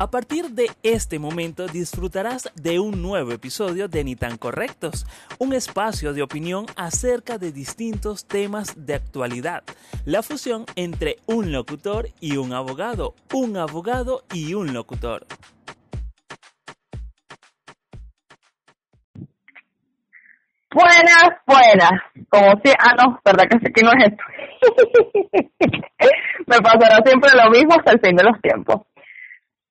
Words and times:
A 0.00 0.12
partir 0.12 0.50
de 0.50 0.70
este 0.84 1.18
momento 1.18 1.66
disfrutarás 1.66 2.52
de 2.54 2.78
un 2.78 3.02
nuevo 3.02 3.32
episodio 3.32 3.88
de 3.88 4.04
Ni 4.04 4.14
tan 4.14 4.38
Correctos, 4.38 5.04
un 5.40 5.52
espacio 5.52 6.12
de 6.12 6.22
opinión 6.22 6.66
acerca 6.76 7.36
de 7.36 7.50
distintos 7.50 8.24
temas 8.28 8.86
de 8.86 8.94
actualidad, 8.94 9.64
la 10.04 10.22
fusión 10.22 10.66
entre 10.76 11.16
un 11.26 11.50
locutor 11.50 12.10
y 12.20 12.36
un 12.36 12.52
abogado, 12.52 13.16
un 13.34 13.56
abogado 13.56 14.22
y 14.32 14.54
un 14.54 14.72
locutor. 14.72 15.26
Buenas, 20.72 21.28
buenas. 21.44 21.90
Como 22.28 22.52
si, 22.64 22.70
ah 22.78 22.94
no, 23.02 23.18
verdad 23.24 23.46
que, 23.50 23.72
que 23.72 23.82
no 23.82 23.90
es 23.98 24.12
esto. 24.12 24.22
Me 26.46 26.58
pasará 26.58 27.02
siempre 27.04 27.30
lo 27.34 27.50
mismo 27.50 27.74
hasta 27.76 27.90
el 27.90 28.00
fin 28.00 28.14
de 28.14 28.22
los 28.22 28.40
tiempos. 28.40 28.82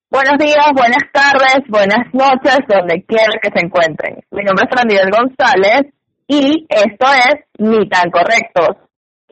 Buenos 0.10 0.38
días, 0.38 0.72
buenas 0.74 1.04
tardes, 1.12 1.68
buenas 1.68 2.14
noches, 2.14 2.60
donde 2.70 3.04
quiera 3.04 3.34
que 3.42 3.50
se 3.54 3.66
encuentren. 3.66 4.24
Mi 4.32 4.42
nombre 4.42 4.64
es 4.64 4.72
Frandiel 4.74 5.12
González 5.12 5.94
y 6.30 6.66
esto 6.70 7.08
es 7.14 7.44
Ni 7.58 7.90
tan 7.90 8.10
correctos. 8.10 8.70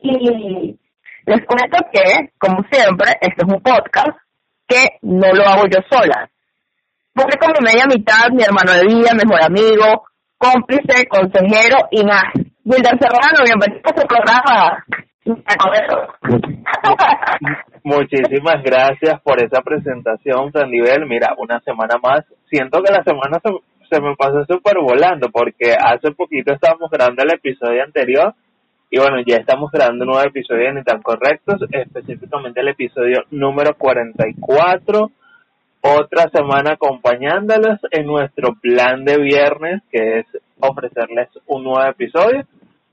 Y 0.02 0.78
les 1.24 1.46
cuento 1.46 1.78
que, 1.90 2.30
como 2.36 2.62
siempre, 2.70 3.12
este 3.22 3.46
es 3.46 3.54
un 3.54 3.62
podcast 3.62 4.18
que 4.68 4.98
no 5.00 5.32
lo 5.32 5.46
hago 5.46 5.62
yo 5.64 5.80
sola. 5.90 6.28
Porque 7.14 7.38
como 7.38 7.54
media 7.62 7.86
mitad, 7.86 8.28
mi 8.32 8.42
hermano 8.42 8.74
de 8.74 8.84
vida, 8.84 9.14
mejor 9.14 9.44
amigo, 9.44 10.04
cómplice, 10.36 11.06
consejero 11.08 11.88
y 11.90 12.04
más. 12.04 12.34
Wilder 12.66 12.98
Serrano, 13.00 13.44
bienvenido 13.44 13.80
a 13.82 13.98
su 13.98 14.06
programa. 14.06 14.84
Muchísimas 17.82 18.62
gracias 18.62 19.20
por 19.22 19.42
esa 19.42 19.60
presentación, 19.62 20.52
San 20.52 20.70
Nivel. 20.70 21.06
Mira, 21.06 21.34
una 21.38 21.60
semana 21.60 21.96
más. 22.02 22.24
Siento 22.48 22.82
que 22.82 22.92
la 22.92 23.02
semana 23.02 23.40
se, 23.42 23.50
se 23.90 24.00
me 24.00 24.14
pasó 24.16 24.44
súper 24.44 24.78
volando 24.80 25.28
porque 25.30 25.74
hace 25.78 26.12
poquito 26.12 26.52
estábamos 26.52 26.90
grabando 26.90 27.22
el 27.24 27.34
episodio 27.34 27.82
anterior 27.82 28.34
y 28.88 28.98
bueno, 28.98 29.16
ya 29.26 29.36
estamos 29.36 29.70
grabando 29.72 30.04
un 30.04 30.10
nuevo 30.10 30.28
episodio 30.28 30.66
de 30.66 30.74
Ni 30.74 30.84
Tan 30.84 31.02
Correctos, 31.02 31.60
específicamente 31.72 32.60
el 32.60 32.68
episodio 32.68 33.24
número 33.32 33.74
44. 33.76 35.10
Otra 35.80 36.28
semana 36.30 36.74
acompañándolos 36.74 37.80
en 37.90 38.06
nuestro 38.06 38.54
plan 38.60 39.04
de 39.04 39.18
viernes, 39.18 39.82
que 39.90 40.20
es 40.20 40.26
ofrecerles 40.60 41.28
un 41.46 41.64
nuevo 41.64 41.84
episodio 41.84 42.46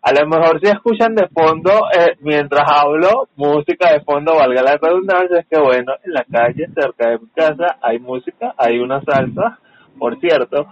a 0.06 0.12
lo 0.12 0.28
mejor 0.28 0.60
si 0.60 0.68
escuchan 0.68 1.16
de 1.16 1.30
fondo, 1.30 1.72
eh, 1.98 2.18
mientras 2.20 2.64
hablo, 2.70 3.30
música 3.38 3.94
de 3.94 4.02
fondo, 4.02 4.36
valga 4.36 4.62
la 4.62 4.76
redundancia, 4.76 5.40
es 5.40 5.48
que 5.48 5.58
bueno, 5.58 5.94
en 6.04 6.12
la 6.12 6.26
calle, 6.30 6.68
cerca 6.76 7.10
de 7.10 7.20
mi 7.20 7.30
casa, 7.30 7.78
hay 7.82 8.00
música, 8.00 8.54
hay 8.58 8.80
una 8.80 9.02
salsa, 9.02 9.60
por 9.98 10.20
cierto, 10.20 10.68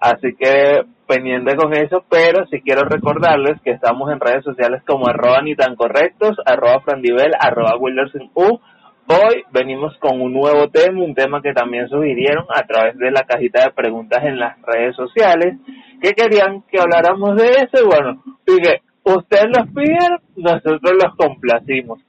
así 0.00 0.36
que 0.38 0.84
pendiente 1.08 1.56
con 1.56 1.74
eso, 1.74 2.04
pero 2.08 2.46
si 2.46 2.60
quiero 2.60 2.82
recordarles 2.82 3.60
que 3.62 3.72
estamos 3.72 4.08
en 4.12 4.20
redes 4.20 4.44
sociales 4.44 4.82
como 4.86 5.08
arroba 5.08 5.42
ni 5.42 5.56
tan 5.56 5.74
correctos, 5.74 6.36
arroba 6.44 6.80
frandivel, 6.80 7.32
arroba 7.40 7.76
U. 7.78 8.60
Hoy 9.08 9.44
venimos 9.52 9.96
con 9.98 10.20
un 10.20 10.32
nuevo 10.32 10.68
tema, 10.68 11.04
un 11.04 11.14
tema 11.14 11.40
que 11.40 11.52
también 11.52 11.88
sugirieron 11.88 12.44
a 12.48 12.66
través 12.66 12.98
de 12.98 13.12
la 13.12 13.22
cajita 13.22 13.64
de 13.64 13.70
preguntas 13.70 14.24
en 14.24 14.36
las 14.36 14.60
redes 14.62 14.96
sociales, 14.96 15.54
que 16.02 16.12
querían 16.12 16.62
que 16.62 16.80
habláramos 16.80 17.36
de 17.36 17.50
eso 17.50 17.84
y 17.84 17.86
bueno, 17.86 18.20
dije, 18.44 18.82
ustedes 19.04 19.46
los 19.56 19.68
piden, 19.68 20.18
nosotros 20.34 20.92
los 21.00 21.14
complacimos. 21.14 22.00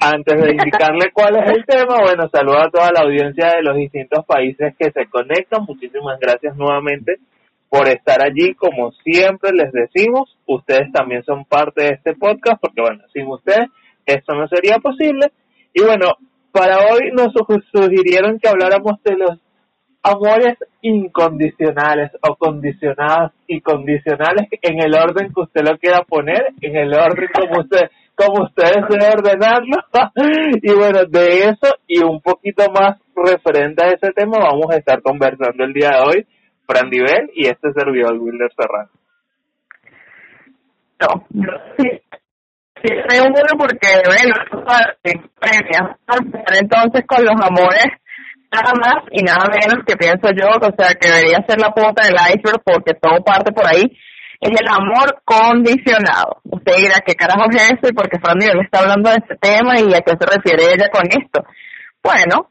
Antes 0.00 0.42
de 0.42 0.50
indicarle 0.50 1.10
cuál 1.14 1.36
es 1.36 1.48
el 1.48 1.64
tema, 1.64 2.02
bueno, 2.02 2.28
saludo 2.28 2.58
a 2.58 2.70
toda 2.70 2.90
la 2.90 3.02
audiencia 3.02 3.52
de 3.54 3.62
los 3.62 3.76
distintos 3.76 4.26
países 4.26 4.74
que 4.76 4.90
se 4.90 5.06
conectan. 5.06 5.64
Muchísimas 5.64 6.18
gracias 6.18 6.56
nuevamente 6.56 7.18
por 7.68 7.86
estar 7.88 8.20
allí. 8.20 8.54
Como 8.54 8.90
siempre 9.04 9.52
les 9.52 9.70
decimos, 9.70 10.36
ustedes 10.46 10.90
también 10.90 11.22
son 11.22 11.44
parte 11.44 11.84
de 11.84 11.90
este 11.90 12.16
podcast, 12.16 12.60
porque 12.60 12.82
bueno, 12.82 13.04
sin 13.12 13.28
ustedes 13.28 13.68
esto 14.06 14.34
no 14.34 14.48
sería 14.48 14.78
posible. 14.78 15.30
Y 15.72 15.82
bueno, 15.82 16.16
para 16.52 16.76
hoy 16.78 17.10
nos 17.12 17.32
sugirieron 17.72 18.38
que 18.38 18.48
habláramos 18.48 19.02
de 19.02 19.16
los 19.16 19.40
amores 20.02 20.58
incondicionales 20.82 22.10
o 22.28 22.34
condicionados 22.36 23.32
y 23.46 23.60
condicionales 23.60 24.48
en 24.60 24.80
el 24.80 24.94
orden 24.94 25.32
que 25.32 25.40
usted 25.40 25.62
lo 25.62 25.78
quiera 25.78 26.02
poner, 26.02 26.48
en 26.60 26.76
el 26.76 26.92
orden 26.92 27.28
como 27.34 27.60
usted 27.62 27.90
como 28.14 28.44
usted 28.44 28.64
desee 28.64 29.10
ordenarlo. 29.10 29.78
y 30.62 30.74
bueno, 30.74 31.04
de 31.08 31.44
eso 31.48 31.74
y 31.86 32.04
un 32.04 32.20
poquito 32.20 32.64
más 32.70 32.98
referente 33.16 33.84
a 33.84 33.88
ese 33.88 34.12
tema 34.12 34.38
vamos 34.38 34.66
a 34.70 34.76
estar 34.76 35.00
conversando 35.02 35.64
el 35.64 35.72
día 35.72 35.90
de 35.90 36.00
hoy, 36.00 36.26
Fran 36.66 36.90
Divel 36.90 37.30
y 37.34 37.46
este 37.46 37.72
servidor 37.72 38.18
Wilder 38.18 38.50
Serrano. 38.54 38.90
No, 41.00 41.24
sí, 41.78 42.00
sí, 42.82 43.18
un 43.20 43.58
porque, 43.58 43.88
bueno, 44.06 44.34
entonces 46.60 47.04
con 47.06 47.24
los 47.24 47.36
amores 47.40 47.86
nada 48.52 48.72
más 48.74 49.04
y 49.10 49.22
nada 49.22 49.46
menos 49.48 49.84
que 49.86 49.96
pienso 49.96 50.28
yo, 50.36 50.48
o 50.48 50.72
sea, 50.76 50.94
que 50.94 51.08
debería 51.08 51.44
ser 51.48 51.58
la 51.58 51.72
punta 51.72 52.04
del 52.04 52.14
iceberg 52.14 52.60
porque 52.64 52.92
todo 52.94 53.24
parte 53.24 53.50
por 53.52 53.66
ahí, 53.66 53.84
es 54.40 54.50
el 54.50 54.68
amor 54.68 55.22
condicionado. 55.24 56.42
Usted 56.44 56.76
dirá, 56.76 57.00
¿qué 57.06 57.14
carajo 57.14 57.44
es 57.50 57.72
eso? 57.72 57.88
Y 57.88 57.94
porque 57.94 58.18
Fran 58.18 58.36
me 58.38 58.62
está 58.62 58.80
hablando 58.80 59.08
de 59.08 59.16
este 59.16 59.36
tema 59.36 59.78
y 59.78 59.94
a 59.94 60.02
qué 60.02 60.12
se 60.18 60.26
refiere 60.26 60.74
ella 60.74 60.88
con 60.90 61.06
esto. 61.06 61.44
Bueno, 62.02 62.50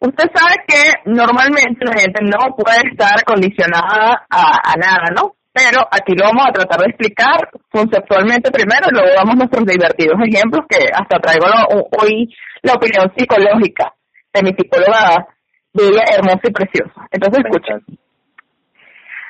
usted 0.00 0.24
sabe 0.34 0.54
que 0.68 0.92
normalmente 1.06 1.84
la 1.84 1.98
gente 1.98 2.20
no 2.22 2.54
puede 2.54 2.82
estar 2.90 3.24
condicionada 3.24 4.26
a, 4.28 4.72
a 4.72 4.76
nada, 4.76 5.10
¿no? 5.16 5.34
Pero 5.54 5.86
aquí 5.88 6.14
lo 6.18 6.26
vamos 6.26 6.46
a 6.48 6.52
tratar 6.52 6.80
de 6.80 6.90
explicar 6.90 7.48
conceptualmente 7.70 8.50
primero 8.50 8.90
y 8.90 8.94
luego 8.94 9.14
damos 9.14 9.36
nuestros 9.36 9.64
divertidos 9.64 10.18
ejemplos 10.26 10.66
que 10.68 10.90
hasta 10.92 11.20
traigo 11.20 11.46
hoy 12.02 12.26
la 12.62 12.72
opinión 12.74 13.06
psicológica 13.16 13.94
de 14.32 14.42
mi 14.42 14.50
psicóloga 14.50 15.28
bella, 15.72 16.02
hermosa 16.10 16.42
y 16.42 16.50
preciosa. 16.50 17.06
Entonces, 17.12 17.44
escuchen. 17.44 17.86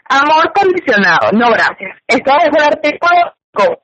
Amor 0.09 0.51
condicionado, 0.55 1.29
no 1.33 1.53
gracias. 1.53 1.93
Esto 2.09 2.33
es 2.41 2.49
el 2.57 2.65
artículo 2.73 3.21
con 3.53 3.77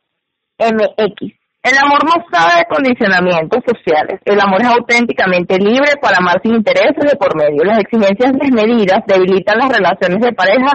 MX. 0.59 1.41
El 1.63 1.77
amor 1.77 2.01
no 2.05 2.25
sabe 2.33 2.61
de 2.61 2.75
condicionamientos 2.75 3.61
sociales. 3.69 4.19
El 4.25 4.41
amor 4.41 4.63
es 4.63 4.69
auténticamente 4.69 5.59
libre 5.59 5.93
para 6.01 6.17
amar 6.17 6.41
sin 6.43 6.55
intereses 6.55 7.05
de 7.05 7.17
por 7.17 7.37
medio. 7.37 7.65
Las 7.65 7.81
exigencias 7.81 8.33
desmedidas 8.33 9.01
debilitan 9.07 9.59
las 9.59 9.69
relaciones 9.69 10.21
de 10.21 10.33
pareja. 10.33 10.73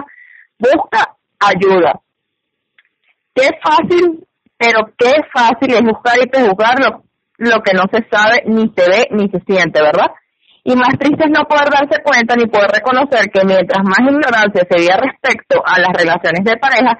Busca 0.58 1.15
ayuda. 1.40 2.00
Qué 3.34 3.50
fácil, 3.62 4.26
pero 4.56 4.86
qué 4.96 5.12
fácil 5.32 5.74
es 5.74 5.82
buscar 5.82 6.18
y 6.22 6.28
prejuzgar 6.28 6.80
lo, 6.80 7.02
lo 7.38 7.62
que 7.62 7.74
no 7.74 7.84
se 7.92 8.06
sabe, 8.10 8.42
ni 8.46 8.72
se 8.76 8.90
ve, 8.90 9.08
ni 9.10 9.28
se 9.28 9.40
siente, 9.40 9.80
¿verdad? 9.82 10.10
Y 10.64 10.74
más 10.74 10.98
triste 10.98 11.24
es 11.24 11.30
no 11.30 11.44
poder 11.44 11.70
darse 11.70 12.02
cuenta 12.02 12.34
ni 12.34 12.46
poder 12.46 12.70
reconocer 12.70 13.30
que 13.30 13.44
mientras 13.44 13.84
más 13.84 14.00
ignorancia 14.00 14.66
se 14.68 14.76
veía 14.76 14.96
respecto 14.96 15.62
a 15.64 15.78
las 15.78 15.92
relaciones 15.92 16.44
de 16.44 16.56
pareja, 16.56 16.98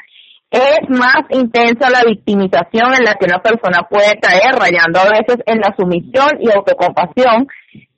es 0.50 0.88
más 0.88 1.22
intensa 1.30 1.91
la 1.91 2.04
victimización 2.06 2.94
en 2.94 3.04
la 3.04 3.14
que 3.14 3.26
una 3.26 3.41
persona 3.41 3.82
puede 3.91 4.20
caer, 4.20 4.54
rayando 4.54 5.00
a 5.00 5.10
veces 5.10 5.38
en 5.47 5.58
la 5.58 5.74
sumisión 5.76 6.38
y 6.41 6.50
autocompasión, 6.50 7.48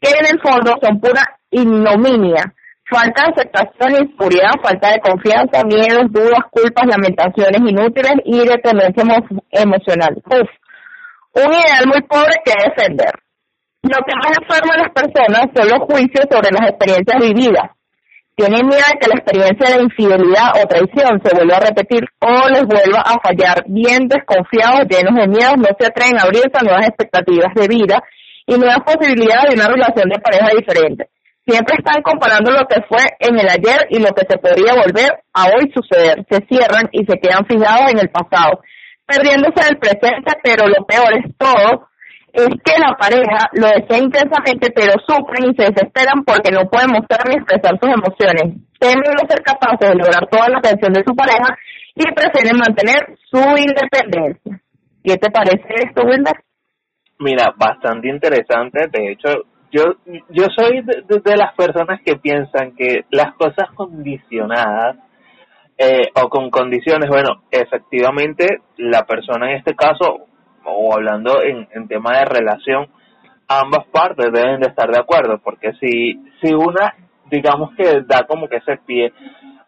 que 0.01 0.11
en 0.11 0.27
el 0.33 0.41
fondo 0.41 0.73
son 0.83 1.01
pura 1.01 1.23
ignominia, 1.51 2.55
falta 2.91 3.25
de 3.25 3.33
aceptación, 3.33 4.05
inseguridad, 4.05 4.53
falta 4.63 4.91
de 4.91 5.01
confianza, 5.01 5.65
miedos, 5.65 6.11
dudas, 6.11 6.41
culpas, 6.51 6.87
lamentaciones 6.87 7.61
inútiles 7.61 8.13
y 8.25 8.39
dependencia 8.47 9.05
emocional. 9.51 10.23
Uf, 10.25 10.49
un 11.35 11.53
ideal 11.53 11.85
muy 11.87 12.03
pobre 12.03 12.35
que 12.45 12.53
defender. 12.53 13.13
Lo 13.83 13.99
que 14.05 14.15
más 14.17 14.33
enferma 14.41 14.75
a 14.75 14.83
las 14.83 14.93
personas 14.93 15.51
son 15.55 15.69
los 15.69 15.81
juicios 15.87 16.27
sobre 16.31 16.51
las 16.51 16.71
experiencias 16.71 17.21
vividas. 17.21 17.71
Tienen 18.35 18.67
miedo 18.67 18.87
de 18.87 18.99
que 18.99 19.09
la 19.09 19.19
experiencia 19.19 19.77
de 19.77 19.83
infidelidad 19.83 20.51
o 20.63 20.67
traición 20.67 21.21
se 21.23 21.35
vuelva 21.35 21.57
a 21.57 21.67
repetir 21.67 22.05
o 22.21 22.49
les 22.49 22.65
vuelva 22.67 23.03
a 23.03 23.19
fallar. 23.21 23.65
Bien 23.67 24.07
desconfiados, 24.07 24.87
llenos 24.89 25.15
de 25.15 25.27
miedo, 25.27 25.57
no 25.57 25.69
se 25.79 25.87
atreven 25.87 26.19
a 26.19 26.23
abrirse 26.23 26.55
a 26.55 26.63
nuevas 26.63 26.87
expectativas 26.87 27.53
de 27.55 27.67
vida 27.67 28.03
y 28.47 28.57
nuevas 28.57 28.79
posibilidades 28.87 29.51
de 29.51 29.55
una 29.57 29.69
relación 29.69 30.09
de 30.09 30.21
pareja 30.21 30.51
diferente. 30.55 31.11
Siempre 31.49 31.77
están 31.79 32.03
comparando 32.03 32.53
lo 32.53 32.67
que 32.69 32.83
fue 32.83 33.01
en 33.21 33.39
el 33.39 33.49
ayer 33.49 33.89
y 33.89 34.01
lo 34.01 34.13
que 34.13 34.27
se 34.29 34.37
podría 34.37 34.75
volver 34.75 35.25
a 35.33 35.47
hoy 35.47 35.73
suceder. 35.73 36.27
Se 36.29 36.45
cierran 36.45 36.91
y 36.93 37.07
se 37.07 37.17
quedan 37.19 37.47
fijados 37.49 37.91
en 37.91 38.01
el 38.01 38.11
pasado, 38.11 38.61
perdiéndose 39.07 39.65
del 39.65 39.79
presente, 39.79 40.37
pero 40.45 40.69
lo 40.69 40.85
peor 40.85 41.09
es 41.17 41.33
todo 41.39 41.89
es 42.35 42.49
que 42.63 42.79
la 42.79 42.93
pareja 43.01 43.49
lo 43.55 43.67
desea 43.67 43.97
intensamente, 43.97 44.69
pero 44.77 44.93
sufren 45.09 45.51
y 45.51 45.57
se 45.57 45.73
desesperan 45.73 46.23
porque 46.27 46.53
no 46.53 46.69
pueden 46.69 46.93
mostrar 46.93 47.27
ni 47.27 47.37
expresar 47.37 47.81
sus 47.81 47.89
emociones. 47.89 48.61
Temen 48.79 49.11
no 49.17 49.25
ser 49.27 49.41
capaces 49.43 49.89
de 49.89 49.97
lograr 49.97 50.29
toda 50.31 50.51
la 50.51 50.59
atención 50.59 50.93
de 50.93 51.03
su 51.03 51.17
pareja 51.17 51.57
y 51.95 52.05
prefieren 52.13 52.61
mantener 52.61 53.17
su 53.25 53.41
independencia. 53.57 54.61
¿Qué 55.03 55.17
te 55.17 55.31
parece 55.31 55.89
esto, 55.89 56.03
Wilder? 56.05 56.37
Mira, 57.19 57.55
bastante 57.57 58.09
interesante. 58.09 58.87
De 58.93 59.13
hecho, 59.13 59.49
yo 59.71 59.85
yo 60.31 60.47
soy 60.57 60.83
de, 60.83 61.37
las 61.37 61.55
personas 61.55 62.01
que 62.05 62.17
piensan 62.17 62.75
que 62.77 63.05
las 63.11 63.35
cosas 63.35 63.71
condicionadas 63.75 64.97
eh, 65.77 66.09
o 66.15 66.29
con 66.29 66.51
condiciones, 66.51 67.09
bueno, 67.09 67.43
efectivamente 67.51 68.63
la 68.77 69.05
persona 69.05 69.51
en 69.51 69.59
este 69.59 69.75
caso, 69.75 70.27
o 70.65 70.95
hablando 70.95 71.43
en, 71.43 71.69
en 71.73 71.87
tema 71.87 72.19
de 72.19 72.25
relación, 72.25 72.89
ambas 73.47 73.87
partes 73.93 74.33
deben 74.33 74.61
de 74.61 74.69
estar 74.69 74.91
de 74.91 75.01
acuerdo, 75.01 75.39
porque 75.43 75.73
si, 75.81 76.21
si 76.43 76.53
una, 76.53 76.95
digamos 77.31 77.75
que 77.77 78.03
da 78.07 78.27
como 78.27 78.49
que 78.49 78.57
ese 78.57 78.79
pie 78.85 79.13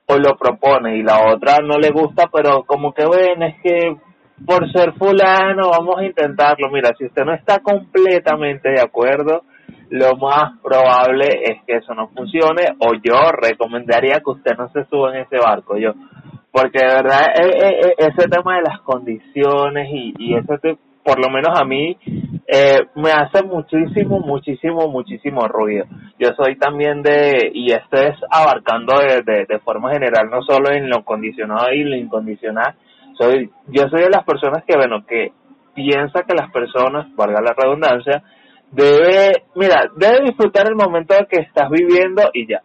o 0.06 0.18
lo 0.18 0.36
propone 0.36 0.96
y 0.96 1.02
la 1.02 1.32
otra 1.32 1.58
no 1.62 1.78
le 1.78 1.90
gusta, 1.90 2.28
pero 2.32 2.64
como 2.64 2.92
que 2.92 3.06
bueno, 3.06 3.46
es 3.46 3.56
que 3.62 3.96
por 4.44 4.70
ser 4.72 4.94
fulano 4.94 5.70
vamos 5.70 5.98
a 5.98 6.04
intentarlo. 6.04 6.70
Mira, 6.70 6.90
si 6.98 7.04
usted 7.04 7.24
no 7.24 7.34
está 7.34 7.60
completamente 7.60 8.70
de 8.70 8.80
acuerdo, 8.80 9.44
lo 9.90 10.16
más 10.16 10.58
probable 10.62 11.28
es 11.44 11.62
que 11.66 11.76
eso 11.76 11.94
no 11.94 12.08
funcione 12.08 12.62
o 12.78 12.94
yo 12.94 13.32
recomendaría 13.32 14.20
que 14.20 14.30
usted 14.30 14.56
no 14.56 14.70
se 14.70 14.84
suba 14.86 15.14
en 15.14 15.22
ese 15.22 15.36
barco, 15.36 15.76
yo, 15.76 15.92
porque 16.52 16.78
de 16.78 16.94
verdad 16.94 17.26
e, 17.34 17.46
e, 17.46 17.68
e, 17.68 17.94
ese 17.98 18.28
tema 18.28 18.56
de 18.56 18.62
las 18.62 18.80
condiciones 18.80 19.88
y, 19.92 20.14
y 20.18 20.34
ese 20.36 20.78
por 21.02 21.18
lo 21.18 21.30
menos 21.30 21.58
a 21.58 21.64
mí 21.64 21.96
eh, 22.46 22.78
me 22.94 23.10
hace 23.10 23.42
muchísimo, 23.42 24.20
muchísimo, 24.20 24.88
muchísimo 24.88 25.48
ruido. 25.48 25.86
Yo 26.18 26.28
soy 26.36 26.56
también 26.56 27.02
de, 27.02 27.50
y 27.54 27.72
esto 27.72 27.96
es 27.96 28.16
abarcando 28.30 28.98
de, 28.98 29.22
de, 29.22 29.46
de 29.46 29.58
forma 29.60 29.92
general, 29.92 30.28
no 30.30 30.42
solo 30.42 30.70
en 30.70 30.90
lo 30.90 31.04
condicionado 31.04 31.72
y 31.72 31.84
lo 31.84 31.96
incondicional, 31.96 32.74
soy, 33.18 33.50
yo 33.68 33.88
soy 33.88 34.02
de 34.02 34.10
las 34.10 34.24
personas 34.24 34.64
que, 34.64 34.76
bueno, 34.76 35.04
que 35.06 35.32
piensa 35.74 36.22
que 36.22 36.34
las 36.34 36.50
personas, 36.50 37.14
valga 37.16 37.40
la 37.40 37.54
redundancia, 37.56 38.22
debe, 38.72 39.44
mira, 39.54 39.90
debe 39.96 40.26
disfrutar 40.26 40.68
el 40.68 40.76
momento 40.76 41.14
que 41.28 41.42
estás 41.42 41.70
viviendo 41.70 42.30
y 42.32 42.46
ya. 42.46 42.62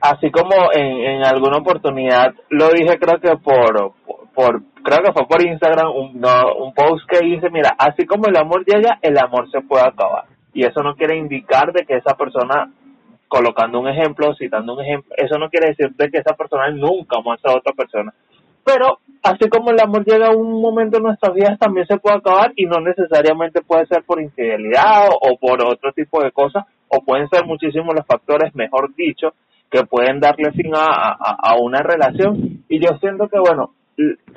Así 0.00 0.30
como 0.30 0.72
en, 0.72 0.86
en 0.86 1.24
alguna 1.24 1.58
oportunidad 1.58 2.34
lo 2.48 2.70
dije, 2.70 2.98
creo 2.98 3.20
que 3.20 3.36
por, 3.36 3.92
por, 4.34 4.62
creo 4.82 4.98
que 5.04 5.12
fue 5.12 5.26
por 5.26 5.46
Instagram, 5.46 5.90
un, 5.94 6.20
no, 6.20 6.54
un 6.58 6.72
post 6.72 7.06
que 7.08 7.24
dice, 7.24 7.50
mira, 7.50 7.74
así 7.78 8.06
como 8.06 8.26
el 8.26 8.36
amor 8.36 8.64
llega, 8.64 8.98
el 9.02 9.18
amor 9.18 9.50
se 9.50 9.60
puede 9.60 9.84
acabar. 9.84 10.24
Y 10.52 10.64
eso 10.64 10.82
no 10.82 10.94
quiere 10.94 11.16
indicar 11.16 11.72
de 11.72 11.84
que 11.84 11.96
esa 11.96 12.16
persona, 12.16 12.72
colocando 13.28 13.78
un 13.78 13.88
ejemplo, 13.88 14.34
citando 14.34 14.74
un 14.74 14.80
ejemplo, 14.82 15.14
eso 15.16 15.38
no 15.38 15.50
quiere 15.50 15.68
decir 15.68 15.94
de 15.94 16.10
que 16.10 16.18
esa 16.18 16.34
persona 16.34 16.70
nunca 16.70 17.20
más 17.20 17.38
a 17.44 17.54
otra 17.54 17.72
persona. 17.72 18.12
Pero 18.70 18.98
así 19.22 19.48
como 19.48 19.70
el 19.70 19.80
amor 19.80 20.04
llega 20.04 20.28
a 20.28 20.36
un 20.36 20.60
momento 20.60 20.98
en 20.98 21.04
nuestras 21.04 21.34
vidas, 21.34 21.58
también 21.58 21.86
se 21.86 21.98
puede 21.98 22.18
acabar 22.18 22.52
y 22.54 22.66
no 22.66 22.80
necesariamente 22.80 23.62
puede 23.62 23.86
ser 23.86 24.04
por 24.04 24.20
infidelidad 24.20 25.08
o, 25.10 25.36
por 25.38 25.64
otro 25.64 25.92
tipo 25.92 26.22
de 26.22 26.30
cosas, 26.30 26.64
o 26.88 27.02
pueden 27.04 27.28
ser 27.28 27.44
muchísimos 27.46 27.94
los 27.94 28.06
factores, 28.06 28.54
mejor 28.54 28.94
dicho, 28.94 29.34
que 29.70 29.84
pueden 29.84 30.20
darle 30.20 30.52
fin 30.52 30.72
a, 30.74 31.16
a, 31.18 31.56
una 31.60 31.80
relación. 31.80 32.64
Y 32.68 32.80
yo 32.80 32.96
siento 33.00 33.28
que, 33.28 33.38
bueno, 33.38 33.72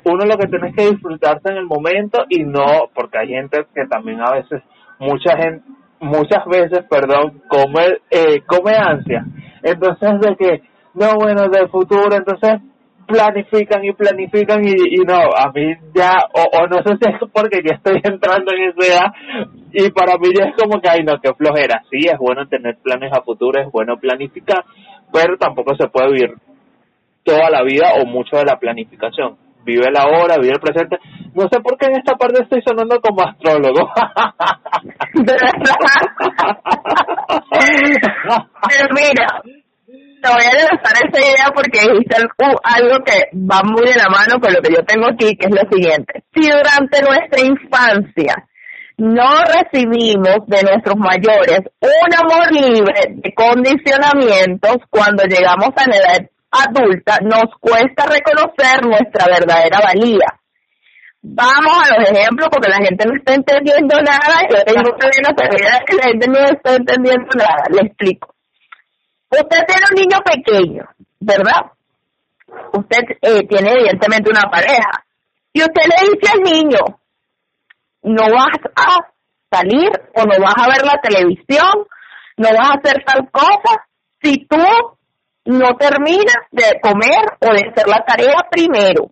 uno 0.04 0.24
lo 0.24 0.36
que 0.36 0.48
tiene 0.48 0.72
que 0.72 0.90
disfrutarse 0.90 1.50
en 1.50 1.56
el 1.56 1.66
momento 1.66 2.24
y 2.28 2.42
no, 2.42 2.88
porque 2.92 3.18
hay 3.18 3.28
gente 3.28 3.66
que 3.74 3.86
también 3.86 4.20
a 4.20 4.32
veces, 4.32 4.62
mucha 4.98 5.36
gente, 5.36 5.64
muchas 6.00 6.44
veces, 6.46 6.84
perdón, 6.88 7.40
come, 7.48 7.98
eh, 8.10 8.42
come 8.46 8.76
ansia. 8.76 9.24
Entonces, 9.62 10.20
de 10.20 10.36
que, 10.36 10.62
no, 10.94 11.14
bueno, 11.16 11.48
del 11.48 11.68
futuro, 11.68 12.14
entonces 12.14 12.60
planifican 13.06 13.84
y 13.84 13.92
planifican 13.92 14.64
y, 14.64 14.72
y 14.72 15.04
no, 15.06 15.14
a 15.14 15.50
mí 15.52 15.74
ya, 15.94 16.12
o, 16.32 16.66
no 16.66 16.76
sé 16.82 16.96
si 16.96 17.10
es 17.10 17.30
porque 17.32 17.60
ya 17.64 17.76
estoy 17.76 18.00
entrando 18.04 18.52
en 18.52 18.70
esa 18.70 18.86
edad 18.92 19.12
y 19.72 19.90
para 19.90 20.18
mí 20.18 20.28
ya 20.36 20.46
es 20.46 20.56
como 20.56 20.80
que, 20.80 20.88
ay 20.88 21.04
no, 21.04 21.20
qué 21.20 21.32
flojera, 21.34 21.82
sí, 21.90 21.98
es 22.06 22.18
bueno 22.18 22.46
tener 22.48 22.76
planes 22.82 23.12
a 23.12 23.22
futuro, 23.22 23.60
es 23.60 23.70
bueno 23.70 23.96
planificar, 23.96 24.64
pero 25.12 25.36
tampoco 25.36 25.74
se 25.76 25.88
puede 25.88 26.12
vivir 26.12 26.34
toda 27.24 27.50
la 27.50 27.62
vida 27.62 27.94
o 28.00 28.06
mucho 28.06 28.36
de 28.36 28.44
la 28.44 28.58
planificación. 28.58 29.36
Vive 29.64 29.90
la 29.90 30.04
hora, 30.04 30.36
vive 30.38 30.52
el 30.52 30.60
presente. 30.60 30.98
No 31.34 31.48
sé 31.50 31.58
por 31.60 31.78
qué 31.78 31.86
en 31.86 31.96
esta 31.96 32.16
parte 32.16 32.42
estoy 32.42 32.60
sonando 32.66 33.00
como 33.00 33.22
astrólogo. 33.22 33.88
pero 38.68 38.88
mira, 38.94 39.42
te 40.24 40.32
voy 40.32 40.40
a 40.40 40.56
lanzar 40.56 40.96
esa 41.04 41.20
idea 41.20 41.46
porque 41.54 41.80
dijiste 41.84 42.16
algo 42.16 43.04
que 43.04 43.28
va 43.36 43.60
muy 43.62 43.84
de 43.84 44.00
la 44.00 44.08
mano 44.08 44.40
con 44.40 44.52
lo 44.54 44.62
que 44.62 44.72
yo 44.72 44.82
tengo 44.84 45.06
aquí, 45.08 45.36
que 45.36 45.46
es 45.46 45.54
lo 45.54 45.68
siguiente. 45.70 46.24
Si 46.32 46.48
durante 46.48 47.02
nuestra 47.02 47.40
infancia 47.44 48.34
no 48.96 49.42
recibimos 49.44 50.46
de 50.46 50.62
nuestros 50.62 50.96
mayores 50.96 51.60
un 51.80 52.10
amor 52.16 52.50
libre 52.52 53.20
de 53.20 53.34
condicionamientos, 53.34 54.76
cuando 54.88 55.24
llegamos 55.24 55.70
a 55.76 55.90
la 55.90 55.96
edad 55.96 56.30
adulta 56.50 57.18
nos 57.20 57.52
cuesta 57.60 58.06
reconocer 58.06 58.86
nuestra 58.86 59.26
verdadera 59.26 59.80
valía. 59.82 60.40
Vamos 61.20 61.76
a 61.84 61.98
los 61.98 62.10
ejemplos 62.10 62.48
porque 62.50 62.70
la 62.70 62.84
gente 62.84 63.04
no 63.06 63.16
está 63.16 63.34
entendiendo 63.34 63.96
nada. 64.00 64.40
Yo 64.48 64.62
tengo 64.64 64.90
una 64.92 65.84
que 65.86 65.96
la 65.96 66.02
gente 66.04 66.28
no 66.28 66.38
está 66.38 66.76
entendiendo 66.76 67.28
nada. 67.36 67.64
Le 67.70 67.88
explico 67.88 68.33
Usted 69.30 69.58
tiene 69.66 69.82
un 69.90 70.00
niño 70.00 70.18
pequeño, 70.24 70.84
¿verdad? 71.20 71.72
Usted 72.72 73.00
eh, 73.22 73.46
tiene 73.48 73.72
evidentemente 73.72 74.30
una 74.30 74.50
pareja. 74.50 75.04
Y 75.52 75.60
usted 75.60 75.82
le 75.82 76.10
dice 76.10 76.32
al 76.32 76.40
niño, 76.40 76.78
no 78.02 78.22
vas 78.30 78.58
a 78.76 79.14
salir 79.50 79.90
o 80.14 80.24
no 80.24 80.40
vas 80.40 80.54
a 80.56 80.68
ver 80.68 80.84
la 80.84 81.00
televisión, 81.00 81.86
no 82.36 82.48
vas 82.48 82.70
a 82.70 82.78
hacer 82.78 83.04
tal 83.04 83.30
cosa 83.30 83.86
si 84.22 84.46
tú 84.46 84.56
no 85.46 85.76
terminas 85.76 86.36
de 86.50 86.80
comer 86.80 87.24
o 87.40 87.52
de 87.52 87.70
hacer 87.70 87.86
la 87.86 88.04
tarea 88.04 88.46
primero. 88.50 89.10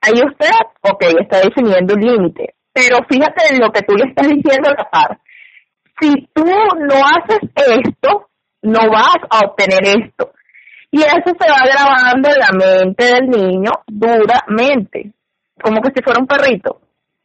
Ahí 0.00 0.14
usted, 0.14 0.50
ok, 0.80 1.04
está 1.20 1.40
definiendo 1.40 1.94
un 1.94 2.00
límite. 2.00 2.54
Pero 2.72 2.98
fíjate 3.08 3.54
en 3.54 3.60
lo 3.60 3.70
que 3.70 3.82
tú 3.82 3.94
le 3.94 4.08
estás 4.08 4.26
diciendo 4.26 4.70
a 4.70 4.74
la 4.74 4.90
par. 4.90 5.20
Si 6.00 6.10
tú 6.32 6.44
no 6.44 6.94
haces 7.04 7.40
esto, 7.54 8.28
no 8.62 8.90
vas 8.90 9.16
a 9.28 9.40
obtener 9.46 9.80
esto. 9.84 10.32
Y 10.90 11.00
eso 11.00 11.32
se 11.38 11.50
va 11.50 11.62
grabando 11.64 12.28
en 12.28 12.38
la 12.38 12.52
mente 12.52 13.04
del 13.04 13.28
niño 13.28 13.70
duramente, 13.86 15.12
como 15.60 15.80
que 15.80 15.92
si 15.94 16.02
fuera 16.02 16.20
un 16.20 16.26
perrito. 16.26 16.80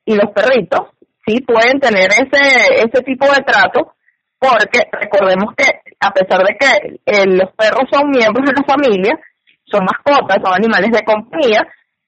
Y 0.05 0.15
los 0.15 0.31
perritos 0.31 0.87
sí 1.25 1.41
pueden 1.41 1.79
tener 1.79 2.09
ese, 2.11 2.85
ese 2.85 3.03
tipo 3.03 3.25
de 3.25 3.43
trato, 3.43 3.93
porque 4.39 4.79
recordemos 4.91 5.53
que 5.55 5.65
a 5.99 6.11
pesar 6.11 6.43
de 6.43 6.55
que 6.57 6.99
eh, 7.05 7.25
los 7.25 7.51
perros 7.55 7.89
son 7.91 8.09
miembros 8.09 8.45
de 8.45 8.53
la 8.53 8.63
familia, 8.65 9.19
son 9.65 9.83
mascotas, 9.83 10.37
son 10.41 10.53
animales 10.53 10.91
de 10.91 11.03
compañía, 11.03 11.67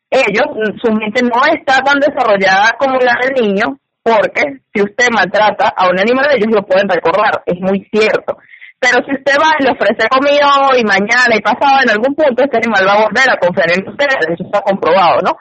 ellos, 0.09 0.45
su 0.81 0.91
mente 0.93 1.21
no 1.21 1.41
está 1.53 1.81
tan 1.81 1.99
desarrollada 1.99 2.75
como 2.79 2.97
la 2.99 3.15
del 3.21 3.45
niño, 3.45 3.77
porque 4.01 4.61
si 4.73 4.81
usted 4.81 5.09
maltrata 5.11 5.69
a 5.75 5.89
un 5.89 5.99
animal, 5.99 6.25
ellos 6.31 6.49
lo 6.51 6.63
pueden 6.63 6.89
recordar, 6.89 7.43
es 7.45 7.59
muy 7.59 7.87
cierto. 7.91 8.37
Pero 8.79 9.03
si 9.03 9.11
usted 9.11 9.35
va 9.35 9.51
y 9.59 9.63
le 9.63 9.71
ofrece 9.75 10.07
comida 10.07 10.47
hoy, 10.71 10.83
mañana 10.87 11.35
y 11.35 11.43
pasado, 11.43 11.83
en 11.83 11.91
algún 11.91 12.15
punto 12.15 12.43
este 12.43 12.63
animal 12.63 12.87
va 12.87 12.93
a 12.95 13.03
volver 13.03 13.27
a 13.29 13.37
confiar 13.37 13.67
en 13.75 13.83
usted, 13.83 14.07
eso 14.07 14.43
está 14.47 14.61
comprobado, 14.61 15.19
¿no? 15.19 15.35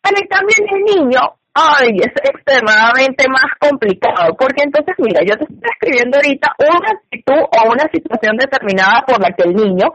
Pero 0.00 0.22
también 0.30 0.62
el 0.70 0.82
niño, 0.94 1.18
ay, 1.52 1.98
es 1.98 2.14
extremadamente 2.14 3.26
más 3.28 3.50
complicado, 3.58 4.36
porque 4.38 4.62
entonces, 4.62 4.94
mira, 4.98 5.18
yo 5.26 5.34
te 5.34 5.50
estoy 5.50 5.66
escribiendo 5.66 6.14
ahorita 6.16 6.54
una 6.62 6.90
actitud 6.94 7.42
o 7.42 7.58
una 7.74 7.86
situación 7.90 8.36
determinada 8.38 9.02
por 9.02 9.18
la 9.18 9.34
que 9.34 9.50
el 9.50 9.54
niño 9.58 9.90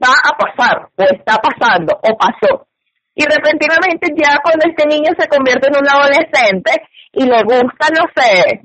va 0.00 0.16
a 0.16 0.32
pasar, 0.32 0.88
o 0.96 1.02
está 1.04 1.36
pasando, 1.36 1.92
o 1.92 2.16
pasó. 2.16 2.66
Y 3.14 3.24
repentinamente 3.24 4.08
ya 4.16 4.38
cuando 4.42 4.64
este 4.64 4.86
niño 4.88 5.12
se 5.18 5.28
convierte 5.28 5.68
en 5.68 5.76
un 5.76 5.88
adolescente 5.88 6.72
y 7.12 7.24
le 7.24 7.42
gusta, 7.42 7.92
no 7.92 8.08
sé, 8.16 8.62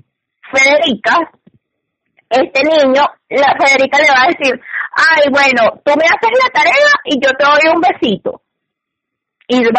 Federica, 0.48 1.18
este 2.34 2.64
niño, 2.64 3.04
la 3.30 3.56
Federica 3.60 4.00
le 4.00 4.10
va 4.10 4.24
a 4.24 4.32
decir, 4.34 4.60
ay, 4.94 5.24
bueno, 5.32 5.82
tú 5.84 5.94
me 5.98 6.06
haces 6.06 6.34
la 6.42 6.50
tarea 6.50 6.92
y 7.06 7.20
yo 7.22 7.32
te 7.38 7.46
doy 7.46 7.74
un 7.74 7.82
besito. 7.82 8.42
Y 9.48 9.64
de 9.64 9.72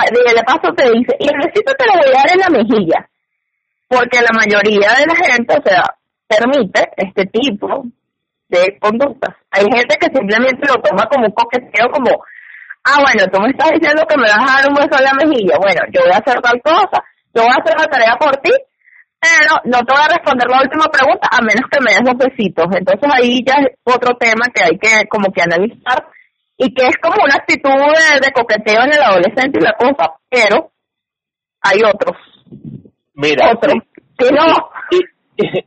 paso 0.47 0.73
te 0.77 0.85
dice, 0.91 1.17
y 1.19 1.27
el 1.27 1.39
besito 1.43 1.73
te 1.75 1.87
lo 1.87 1.95
voy 1.95 2.15
a 2.15 2.19
dar 2.19 2.31
en 2.31 2.39
la 2.39 2.51
mejilla. 2.51 3.09
Porque 3.89 4.21
la 4.21 4.33
mayoría 4.33 4.91
de 4.99 5.07
la 5.07 5.17
gente, 5.17 5.57
o 5.57 5.63
sea, 5.65 5.83
permite 6.27 6.91
este 6.97 7.27
tipo 7.27 7.85
de 8.49 8.79
conductas. 8.79 9.35
Hay 9.51 9.65
gente 9.65 9.97
que 9.99 10.15
simplemente 10.15 10.69
lo 10.69 10.81
toma 10.83 11.07
como 11.09 11.27
un 11.27 11.33
coqueteo, 11.33 11.89
como, 11.91 12.11
ah, 12.85 12.99
bueno, 13.01 13.27
tú 13.33 13.41
me 13.41 13.51
estás 13.51 13.71
diciendo 13.71 14.05
que 14.07 14.17
me 14.17 14.29
vas 14.29 14.39
a 14.39 14.63
dar 14.63 14.69
un 14.69 14.75
beso 14.75 14.99
en 14.99 15.05
la 15.05 15.15
mejilla. 15.15 15.57
Bueno, 15.59 15.81
yo 15.93 16.03
voy 16.03 16.13
a 16.13 16.19
hacer 16.19 16.41
tal 16.41 16.61
cosa, 16.63 17.03
yo 17.35 17.43
voy 17.43 17.51
a 17.51 17.63
hacer 17.63 17.75
la 17.79 17.87
tarea 17.87 18.17
por 18.19 18.37
ti 18.37 18.53
pero 19.25 19.57
no 19.65 19.79
te 19.81 19.93
voy 19.95 20.05
a 20.05 20.13
responder 20.13 20.49
la 20.49 20.61
última 20.61 20.87
pregunta 20.93 21.29
a 21.33 21.41
menos 21.41 21.65
que 21.71 21.81
me 21.81 21.93
des 21.93 22.05
los 22.05 22.19
besitos. 22.19 22.67
Entonces 22.77 23.09
ahí 23.11 23.43
ya 23.45 23.55
es 23.65 23.79
otro 23.85 24.17
tema 24.17 24.53
que 24.53 24.63
hay 24.65 24.77
que 24.79 25.09
como 25.09 25.33
que 25.33 25.43
analizar 25.43 26.05
y 26.59 26.73
que 26.75 26.87
es 26.87 26.97
como 27.01 27.25
una 27.25 27.35
actitud 27.35 27.71
de, 27.71 28.33
coqueteo 28.33 28.83
en 28.85 28.93
el 28.93 29.03
adolescente 29.03 29.59
y 29.59 29.65
la 29.65 29.73
cosa, 29.73 30.13
pero 30.29 30.71
hay 31.63 31.81
otros. 31.83 32.17
Mira, 33.15 33.53
otros 33.53 33.75
que 34.19 34.31
no. 34.31 34.45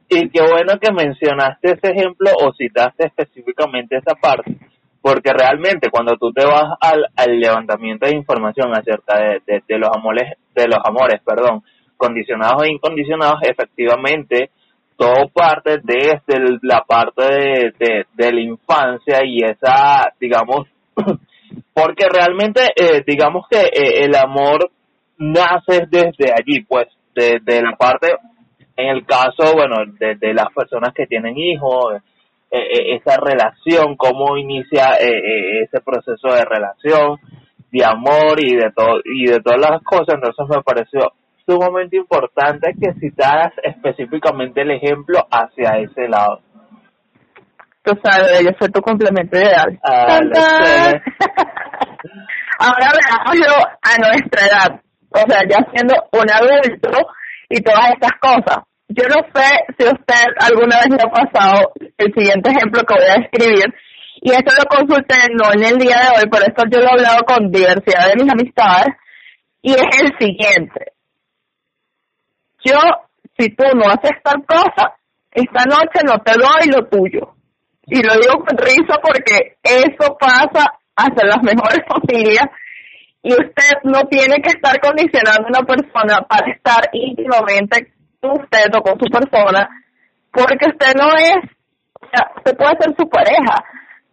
y, 0.10 0.30
qué 0.30 0.42
bueno 0.42 0.80
que 0.80 0.94
mencionaste 0.94 1.74
ese 1.74 1.92
ejemplo 1.92 2.30
o 2.42 2.54
citaste 2.54 3.08
específicamente 3.08 3.98
esa 3.98 4.16
parte, 4.16 4.56
porque 5.02 5.32
realmente 5.34 5.90
cuando 5.90 6.16
tú 6.18 6.32
te 6.32 6.46
vas 6.46 6.78
al, 6.80 7.06
al 7.16 7.40
levantamiento 7.40 8.06
de 8.06 8.16
información 8.16 8.72
acerca 8.72 9.18
de, 9.18 9.62
de, 9.68 9.78
los 9.78 9.90
amores, 9.94 10.38
de 10.56 10.68
los 10.68 10.80
amores, 10.86 11.22
perdón, 11.26 11.64
condicionados 11.98 12.64
e 12.64 12.72
incondicionados, 12.72 13.40
efectivamente 13.44 14.52
todo 14.98 15.30
parte 15.32 15.78
desde 15.84 16.58
la 16.64 16.84
parte 16.88 17.24
de, 17.78 18.06
de, 18.14 18.34
la 18.34 18.42
infancia 18.42 19.24
y 19.24 19.44
esa, 19.44 20.12
digamos, 20.20 20.68
porque 21.74 22.08
realmente, 22.10 22.62
eh, 22.76 23.04
digamos 23.06 23.46
que 23.50 23.60
eh, 23.60 24.06
el 24.06 24.16
amor 24.16 24.72
nace 25.20 25.86
desde 25.90 26.34
allí, 26.34 26.62
pues, 26.68 26.88
de, 27.14 27.62
la 27.62 27.76
parte, 27.78 28.16
en 28.76 28.90
el 28.90 29.06
caso, 29.06 29.54
bueno, 29.54 29.76
de, 30.00 30.34
las 30.34 30.54
personas 30.54 30.94
que 30.94 31.08
tienen 31.08 31.38
hijos, 31.38 31.96
eh, 32.52 32.96
esa 32.96 33.18
relación, 33.18 33.96
cómo 33.98 34.38
inicia 34.38 34.96
ese 35.00 35.80
proceso 35.82 36.28
de 36.30 36.46
relación, 36.46 37.18
de 37.72 37.86
amor 37.86 38.40
y 38.40 38.56
de 38.56 38.72
todo 38.72 39.00
y 39.04 39.26
de 39.26 39.42
todas 39.42 39.60
las 39.60 39.82
cosas, 39.84 40.16
entonces 40.16 40.46
me 40.48 40.62
pareció 40.64 41.12
sumamente 41.48 41.96
importante 41.96 42.74
que 42.80 42.94
citaras 43.00 43.54
específicamente 43.64 44.62
el 44.62 44.72
ejemplo 44.72 45.26
hacia 45.32 45.80
ese 45.80 46.10
lado. 46.10 46.42
Tú 47.84 47.98
sabes, 48.04 48.44
yo 48.44 48.50
soy 48.60 48.70
tu 48.70 48.82
complemento 48.82 49.38
ideal. 49.38 49.80
Ah, 49.82 50.20
Ahora 52.60 52.92
veámoslo 52.92 53.56
a 53.82 53.98
nuestra 54.00 54.48
edad, 54.48 54.82
o 55.10 55.20
sea, 55.30 55.42
ya 55.48 55.60
siendo 55.72 55.94
un 56.12 56.30
adulto 56.30 56.90
y 57.50 57.62
todas 57.62 57.92
estas 57.94 58.12
cosas. 58.20 58.66
Yo 58.90 59.04
no 59.08 59.16
sé 59.34 59.48
si 59.78 59.86
usted 59.86 60.26
alguna 60.40 60.80
vez 60.80 60.90
le 60.90 61.04
ha 61.04 61.12
pasado 61.12 61.72
el 61.98 62.14
siguiente 62.14 62.50
ejemplo 62.50 62.82
que 62.82 62.96
voy 62.96 63.10
a 63.10 63.22
escribir, 63.22 63.74
y 64.22 64.32
esto 64.32 64.52
lo 64.58 64.66
consulté 64.66 65.16
no 65.34 65.54
en 65.54 65.64
el 65.64 65.78
día 65.78 65.98
de 65.98 66.10
hoy, 66.18 66.30
por 66.30 66.42
esto 66.42 66.64
yo 66.72 66.80
lo 66.80 66.88
he 66.88 66.92
hablado 66.92 67.24
con 67.26 67.52
diversidad 67.52 68.08
de 68.08 68.24
mis 68.24 68.32
amistades, 68.32 68.96
y 69.62 69.74
es 69.74 70.02
el 70.02 70.18
siguiente 70.18 70.97
yo, 72.68 72.80
si 73.38 73.50
tú 73.50 73.64
no 73.76 73.86
haces 73.90 74.12
tal 74.24 74.46
cosa, 74.46 74.96
esta 75.32 75.66
noche 75.66 76.02
no 76.06 76.20
te 76.20 76.34
doy 76.34 76.68
lo 76.72 76.88
tuyo. 76.88 77.34
Y 77.86 78.04
lo 78.04 78.16
digo 78.16 78.44
con 78.46 78.58
risa 78.58 79.00
porque 79.02 79.58
eso 79.64 80.18
pasa 80.20 80.74
hasta 80.96 81.26
las 81.26 81.38
mejores 81.44 81.80
familias 81.88 82.48
y 83.24 83.32
usted 83.32 83.78
no 83.84 84.02
tiene 84.10 84.42
que 84.42 84.50
estar 84.50 84.80
condicionando 84.80 85.48
a 85.48 85.50
una 85.50 85.66
persona 85.66 86.22
para 86.28 86.52
estar 86.52 86.90
íntimamente 86.92 87.94
con 88.22 88.42
usted 88.42 88.66
o 88.76 88.82
con 88.82 89.00
su 89.00 89.06
persona 89.10 89.70
porque 90.38 90.70
usted 90.70 90.94
no 90.96 91.16
es, 91.18 91.38
o 92.00 92.08
sea, 92.12 92.32
usted 92.38 92.56
puede 92.58 92.78
ser 92.80 92.96
su 92.98 93.10
pareja, 93.10 93.64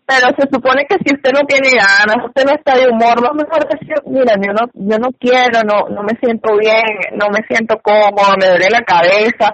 pero 0.06 0.28
se 0.36 0.48
supone 0.52 0.84
que 0.86 0.96
si 0.96 1.14
usted 1.14 1.32
no 1.32 1.46
tiene 1.46 1.70
ganas, 1.72 2.26
usted 2.26 2.44
no 2.44 2.52
está 2.52 2.76
de 2.76 2.90
humor, 2.90 3.22
no 3.22 3.32
mejor 3.32 3.66
decir, 3.68 3.96
mira, 4.04 4.34
yo 4.36 4.52
no, 4.52 4.68
yo 4.74 4.98
no 4.98 5.08
quiero, 5.18 5.62
no, 5.64 5.88
no 5.88 6.02
me 6.02 6.12
siento 6.20 6.56
bien, 6.58 7.16
no 7.16 7.28
me 7.30 7.40
siento 7.48 7.78
cómodo, 7.80 8.36
me 8.38 8.48
duele 8.48 8.68
la 8.70 8.84
cabeza, 8.84 9.52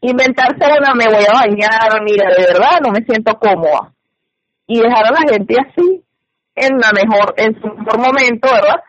inventarse 0.00 0.58
una, 0.58 0.94
me 0.94 1.06
voy 1.06 1.24
a 1.24 1.46
bañar, 1.46 2.02
mira, 2.02 2.34
de 2.34 2.46
verdad 2.46 2.80
no 2.82 2.90
me 2.90 3.04
siento 3.04 3.38
cómoda. 3.38 3.92
Y 4.66 4.80
dejar 4.80 5.06
a 5.06 5.12
la 5.12 5.22
gente 5.30 5.54
así, 5.60 6.02
en 6.56 6.78
la 6.78 6.90
mejor, 6.90 7.34
en 7.36 7.54
su 7.60 7.68
mejor 7.68 7.98
momento, 7.98 8.48
¿verdad? 8.50 8.82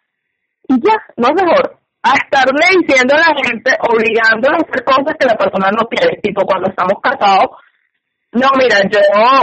Y 0.68 0.76
ya, 0.82 0.98
no 1.18 1.28
es 1.30 1.44
mejor. 1.44 1.78
A 2.02 2.14
estarle 2.16 2.66
diciendo 2.82 3.14
a 3.16 3.20
la 3.20 3.36
gente, 3.38 3.72
obligándola 3.88 4.58
a 4.58 4.66
hacer 4.66 4.84
cosas 4.84 5.16
que 5.18 5.28
la 5.28 5.36
persona 5.36 5.70
no 5.72 5.88
quiere, 5.88 6.20
tipo 6.22 6.44
cuando 6.46 6.70
estamos 6.70 7.00
casados, 7.02 7.52
no, 8.34 8.50
mira, 8.58 8.82
yo 8.90 9.00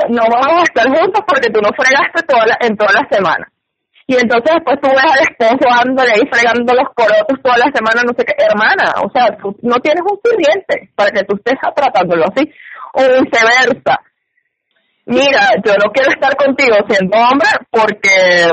no 0.09 0.23
vamos 0.29 0.61
a 0.61 0.63
estar 0.63 0.87
juntos 0.87 1.23
porque 1.27 1.51
tú 1.51 1.61
no 1.61 1.71
fregaste 1.73 2.23
toda 2.27 2.57
en 2.61 2.77
toda 2.77 2.93
la 2.93 3.09
semana. 3.11 3.47
Y 4.07 4.17
entonces 4.17 4.51
después 4.57 4.81
tú 4.83 4.89
ves 4.89 5.07
al 5.07 5.23
esposo 5.23 5.71
dándole 5.71 6.11
ahí 6.11 6.27
fregando 6.27 6.75
los 6.75 6.89
corotos 6.97 7.39
toda 7.43 7.59
la 7.59 7.71
semana, 7.73 8.03
no 8.03 8.13
sé 8.19 8.25
qué, 8.25 8.35
hermana, 8.43 8.91
o 9.07 9.11
sea, 9.15 9.31
tú 9.39 9.55
no 9.63 9.77
tienes 9.79 10.03
un 10.03 10.19
sirviente 10.19 10.91
para 10.97 11.11
que 11.11 11.23
tú 11.23 11.37
estés 11.37 11.55
tratándolo 11.77 12.25
así, 12.27 12.51
o 12.95 13.03
viceversa. 13.03 14.03
Mira, 15.07 15.55
yo 15.65 15.75
no 15.79 15.93
quiero 15.93 16.11
estar 16.11 16.35
contigo 16.35 16.75
siendo 16.89 17.17
hombre 17.17 17.51
porque 17.71 18.51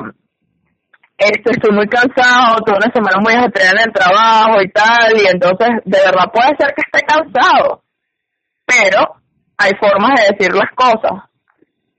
este, 1.17 1.49
estoy 1.49 1.73
muy 1.73 1.87
cansado, 1.87 2.61
toda 2.63 2.77
una 2.77 2.93
semana 2.93 3.17
muy 3.19 3.33
ajetreada 3.33 3.81
en 3.81 3.87
el 3.89 3.93
trabajo 3.93 4.61
y 4.61 4.69
tal, 4.69 5.17
y 5.17 5.25
entonces 5.25 5.69
de 5.85 5.99
verdad 6.05 6.29
puede 6.31 6.55
ser 6.59 6.75
que 6.75 6.83
esté 6.85 7.01
cansado, 7.01 7.81
pero 8.67 9.17
hay 9.57 9.71
formas 9.79 10.21
de 10.21 10.35
decir 10.35 10.53
las 10.53 10.71
cosas. 10.75 11.27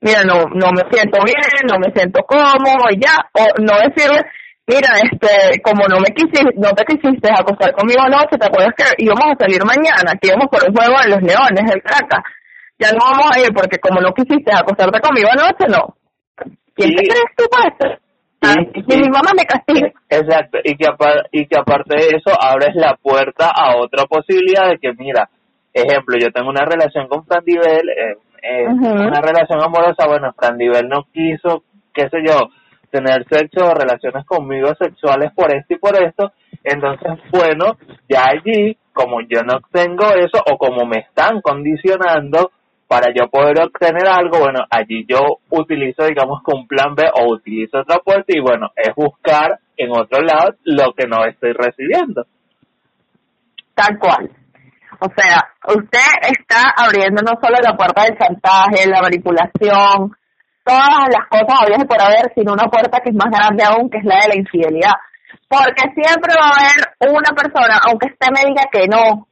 Mira, 0.01 0.23
no, 0.23 0.47
no 0.55 0.71
me 0.71 0.87
siento 0.91 1.19
bien, 1.25 1.67
no 1.67 1.79
me 1.79 1.93
siento 1.93 2.23
cómodo 2.23 2.87
y 2.91 3.01
ya, 3.03 3.19
o 3.35 3.45
no 3.59 3.75
decirle, 3.83 4.23
mira, 4.67 4.95
este, 5.03 5.61
como 5.61 5.89
no 5.89 5.99
me 5.99 6.15
quisiste, 6.15 6.55
no 6.55 6.71
te 6.71 6.85
quisiste 6.85 7.29
acostar 7.35 7.73
conmigo 7.75 8.03
anoche, 8.03 8.39
¿te 8.39 8.47
acuerdas 8.47 8.75
que 8.77 9.03
íbamos 9.03 9.35
a 9.35 9.39
salir 9.43 9.65
mañana, 9.65 10.15
que 10.21 10.29
íbamos 10.29 10.47
por 10.47 10.63
un 10.63 10.75
juego 10.75 11.03
de 11.03 11.11
los 11.11 11.23
leones, 11.23 11.67
el 11.75 11.83
Caracas? 11.83 12.23
Ya 12.79 12.93
no 12.93 12.99
vamos 13.11 13.35
a 13.35 13.41
ir 13.41 13.53
porque 13.53 13.79
como 13.79 14.01
no 14.01 14.15
quisiste 14.15 14.55
acostarte 14.55 15.01
conmigo 15.01 15.29
anoche, 15.33 15.67
no. 15.67 15.99
¿Quién 16.77 16.95
te 16.95 17.03
crees 17.03 17.31
tú 17.37 17.45
para 17.51 17.67
esto? 17.67 18.09
Ah, 18.41 18.55
mi 18.55 19.09
mamá 19.11 19.35
me 19.37 19.45
castiga. 19.45 19.91
Exacto, 20.09 20.59
y 20.63 20.77
que, 20.77 20.87
y 21.33 21.47
que 21.49 21.59
aparte 21.59 21.97
de 21.97 22.07
eso 22.17 22.31
abres 22.41 22.71
la 22.75 22.95
puerta 22.95 23.51
a 23.51 23.77
otra 23.77 24.05
posibilidad 24.05 24.69
de 24.71 24.79
que, 24.79 24.93
mira, 24.97 25.29
Ejemplo, 25.83 26.17
yo 26.19 26.31
tengo 26.33 26.51
una 26.51 26.65
relación 26.65 27.09
con 27.09 27.25
Fran 27.25 27.45
Divel, 27.45 27.89
eh, 27.91 28.17
eh, 28.43 28.67
una 28.67 29.21
relación 29.21 29.63
amorosa, 29.63 30.07
bueno, 30.07 30.33
Fran 30.37 30.59
Divel 30.59 30.89
no 30.89 31.07
quiso, 31.13 31.65
qué 31.93 32.09
sé 32.09 32.19
yo, 32.27 32.49
tener 32.91 33.27
sexo 33.29 33.67
o 33.67 33.75
relaciones 33.75 34.25
conmigo 34.27 34.75
sexuales 34.75 35.33
por 35.35 35.55
esto 35.55 35.75
y 35.75 35.79
por 35.79 36.03
esto, 36.03 36.33
entonces, 36.65 37.13
bueno, 37.31 37.77
ya 38.09 38.27
allí, 38.27 38.77
como 38.93 39.21
yo 39.21 39.43
no 39.43 39.61
tengo 39.71 40.07
eso 40.15 40.43
o 40.51 40.57
como 40.59 40.87
me 40.87 41.01
están 41.01 41.41
condicionando 41.41 42.51
para 42.89 43.13
yo 43.13 43.29
poder 43.29 43.61
obtener 43.61 44.09
algo, 44.09 44.39
bueno, 44.41 44.61
allí 44.71 45.05
yo 45.07 45.39
utilizo, 45.51 46.07
digamos, 46.07 46.43
con 46.43 46.61
un 46.61 46.67
plan 46.67 46.95
B 46.95 47.05
o 47.15 47.35
utilizo 47.35 47.81
otra 47.81 47.99
puerta 47.99 48.33
y 48.35 48.41
bueno, 48.41 48.71
es 48.75 48.95
buscar 48.97 49.59
en 49.77 49.91
otro 49.93 50.23
lado 50.23 50.55
lo 50.65 50.93
que 50.95 51.07
no 51.07 51.25
estoy 51.25 51.53
recibiendo. 51.53 52.27
Tal 53.75 53.99
cual. 53.99 54.31
O 55.01 55.07
sea, 55.17 55.47
usted 55.75 56.11
está 56.23 56.75
abriendo 56.77 57.23
no 57.23 57.39
solo 57.41 57.59
la 57.63 57.77
puerta 57.77 58.03
del 58.03 58.19
chantaje, 58.19 58.89
la 58.89 59.03
manipulación, 59.03 60.11
todas 60.65 61.07
las 61.09 61.25
cosas 61.31 61.63
habías 61.63 61.85
por 61.87 62.03
haber, 62.03 62.33
sino 62.35 62.53
una 62.53 62.69
puerta 62.69 63.01
que 63.01 63.11
es 63.11 63.17
más 63.17 63.31
grande 63.31 63.65
aún, 63.65 63.89
que 63.89 63.99
es 63.99 64.05
la 64.05 64.21
de 64.21 64.29
la 64.29 64.37
infidelidad. 64.37 64.97
Porque 65.49 65.89
siempre 65.95 66.35
va 66.35 66.51
a 66.51 66.57
haber 66.59 67.15
una 67.15 67.33
persona, 67.33 67.81
aunque 67.89 68.13
usted 68.13 68.29
me 68.35 68.49
diga 68.51 68.65
que 68.71 68.87
no, 68.87 69.29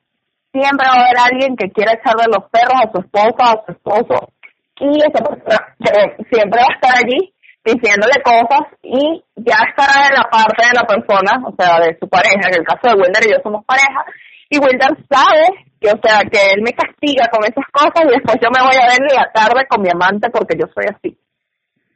siempre 0.52 0.87
va 0.87 0.94
a 0.94 1.04
haber 1.04 1.18
alguien 1.18 1.56
que 1.56 1.70
quiera 1.70 1.92
echarle 1.92 2.25
los 2.32 2.49
perros 2.49 2.80
a 2.80 2.90
su 2.90 2.99
esposa 3.04 3.52
a 3.52 3.64
su 3.66 3.73
esposo. 3.73 4.32
Y 4.80 5.02
esa 5.02 5.20
persona 5.25 5.58
siempre 6.30 6.61
va 6.61 6.68
a 6.70 6.75
estar 6.75 6.94
allí 6.96 7.32
diciéndole 7.66 8.23
cosas 8.23 8.62
y 8.82 9.25
ya 9.37 9.58
estará 9.66 10.06
en 10.06 10.14
la 10.14 10.25
parte 10.30 10.62
de 10.62 10.78
la 10.78 10.87
persona, 10.87 11.42
o 11.44 11.52
sea, 11.58 11.80
de 11.80 11.99
su 11.99 12.08
pareja, 12.08 12.49
en 12.49 12.61
el 12.61 12.64
caso 12.64 12.88
de 12.88 12.94
Wilder 12.94 13.26
y 13.26 13.32
yo 13.32 13.38
somos 13.42 13.64
pareja, 13.66 14.06
y 14.48 14.58
Wilder 14.58 14.96
sabe 15.10 15.66
que, 15.80 15.88
o 15.88 15.98
sea, 16.02 16.22
que 16.30 16.52
él 16.54 16.62
me 16.62 16.72
castiga 16.72 17.28
con 17.28 17.44
esas 17.44 17.66
cosas 17.72 18.04
y 18.04 18.14
después 18.14 18.36
yo 18.40 18.48
me 18.50 18.62
voy 18.62 18.76
a 18.76 18.88
ver 18.88 19.02
en 19.02 19.16
la 19.16 19.30
tarde 19.32 19.66
con 19.68 19.82
mi 19.82 19.88
amante 19.90 20.30
porque 20.30 20.56
yo 20.58 20.66
soy 20.72 20.84
así. 20.86 21.18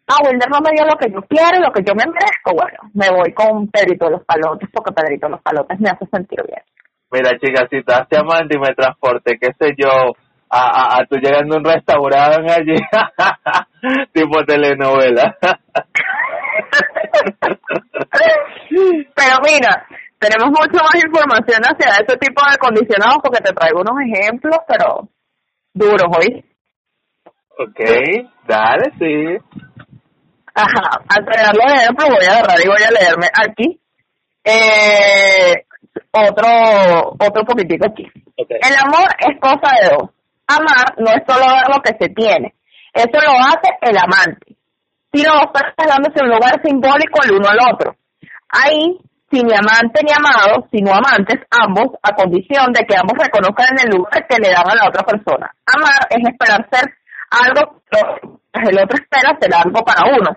Ah, 0.06 0.18
Wilder 0.26 0.50
no 0.50 0.60
me 0.60 0.72
dio 0.74 0.84
lo 0.84 0.96
que 0.98 1.10
yo 1.10 1.22
quiero, 1.28 1.60
lo 1.62 1.72
que 1.72 1.84
yo 1.86 1.94
me 1.94 2.04
merezco. 2.04 2.52
Bueno, 2.52 2.90
me 2.94 3.08
voy 3.10 3.32
con 3.32 3.68
Pedrito 3.68 4.06
de 4.06 4.12
los 4.12 4.24
Palotes 4.24 4.68
porque 4.72 4.92
Pedrito 4.92 5.26
de 5.26 5.32
los 5.32 5.42
Palotes 5.42 5.78
me 5.78 5.90
hace 5.90 6.06
sentir 6.06 6.42
bien. 6.46 6.62
Mira, 7.12 7.30
chicas, 7.38 7.66
si 7.70 7.78
estás 7.78 8.06
amante 8.18 8.56
y 8.56 8.60
me 8.60 8.74
transporte, 8.74 9.38
qué 9.40 9.52
sé 9.58 9.74
yo, 9.76 10.14
a, 10.50 10.98
a, 10.98 11.06
tú 11.06 11.16
llegando 11.16 11.54
a 11.54 11.58
un 11.58 11.64
restaurante 11.64 12.52
allí, 12.52 12.74
tipo 14.12 14.44
telenovela. 14.44 15.36
Pero 19.14 19.36
mira, 19.44 19.86
tenemos 20.20 20.50
mucho 20.50 20.84
más 20.84 21.02
información 21.02 21.62
hacia 21.64 22.04
ese 22.04 22.16
tipo 22.18 22.42
de 22.50 22.58
condicionados 22.58 23.18
porque 23.22 23.40
te 23.40 23.54
traigo 23.54 23.80
unos 23.80 23.96
ejemplos, 24.04 24.58
pero 24.68 25.08
duros 25.72 26.08
hoy. 26.16 26.44
Ok, 27.58 27.80
dale, 28.46 28.92
sí. 28.98 29.38
Ajá, 30.54 31.00
al 31.08 31.24
traer 31.24 31.56
los 31.56 31.72
ejemplos 31.72 32.08
voy 32.10 32.26
a 32.26 32.32
agarrar 32.32 32.60
y 32.62 32.68
voy 32.68 32.82
a 32.82 32.90
leerme 32.90 33.28
aquí 33.32 33.80
eh, 34.44 35.64
otro 36.12 37.16
otro 37.18 37.44
poquitico 37.44 37.86
aquí. 37.86 38.06
El 38.36 38.76
amor 38.76 39.08
es 39.18 39.40
cosa 39.40 39.74
de 39.80 39.88
dos. 39.88 40.10
Amar 40.48 40.94
no 40.98 41.10
es 41.12 41.22
solo 41.26 41.46
ver 41.46 41.74
lo 41.74 41.80
que 41.82 41.96
se 41.98 42.12
tiene, 42.12 42.54
eso 42.92 43.20
lo 43.24 43.38
hace 43.38 43.70
el 43.82 43.96
amante. 43.96 44.56
Si 45.12 45.22
no, 45.22 45.44
estás 45.44 45.86
dándose 45.88 46.22
un 46.22 46.30
lugar 46.30 46.60
simbólico 46.62 47.22
el 47.24 47.36
uno 47.36 47.48
al 47.48 47.72
otro. 47.72 47.96
Ahí 48.48 48.98
sin 49.30 49.46
ni 49.46 49.54
amante 49.54 50.02
ni 50.02 50.12
amado, 50.12 50.66
sino 50.72 50.92
amantes 50.92 51.38
ambos, 51.50 51.96
a 52.02 52.12
condición 52.14 52.72
de 52.72 52.84
que 52.84 52.96
ambos 52.96 53.16
reconozcan 53.16 53.78
el 53.84 53.96
lugar 53.96 54.26
que 54.26 54.36
le 54.42 54.50
dan 54.50 54.68
a 54.68 54.74
la 54.74 54.88
otra 54.88 55.04
persona. 55.04 55.50
Amar 55.66 56.06
es 56.10 56.22
esperar 56.28 56.66
ser 56.70 56.90
algo 57.30 57.80
el 58.54 58.78
otro 58.78 58.98
espera 58.98 59.38
ser 59.40 59.54
algo 59.54 59.80
para 59.84 60.10
uno. 60.10 60.36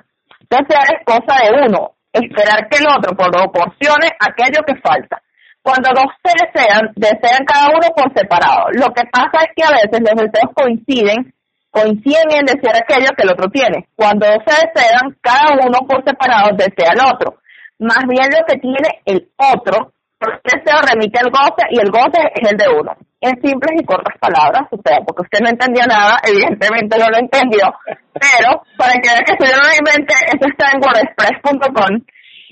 Desear 0.50 0.86
es 0.94 1.06
cosa 1.06 1.42
de 1.42 1.66
uno, 1.66 1.94
esperar 2.12 2.68
que 2.70 2.78
el 2.78 2.88
otro 2.88 3.16
proporcione 3.16 4.10
aquello 4.20 4.62
que 4.66 4.80
falta. 4.82 5.22
Cuando 5.62 5.90
dos 5.96 6.12
se 6.22 6.34
desean, 6.46 6.92
desean 6.96 7.46
cada 7.46 7.70
uno 7.70 7.88
por 7.96 8.12
separado. 8.14 8.68
Lo 8.74 8.94
que 8.94 9.04
pasa 9.10 9.48
es 9.48 9.52
que 9.56 9.64
a 9.64 9.72
veces 9.72 10.00
los 10.02 10.16
deseos 10.28 10.52
coinciden, 10.54 11.34
coinciden 11.72 12.30
en 12.36 12.46
desear 12.46 12.76
aquello 12.76 13.16
que 13.16 13.24
el 13.24 13.32
otro 13.32 13.48
tiene. 13.50 13.88
Cuando 13.96 14.28
dos 14.28 14.44
se 14.46 14.68
desean, 14.68 15.16
cada 15.22 15.56
uno 15.66 15.80
por 15.88 16.04
separado 16.04 16.52
desea 16.56 16.92
al 16.92 17.16
otro. 17.16 17.40
Más 17.80 18.04
bien 18.08 18.30
lo 18.32 18.46
que 18.46 18.60
tiene 18.60 19.02
el 19.06 19.30
otro, 19.38 19.94
el 20.20 20.40
deseo 20.44 20.82
remite 20.82 21.20
al 21.20 21.32
goce 21.32 21.64
y 21.72 21.80
el 21.80 21.92
goce 21.92 22.22
es 22.36 22.52
el 22.52 22.58
de 22.58 22.70
uno. 22.70 22.96
En 23.20 23.40
simples 23.42 23.80
y 23.80 23.86
cortas 23.86 24.18
palabras, 24.20 24.68
porque 24.70 25.24
usted 25.24 25.40
no 25.42 25.50
entendió 25.50 25.86
nada, 25.86 26.20
evidentemente 26.28 26.98
no 27.00 27.08
lo 27.08 27.18
entendió, 27.18 27.72
pero 28.14 28.64
para 28.78 28.94
que 29.00 29.10
vea 29.10 29.24
que 29.24 29.36
no 29.40 29.64
lo 29.64 29.76
inventé, 29.80 30.16
eso 30.28 30.44
está 30.44 30.72
en 30.76 30.84
wordpress.com, 30.84 32.04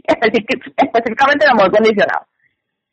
específicamente 0.08 1.46
el 1.46 1.52
amor 1.52 1.72
condicionado. 1.72 2.26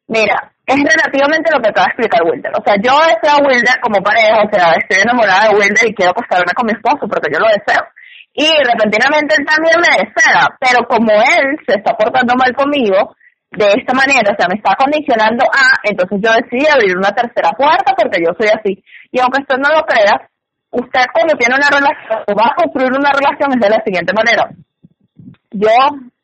Mira, 0.08 0.50
es 0.66 0.76
relativamente 0.76 1.52
lo 1.54 1.60
que 1.60 1.68
acaba 1.68 1.86
de 1.86 1.92
explicar 1.92 2.22
Wilder. 2.24 2.52
O 2.58 2.62
sea, 2.64 2.74
yo 2.76 2.92
deseo 3.06 3.38
a 3.38 3.46
Wilder 3.46 3.80
como 3.80 4.02
pareja, 4.02 4.42
o 4.42 4.50
sea, 4.50 4.72
estoy 4.72 5.02
enamorada 5.02 5.48
de 5.48 5.54
Wilder 5.54 5.86
y 5.86 5.94
quiero 5.94 6.10
acostarme 6.12 6.52
con 6.56 6.66
mi 6.66 6.72
esposo 6.72 7.06
porque 7.06 7.30
yo 7.32 7.38
lo 7.38 7.46
deseo. 7.46 7.84
Y 8.38 8.46
repentinamente 8.62 9.34
él 9.34 9.44
también 9.44 9.82
me 9.82 9.98
desea, 9.98 10.46
pero 10.62 10.86
como 10.86 11.10
él 11.10 11.58
se 11.66 11.74
está 11.74 11.90
portando 11.98 12.38
mal 12.38 12.54
conmigo, 12.54 13.18
de 13.50 13.66
esta 13.74 13.90
manera, 13.98 14.30
o 14.30 14.36
sea, 14.38 14.46
me 14.46 14.62
está 14.62 14.78
condicionando 14.78 15.42
a, 15.50 15.82
entonces 15.82 16.22
yo 16.22 16.30
decidí 16.38 16.62
abrir 16.70 16.94
una 16.94 17.10
tercera 17.10 17.50
puerta 17.58 17.98
porque 17.98 18.22
yo 18.22 18.30
soy 18.38 18.46
así. 18.54 18.78
Y 19.10 19.18
aunque 19.18 19.42
usted 19.42 19.58
no 19.58 19.74
lo 19.74 19.82
crea, 19.82 20.30
usted 20.70 21.02
cuando 21.10 21.34
tiene 21.34 21.58
una 21.58 21.66
relación, 21.66 22.22
o 22.30 22.32
va 22.38 22.46
a 22.46 22.54
construir 22.54 22.94
una 22.94 23.10
relación 23.10 23.58
es 23.58 23.60
de 23.60 23.74
la 23.74 23.82
siguiente 23.82 24.14
manera. 24.14 24.46
Yo 25.50 25.74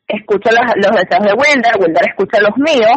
escucho 0.07 0.55
los, 0.55 0.71
los 0.71 0.95
deseos 0.95 1.25
de 1.27 1.35
Wilder, 1.35 1.75
Wilder 1.83 2.05
escucha 2.07 2.39
los 2.39 2.55
míos, 2.55 2.95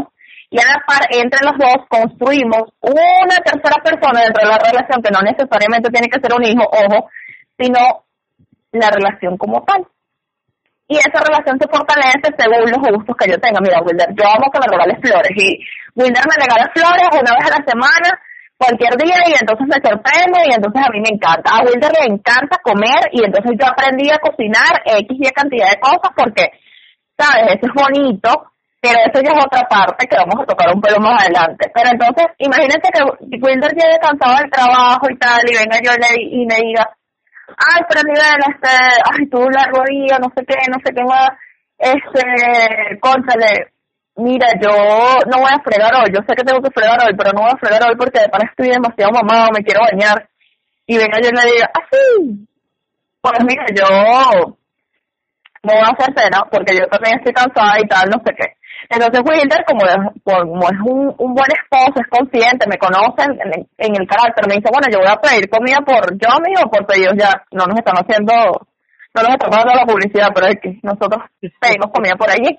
y 0.54 0.62
a 0.62 0.78
la 0.78 0.78
par 0.86 1.02
entre 1.10 1.42
los 1.42 1.58
dos 1.58 1.90
construimos 1.90 2.70
una 2.86 3.36
tercera 3.42 3.82
persona 3.82 4.22
dentro 4.22 4.46
de 4.46 4.54
la 4.54 4.62
relación 4.62 5.02
que 5.02 5.10
no 5.10 5.26
necesariamente 5.26 5.90
tiene 5.90 6.06
que 6.06 6.22
ser 6.22 6.30
un 6.30 6.46
hijo, 6.46 6.62
ojo, 6.70 7.10
sino 7.58 8.06
la 8.72 8.90
relación 8.90 9.36
como 9.36 9.62
tal. 9.64 9.86
Y 10.88 10.96
esa 10.96 11.20
relación 11.20 11.58
se 11.60 11.68
fortalece 11.68 12.32
según 12.38 12.70
los 12.70 12.80
gustos 12.96 13.16
que 13.16 13.30
yo 13.30 13.38
tenga. 13.38 13.60
Mira, 13.60 13.80
Wilder, 13.84 14.08
yo 14.16 14.24
amo 14.24 14.48
que 14.50 14.58
me 14.58 14.72
regales 14.72 14.98
flores 15.04 15.32
y 15.36 15.60
Wilder 15.94 16.24
me 16.24 16.40
regala 16.40 16.64
flores 16.72 17.08
una 17.12 17.32
vez 17.36 17.44
a 17.44 17.60
la 17.60 17.62
semana, 17.68 18.08
cualquier 18.56 18.96
día 18.96 19.20
y 19.28 19.36
entonces 19.36 19.66
me 19.68 19.80
sorprende 19.84 20.48
y 20.48 20.52
entonces 20.56 20.80
a 20.80 20.90
mí 20.90 21.00
me 21.04 21.12
encanta. 21.12 21.50
A 21.52 21.60
Wilder 21.60 21.92
le 21.92 22.06
encanta 22.08 22.56
comer 22.64 23.12
y 23.12 23.20
entonces 23.22 23.52
yo 23.60 23.68
aprendí 23.68 24.08
a 24.08 24.18
cocinar 24.18 24.80
X 24.84 25.12
y 25.12 25.28
cantidad 25.30 25.68
de 25.68 25.80
cosas 25.80 26.10
porque, 26.16 26.56
¿sabes? 27.16 27.60
Eso 27.60 27.68
es 27.68 27.74
bonito 27.76 28.48
pero 28.80 28.94
eso 29.00 29.20
ya 29.20 29.34
es 29.34 29.44
otra 29.44 29.66
parte 29.68 30.06
que 30.06 30.16
vamos 30.16 30.38
a 30.38 30.46
tocar 30.46 30.72
un 30.72 30.80
pelo 30.80 31.00
más 31.00 31.22
adelante. 31.22 31.66
Pero 31.74 31.90
entonces, 31.90 32.26
imagínense 32.38 32.88
que 32.94 33.02
Wilder 33.42 33.74
llegue 33.74 33.98
cansado 34.00 34.38
del 34.38 34.50
trabajo 34.50 35.02
y 35.10 35.18
tal, 35.18 35.42
y 35.50 35.58
venga 35.58 35.78
yo 35.82 35.90
y 36.14 36.46
me 36.46 36.56
diga, 36.62 36.86
ay, 37.58 37.82
pero 37.88 38.02
nivel, 38.06 38.38
este, 38.48 38.74
ay, 39.04 39.26
tú 39.30 39.38
largo 39.50 39.82
día, 39.88 40.18
no 40.18 40.30
sé 40.34 40.44
qué, 40.46 40.56
no 40.70 40.78
sé 40.84 40.94
qué 40.94 41.02
más, 41.04 41.30
este, 41.78 42.98
cónchale, 43.00 43.72
mira, 44.16 44.48
yo 44.60 44.70
no 45.30 45.38
voy 45.38 45.52
a 45.52 45.62
fregar 45.62 45.94
hoy, 45.94 46.10
yo 46.12 46.20
sé 46.26 46.34
que 46.34 46.44
tengo 46.44 46.60
que 46.60 46.70
fregar 46.70 46.98
hoy, 47.02 47.14
pero 47.16 47.32
no 47.32 47.42
voy 47.42 47.52
a 47.54 47.58
fregar 47.58 47.82
hoy 47.88 47.96
porque 47.96 48.20
de 48.20 48.30
estoy 48.50 48.68
demasiado 48.68 49.12
mamado, 49.12 49.50
me 49.54 49.64
quiero 49.64 49.80
bañar. 49.82 50.28
Y 50.86 50.96
venga 50.96 51.20
yo 51.20 51.28
y 51.28 51.36
le 51.36 51.52
diga, 51.52 51.70
ah, 51.74 51.86
sí, 51.90 52.48
pues 53.20 53.38
mira, 53.44 53.64
yo 53.74 54.56
no 55.62 55.72
voy 55.74 55.82
a 55.84 55.92
hacer 55.92 56.14
cena 56.16 56.44
porque 56.50 56.76
yo 56.76 56.86
también 56.86 57.18
estoy 57.18 57.32
cansada 57.32 57.78
y 57.78 57.86
tal, 57.86 58.08
no 58.08 58.22
sé 58.24 58.34
qué. 58.34 58.57
Entonces 58.90 59.20
Wilder, 59.20 59.64
como 59.66 59.84
es, 59.84 60.80
un, 60.80 61.14
un 61.18 61.34
buen 61.34 61.50
esposo, 61.52 62.00
es 62.00 62.08
consciente, 62.08 62.66
me 62.66 62.78
conoce 62.78 63.20
en, 63.20 63.68
en, 63.76 64.00
el 64.00 64.08
carácter, 64.08 64.48
me 64.48 64.56
dice, 64.56 64.72
bueno, 64.72 64.88
yo 64.90 65.00
voy 65.00 65.12
a 65.12 65.20
pedir 65.20 65.50
comida 65.50 65.76
por 65.84 66.16
yo 66.16 66.28
o 66.32 66.70
por 66.70 66.86
pedidos 66.86 67.14
ya. 67.18 67.44
No 67.52 67.66
nos 67.66 67.76
están 67.76 67.96
haciendo, 67.96 68.32
no 68.32 69.22
nos 69.22 69.34
están 69.36 69.50
dando 69.50 69.74
la 69.74 69.84
publicidad, 69.84 70.28
pero 70.34 70.46
es 70.46 70.56
que 70.62 70.80
nosotros 70.82 71.20
pedimos 71.60 71.92
comida 71.92 72.16
por 72.16 72.30
allí. 72.30 72.58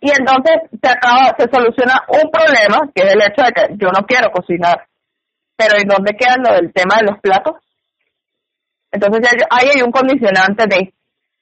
Y 0.00 0.10
entonces 0.10 0.72
se 0.72 0.88
acaba, 0.88 1.36
se 1.36 1.46
soluciona 1.52 2.00
un 2.08 2.30
problema, 2.30 2.88
que 2.94 3.02
es 3.02 3.12
el 3.12 3.20
hecho 3.20 3.44
de 3.44 3.52
que 3.52 3.76
yo 3.76 3.88
no 3.92 4.06
quiero 4.06 4.32
cocinar. 4.32 4.88
Pero 5.54 5.76
¿y 5.76 5.84
dónde 5.84 6.16
queda 6.16 6.36
lo 6.38 6.56
del 6.56 6.72
tema 6.72 6.96
de 6.96 7.12
los 7.12 7.20
platos? 7.20 7.56
Entonces 8.90 9.20
ahí 9.50 9.68
hay 9.76 9.82
un 9.82 9.92
condicionante 9.92 10.64
de 10.66 10.94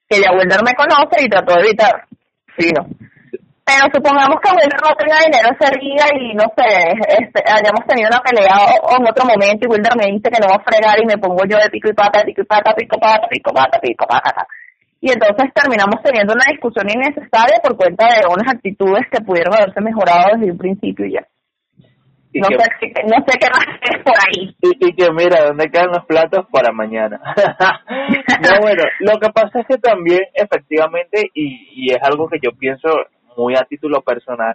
que 0.09 0.21
ya 0.21 0.33
Wilder 0.33 0.63
me 0.65 0.75
conoce 0.75 1.25
y 1.25 1.29
trató 1.29 1.55
de 1.55 1.61
evitar. 1.61 2.07
Sí, 2.59 2.71
no 2.75 2.89
pero 3.71 3.87
supongamos 3.95 4.43
que 4.43 4.51
Wilder 4.51 4.83
no 4.83 4.99
tenga 4.99 5.23
dinero 5.23 5.47
ese 5.55 5.71
día 5.79 6.07
y 6.19 6.35
no 6.35 6.47
sé, 6.59 6.91
este, 7.23 7.39
hayamos 7.47 7.87
tenido 7.87 8.11
una 8.11 8.19
pelea 8.19 8.59
o, 8.83 8.99
en 8.99 9.07
otro 9.07 9.23
momento 9.23 9.63
y 9.63 9.71
Wilder 9.71 9.95
me 9.95 10.11
dice 10.11 10.27
que 10.27 10.43
no 10.43 10.51
va 10.51 10.59
a 10.59 10.67
fregar 10.67 10.99
y 10.99 11.07
me 11.07 11.23
pongo 11.23 11.47
yo 11.47 11.55
de 11.55 11.71
pico 11.71 11.89
y 11.89 11.95
pata, 11.95 12.27
pico 12.27 12.43
y 12.43 12.51
pata, 12.51 12.75
pico 12.75 12.99
pata, 12.99 13.29
pico 13.31 13.53
pata, 13.55 13.79
pico 13.79 14.07
pata. 14.11 14.47
Y 15.01 15.13
entonces 15.15 15.55
terminamos 15.55 16.03
teniendo 16.03 16.35
una 16.35 16.51
discusión 16.51 16.91
innecesaria 16.91 17.63
por 17.63 17.77
cuenta 17.79 18.11
de 18.11 18.27
unas 18.27 18.51
actitudes 18.53 19.07
que 19.07 19.23
pudieron 19.23 19.55
haberse 19.55 19.81
mejorado 19.81 20.35
desde 20.35 20.51
un 20.51 20.59
principio 20.59 21.07
y 21.07 21.15
ya. 21.15 21.25
no, 22.35 22.51
sé, 22.51 22.67
no 23.07 23.19
sé 23.23 23.33
qué 23.39 23.49
más 23.55 23.71
es 23.87 24.03
por 24.03 24.19
ahí. 24.19 24.51
Y, 24.61 24.71
y, 24.83 24.95
que 24.99 25.07
mira, 25.15 25.47
¿dónde 25.47 25.71
quedan 25.71 25.95
los 25.95 26.05
platos 26.05 26.45
para 26.51 26.73
mañana? 26.73 27.19
no, 28.43 28.51
bueno, 28.61 28.83
lo 28.99 29.15
que 29.21 29.31
pasa 29.31 29.61
es 29.61 29.67
que 29.67 29.79
también 29.79 30.21
efectivamente, 30.35 31.31
y, 31.33 31.87
y 31.87 31.95
es 31.95 32.03
algo 32.03 32.29
que 32.29 32.39
yo 32.43 32.51
pienso 32.53 32.91
muy 33.37 33.55
a 33.55 33.65
título 33.65 34.01
personal. 34.03 34.55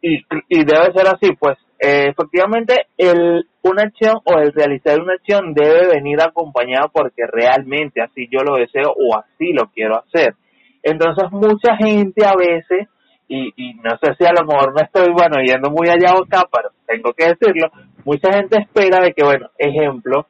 Y, 0.00 0.16
y 0.48 0.64
debe 0.64 0.92
ser 0.92 1.08
así, 1.08 1.32
pues 1.38 1.56
eh, 1.78 2.08
efectivamente 2.08 2.86
el, 2.96 3.46
una 3.62 3.82
acción 3.82 4.16
o 4.24 4.38
el 4.38 4.52
realizar 4.52 5.00
una 5.00 5.14
acción 5.14 5.54
debe 5.54 5.88
venir 5.88 6.20
acompañada 6.20 6.88
porque 6.92 7.26
realmente 7.26 8.02
así 8.02 8.28
yo 8.30 8.40
lo 8.40 8.56
deseo 8.56 8.90
o 8.94 9.18
así 9.18 9.52
lo 9.52 9.66
quiero 9.74 9.98
hacer. 9.98 10.34
Entonces 10.82 11.30
mucha 11.32 11.76
gente 11.76 12.26
a 12.26 12.34
veces, 12.36 12.88
y, 13.28 13.52
y 13.56 13.74
no 13.74 13.90
sé 14.02 14.14
si 14.18 14.24
a 14.24 14.32
lo 14.38 14.46
mejor 14.46 14.74
no 14.74 14.82
estoy, 14.82 15.10
bueno, 15.12 15.42
yendo 15.42 15.70
muy 15.70 15.88
allá 15.88 16.14
o 16.14 16.24
acá, 16.24 16.42
pero 16.52 16.68
tengo 16.86 17.12
que 17.14 17.28
decirlo, 17.28 17.70
mucha 18.04 18.30
gente 18.32 18.58
espera 18.60 19.02
de 19.02 19.14
que, 19.14 19.24
bueno, 19.24 19.48
ejemplo, 19.58 20.26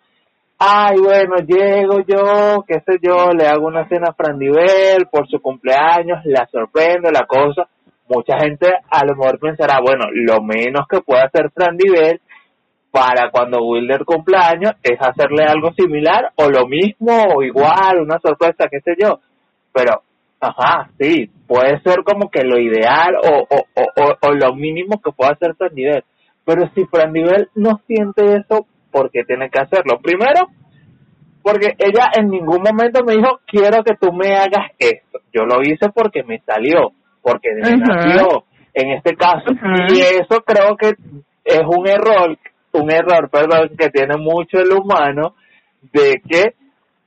ay, 0.67 0.97
bueno, 0.99 1.37
llego 1.47 2.01
yo, 2.07 2.65
qué 2.67 2.81
sé 2.87 2.99
yo, 3.03 3.33
le 3.37 3.47
hago 3.47 3.67
una 3.67 3.87
cena 3.89 4.09
a 4.11 4.15
Frandivel 4.15 5.07
por 5.11 5.29
su 5.29 5.41
cumpleaños, 5.41 6.25
la 6.25 6.47
sorprendo, 6.51 7.11
la 7.11 7.27
cosa. 7.27 7.69
Mucha 8.09 8.39
gente 8.39 8.69
a 8.91 9.05
lo 9.05 9.15
mejor 9.15 9.39
pensará, 9.39 9.81
bueno, 9.81 10.07
lo 10.13 10.43
menos 10.43 10.87
que 10.89 11.01
puede 11.01 11.23
hacer 11.23 11.51
Frandivel 11.51 12.21
para 12.91 13.31
cuando 13.31 13.59
Wilder 13.59 14.05
cumpleaños 14.05 14.73
es 14.83 14.99
hacerle 15.01 15.45
algo 15.45 15.73
similar 15.73 16.31
o 16.37 16.49
lo 16.49 16.67
mismo 16.67 17.13
o 17.35 17.43
igual, 17.43 18.01
una 18.01 18.19
sorpresa, 18.21 18.69
qué 18.71 18.81
sé 18.81 18.93
yo. 18.99 19.21
Pero, 19.73 20.03
ajá, 20.41 20.91
sí, 20.99 21.31
puede 21.47 21.81
ser 21.81 22.05
como 22.05 22.31
que 22.31 22.43
lo 22.45 22.59
ideal 22.59 23.17
o, 23.17 23.47
o, 23.51 23.65
o, 23.75 24.29
o 24.29 24.33
lo 24.33 24.55
mínimo 24.55 25.01
que 25.03 25.13
pueda 25.13 25.33
hacer 25.33 25.55
Frandivel. 25.57 26.05
Pero 26.45 26.71
si 26.75 26.85
Frandivel 26.87 27.49
no 27.55 27.81
siente 27.87 28.37
eso, 28.37 28.67
porque 28.95 29.25
tiene 29.25 29.51
que 29.51 29.59
hacerlo. 29.59 29.99
Primero, 30.01 30.47
porque 31.43 31.75
ella 31.79 32.11
en 32.17 32.29
ningún 32.29 32.63
momento 32.63 33.03
me 33.05 33.17
dijo, 33.17 33.41
quiero 33.45 33.83
que 33.83 33.97
tú 34.01 34.13
me 34.13 34.37
hagas 34.37 34.71
esto. 34.79 35.19
Yo 35.33 35.43
lo 35.45 35.63
hice 35.63 35.89
porque 35.93 36.23
me 36.23 36.39
salió, 36.47 36.93
porque 37.21 37.49
me 37.61 37.77
nació, 37.77 38.45
en 38.73 38.93
este 38.93 39.17
caso. 39.17 39.51
Y 39.89 39.99
eso 39.99 40.45
creo 40.47 40.77
que 40.77 40.95
es 41.45 41.63
un 41.67 41.89
error, 41.89 42.39
un 42.71 42.93
error, 42.93 43.29
perdón, 43.31 43.71
que 43.77 43.91
tiene 43.91 44.17
mucho 44.17 44.59
el 44.61 44.73
humano, 44.73 45.35
de 45.93 46.23
que, 46.25 46.55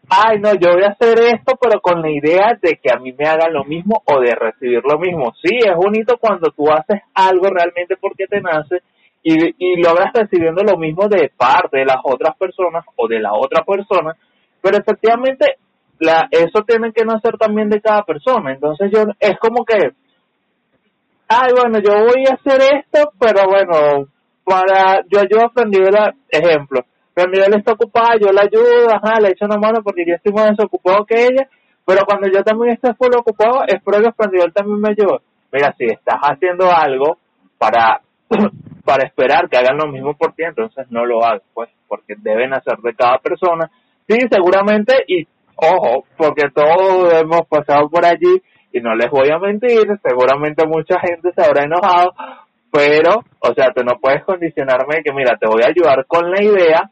ay, 0.09 0.39
no, 0.41 0.55
yo 0.55 0.73
voy 0.73 0.83
a 0.83 0.89
hacer 0.89 1.19
esto, 1.35 1.57
pero 1.59 1.79
con 1.79 2.01
la 2.01 2.11
idea 2.11 2.59
de 2.61 2.79
que 2.83 2.91
a 2.93 2.99
mí 2.99 3.13
me 3.17 3.29
hagan 3.29 3.53
lo 3.53 3.63
mismo 3.63 4.03
o 4.03 4.19
de 4.19 4.35
recibir 4.35 4.81
lo 4.83 4.99
mismo. 4.99 5.33
Sí, 5.41 5.55
es 5.55 5.75
bonito 5.77 6.17
cuando 6.19 6.51
tú 6.51 6.69
haces 6.69 7.01
algo 7.13 7.49
realmente 7.49 7.95
porque 7.95 8.27
te 8.27 8.41
nace, 8.41 8.81
y, 9.29 9.55
y 9.57 9.75
logras 9.83 10.13
recibiendo 10.13 10.63
lo 10.63 10.77
mismo 10.77 11.09
de 11.09 11.29
parte 11.35 11.79
de 11.79 11.85
las 11.85 11.97
otras 12.01 12.37
personas 12.37 12.85
o 12.95 13.09
de 13.09 13.19
la 13.19 13.33
otra 13.33 13.65
persona, 13.65 14.15
pero 14.61 14.77
efectivamente 14.77 15.57
la, 15.99 16.29
eso 16.31 16.63
tiene 16.65 16.93
que 16.93 17.03
nacer 17.03 17.37
también 17.37 17.69
de 17.69 17.81
cada 17.81 18.03
persona. 18.03 18.53
Entonces 18.53 18.89
yo 18.89 19.03
es 19.19 19.37
como 19.39 19.65
que, 19.65 19.91
ay, 21.27 21.49
bueno, 21.53 21.79
yo 21.79 21.91
voy 22.05 22.23
a 22.29 22.35
hacer 22.35 22.61
esto, 22.73 23.11
pero 23.19 23.49
bueno, 23.49 24.07
para, 24.45 25.01
yo 25.09 25.19
ayudo 25.19 25.47
a 25.47 25.49
Frandiela, 25.49 26.13
ejemplo, 26.29 26.85
Frandiela 27.13 27.57
está 27.57 27.73
ocupada, 27.73 28.15
yo 28.21 28.31
la 28.31 28.43
ayudo, 28.43 28.87
ajá, 28.95 29.19
le 29.19 29.31
echo 29.31 29.43
una 29.43 29.57
mano 29.57 29.81
porque 29.83 30.05
yo 30.07 30.13
estoy 30.15 30.31
más 30.31 30.55
desocupado 30.55 31.03
que 31.05 31.25
ella, 31.25 31.49
pero 31.85 32.05
cuando 32.05 32.29
yo 32.29 32.41
también 32.45 32.75
esté 32.75 32.93
full 32.93 33.11
ocupado, 33.13 33.63
espero 33.67 34.01
que 34.01 34.13
Frandivel 34.13 34.53
también 34.53 34.79
me 34.79 34.91
ayude. 34.91 35.19
mira, 35.51 35.75
si 35.77 35.83
estás 35.83 36.19
haciendo 36.21 36.71
algo 36.71 37.17
para, 37.57 37.99
para 38.87 39.05
esperar 39.05 39.49
que 39.49 39.57
hagan 39.57 39.77
lo 39.77 39.91
mismo 39.91 40.13
por 40.13 40.31
ti, 40.31 40.43
entonces 40.43 40.87
no 40.89 41.05
lo 41.05 41.21
hagas, 41.21 41.43
pues, 41.53 41.69
porque 41.89 42.15
deben 42.17 42.53
hacer 42.53 42.77
de 42.77 42.95
cada 42.95 43.17
persona. 43.17 43.69
Sí, 44.07 44.17
seguramente, 44.31 44.93
y 45.07 45.27
ojo, 45.57 46.05
porque 46.15 46.43
todos 46.55 47.13
hemos 47.13 47.41
pasado 47.49 47.89
por 47.89 48.05
allí, 48.05 48.41
y 48.71 48.79
no 48.79 48.95
les 48.95 49.11
voy 49.11 49.29
a 49.29 49.39
mentir, 49.39 49.83
seguramente 50.01 50.65
mucha 50.65 51.01
gente 51.01 51.33
se 51.35 51.43
habrá 51.43 51.65
enojado, 51.65 52.13
pero, 52.71 53.25
o 53.39 53.53
sea, 53.53 53.73
tú 53.75 53.83
no 53.83 53.99
puedes 53.99 54.23
condicionarme 54.23 55.03
que, 55.03 55.11
mira, 55.11 55.35
te 55.37 55.47
voy 55.47 55.63
a 55.63 55.69
ayudar 55.69 56.05
con 56.05 56.31
la 56.31 56.41
idea 56.41 56.89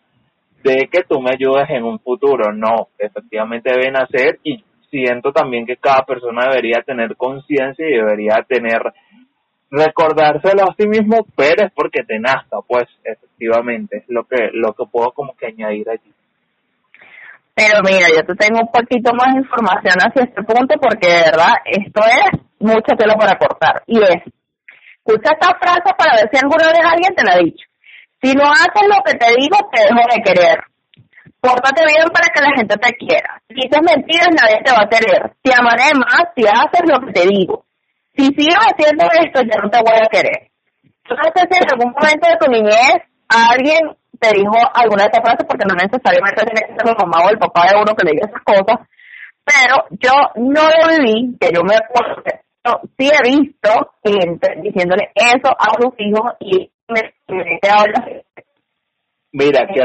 de 0.63 0.89
que 0.91 1.03
tú 1.07 1.21
me 1.21 1.31
ayudes 1.31 1.69
en 1.69 1.83
un 1.83 1.99
futuro. 1.99 2.51
No, 2.51 2.87
efectivamente 2.97 3.71
deben 3.71 3.95
hacer 3.95 4.39
y 4.43 4.63
siento 4.89 5.31
también 5.31 5.65
que 5.65 5.77
cada 5.77 6.03
persona 6.03 6.47
debería 6.49 6.81
tener 6.85 7.15
conciencia 7.15 7.87
y 7.87 7.93
debería 7.93 8.43
tener, 8.47 8.81
recordárselo 9.71 10.63
a 10.63 10.75
sí 10.77 10.87
mismo, 10.87 11.25
pero 11.35 11.65
es 11.65 11.71
porque 11.73 12.03
te 12.03 12.19
nazca, 12.19 12.57
pues, 12.67 12.85
efectivamente, 13.03 13.97
es 13.97 14.03
lo 14.07 14.23
que, 14.25 14.49
lo 14.53 14.73
que 14.73 14.85
puedo 14.91 15.11
como 15.11 15.35
que 15.35 15.47
añadir 15.47 15.89
allí. 15.89 16.13
Pero 17.55 17.79
mira, 17.83 18.07
yo 18.09 18.25
te 18.25 18.35
tengo 18.35 18.59
un 18.59 18.71
poquito 18.71 19.13
más 19.13 19.33
de 19.33 19.39
información 19.39 19.95
hacia 19.99 20.23
este 20.23 20.43
punto 20.43 20.75
porque 20.75 21.07
de 21.07 21.23
verdad 21.31 21.53
esto 21.63 22.01
es 22.03 22.41
mucha 22.59 22.95
tela 22.97 23.15
para 23.15 23.37
cortar. 23.37 23.81
Y 23.87 23.97
es, 23.97 24.23
escucha 24.99 25.31
esta 25.31 25.55
frase 25.55 25.95
para 25.97 26.17
ver 26.17 26.29
si 26.29 26.37
alguna 26.37 26.67
vez 26.67 26.83
alguien 26.83 27.15
te 27.15 27.23
la 27.23 27.33
ha 27.33 27.37
dicho. 27.37 27.65
Si 28.21 28.33
no 28.33 28.43
haces 28.51 28.87
lo 28.89 29.01
que 29.05 29.17
te 29.17 29.27
digo, 29.39 29.57
te 29.71 29.83
dejo 29.83 30.03
de 30.03 30.21
querer. 30.21 30.59
Pórtate 31.39 31.85
bien 31.85 32.07
para 32.11 32.27
que 32.33 32.41
la 32.41 32.51
gente 32.57 32.75
te 32.75 32.93
quiera. 32.97 33.41
Si 33.47 33.55
dices 33.55 33.79
mentiras, 33.81 34.29
nadie 34.31 34.61
te 34.63 34.71
va 34.71 34.81
a 34.81 34.89
querer. 34.89 35.31
Te 35.41 35.53
amaré 35.53 35.93
más 35.95 36.27
si 36.35 36.43
haces 36.43 36.81
lo 36.91 37.05
que 37.05 37.13
te 37.13 37.27
digo. 37.27 37.64
Si 38.15 38.25
sigues 38.25 38.55
haciendo 38.55 39.05
esto, 39.05 39.41
ya 39.41 39.61
no 39.61 39.69
te 39.69 39.79
voy 39.79 39.99
a 40.01 40.07
querer. 40.07 40.49
Yo 41.07 41.15
no 41.15 41.23
sé 41.35 41.47
si 41.49 41.57
en 41.57 41.69
algún 41.71 41.93
momento 41.93 42.29
de 42.29 42.37
tu 42.39 42.51
niñez 42.51 42.97
alguien 43.27 43.95
te 44.19 44.29
dijo 44.37 44.55
alguna 44.73 45.03
de 45.03 45.09
estas 45.11 45.23
frases, 45.23 45.45
porque 45.47 45.65
no 45.67 45.75
necesariamente 45.75 46.45
tiene 46.45 46.61
que 46.67 46.73
ser 46.73 46.85
la 46.85 46.95
mamá 46.95 47.25
o 47.25 47.29
el 47.29 47.37
papá 47.37 47.67
de 47.67 47.77
uno 47.77 47.95
que 47.95 48.05
le 48.05 48.11
diga 48.11 48.27
esas 48.27 48.43
cosas, 48.43 48.87
pero 49.45 49.75
yo 49.99 50.13
no 50.35 50.63
lo 50.63 50.97
viví, 50.97 51.37
que 51.39 51.49
yo 51.53 51.61
me 51.63 51.75
acuerdo, 51.75 52.23
yo 52.65 52.81
sí 52.97 53.09
he 53.11 53.29
visto 53.29 53.69
gente 54.03 54.55
diciéndole 54.61 55.11
eso 55.13 55.51
a 55.51 55.73
sus 55.79 55.93
hijos 55.99 56.33
y 56.39 56.71
me, 56.87 57.13
me 57.27 57.59
Mira, 59.31 59.67
que, 59.67 59.83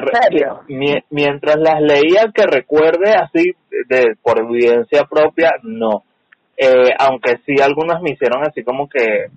mientras 1.10 1.56
las 1.56 1.80
leía, 1.80 2.30
que 2.32 2.46
recuerde 2.46 3.14
así, 3.14 3.52
de, 3.88 4.14
por 4.22 4.38
evidencia 4.38 5.04
propia, 5.10 5.50
no. 5.64 6.04
Eh, 6.62 6.90
aunque 6.98 7.38
sí 7.46 7.54
algunas 7.62 8.02
me 8.02 8.10
hicieron 8.10 8.42
así 8.42 8.62
como 8.62 8.86
que 8.86 9.28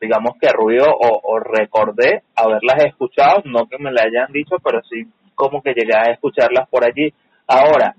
digamos 0.00 0.32
que 0.40 0.48
ruido 0.52 0.86
o, 0.88 1.38
recordé 1.38 2.22
haberlas 2.34 2.84
escuchado, 2.86 3.40
no 3.44 3.68
que 3.68 3.78
me 3.78 3.92
la 3.92 4.02
hayan 4.02 4.32
dicho, 4.32 4.56
pero 4.62 4.82
sí 4.90 5.04
como 5.36 5.62
que 5.62 5.74
llegué 5.74 5.94
a 5.96 6.12
escucharlas 6.12 6.68
por 6.68 6.84
allí. 6.84 7.14
Ahora, 7.46 7.94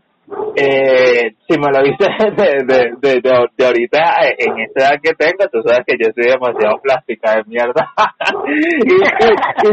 eh, 0.58 1.32
si 1.48 1.58
me 1.58 1.72
lo 1.72 1.82
dices 1.82 2.10
de, 2.36 2.92
de, 3.00 3.22
de, 3.22 3.66
ahorita 3.66 4.00
en 4.38 4.60
esta 4.60 4.82
edad 4.82 5.00
que 5.02 5.14
tengo, 5.14 5.48
tú 5.50 5.62
sabes 5.66 5.86
que 5.88 5.96
yo 5.98 6.12
soy 6.14 6.30
demasiado 6.30 6.82
plástica 6.82 7.38
de 7.38 7.44
mierda. 7.46 7.90
y, 8.84 9.00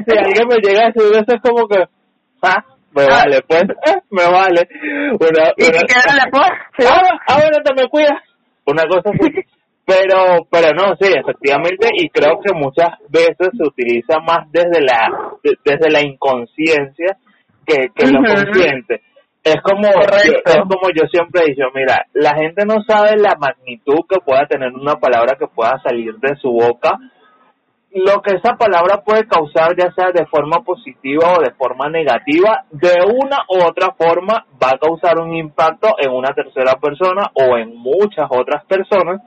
si 0.07 0.19
alguien 0.19 0.47
me 0.49 0.57
llega 0.63 0.85
a 0.85 0.93
decir 0.93 1.11
eso 1.13 1.35
es 1.35 1.43
como 1.43 1.67
que, 1.67 1.83
ah, 2.43 2.65
me 2.95 3.03
ah. 3.03 3.25
vale, 3.25 3.41
pues, 3.49 3.65
me 4.11 4.25
vale. 4.31 4.69
Una, 5.19 5.51
¿Y 5.57 5.65
una, 5.65 5.81
qué 5.83 6.31
pues? 6.31 6.89
Ahora, 6.89 7.21
ahora 7.27 7.63
te 7.65 7.75
me 7.75 7.89
cuidas. 7.89 8.30
Una 8.67 8.85
cosa 8.87 9.11
así. 9.11 9.45
Pero, 9.87 10.47
pero 10.49 10.73
no, 10.73 10.95
sí, 11.01 11.09
efectivamente, 11.13 11.89
y 11.97 12.09
creo 12.11 12.39
que 12.41 12.55
muchas 12.55 12.91
veces 13.09 13.49
se 13.57 13.65
utiliza 13.65 14.21
más 14.21 14.51
desde 14.53 14.81
la, 14.83 15.33
desde 15.65 15.91
la 15.91 16.01
inconsciencia 16.01 17.17
que, 17.67 17.89
que 17.95 18.07
lo 18.07 18.21
consciente. 18.23 19.03
Es 19.43 19.57
como, 19.63 19.89
es 19.89 20.57
como 20.69 20.91
yo 20.95 21.09
siempre 21.11 21.43
he 21.43 21.51
dicho, 21.51 21.65
mira, 21.75 22.07
la 22.13 22.35
gente 22.35 22.65
no 22.67 22.85
sabe 22.87 23.17
la 23.17 23.35
magnitud 23.37 24.01
que 24.09 24.21
pueda 24.25 24.47
tener 24.47 24.71
una 24.73 24.97
palabra 24.97 25.37
que 25.39 25.47
pueda 25.47 25.81
salir 25.83 26.15
de 26.19 26.37
su 26.37 26.51
boca, 26.51 26.99
lo 27.93 28.23
que 28.23 28.37
esa 28.37 28.57
palabra 28.57 29.03
puede 29.05 29.27
causar, 29.27 29.77
ya 29.77 29.91
sea 29.93 30.13
de 30.13 30.27
forma 30.27 30.63
positiva 30.63 31.35
o 31.37 31.43
de 31.43 31.53
forma 31.53 31.89
negativa, 31.89 32.65
de 32.71 32.95
una 33.05 33.39
u 33.49 33.67
otra 33.67 33.95
forma 33.99 34.47
va 34.63 34.71
a 34.75 34.79
causar 34.79 35.19
un 35.19 35.35
impacto 35.35 35.89
en 35.99 36.13
una 36.13 36.33
tercera 36.33 36.77
persona 36.81 37.31
o 37.35 37.57
en 37.57 37.77
muchas 37.77 38.29
otras 38.31 38.65
personas 38.67 39.21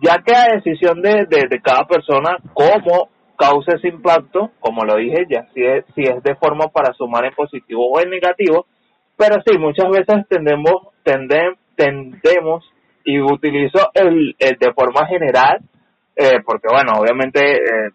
ya 0.00 0.22
que 0.24 0.34
a 0.34 0.54
decisión 0.54 1.00
de, 1.02 1.26
de, 1.28 1.60
cada 1.60 1.84
persona 1.84 2.38
cómo 2.52 3.08
causa 3.36 3.76
ese 3.76 3.88
impacto, 3.88 4.50
como 4.60 4.84
lo 4.84 4.96
dije 4.96 5.26
ya, 5.28 5.46
si 5.54 5.62
es, 5.62 5.84
si 5.94 6.02
es 6.02 6.22
de 6.22 6.34
forma 6.36 6.68
para 6.68 6.92
sumar 6.94 7.24
en 7.24 7.34
positivo 7.34 7.88
o 7.90 8.00
en 8.00 8.10
negativo, 8.10 8.66
pero 9.16 9.40
sí, 9.46 9.56
muchas 9.58 9.88
veces 9.90 10.26
tendemos, 10.28 10.74
tendem, 11.02 11.54
tendemos 11.76 12.64
y 13.04 13.20
utilizo 13.20 13.90
el, 13.94 14.34
el 14.38 14.56
de 14.58 14.72
forma 14.72 15.06
general, 15.06 15.60
eh, 16.16 16.40
porque 16.44 16.68
bueno, 16.70 16.92
obviamente 17.00 17.56
eh, 17.56 17.90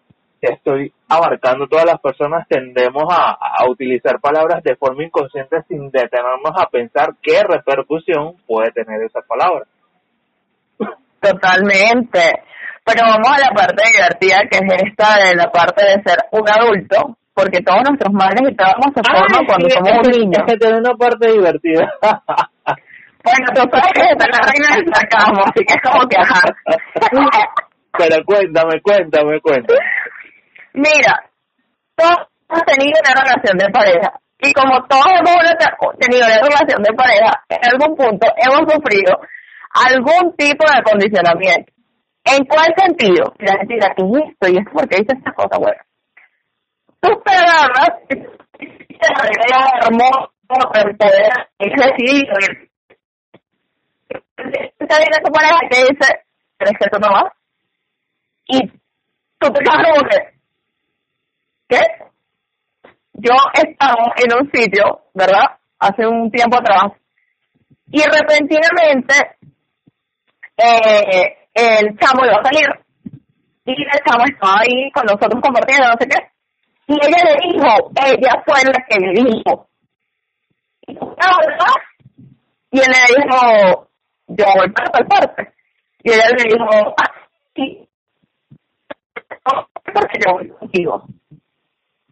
estoy 0.48 0.92
abarcando 1.08 1.66
todas 1.66 1.84
las 1.84 2.00
personas, 2.00 2.46
tendemos 2.48 3.04
a, 3.10 3.32
a 3.32 3.68
utilizar 3.68 4.20
palabras 4.20 4.62
de 4.62 4.76
forma 4.76 5.04
inconsciente 5.04 5.62
sin 5.68 5.90
detenernos 5.90 6.52
a 6.56 6.68
pensar 6.68 7.14
qué 7.22 7.42
repercusión 7.42 8.36
puede 8.46 8.70
tener 8.72 9.02
esa 9.02 9.20
palabra. 9.22 9.64
Totalmente. 11.20 12.42
Pero 12.84 13.06
vamos 13.06 13.28
a 13.28 13.40
la 13.40 13.54
parte 13.54 13.82
divertida, 13.92 14.38
que 14.50 14.58
es 14.58 14.82
esta 14.88 15.22
de 15.22 15.36
la 15.36 15.50
parte 15.50 15.84
de 15.84 16.02
ser 16.02 16.18
un 16.32 16.48
adulto, 16.48 17.16
porque 17.34 17.60
todos 17.60 17.82
nuestros 17.86 18.12
madres 18.12 18.40
y 18.50 18.56
traumas 18.56 18.92
se 18.94 19.02
forman 19.04 19.46
cuando 19.46 19.68
somos 19.68 19.92
un 20.04 20.10
niño. 20.10 20.38
Es 20.40 20.52
que 20.52 20.58
tiene 20.58 20.78
una 20.78 20.94
parte 20.94 21.30
divertida. 21.30 21.86
bueno, 23.22 23.46
tú 23.54 23.62
sabes 23.70 23.92
que 23.94 24.00
está 24.00 24.26
la 24.26 24.40
reina 24.48 24.76
del 24.76 24.94
sarcasmo, 24.94 25.42
así 25.44 25.64
que 25.64 25.74
es 25.74 25.82
como 25.84 26.08
que 26.08 26.16
ajá. 26.16 26.40
Pero 27.98 28.24
cuéntame, 28.24 28.80
cuéntame, 28.80 29.40
cuéntame. 29.40 29.80
Mira, 30.74 31.30
todos 31.96 32.28
hemos 32.48 32.62
tenido 32.64 33.00
una 33.00 33.22
relación 33.22 33.58
de 33.58 33.70
pareja. 33.70 34.20
Y 34.42 34.52
como 34.52 34.82
todos 34.86 35.06
hemos 35.06 35.96
tenido 35.98 36.26
una 36.26 36.36
relación 36.36 36.82
de 36.82 36.92
pareja, 36.94 37.44
en 37.48 37.58
algún 37.70 37.96
punto 37.96 38.26
hemos 38.36 38.72
sufrido 38.72 39.20
algún 39.70 40.34
tipo 40.36 40.64
de 40.66 40.78
acondicionamiento. 40.78 41.72
¿En 42.24 42.44
cuál 42.44 42.74
sentido? 42.76 43.34
La 43.38 43.52
gente 43.58 43.74
dirá, 43.74 43.94
¿qué 43.94 44.02
es 44.02 44.30
esto? 44.30 44.48
¿Y 44.48 44.58
es 44.58 44.64
porque 44.72 44.96
dice 44.98 45.16
esta 45.16 45.32
cosa? 45.32 45.58
Bueno, 45.58 45.80
tú 47.00 47.08
te 47.24 47.34
agarras, 47.34 47.90
te 48.08 48.16
arreglas 49.08 49.72
hermoso, 49.82 50.32
poder 50.48 50.96
es 51.58 51.72
decidido. 51.76 52.34
Está 54.78 54.98
viene 54.98 55.24
tu 55.24 55.32
pareja 55.32 55.58
que 55.70 55.80
dice, 55.80 56.24
¿crees 56.58 56.78
que 56.78 56.84
esto 56.84 56.98
no 56.98 57.12
va? 57.12 57.32
Y 58.46 58.60
tú 59.38 59.52
te 59.52 59.60
quedas 59.60 59.86
como 59.86 60.08
que, 60.08 60.39
¿qué? 61.70 61.80
Yo 63.14 63.32
estaba 63.54 64.12
en 64.16 64.34
un 64.34 64.50
sitio, 64.52 65.02
¿verdad? 65.14 65.58
Hace 65.78 66.06
un 66.06 66.30
tiempo 66.30 66.58
atrás, 66.58 66.92
y 67.92 68.02
repentinamente 68.02 69.14
eh, 70.56 71.48
el 71.54 71.98
chamo 71.98 72.24
iba 72.24 72.36
a 72.40 72.44
salir 72.44 72.68
y 73.64 73.72
el 73.72 74.00
chamo 74.04 74.24
estaba 74.24 74.60
ahí 74.60 74.90
con 74.92 75.04
nosotros 75.04 75.40
compartiendo, 75.42 75.88
no 75.88 75.96
sé 75.98 76.08
qué. 76.08 76.18
Y 76.86 76.94
ella 76.94 77.18
le 77.24 77.52
dijo, 77.52 77.90
ella 78.04 78.42
fue 78.44 78.64
la 78.64 78.84
que 78.88 78.98
le 78.98 79.12
dijo. 79.12 79.68
Y 82.72 82.78
él 82.78 82.86
le 82.86 83.14
dijo, 83.14 83.88
yo 84.28 84.44
voy 84.56 84.70
para 84.70 84.90
tal 84.90 85.06
parte. 85.06 85.54
Y 86.02 86.12
ella 86.12 86.28
le 86.30 86.44
dijo, 86.44 86.94
ah, 86.96 87.12
sí. 87.54 87.88
porque 89.92 90.18
yo 90.24 90.32
voy 90.32 90.48
contigo. 90.48 91.04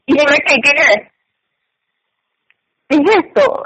Y 0.08 0.16
yo 0.16 0.24
me 0.24 0.38
quedé, 0.38 0.60
¿qué 0.62 0.70
es? 0.70 1.12
¿Qué 2.88 2.96
es 2.96 3.26
esto? 3.26 3.62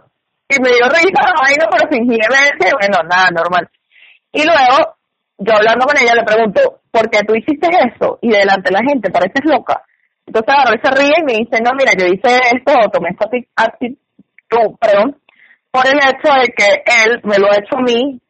Y 0.49 0.61
me 0.61 0.71
dio 0.71 0.89
risa 0.89 1.23
la 1.23 1.41
vaina, 1.41 1.67
pero 1.71 1.89
fingí 1.89 2.19
bueno, 2.19 2.99
nada, 3.09 3.31
normal. 3.31 3.71
Y 4.33 4.43
luego, 4.45 4.97
yo 5.39 5.55
hablando 5.55 5.87
con 5.87 5.97
ella 5.97 6.17
le 6.17 6.25
pregunto, 6.25 6.81
¿por 6.91 7.09
qué 7.11 7.21
tú 7.23 7.37
hiciste 7.37 7.69
eso? 7.69 8.19
Y 8.23 8.31
delante 8.31 8.71
de 8.71 8.73
la 8.73 8.85
gente, 8.85 9.13
pareces 9.13 9.45
loca. 9.45 9.85
Entonces 10.27 10.53
agarró 10.53 10.75
y 10.75 10.81
se 10.85 10.91
ríe 10.91 11.15
y 11.17 11.23
me 11.23 11.33
dice, 11.45 11.63
no, 11.63 11.71
mira, 11.79 11.93
yo 11.97 12.07
hice 12.07 12.41
esto 12.53 12.73
o 12.75 12.91
tomé 12.91 13.11
esta 13.11 13.31
actitud, 13.55 14.77
perdón, 14.81 15.17
por 15.71 15.87
el 15.87 15.97
hecho 15.97 16.35
de 16.41 16.49
que 16.57 16.83
él 17.05 17.21
me 17.23 17.39
lo 17.39 17.53
ha 17.53 17.59
hecho 17.59 17.77
a 17.77 17.83
mí 17.83 18.21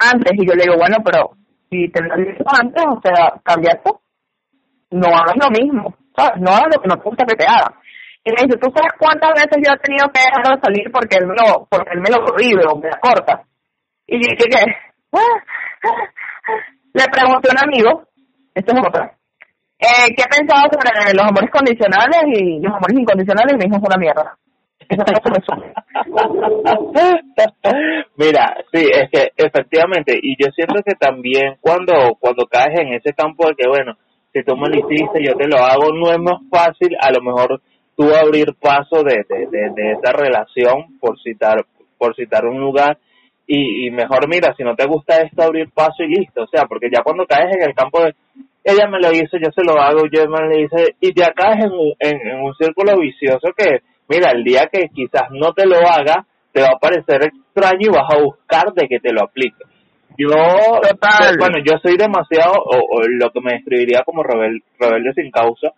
antes. 0.00 0.32
Y 0.34 0.44
yo 0.44 0.54
le 0.54 0.64
digo, 0.64 0.74
bueno, 0.76 0.96
pero 1.04 1.36
si 1.70 1.88
te 1.88 2.02
lo 2.02 2.16
hecho 2.16 2.44
antes, 2.50 2.84
o 2.84 3.00
sea, 3.00 3.40
cambia 3.44 3.74
esto. 3.74 4.00
No 4.90 5.06
hagas 5.06 5.36
lo 5.36 5.50
mismo, 5.50 5.94
¿sabes? 6.16 6.40
No 6.40 6.50
hagas 6.50 6.74
lo 6.74 6.82
que 6.82 6.88
no 6.88 6.96
te 6.96 7.02
gusta 7.02 7.24
que 7.24 7.36
te 7.36 7.46
haga. 7.46 7.72
Y 8.24 8.30
me 8.30 8.42
dice, 8.44 8.58
¿tú 8.58 8.70
sabes 8.74 8.92
cuántas 8.98 9.32
veces 9.32 9.62
yo 9.64 9.72
he 9.72 9.78
tenido 9.78 10.10
que 10.12 10.20
dejarlo 10.20 10.56
de 10.56 10.62
salir 10.62 10.90
porque 10.92 11.16
él 11.16 11.26
me 11.26 11.34
lo, 11.34 11.66
porque 11.70 11.90
él 11.94 12.00
me 12.00 12.10
lo 12.10 12.22
prohíbe 12.24 12.66
o 12.68 12.76
me 12.76 12.90
la 12.90 12.98
corta? 13.00 13.44
Y 14.06 14.18
dije, 14.18 14.36
¿qué? 14.36 14.64
Le 16.92 17.08
pregunté 17.08 17.48
a 17.48 17.52
un 17.52 17.58
amigo, 17.64 18.04
Esto 18.54 18.74
es 18.74 18.80
otra. 18.86 19.16
Eh, 19.78 20.12
¿Qué 20.14 20.22
he 20.22 20.28
pensado 20.28 20.68
sobre 20.70 21.14
los 21.14 21.24
amores 21.24 21.50
condicionales 21.50 22.22
y 22.26 22.60
los 22.60 22.74
amores 22.74 22.98
incondicionales? 22.98 23.56
mismo 23.56 23.78
es 23.78 23.82
una 23.82 23.96
mierda. 23.96 24.36
Mira, 28.16 28.56
sí, 28.72 28.88
es 28.92 29.08
que 29.10 29.32
efectivamente, 29.36 30.18
y 30.20 30.34
yo 30.42 30.50
siento 30.52 30.82
que 30.84 30.96
también 30.96 31.58
cuando 31.60 32.16
cuando 32.18 32.46
caes 32.46 32.80
en 32.80 32.94
ese 32.94 33.12
campo 33.14 33.46
de 33.46 33.54
que, 33.54 33.68
bueno, 33.68 33.96
si 34.32 34.42
tú 34.44 34.56
me 34.56 34.68
lo 34.68 34.78
hiciste, 34.78 35.24
yo 35.24 35.34
te 35.34 35.46
lo 35.48 35.58
hago, 35.58 35.92
no 35.92 36.10
es 36.10 36.18
más 36.18 36.40
fácil 36.50 36.96
a 37.00 37.10
lo 37.10 37.22
mejor 37.22 37.60
tú 37.96 38.04
abrir 38.14 38.54
paso 38.60 39.02
de, 39.02 39.24
de, 39.28 39.46
de, 39.46 39.70
de 39.74 39.92
esa 39.92 40.12
relación, 40.12 40.98
por 41.00 41.20
citar 41.20 41.64
por 41.98 42.16
citar 42.16 42.46
un 42.46 42.58
lugar, 42.58 42.96
y, 43.46 43.86
y 43.86 43.90
mejor 43.90 44.26
mira, 44.26 44.54
si 44.56 44.62
no 44.62 44.74
te 44.74 44.86
gusta 44.86 45.20
esto, 45.20 45.42
abrir 45.42 45.68
paso 45.70 46.02
y 46.02 46.08
listo, 46.08 46.44
o 46.44 46.46
sea, 46.46 46.64
porque 46.64 46.88
ya 46.90 47.02
cuando 47.02 47.26
caes 47.26 47.54
en 47.54 47.62
el 47.62 47.74
campo 47.74 48.02
de, 48.02 48.14
ella 48.64 48.88
me 48.88 49.00
lo 49.00 49.12
hizo, 49.12 49.36
yo 49.36 49.50
se 49.54 49.64
lo 49.64 49.78
hago, 49.78 50.02
yo 50.10 50.26
me 50.28 50.48
lo 50.48 50.58
hice, 50.58 50.94
y 51.00 51.12
ya 51.14 51.32
caes 51.34 51.64
en, 51.64 51.72
en, 51.98 52.26
en 52.26 52.40
un 52.40 52.54
círculo 52.54 52.98
vicioso 52.98 53.48
que, 53.54 53.80
mira, 54.08 54.30
el 54.30 54.44
día 54.44 54.68
que 54.72 54.88
quizás 54.94 55.30
no 55.30 55.52
te 55.52 55.66
lo 55.66 55.76
haga, 55.76 56.24
te 56.52 56.62
va 56.62 56.68
a 56.74 56.78
parecer 56.78 57.24
extraño 57.24 57.80
y 57.80 57.88
vas 57.88 58.14
a 58.14 58.22
buscar 58.22 58.72
de 58.72 58.88
que 58.88 58.98
te 58.98 59.12
lo 59.12 59.22
aplique. 59.22 59.64
Yo, 60.20 60.28
bueno, 61.38 61.64
yo 61.64 61.78
soy 61.82 61.96
demasiado, 61.96 62.52
o, 62.62 63.00
lo 63.08 63.30
que 63.30 63.40
me 63.40 63.52
describiría 63.52 64.02
como 64.04 64.22
rebel, 64.22 64.62
rebelde 64.78 65.14
sin 65.14 65.30
causa, 65.30 65.72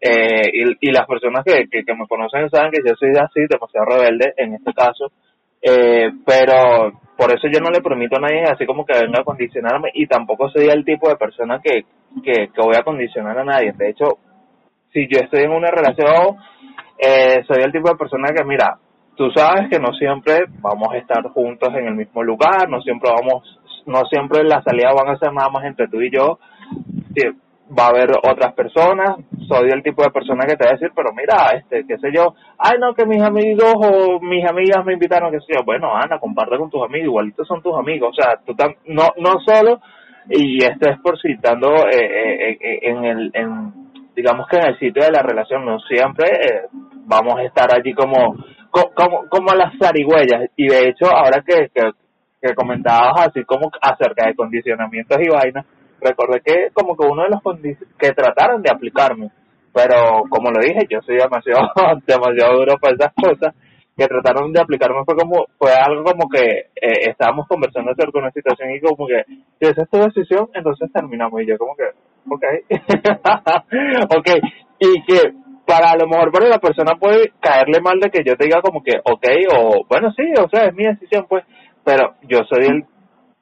eh, 0.00 0.48
y, 0.52 0.88
y 0.88 0.92
las 0.92 1.08
personas 1.08 1.44
que, 1.44 1.66
que, 1.68 1.82
que 1.82 1.94
me 1.94 2.06
conocen 2.06 2.48
saben 2.50 2.70
que 2.70 2.82
yo 2.86 2.94
soy 2.94 3.10
así, 3.10 3.40
demasiado 3.48 3.86
rebelde 3.86 4.32
en 4.36 4.54
este 4.54 4.72
caso, 4.72 5.10
eh, 5.60 6.08
pero 6.24 7.00
por 7.16 7.34
eso 7.34 7.48
yo 7.52 7.58
no 7.60 7.70
le 7.70 7.82
permito 7.82 8.16
a 8.16 8.20
nadie 8.20 8.44
así 8.44 8.64
como 8.64 8.86
que 8.86 8.98
venga 8.98 9.22
a 9.22 9.24
condicionarme 9.24 9.90
y 9.92 10.06
tampoco 10.06 10.48
soy 10.50 10.68
el 10.68 10.84
tipo 10.84 11.08
de 11.08 11.16
persona 11.16 11.60
que, 11.62 11.84
que, 12.22 12.48
que 12.48 12.62
voy 12.62 12.76
a 12.78 12.84
condicionar 12.84 13.38
a 13.38 13.44
nadie. 13.44 13.72
De 13.76 13.90
hecho, 13.90 14.18
si 14.92 15.08
yo 15.08 15.20
estoy 15.20 15.42
en 15.42 15.50
una 15.50 15.70
relación, 15.70 16.36
eh, 16.96 17.42
soy 17.46 17.62
el 17.62 17.72
tipo 17.72 17.90
de 17.90 17.96
persona 17.96 18.28
que, 18.34 18.44
mira, 18.44 18.78
tú 19.16 19.30
sabes 19.34 19.68
que 19.68 19.78
no 19.78 19.92
siempre 19.92 20.44
vamos 20.62 20.88
a 20.92 20.96
estar 20.96 21.22
juntos 21.24 21.68
en 21.74 21.88
el 21.88 21.94
mismo 21.94 22.22
lugar, 22.22 22.68
no 22.70 22.80
siempre 22.80 23.10
vamos, 23.10 23.59
no 23.86 24.04
siempre 24.06 24.44
las 24.44 24.64
salidas 24.64 24.94
van 24.94 25.14
a 25.14 25.18
ser 25.18 25.32
nada 25.32 25.50
más 25.50 25.64
entre 25.64 25.88
tú 25.88 26.00
y 26.00 26.10
yo. 26.10 26.38
Va 27.78 27.86
a 27.86 27.90
haber 27.90 28.10
otras 28.10 28.52
personas, 28.54 29.16
soy 29.46 29.70
el 29.70 29.82
tipo 29.82 30.02
de 30.02 30.10
persona 30.10 30.44
que 30.44 30.56
te 30.56 30.64
va 30.64 30.70
a 30.70 30.72
decir, 30.74 30.90
pero 30.94 31.10
mira, 31.12 31.50
este, 31.56 31.84
qué 31.86 31.98
sé 31.98 32.08
yo, 32.12 32.34
ay 32.58 32.78
no, 32.80 32.94
que 32.94 33.06
mis 33.06 33.22
amigos 33.22 33.74
o 33.76 34.20
mis 34.20 34.44
amigas 34.48 34.84
me 34.84 34.94
invitaron, 34.94 35.30
que 35.30 35.38
sé 35.38 35.54
yo, 35.54 35.64
bueno, 35.64 35.94
Ana, 35.94 36.18
comparte 36.18 36.58
con 36.58 36.68
tus 36.68 36.82
amigos, 36.82 37.06
igualitos 37.06 37.46
son 37.46 37.62
tus 37.62 37.76
amigos, 37.76 38.10
o 38.10 38.20
sea, 38.20 38.40
tú 38.44 38.56
no, 38.86 39.10
no 39.18 39.38
solo, 39.46 39.80
y 40.28 40.64
esto 40.64 40.90
es 40.90 40.98
por 41.00 41.20
citando 41.20 41.68
eh, 41.86 42.00
eh, 42.00 42.58
eh, 42.60 42.78
en 42.82 43.04
el, 43.04 43.30
en, 43.34 43.72
digamos 44.16 44.48
que 44.48 44.56
en 44.56 44.66
el 44.66 44.78
sitio 44.78 45.04
de 45.04 45.12
la 45.12 45.22
relación, 45.22 45.64
no 45.64 45.78
siempre 45.80 46.26
vamos 47.06 47.38
a 47.38 47.44
estar 47.44 47.68
allí 47.72 47.92
como, 47.94 48.36
como, 48.70 49.28
como 49.28 49.54
las 49.54 49.78
zarigüeyas, 49.78 50.50
y 50.56 50.66
de 50.66 50.88
hecho, 50.88 51.06
ahora 51.06 51.44
que, 51.46 51.68
que, 51.72 51.90
que 52.40 52.54
comentabas 52.54 53.28
así 53.28 53.44
como 53.44 53.70
acerca 53.80 54.26
de 54.26 54.34
condicionamientos 54.34 55.18
y 55.20 55.28
vainas, 55.28 55.66
recordé 56.00 56.40
que 56.40 56.68
como 56.72 56.96
que 56.96 57.06
uno 57.06 57.22
de 57.22 57.30
los 57.30 57.42
que 57.98 58.12
trataron 58.12 58.62
de 58.62 58.70
aplicarme, 58.70 59.30
pero 59.72 60.22
como 60.28 60.50
lo 60.50 60.60
dije, 60.60 60.86
yo 60.88 61.00
soy 61.02 61.16
demasiado, 61.16 61.70
demasiado 62.06 62.58
duro 62.58 62.76
para 62.80 62.94
esas 62.94 63.12
cosas, 63.14 63.54
que 63.96 64.06
trataron 64.06 64.52
de 64.52 64.60
aplicarme 64.60 65.04
fue 65.04 65.14
como, 65.14 65.46
fue 65.58 65.72
algo 65.72 66.04
como 66.04 66.28
que 66.30 66.70
eh, 66.74 67.10
estábamos 67.10 67.46
conversando 67.46 67.90
acerca 67.90 68.12
de 68.14 68.18
una 68.18 68.30
situación 68.30 68.70
y 68.70 68.80
como 68.80 69.06
que, 69.06 69.24
si 69.26 69.68
esa 69.68 69.82
es 69.82 69.90
tu 69.90 69.98
decisión, 69.98 70.48
entonces 70.54 70.90
terminamos 70.92 71.42
y 71.42 71.46
yo 71.46 71.58
como 71.58 71.76
que, 71.76 71.84
ok, 72.28 72.44
ok, 74.16 74.28
y 74.78 75.02
que 75.04 75.32
para 75.66 75.90
a 75.92 75.96
lo 75.96 76.08
mejor 76.08 76.32
para 76.32 76.48
la 76.48 76.58
persona 76.58 76.94
puede 76.98 77.32
caerle 77.40 77.80
mal 77.80 78.00
de 78.00 78.10
que 78.10 78.24
yo 78.24 78.36
te 78.36 78.46
diga 78.46 78.62
como 78.62 78.82
que, 78.82 78.98
ok, 79.04 79.26
o 79.54 79.84
bueno, 79.86 80.10
sí, 80.16 80.24
o 80.42 80.48
sea, 80.48 80.64
es 80.64 80.74
mi 80.74 80.86
decisión 80.86 81.26
pues, 81.28 81.44
pero 81.90 82.14
yo 82.22 82.44
soy 82.48 82.66
el 82.66 82.84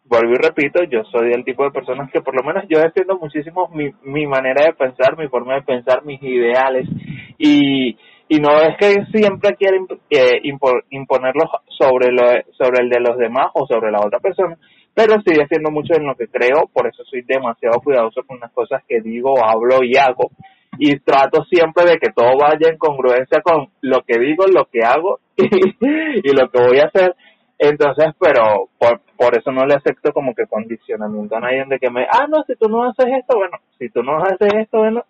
vuelvo 0.05 0.33
y 0.33 0.37
repito, 0.37 0.83
yo 0.85 1.05
soy 1.13 1.35
el 1.35 1.45
tipo 1.45 1.65
de 1.65 1.71
personas 1.71 2.11
que 2.11 2.23
por 2.23 2.35
lo 2.35 2.43
menos 2.43 2.65
yo 2.67 2.81
defiendo 2.81 3.19
muchísimo 3.19 3.69
mi, 3.75 3.91
mi 4.05 4.27
manera 4.27 4.65
de 4.65 4.73
pensar, 4.73 5.19
mi 5.19 5.29
forma 5.29 5.57
de 5.57 5.63
pensar, 5.63 6.03
mis 6.03 6.23
ideales. 6.23 6.89
Y, 7.37 7.99
y 8.27 8.39
no 8.41 8.59
es 8.63 8.75
que 8.79 9.05
siempre 9.13 9.55
quiera 9.57 9.77
eh, 10.09 10.41
imponerlos 10.43 11.51
sobre, 11.79 12.11
lo, 12.11 12.23
sobre 12.57 12.85
el 12.85 12.89
de 12.89 13.01
los 13.01 13.19
demás 13.19 13.49
o 13.53 13.67
sobre 13.67 13.91
la 13.91 14.01
otra 14.01 14.19
persona, 14.19 14.57
pero 14.95 15.17
sí 15.17 15.35
defiendo 15.35 15.71
mucho 15.71 15.93
en 15.95 16.07
lo 16.07 16.15
que 16.15 16.29
creo, 16.29 16.71
por 16.73 16.87
eso 16.87 17.05
soy 17.05 17.21
demasiado 17.23 17.79
cuidadoso 17.85 18.23
con 18.27 18.41
las 18.41 18.51
cosas 18.53 18.83
que 18.89 19.03
digo, 19.03 19.35
hablo 19.45 19.85
y 19.85 19.93
hago. 19.99 20.31
Y 20.79 20.99
trato 21.01 21.45
siempre 21.45 21.85
de 21.85 21.99
que 21.99 22.13
todo 22.15 22.39
vaya 22.41 22.71
en 22.71 22.79
congruencia 22.79 23.43
con 23.43 23.69
lo 23.83 24.03
que 24.07 24.19
digo, 24.19 24.47
lo 24.47 24.65
que 24.67 24.81
hago 24.85 25.19
y 25.37 26.33
lo 26.35 26.49
que 26.51 26.63
voy 26.63 26.79
a 26.79 26.87
hacer 26.87 27.15
entonces, 27.59 28.14
pero 28.21 28.68
por, 28.79 29.01
por 29.16 29.37
eso 29.37 29.51
no 29.51 29.66
le 29.66 29.75
acepto 29.75 30.12
como 30.12 30.35
que 30.35 30.47
condicionamiento 30.47 31.37
a 31.37 31.40
nadie 31.40 31.64
de 31.66 31.79
que 31.79 31.90
me, 31.90 32.05
ah, 32.05 32.27
no, 32.29 32.44
si 32.47 32.55
tú 32.55 32.68
no 32.68 32.85
haces 32.85 33.07
esto, 33.18 33.37
bueno, 33.37 33.59
si 33.79 33.88
tú 33.90 34.03
no 34.03 34.18
haces 34.18 34.49
esto, 34.55 34.79
bueno, 34.79 35.05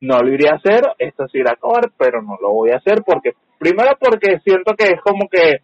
no 0.00 0.18
lo 0.18 0.32
iría 0.32 0.52
a 0.52 0.56
hacer, 0.56 0.82
esto 0.98 1.28
sí 1.28 1.38
irá 1.38 1.52
a 1.52 1.54
acabar, 1.54 1.92
pero 1.96 2.20
no 2.20 2.36
lo 2.40 2.50
voy 2.50 2.70
a 2.70 2.78
hacer 2.78 3.02
porque, 3.06 3.32
primero 3.58 3.96
porque 4.00 4.40
siento 4.40 4.74
que 4.74 4.86
es 4.86 5.00
como 5.00 5.28
que, 5.28 5.60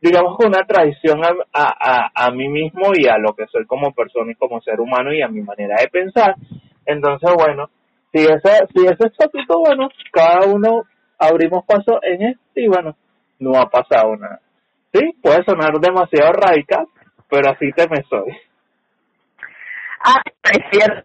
digamos, 0.00 0.36
una 0.44 0.66
traición 0.66 1.22
a, 1.24 1.30
a, 1.52 2.10
a, 2.14 2.30
mí 2.32 2.48
mismo 2.48 2.90
y 2.94 3.08
a 3.08 3.18
lo 3.18 3.34
que 3.34 3.46
soy 3.46 3.66
como 3.66 3.92
persona 3.92 4.32
y 4.32 4.34
como 4.34 4.60
ser 4.60 4.80
humano 4.80 5.12
y 5.12 5.22
a 5.22 5.28
mi 5.28 5.42
manera 5.42 5.76
de 5.80 5.88
pensar. 5.88 6.34
Entonces, 6.84 7.30
bueno, 7.36 7.70
si 8.12 8.20
ese, 8.20 8.66
si 8.74 8.84
ese 8.84 9.06
estatuto, 9.06 9.60
bueno, 9.60 9.88
cada 10.12 10.46
uno 10.46 10.82
abrimos 11.18 11.64
paso 11.64 12.00
en 12.02 12.22
esto 12.22 12.42
y 12.56 12.66
bueno, 12.68 12.96
no 13.38 13.58
ha 13.58 13.68
pasado 13.68 14.16
nada. 14.16 14.40
Sí, 14.92 15.12
puede 15.22 15.44
sonar 15.44 15.72
demasiado 15.80 16.32
radical, 16.32 16.86
pero 17.28 17.50
así 17.50 17.70
te 17.72 17.86
me 17.88 18.02
soy. 18.08 18.36
Ah, 20.04 20.20
es 20.52 20.60
cierto. 20.70 21.04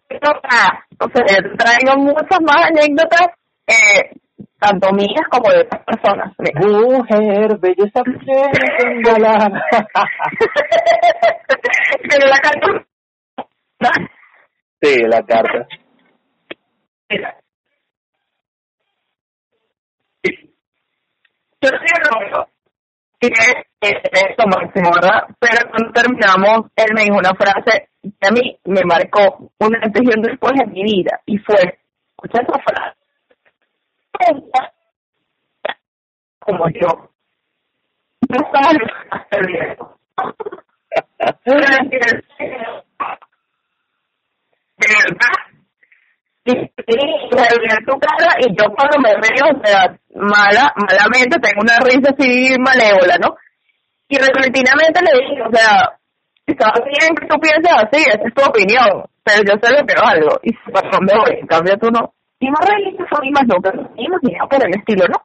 O 1.00 1.08
sea, 1.12 1.36
traigo 1.58 1.96
muchas 1.98 2.40
más 2.40 2.66
anécdotas, 2.68 3.28
eh, 3.66 4.10
tanto 4.58 4.92
mías 4.92 5.26
como 5.30 5.50
de 5.50 5.60
otras 5.60 5.84
personas. 5.84 6.32
Mujer, 6.54 7.58
belleza 7.58 8.02
embalada. 8.78 9.50
Pero 12.08 12.26
la 12.26 12.38
carta. 12.38 12.86
Sí, 14.80 15.02
la 15.02 15.22
carta. 15.22 15.66
Yo 21.60 21.70
soy 21.70 22.44
que 23.30 23.66
lo 24.38 24.46
máximo, 24.46 24.90
¿verdad? 24.94 25.26
Pero 25.38 25.70
cuando 25.70 25.92
terminamos, 25.92 26.70
él 26.76 26.94
me 26.94 27.02
dijo 27.02 27.16
una 27.16 27.34
frase 27.34 27.88
que 28.02 28.28
a 28.28 28.30
mí 28.30 28.58
me 28.64 28.82
marcó 28.84 29.50
una 29.58 29.78
y 29.82 30.22
después 30.22 30.52
en 30.60 30.72
mi 30.72 30.82
vida, 30.82 31.20
y 31.26 31.38
fue, 31.38 31.78
escucha 32.10 32.42
esa 32.42 32.58
frase, 32.62 32.96
como 36.38 36.68
yo, 36.70 37.10
no 38.28 38.38
sabes 38.52 38.90
hacer 39.10 39.46
viejo. 39.46 39.98
De 44.76 44.86
verdad, 44.88 45.43
y, 46.44 46.52
y 46.52 47.84
tu 47.86 47.98
cara 47.98 48.36
y 48.40 48.54
yo 48.54 48.64
cuando 48.76 48.98
me 49.00 49.14
veo, 49.16 49.48
o 49.48 49.64
sea, 49.64 49.96
mala, 50.14 50.72
malamente, 50.76 51.38
tengo 51.40 51.62
una 51.62 51.78
risa 51.80 52.12
así 52.12 52.56
malévola, 52.58 53.16
¿no? 53.18 53.36
Y 54.08 54.18
repentinamente 54.18 55.00
le 55.00 55.12
dije, 55.20 55.42
o 55.42 55.50
sea, 55.50 55.98
está 56.46 56.72
bien 56.84 57.14
que 57.16 57.26
tú 57.26 57.36
pienses 57.40 57.72
así, 57.72 58.04
esa 58.06 58.28
es 58.28 58.34
tu 58.34 58.42
opinión, 58.44 59.04
pero 59.22 59.42
yo 59.42 59.54
sé 59.60 59.72
lo 59.72 59.86
que 59.86 59.94
algo, 59.96 60.38
y 60.42 60.52
para 60.70 60.90
dónde 60.90 61.14
voy, 61.16 61.40
en 61.40 61.46
cambio 61.46 61.78
tú 61.78 61.90
no. 61.90 62.12
Y 62.40 62.50
más 62.50 62.68
realistas 62.68 63.06
son 63.10 63.24
y 63.24 63.30
más 63.30 63.46
no, 63.46 63.56
pero 63.62 63.80
imagino 63.96 64.48
por 64.48 64.66
el 64.66 64.74
estilo, 64.76 65.06
¿no? 65.08 65.22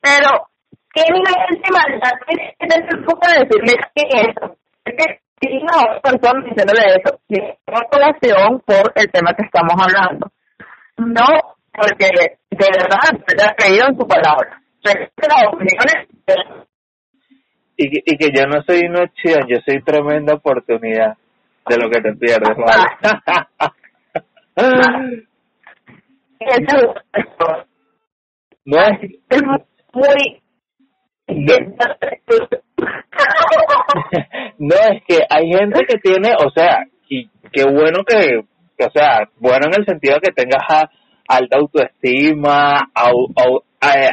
Pero, 0.00 0.48
¿qué 0.94 1.02
nivel 1.12 1.62
de 1.62 1.70
maldad 1.70 2.12
tienes 2.26 2.92
el 2.92 3.04
poco 3.04 3.28
de 3.28 3.44
decirle 3.44 3.76
que 3.94 4.02
eso? 4.20 4.56
Es 4.86 4.94
que 4.96 5.23
otra 5.46 6.00
persona 6.00 6.44
diciéndole 6.44 6.80
eso, 6.96 7.18
una 7.66 7.86
colación 7.90 8.60
por 8.66 8.92
el 8.94 9.10
tema 9.10 9.32
que 9.32 9.44
estamos 9.44 9.74
hablando. 9.78 10.30
No, 10.98 11.56
porque 11.72 12.06
de 12.50 12.66
verdad 12.70 13.24
te 13.26 13.44
ha 13.44 13.54
creído 13.54 13.88
en 13.88 13.96
su 13.96 14.06
palabra. 14.06 14.60
Las 14.82 15.52
opiniones 15.52 16.08
y 17.76 17.90
que, 17.90 18.02
y 18.04 18.16
que 18.16 18.30
yo 18.32 18.46
no 18.46 18.62
soy 18.62 18.86
una 18.86 19.10
chida, 19.14 19.40
yo 19.48 19.58
soy 19.66 19.82
tremenda 19.82 20.34
oportunidad 20.34 21.16
de 21.68 21.76
lo 21.76 21.90
que 21.90 22.00
te 22.00 22.14
pierdes, 22.14 22.56
no 28.66 28.78
es 28.78 29.42
muy 29.92 30.42
no 34.58 34.74
es 34.74 35.02
que 35.06 35.18
hay 35.28 35.48
gente 35.48 35.84
que 35.86 35.98
tiene, 35.98 36.32
o 36.44 36.50
sea, 36.50 36.84
y 37.08 37.28
qué 37.52 37.64
bueno 37.64 38.04
que 38.04 38.44
o 38.84 38.90
sea, 38.90 39.28
bueno 39.38 39.66
en 39.66 39.80
el 39.80 39.86
sentido 39.86 40.14
de 40.14 40.20
que 40.20 40.32
tengas 40.32 40.62
alta 41.28 41.58
autoestima, 41.58 42.90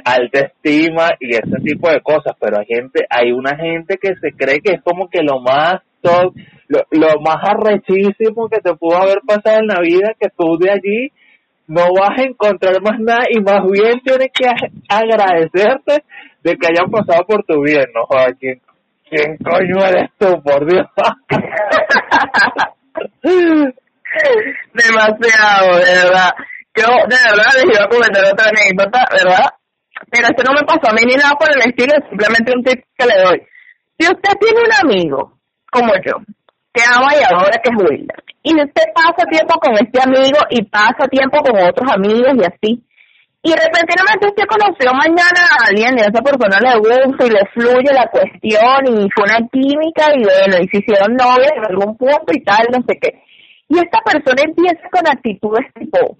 alta 0.06 0.40
estima 0.40 1.10
y 1.20 1.32
ese 1.32 1.60
tipo 1.64 1.90
de 1.90 2.02
cosas, 2.02 2.36
pero 2.40 2.60
hay 2.60 2.66
gente, 2.66 3.06
hay 3.10 3.32
una 3.32 3.56
gente 3.58 3.98
que 3.98 4.16
se 4.16 4.32
cree 4.34 4.62
que 4.62 4.76
es 4.76 4.82
como 4.84 5.10
que 5.10 5.22
lo 5.24 5.40
más 5.42 5.82
top, 6.02 6.34
lo, 6.68 6.82
lo 6.92 7.20
más 7.22 7.38
arrechísimo 7.42 8.50
que 8.50 8.60
te 8.62 8.74
pudo 8.76 8.98
haber 8.98 9.20
pasado 9.26 9.60
en 9.60 9.68
la 9.68 9.82
vida, 9.82 10.14
que 10.20 10.30
tú 10.30 10.58
de 10.58 10.72
allí 10.72 11.12
no 11.68 11.88
vas 11.98 12.20
a 12.20 12.24
encontrar 12.24 12.82
más 12.82 13.00
nada 13.00 13.26
y 13.30 13.40
más 13.40 13.62
bien 13.70 14.02
tienes 14.04 14.30
que 14.34 14.46
agradecerte 14.90 16.04
de 16.44 16.58
que 16.58 16.68
hayan 16.68 16.90
pasado 16.90 17.26
por 17.26 17.44
tu 17.44 17.62
vida, 17.62 17.86
no 17.94 18.06
joder, 18.06 18.36
¿quién, 18.40 18.62
quién 19.10 19.38
coño 19.38 19.86
eres 19.86 20.10
tú, 20.18 20.42
por 20.44 20.66
Dios? 20.70 20.88
Demasiado, 24.74 25.78
de 25.78 25.94
verdad. 26.04 26.32
Yo, 26.76 26.88
de 27.08 27.16
verdad, 27.16 27.52
les 27.56 27.66
iba 27.66 27.86
a 27.86 27.90
comentar 27.90 28.24
otra 28.26 28.50
anécdota, 28.50 29.06
¿verdad? 29.12 29.50
Pero 30.10 30.28
esto 30.28 30.44
no 30.44 30.54
me 30.54 30.66
pasó 30.66 30.90
a 30.90 30.94
mí 30.94 31.04
ni 31.06 31.16
nada 31.16 31.36
por 31.38 31.52
el 31.52 31.60
estilo, 31.60 31.94
es 31.94 32.10
simplemente 32.10 32.52
un 32.56 32.64
tip 32.64 32.84
que 32.98 33.06
le 33.06 33.22
doy. 33.24 33.42
Si 34.00 34.08
usted 34.08 34.34
tiene 34.40 34.60
un 34.62 34.74
amigo, 34.82 35.38
como 35.72 35.94
yo, 36.04 36.14
que 36.74 36.82
ama 36.84 37.14
y 37.14 37.24
adora, 37.24 37.62
que 37.62 37.70
es 37.70 37.76
Wilder, 37.78 38.24
y 38.44 38.56
usted 38.56 38.84
pasa 38.96 39.30
tiempo 39.30 39.60
con 39.60 39.74
este 39.74 40.02
amigo 40.02 40.40
y 40.50 40.64
pasa 40.66 41.08
tiempo 41.10 41.42
con 41.44 41.60
otros 41.62 41.92
amigos 41.92 42.34
y 42.36 42.44
así, 42.44 42.84
y 43.44 43.50
repentinamente 43.54 44.28
usted 44.28 44.46
conoció 44.46 44.94
mañana 44.94 45.42
a 45.50 45.66
alguien 45.70 45.98
y 45.98 46.02
a 46.02 46.14
esa 46.14 46.22
persona 46.22 46.62
le 46.62 46.78
gusta 46.78 47.26
y 47.26 47.32
le 47.32 47.42
fluye 47.54 47.90
la 47.92 48.06
cuestión 48.06 48.86
y 48.86 49.10
fue 49.10 49.26
una 49.26 49.42
química 49.50 50.14
y 50.14 50.22
bueno, 50.22 50.62
y 50.62 50.68
se 50.70 50.78
hicieron 50.78 51.18
novios 51.18 51.50
en 51.58 51.66
algún 51.66 51.98
punto 51.98 52.30
y 52.32 52.44
tal, 52.44 52.68
no 52.70 52.86
sé 52.86 53.00
qué. 53.02 53.24
Y 53.68 53.80
esta 53.80 53.98
persona 54.06 54.46
empieza 54.46 54.88
con 54.92 55.10
actitudes 55.10 55.66
tipo, 55.74 56.18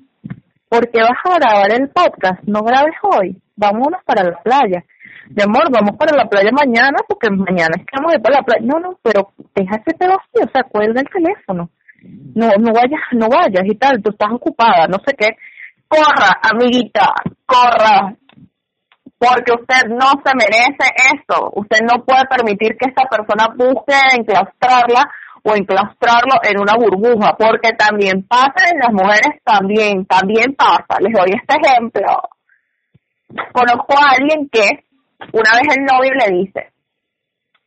¿por 0.68 0.90
qué 0.90 1.02
vas 1.02 1.20
a 1.24 1.38
grabar 1.38 1.72
el 1.72 1.90
podcast? 1.90 2.42
No 2.48 2.64
grabes 2.64 2.98
hoy, 3.04 3.38
vámonos 3.56 4.02
para 4.04 4.24
la 4.24 4.42
playa. 4.42 4.84
De 5.30 5.44
amor, 5.44 5.70
vamos 5.72 5.96
para 5.98 6.18
la 6.18 6.28
playa 6.28 6.50
mañana 6.52 6.98
porque 7.08 7.30
mañana 7.30 7.78
es 7.78 7.86
que 7.86 7.98
vamos 7.98 8.14
a 8.14 8.16
ir 8.18 8.22
para 8.24 8.38
la 8.38 8.44
playa. 8.44 8.66
No, 8.66 8.80
no, 8.80 8.98
pero 9.04 9.30
deja 9.54 9.76
ese 9.78 9.96
pedo 9.96 10.18
así, 10.18 10.42
o 10.42 10.50
sea, 10.52 10.64
cuelga 10.64 11.02
el 11.02 11.08
teléfono. 11.08 11.70
No, 12.34 12.50
no 12.58 12.74
vayas, 12.74 13.02
no 13.12 13.30
vayas 13.30 13.64
y 13.64 13.78
tal, 13.78 14.02
tú 14.02 14.10
estás 14.10 14.32
ocupada, 14.32 14.88
no 14.88 14.98
sé 15.06 15.14
qué 15.16 15.38
corra, 15.92 16.40
amiguita, 16.42 17.14
corra, 17.46 18.16
porque 19.18 19.52
usted 19.52 19.90
no 19.90 20.08
se 20.24 20.32
merece 20.34 20.88
esto. 21.14 21.52
Usted 21.54 21.80
no 21.82 22.04
puede 22.06 22.26
permitir 22.26 22.78
que 22.78 22.90
esta 22.90 23.04
persona 23.04 23.54
busque 23.56 23.94
enclaustrarla 24.18 25.12
o 25.44 25.56
enclaustrarlo 25.56 26.40
en 26.44 26.60
una 26.60 26.76
burbuja, 26.76 27.36
porque 27.38 27.74
también 27.74 28.24
pasa 28.24 28.72
en 28.72 28.80
las 28.80 28.94
mujeres, 28.94 29.42
también, 29.44 30.06
también 30.06 30.56
pasa. 30.56 31.00
Les 31.02 31.14
doy 31.14 31.34
este 31.36 31.58
ejemplo. 31.62 32.22
Conozco 33.52 33.94
a 33.98 34.12
alguien 34.18 34.50
que 34.50 34.86
una 35.34 35.52
vez 35.54 35.76
el 35.76 35.84
novio 35.84 36.14
le 36.14 36.38
dice, 36.38 36.72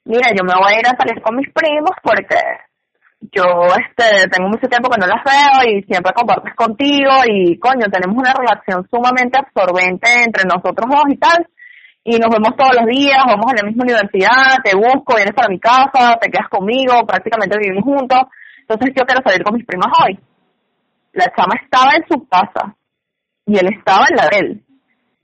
mira, 0.05 0.31
yo 0.37 0.45
me 0.45 0.55
voy 0.55 0.73
a 0.73 0.79
ir 0.79 0.87
a 0.87 0.97
salir 0.97 1.23
con 1.23 1.37
mis 1.37 1.51
primos 1.53 1.93
porque 2.03 2.37
yo 3.33 3.45
este 3.79 4.29
tengo 4.29 4.49
mucho 4.49 4.69
tiempo 4.69 4.89
que 4.91 5.01
no 5.01 5.07
las 5.07 5.23
veo 5.25 5.73
y 5.73 5.83
siempre 5.85 6.13
compartes 6.13 6.55
contigo 6.55 7.11
y 7.27 7.59
coño, 7.59 7.87
tenemos 7.91 8.17
una 8.17 8.33
relación 8.33 8.87
sumamente 8.91 9.39
absorbente 9.39 10.09
entre 10.25 10.45
nosotros 10.45 10.89
dos 10.89 11.05
y 11.09 11.17
tal. 11.17 11.47
Y 12.07 12.19
nos 12.19 12.29
vemos 12.29 12.55
todos 12.57 12.77
los 12.77 12.87
días, 12.87 13.17
vamos 13.27 13.47
a 13.51 13.57
la 13.57 13.67
misma 13.67 13.85
universidad, 13.85 14.61
te 14.63 14.77
busco, 14.77 15.17
vienes 15.17 15.33
para 15.33 15.49
mi 15.49 15.59
casa, 15.59 16.19
te 16.21 16.31
quedas 16.31 16.49
conmigo, 16.51 17.07
prácticamente 17.07 17.57
vivimos 17.59 17.85
juntos. 17.85 18.21
Entonces 18.61 18.95
yo 18.95 19.07
quiero 19.07 19.23
salir 19.25 19.43
con 19.43 19.55
mis 19.55 19.65
primas 19.65 19.89
hoy. 20.05 20.19
La 21.13 21.33
chama 21.35 21.55
estaba 21.63 21.95
en 21.95 22.05
su 22.07 22.29
casa 22.29 22.77
y 23.47 23.57
él 23.57 23.69
estaba 23.73 24.05
en 24.11 24.17
la 24.17 24.29
de 24.29 24.39
él. 24.39 24.64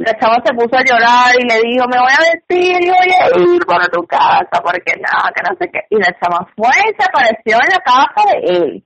La 0.00 0.18
chava 0.18 0.40
se 0.42 0.54
puso 0.54 0.74
a 0.78 0.82
llorar 0.82 1.34
y 1.38 1.44
le 1.44 1.60
dijo, 1.60 1.84
me 1.86 1.98
voy 2.00 2.10
a 2.10 2.32
vestir 2.32 2.80
y 2.80 2.88
voy 2.88 3.12
a 3.20 3.54
ir 3.54 3.66
para 3.66 3.86
tu 3.88 4.02
casa, 4.06 4.62
porque 4.64 4.98
nada, 4.98 5.30
que 5.34 5.42
no 5.42 5.54
sé 5.58 5.70
qué. 5.70 5.80
Y 5.90 5.98
la 5.98 6.18
chava 6.18 6.48
fue 6.56 6.70
y 6.88 6.94
se 6.96 7.04
apareció 7.06 7.58
en 7.62 7.68
la 7.68 7.80
casa 7.84 8.22
de 8.32 8.38
él. 8.56 8.84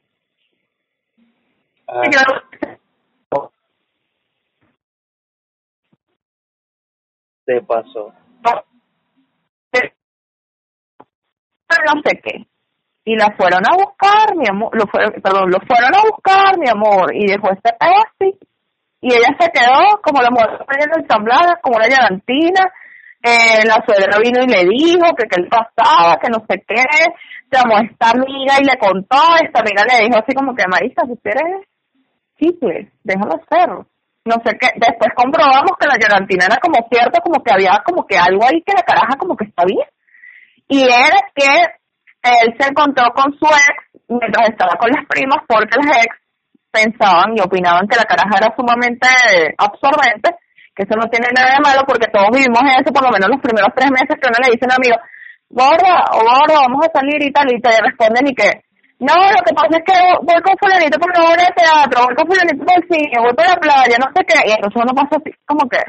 Ah. 1.87 2.03
Y 2.03 2.11
yo, 2.11 2.21
te 7.45 7.63
pasó. 7.63 8.13
no 11.87 12.01
sé 12.05 12.21
qué. 12.25 12.47
Y 13.05 13.17
la 13.17 13.31
fueron 13.37 13.61
a 13.71 13.77
buscar, 13.77 14.35
mi 14.35 14.49
amor, 14.49 14.71
lo 14.77 14.87
fueron, 14.87 15.13
perdón, 15.23 15.51
lo 15.51 15.61
fueron 15.61 15.95
a 15.95 16.03
buscar, 16.11 16.59
mi 16.59 16.69
amor, 16.69 17.15
y 17.15 17.27
dejó 17.27 17.53
este 17.53 17.73
pedo 17.79 18.03
así 18.03 18.39
y 19.05 19.13
ella 19.13 19.37
se 19.39 19.51
quedó 19.53 20.01
como 20.01 20.23
la 20.23 20.31
mujer 20.31 20.89
ensamblada, 20.97 21.61
como 21.61 21.77
una 21.77 21.89
llegantina. 21.89 22.73
Eh, 23.21 23.61
la 23.67 23.85
suegra 23.85 24.17
vino 24.17 24.41
y 24.43 24.49
le 24.49 24.65
dijo 24.65 25.15
que 25.15 25.29
qué 25.29 25.43
le 25.43 25.49
pasaba, 25.49 26.17
que 26.17 26.31
no 26.31 26.41
sé 26.49 26.65
qué. 26.67 26.83
Llamó 27.53 27.77
a 27.77 27.83
esta 27.83 28.17
amiga 28.17 28.57
y 28.59 28.65
le 28.65 28.79
contó. 28.79 29.21
Esta 29.45 29.61
amiga 29.61 29.85
le 29.85 30.07
dijo 30.07 30.17
así 30.17 30.33
como 30.35 30.55
que, 30.57 30.65
Marisa, 30.67 31.03
si 31.05 31.21
quieres, 31.21 31.69
sí, 32.41 32.57
pues, 32.59 32.89
déjalo 33.05 33.37
hacer. 33.37 33.69
No 34.25 34.37
sé 34.43 34.57
qué. 34.57 34.73
Después 34.77 35.13
comprobamos 35.15 35.77
que 35.79 35.87
la 35.87 36.01
llegantina 36.01 36.47
era 36.47 36.57
como 36.57 36.81
cierto, 36.89 37.21
como 37.21 37.45
que 37.45 37.53
había 37.53 37.83
como 37.85 38.07
que 38.07 38.17
algo 38.17 38.43
ahí 38.43 38.63
que 38.65 38.73
la 38.73 38.89
caraja 38.89 39.19
como 39.19 39.37
que 39.37 39.45
está 39.45 39.65
bien. 39.67 39.87
Y 40.67 40.81
era 40.81 41.21
que 41.35 41.45
él 42.41 42.57
se 42.59 42.71
encontró 42.71 43.05
con 43.13 43.37
su 43.37 43.45
ex 43.53 44.01
mientras 44.09 44.49
estaba 44.49 44.81
con 44.81 44.89
las 44.97 45.05
primas 45.05 45.45
porque 45.47 45.77
las 45.77 46.07
ex 46.07 46.24
pensaban 46.75 47.31
y 47.37 47.41
opinaban 47.41 47.87
que 47.87 47.95
la 47.95 48.03
caraja 48.03 48.43
era 48.43 48.51
sumamente 48.59 49.07
absorbente, 49.57 50.35
que 50.75 50.83
eso 50.83 50.99
no 50.99 51.07
tiene 51.07 51.31
nada 51.31 51.55
de 51.55 51.63
malo 51.63 51.87
porque 51.87 52.11
todos 52.11 52.35
vivimos 52.35 52.59
eso 52.67 52.91
por 52.91 53.07
lo 53.07 53.15
menos 53.15 53.31
los 53.31 53.41
primeros 53.41 53.71
tres 53.79 53.91
meses 53.95 54.19
que 54.19 54.27
uno 54.27 54.43
le 54.43 54.51
dice 54.51 54.67
a 54.67 54.75
un 54.75 54.79
amigo, 54.83 54.99
gorda 55.55 55.95
o 56.11 56.19
gorda, 56.27 56.67
vamos 56.67 56.83
a 56.83 56.91
salir 56.91 57.23
y 57.23 57.31
tal, 57.31 57.47
y 57.47 57.63
te 57.63 57.71
responden 57.79 58.27
y 58.27 58.35
que, 58.35 58.51
no, 58.99 59.15
lo 59.15 59.41
que 59.47 59.55
pasa 59.55 59.79
es 59.79 59.85
que 59.87 59.99
voy 60.27 60.41
con 60.43 60.59
fulanito 60.59 60.99
por 60.99 61.11
una 61.15 61.31
obra 61.31 61.47
de 61.47 61.55
teatro, 61.55 61.97
voy 62.11 62.15
con 62.19 62.27
fulanito 62.27 62.59
por 62.59 62.75
el 62.75 62.85
cine, 62.91 63.23
voy 63.23 63.35
por 63.39 63.47
la 63.47 63.59
playa, 63.63 63.97
no 64.03 64.11
sé 64.11 64.21
qué, 64.27 64.39
y 64.43 64.51
entonces 64.51 64.83
uno 64.83 64.93
pasa 64.99 65.15
así, 65.23 65.31
como 65.47 65.63
que, 65.71 65.83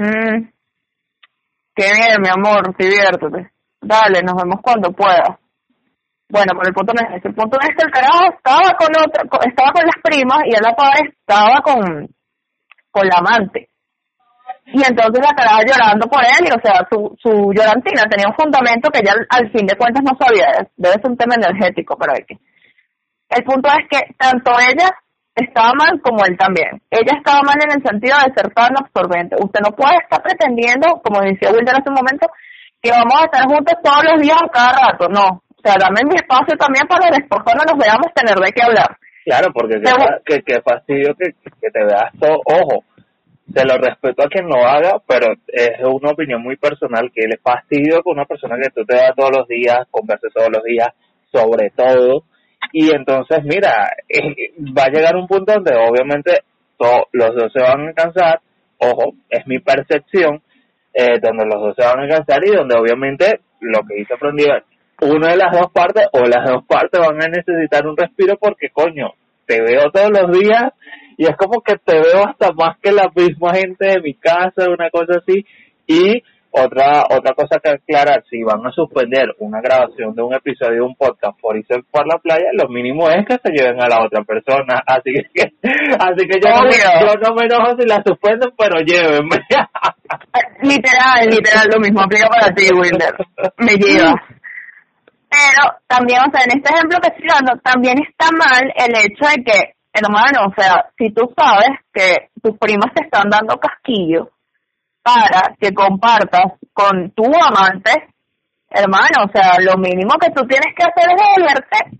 mmm, 0.00 0.48
qué 1.76 1.86
bien, 1.92 2.16
mi 2.24 2.30
amor, 2.32 2.72
diviértete, 2.72 3.52
dale, 3.84 4.24
nos 4.24 4.36
vemos 4.40 4.64
cuando 4.64 4.88
puedas. 4.92 5.39
Bueno, 6.30 6.52
pero 6.54 6.68
el 6.68 6.74
punto 6.74 6.92
no 6.94 7.16
es. 7.16 7.24
El 7.24 7.34
punto 7.34 7.58
es 7.60 7.74
que 7.74 7.84
el 7.84 7.90
carajo 7.90 8.30
estaba 8.30 8.70
con 8.78 8.90
otra, 8.94 9.22
estaba 9.44 9.70
con 9.72 9.82
las 9.82 9.98
primas 10.02 10.40
y 10.46 10.54
él 10.54 10.62
la 10.62 10.70
estaba 10.70 11.60
con, 11.62 12.08
con 12.90 13.06
la 13.06 13.18
amante. 13.18 13.68
Y 14.66 14.78
entonces 14.86 15.18
la 15.18 15.34
caraja 15.34 15.66
llorando 15.66 16.06
por 16.06 16.22
él, 16.22 16.46
y 16.46 16.52
o 16.54 16.60
sea, 16.62 16.86
su, 16.86 17.16
su 17.18 17.50
llorantina 17.50 18.06
tenía 18.06 18.30
un 18.30 18.38
fundamento 18.38 18.88
que 18.90 19.02
ya 19.02 19.12
al, 19.28 19.50
fin 19.50 19.66
de 19.66 19.74
cuentas 19.74 20.04
no 20.04 20.14
sabía. 20.14 20.46
Debe 20.76 20.94
ser 21.02 21.10
un 21.10 21.16
tema 21.16 21.34
energético, 21.34 21.96
pero 21.98 22.12
hay 22.14 22.22
que. 22.22 22.38
El 23.30 23.42
punto 23.42 23.68
es 23.70 23.88
que 23.90 24.14
tanto 24.14 24.52
ella 24.60 24.86
estaba 25.34 25.72
mal 25.74 26.00
como 26.00 26.24
él 26.24 26.36
también. 26.38 26.80
Ella 26.90 27.18
estaba 27.18 27.42
mal 27.42 27.58
en 27.58 27.78
el 27.78 27.82
sentido 27.82 28.16
de 28.22 28.34
ser 28.34 28.54
tan 28.54 28.70
absorbente. 28.78 29.34
Usted 29.38 29.60
no 29.66 29.74
puede 29.74 29.98
estar 29.98 30.22
pretendiendo, 30.22 31.02
como 31.02 31.20
decía 31.22 31.50
Wilder 31.50 31.74
hace 31.74 31.90
un 31.90 31.98
momento, 31.98 32.30
que 32.80 32.90
vamos 32.90 33.14
a 33.18 33.24
estar 33.24 33.44
juntos 33.50 33.74
todos 33.82 34.04
los 34.04 34.22
días 34.22 34.38
o 34.38 34.50
cada 34.50 34.72
rato. 34.72 35.08
No, 35.08 35.42
o 35.62 35.68
sea, 35.68 35.76
dame 35.78 36.00
mi 36.08 36.16
espacio 36.16 36.56
también 36.56 36.86
para 36.88 37.10
después 37.10 37.42
cuando 37.44 37.64
nos 37.64 37.78
veamos 37.78 38.08
tener 38.14 38.36
de 38.36 38.52
qué 38.52 38.62
hablar. 38.62 38.96
Claro, 39.24 39.52
porque 39.52 39.80
que, 40.24 40.42
que, 40.42 40.62
fastidio 40.62 41.14
que, 41.14 41.32
que 41.32 41.70
te 41.70 41.84
veas 41.84 42.10
todo, 42.18 42.40
ojo, 42.46 42.84
se 43.52 43.64
lo 43.64 43.76
respeto 43.76 44.22
a 44.24 44.28
quien 44.28 44.46
lo 44.48 44.64
haga, 44.64 44.96
pero 45.06 45.34
es 45.48 45.78
una 45.84 46.12
opinión 46.12 46.42
muy 46.42 46.56
personal 46.56 47.10
que 47.14 47.26
le 47.26 47.36
fastidio 47.36 48.02
con 48.02 48.14
una 48.14 48.24
persona 48.24 48.56
que 48.56 48.70
tú 48.70 48.84
te 48.86 48.94
veas 48.94 49.14
todos 49.14 49.30
los 49.36 49.48
días, 49.48 49.86
converses 49.90 50.32
todos 50.32 50.48
los 50.50 50.64
días, 50.64 50.88
sobre 51.30 51.70
todo, 51.70 52.24
y 52.72 52.94
entonces, 52.94 53.38
mira, 53.44 53.90
eh, 54.08 54.52
va 54.76 54.84
a 54.84 54.90
llegar 54.90 55.16
un 55.16 55.26
punto 55.26 55.52
donde 55.52 55.74
obviamente 55.76 56.40
todos 56.78 57.02
los 57.12 57.34
dos 57.34 57.52
se 57.52 57.62
van 57.62 57.88
a 57.88 57.92
cansar, 57.92 58.40
ojo, 58.78 59.12
es 59.28 59.46
mi 59.46 59.58
percepción, 59.58 60.40
eh, 60.94 61.18
donde 61.20 61.44
los 61.44 61.60
dos 61.60 61.76
se 61.76 61.84
van 61.84 62.04
a 62.04 62.08
cansar 62.08 62.44
y 62.44 62.54
donde 62.54 62.76
obviamente 62.76 63.40
lo 63.60 63.80
que 63.86 64.00
hice 64.00 64.14
aprendido 64.14 64.54
una 65.02 65.30
de 65.30 65.36
las 65.36 65.52
dos 65.52 65.70
partes 65.72 66.06
o 66.12 66.20
las 66.20 66.44
dos 66.48 66.64
partes 66.66 67.00
van 67.00 67.22
a 67.22 67.28
necesitar 67.28 67.86
un 67.86 67.96
respiro 67.96 68.36
porque 68.38 68.70
coño, 68.70 69.14
te 69.46 69.60
veo 69.60 69.90
todos 69.90 70.10
los 70.10 70.38
días 70.38 70.72
y 71.16 71.24
es 71.24 71.36
como 71.36 71.60
que 71.60 71.76
te 71.76 72.00
veo 72.00 72.24
hasta 72.26 72.52
más 72.52 72.78
que 72.80 72.92
la 72.92 73.10
misma 73.14 73.54
gente 73.54 73.86
de 73.86 74.00
mi 74.00 74.14
casa, 74.14 74.70
una 74.70 74.88
cosa 74.90 75.18
así. 75.18 75.44
Y 75.86 76.22
otra 76.52 77.04
otra 77.10 77.34
cosa 77.34 77.60
que 77.62 77.70
aclarar, 77.70 78.24
si 78.28 78.42
van 78.42 78.66
a 78.66 78.72
suspender 78.72 79.26
una 79.38 79.60
grabación 79.60 80.14
de 80.14 80.22
un 80.22 80.34
episodio 80.34 80.74
de 80.74 80.80
un 80.80 80.94
podcast 80.94 81.38
por 81.40 81.56
irse 81.56 81.74
por 81.90 82.06
la 82.06 82.18
playa, 82.18 82.46
lo 82.54 82.68
mínimo 82.68 83.08
es 83.10 83.26
que 83.26 83.38
se 83.42 83.52
lleven 83.52 83.82
a 83.82 83.88
la 83.88 84.04
otra 84.04 84.22
persona. 84.24 84.82
Así 84.86 85.12
que 85.12 85.50
así 85.98 86.26
que 86.26 86.40
yo, 86.40 86.50
no, 86.50 86.70
yo 86.70 87.14
no 87.20 87.34
me 87.34 87.44
enojo 87.44 87.76
si 87.78 87.86
la 87.86 88.02
suspenden, 88.04 88.50
pero 88.56 88.80
llévenme. 88.80 89.36
literal, 90.62 91.28
literal, 91.28 91.68
lo 91.72 91.80
mismo 91.80 92.00
aplica 92.00 92.28
para 92.28 92.54
ti, 92.54 92.64
Wilder. 92.72 93.14
Me 93.58 93.74
llevas. 93.74 94.39
Pero 95.30 95.78
también, 95.86 96.20
o 96.20 96.30
sea, 96.32 96.42
en 96.42 96.58
este 96.58 96.74
ejemplo 96.74 96.98
que 97.00 97.08
estoy 97.08 97.28
dando, 97.28 97.60
también 97.62 97.96
está 98.02 98.26
mal 98.36 98.62
el 98.74 98.92
hecho 98.98 99.24
de 99.30 99.44
que 99.44 99.74
hermano, 99.92 100.48
o 100.48 100.54
sea, 100.56 100.90
si 100.96 101.10
tú 101.12 101.32
sabes 101.36 101.70
que 101.92 102.30
tus 102.42 102.56
primas 102.58 102.92
te 102.94 103.04
están 103.04 103.28
dando 103.28 103.58
casquillo 103.58 104.30
para 105.02 105.54
que 105.58 105.72
compartas 105.74 106.52
con 106.72 107.10
tu 107.10 107.24
amante, 107.24 108.08
hermano, 108.70 109.26
o 109.26 109.32
sea, 109.32 109.58
lo 109.60 109.76
mínimo 109.78 110.14
que 110.20 110.30
tú 110.30 110.46
tienes 110.46 110.74
que 110.76 110.84
hacer 110.84 111.10
es 111.10 111.22
volverte 111.36 111.98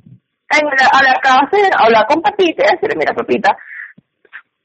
a 0.51 1.03
la 1.03 1.14
casa 1.20 1.57
y 1.59 1.85
hablar 1.85 2.07
con 2.07 2.22
Pepita 2.22 2.64
y 2.64 2.74
decirle, 2.74 2.97
mira, 2.97 3.14
Pepita, 3.14 3.57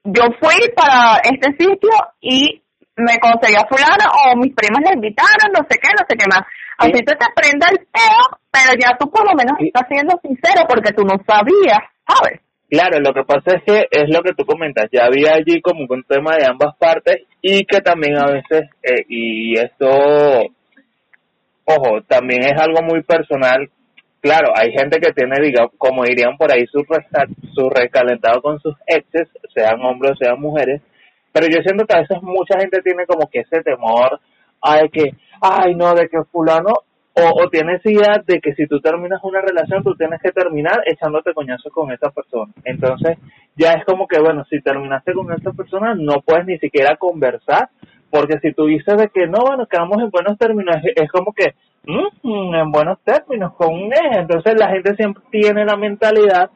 yo 0.04 0.24
fui 0.40 0.70
para 0.76 1.20
este 1.24 1.52
sitio 1.58 1.92
y 2.22 2.62
me 2.98 3.18
conseguí 3.20 3.56
a 3.56 3.68
fulano 3.68 4.06
o 4.26 4.38
mis 4.38 4.54
primas 4.54 4.82
le 4.86 4.94
invitaron, 4.94 5.52
no 5.52 5.66
sé 5.70 5.78
qué, 5.82 5.90
no 5.94 6.06
sé 6.08 6.16
qué 6.16 6.26
más. 6.30 6.42
Así 6.78 6.92
te 6.92 7.16
te 7.16 7.26
prenda 7.36 7.68
el 7.70 7.78
peo, 7.78 8.40
pero 8.52 8.74
ya 8.80 8.98
tú 8.98 9.10
por 9.10 9.26
lo 9.26 9.36
menos 9.36 9.58
estás 9.60 9.88
siendo 9.88 10.20
sincero 10.22 10.66
porque 10.68 10.92
tú 10.94 11.04
no 11.04 11.16
sabías, 11.26 11.80
¿sabes? 12.08 12.42
Claro, 12.70 13.00
lo 13.00 13.14
que 13.14 13.24
pasa 13.24 13.58
es 13.58 13.64
que 13.64 13.88
es 13.92 14.10
lo 14.10 14.22
que 14.22 14.34
tú 14.34 14.46
comentas, 14.46 14.90
ya 14.92 15.06
había 15.06 15.36
allí 15.36 15.62
como 15.62 15.86
un 15.88 16.04
tema 16.04 16.36
de 16.36 16.46
ambas 16.46 16.76
partes 16.78 17.22
y 17.42 17.64
que 17.66 17.80
también 17.80 18.18
a 18.18 18.26
veces, 18.26 18.70
eh, 18.82 19.06
y 19.08 19.54
esto, 19.54 19.88
ojo, 21.66 22.02
también 22.08 22.44
es 22.44 22.60
algo 22.60 22.82
muy 22.82 23.04
personal. 23.04 23.70
Claro, 24.20 24.52
hay 24.56 24.72
gente 24.72 25.00
que 25.00 25.14
tiene, 25.14 25.40
digamos, 25.40 25.74
como 25.78 26.04
dirían 26.04 26.36
por 26.38 26.52
ahí, 26.52 26.66
su, 26.66 26.84
su 27.54 27.70
recalentado 27.70 28.42
con 28.42 28.60
sus 28.60 28.76
exes, 28.88 29.30
sean 29.54 29.80
hombres 29.82 30.14
o 30.14 30.16
sean 30.16 30.42
mujeres, 30.42 30.82
pero 31.32 31.46
yo 31.48 31.62
siento 31.62 31.86
que 31.86 31.96
a 31.96 32.02
veces 32.02 32.18
mucha 32.24 32.60
gente 32.60 32.82
tiene 32.82 33.06
como 33.06 33.30
que 33.30 33.42
ese 33.42 33.62
temor, 33.62 34.20
ay, 34.66 34.90
que, 34.90 35.12
ay, 35.42 35.76
no, 35.76 35.94
de 35.94 36.10
que 36.10 36.24
fulano 36.32 36.74
o, 37.18 37.44
o, 37.44 37.50
tienes 37.50 37.80
idea 37.86 38.22
de 38.26 38.42
que 38.42 38.54
si 38.56 38.68
tú 38.68 38.82
terminas 38.82 39.24
una 39.24 39.40
relación, 39.40 39.82
tú 39.84 39.96
tienes 39.96 40.22
que 40.22 40.32
terminar 40.32 40.82
echándote 40.86 41.34
coñazos 41.34 41.72
con 41.72 41.90
esa 41.92 42.10
persona. 42.10 42.52
Entonces, 42.66 43.18
ya 43.56 43.72
es 43.72 43.86
como 43.86 44.06
que, 44.06 44.20
bueno, 44.20 44.44
si 44.50 44.60
terminaste 44.60 45.14
con 45.14 45.32
esa 45.32 45.52
persona, 45.52 45.96
no 45.96 46.20
puedes 46.26 46.46
ni 46.46 46.58
siquiera 46.58 46.98
conversar, 46.98 47.70
porque 48.10 48.40
si 48.42 48.52
tú 48.54 48.66
dices 48.66 48.98
de 48.98 49.08
que 49.08 49.28
no, 49.28 49.40
bueno, 49.48 49.66
quedamos 49.66 50.02
en 50.02 50.10
buenos 50.10 50.38
términos, 50.38 50.76
es, 50.84 51.10
como 51.10 51.32
que, 51.32 51.54
mmm, 51.86 52.54
en 52.54 52.72
buenos 52.72 53.00
términos, 53.04 53.54
con 53.56 53.74
un. 53.74 53.94
Entonces, 53.94 54.56
la 54.60 54.70
gente 54.72 54.96
siempre 54.96 55.24
tiene 55.32 55.64
la 55.64 55.78
mentalidad, 55.78 56.50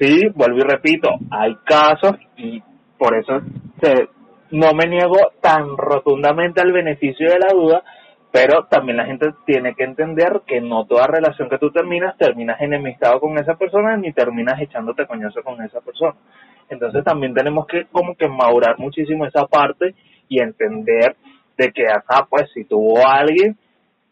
sí, 0.00 0.28
vuelvo 0.34 0.58
y 0.58 0.62
repito, 0.62 1.10
hay 1.30 1.54
casos, 1.64 2.16
y 2.36 2.60
por 2.98 3.16
eso 3.16 3.40
se, 3.80 4.08
no 4.52 4.72
me 4.74 4.86
niego 4.86 5.18
tan 5.40 5.76
rotundamente 5.76 6.60
al 6.60 6.72
beneficio 6.72 7.28
de 7.28 7.38
la 7.38 7.52
duda, 7.52 7.82
pero 8.30 8.66
también 8.70 8.96
la 8.96 9.06
gente 9.06 9.28
tiene 9.44 9.74
que 9.74 9.84
entender 9.84 10.42
que 10.46 10.60
no 10.60 10.86
toda 10.86 11.06
relación 11.06 11.50
que 11.50 11.58
tú 11.58 11.70
terminas, 11.70 12.16
terminas 12.16 12.60
enemistado 12.60 13.20
con 13.20 13.36
esa 13.38 13.54
persona 13.54 13.96
ni 13.96 14.12
terminas 14.12 14.60
echándote 14.60 15.06
coñazo 15.06 15.42
con 15.42 15.60
esa 15.62 15.80
persona. 15.80 16.14
Entonces 16.68 17.04
también 17.04 17.34
tenemos 17.34 17.66
que 17.66 17.86
como 17.92 18.14
que 18.14 18.28
madurar 18.28 18.78
muchísimo 18.78 19.26
esa 19.26 19.46
parte 19.46 19.94
y 20.28 20.40
entender 20.40 21.16
de 21.58 21.72
que, 21.72 21.86
acá 21.88 22.26
pues 22.28 22.50
si 22.54 22.64
tuvo 22.64 23.06
alguien, 23.06 23.56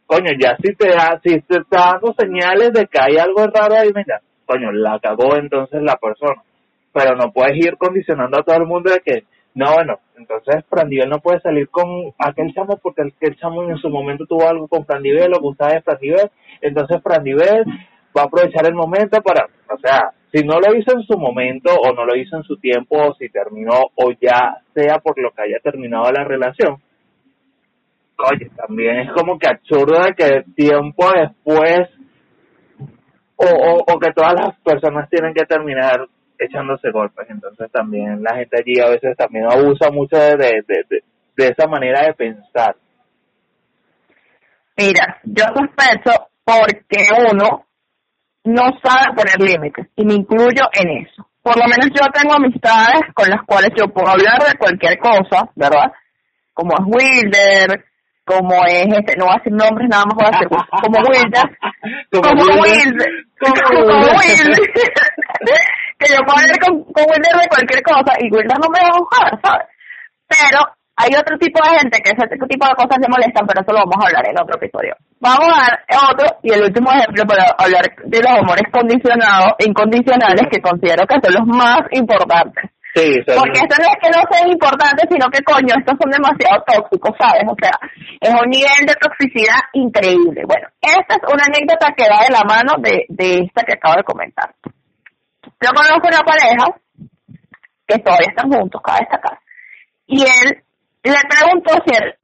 coño, 0.06 0.30
ya 0.38 0.56
si 0.62 0.74
te 0.74 0.88
da, 0.88 1.20
si 1.22 1.40
te 1.40 1.60
está 1.60 1.92
dando 1.92 2.14
señales 2.18 2.72
de 2.72 2.86
que 2.86 2.98
hay 3.00 3.16
algo 3.16 3.46
raro 3.46 3.76
ahí, 3.76 3.90
mira, 3.94 4.20
coño, 4.44 4.72
la 4.72 4.98
cagó 5.00 5.36
entonces 5.36 5.82
la 5.82 5.96
persona. 5.96 6.42
Pero 6.92 7.16
no 7.16 7.32
puedes 7.32 7.56
ir 7.56 7.76
condicionando 7.78 8.38
a 8.38 8.42
todo 8.42 8.56
el 8.56 8.66
mundo 8.66 8.90
de 8.90 9.00
que, 9.00 9.24
no, 9.54 9.74
bueno, 9.74 9.98
entonces 10.16 10.64
Frandivel 10.68 11.08
no 11.08 11.18
puede 11.18 11.40
salir 11.40 11.68
con 11.70 12.12
aquel 12.18 12.54
chamo 12.54 12.78
porque 12.80 13.02
aquel 13.02 13.36
chamo 13.36 13.68
en 13.68 13.78
su 13.78 13.88
momento 13.88 14.24
tuvo 14.26 14.48
algo 14.48 14.68
con 14.68 14.86
Frandivel 14.86 15.34
o 15.34 15.40
gustaba 15.40 15.72
de 15.72 15.82
Frandivel, 15.82 16.30
entonces 16.60 17.02
Frandivel 17.02 17.64
va 18.16 18.22
a 18.22 18.24
aprovechar 18.26 18.66
el 18.66 18.74
momento 18.74 19.20
para, 19.22 19.46
o 19.68 19.78
sea, 19.78 20.12
si 20.32 20.44
no 20.44 20.60
lo 20.60 20.76
hizo 20.76 20.96
en 20.96 21.02
su 21.02 21.18
momento 21.18 21.74
o 21.74 21.92
no 21.92 22.04
lo 22.04 22.16
hizo 22.16 22.36
en 22.36 22.44
su 22.44 22.56
tiempo 22.58 22.96
o 22.96 23.14
si 23.14 23.28
terminó 23.28 23.72
o 23.96 24.12
ya 24.20 24.58
sea 24.72 24.98
por 24.98 25.20
lo 25.20 25.32
que 25.32 25.42
haya 25.42 25.58
terminado 25.62 26.12
la 26.12 26.24
relación, 26.24 26.80
oye, 28.32 28.50
también 28.56 29.00
es 29.00 29.12
como 29.12 29.36
que 29.36 29.48
absurdo 29.48 30.04
de 30.04 30.14
que 30.14 30.44
tiempo 30.54 31.10
después 31.12 31.88
o, 33.34 33.46
o, 33.46 33.94
o 33.94 33.98
que 33.98 34.12
todas 34.12 34.34
las 34.34 34.60
personas 34.60 35.08
tienen 35.10 35.34
que 35.34 35.44
terminar 35.44 36.06
echándose 36.40 36.90
golpes. 36.90 37.26
Entonces 37.28 37.70
también 37.70 38.22
la 38.22 38.36
gente 38.36 38.58
allí 38.58 38.80
a 38.80 38.90
veces 38.90 39.16
también 39.16 39.44
abusa 39.50 39.90
mucho 39.90 40.16
de, 40.16 40.36
de, 40.36 40.84
de, 40.88 41.04
de 41.36 41.48
esa 41.48 41.66
manera 41.66 42.02
de 42.02 42.14
pensar. 42.14 42.76
Mira, 44.76 45.18
yo 45.24 45.44
sospecho 45.54 46.28
porque 46.44 47.08
uno 47.30 47.66
no 48.44 48.62
sabe 48.82 49.14
poner 49.14 49.40
límites 49.40 49.86
y 49.96 50.04
me 50.04 50.14
incluyo 50.14 50.62
en 50.72 51.04
eso. 51.04 51.26
Por 51.42 51.56
lo 51.56 51.64
menos 51.64 51.90
yo 51.94 52.06
tengo 52.12 52.34
amistades 52.34 53.02
con 53.14 53.28
las 53.28 53.42
cuales 53.46 53.70
yo 53.76 53.88
puedo 53.88 54.08
hablar 54.08 54.42
de 54.42 54.58
cualquier 54.58 54.98
cosa, 54.98 55.50
¿verdad? 55.54 55.92
Como 56.52 56.72
es 56.72 56.84
Wilder, 56.86 57.84
como 58.24 58.64
es 58.66 58.86
este, 58.86 59.16
no 59.16 59.26
voy 59.26 59.34
a 59.34 59.38
decir 59.38 59.52
nombres, 59.52 59.88
nada 59.88 60.04
más 60.04 60.14
voy 60.14 60.26
a 60.26 60.30
decir 60.30 60.48
como 60.48 60.98
Wilder, 61.08 61.58
como, 62.12 62.44
Wilder, 62.60 63.12
como 63.38 63.96
Wilder, 64.18 64.70
que 66.00 66.08
yo 66.08 66.24
puedo 66.24 66.40
hablar 66.40 66.58
con, 66.58 66.72
con 66.96 67.04
Wilder 67.04 67.36
de 67.36 67.52
cualquier 67.52 67.82
cosa 67.84 68.12
y 68.18 68.32
Wilder 68.32 68.56
no 68.56 68.68
me 68.72 68.80
va 68.80 68.88
a 68.88 68.98
juzgar, 68.98 69.32
¿sabes? 69.44 69.68
Pero 70.24 70.60
hay 70.96 71.12
otro 71.16 71.36
tipo 71.38 71.60
de 71.64 71.78
gente 71.80 71.96
que 72.00 72.12
ese 72.12 72.28
tipo 72.28 72.64
de 72.64 72.76
cosas 72.76 72.98
le 73.00 73.08
molestan, 73.08 73.44
pero 73.48 73.60
eso 73.60 73.72
lo 73.72 73.84
vamos 73.84 74.00
a 74.00 74.06
hablar 74.08 74.24
en 74.28 74.36
otro 74.36 74.56
episodio. 74.56 74.92
Vamos 75.20 75.48
a 75.48 75.60
dar 75.64 75.74
otro 76.12 76.26
y 76.42 76.52
el 76.52 76.64
último 76.64 76.92
ejemplo 76.92 77.24
para 77.24 77.44
hablar 77.56 77.84
de 78.04 78.20
los 78.20 78.32
amores 78.32 78.68
condicionados, 78.72 79.56
incondicionales, 79.60 80.44
que 80.50 80.60
considero 80.60 81.04
que 81.08 81.20
son 81.20 81.32
los 81.36 81.46
más 81.48 81.80
importantes. 81.92 82.64
Sí, 82.92 83.22
Porque 83.22 83.62
esto 83.62 83.76
no 83.78 83.86
es 83.86 83.98
que 84.02 84.10
no 84.10 84.20
sean 84.28 84.50
importantes, 84.50 85.06
sino 85.08 85.30
que 85.30 85.40
coño, 85.46 85.78
estos 85.78 85.94
son 85.94 86.10
demasiado 86.10 86.58
tóxicos, 86.66 87.14
¿sabes? 87.16 87.44
O 87.46 87.54
sea, 87.54 87.70
es 88.18 88.34
un 88.34 88.50
nivel 88.50 88.82
de 88.82 88.98
toxicidad 88.98 89.62
increíble. 89.74 90.42
Bueno, 90.44 90.66
esta 90.82 91.14
es 91.14 91.22
una 91.32 91.44
anécdota 91.46 91.94
que 91.96 92.10
va 92.10 92.26
de 92.26 92.34
la 92.34 92.42
mano 92.42 92.74
de, 92.82 93.06
de 93.08 93.46
esta 93.46 93.62
que 93.62 93.78
acabo 93.78 93.94
de 93.94 94.02
comentar. 94.02 94.50
Yo 95.60 95.70
conozco 95.74 96.08
una 96.08 96.24
pareja 96.24 96.66
que 97.86 97.98
todavía 97.98 98.28
están 98.28 98.50
juntos, 98.50 98.80
cada 98.82 98.98
destacar. 98.98 99.38
Y 100.06 100.22
él 100.22 100.62
le 101.04 101.20
preguntó 101.28 101.72
si 101.84 101.94
él, 101.94 102.14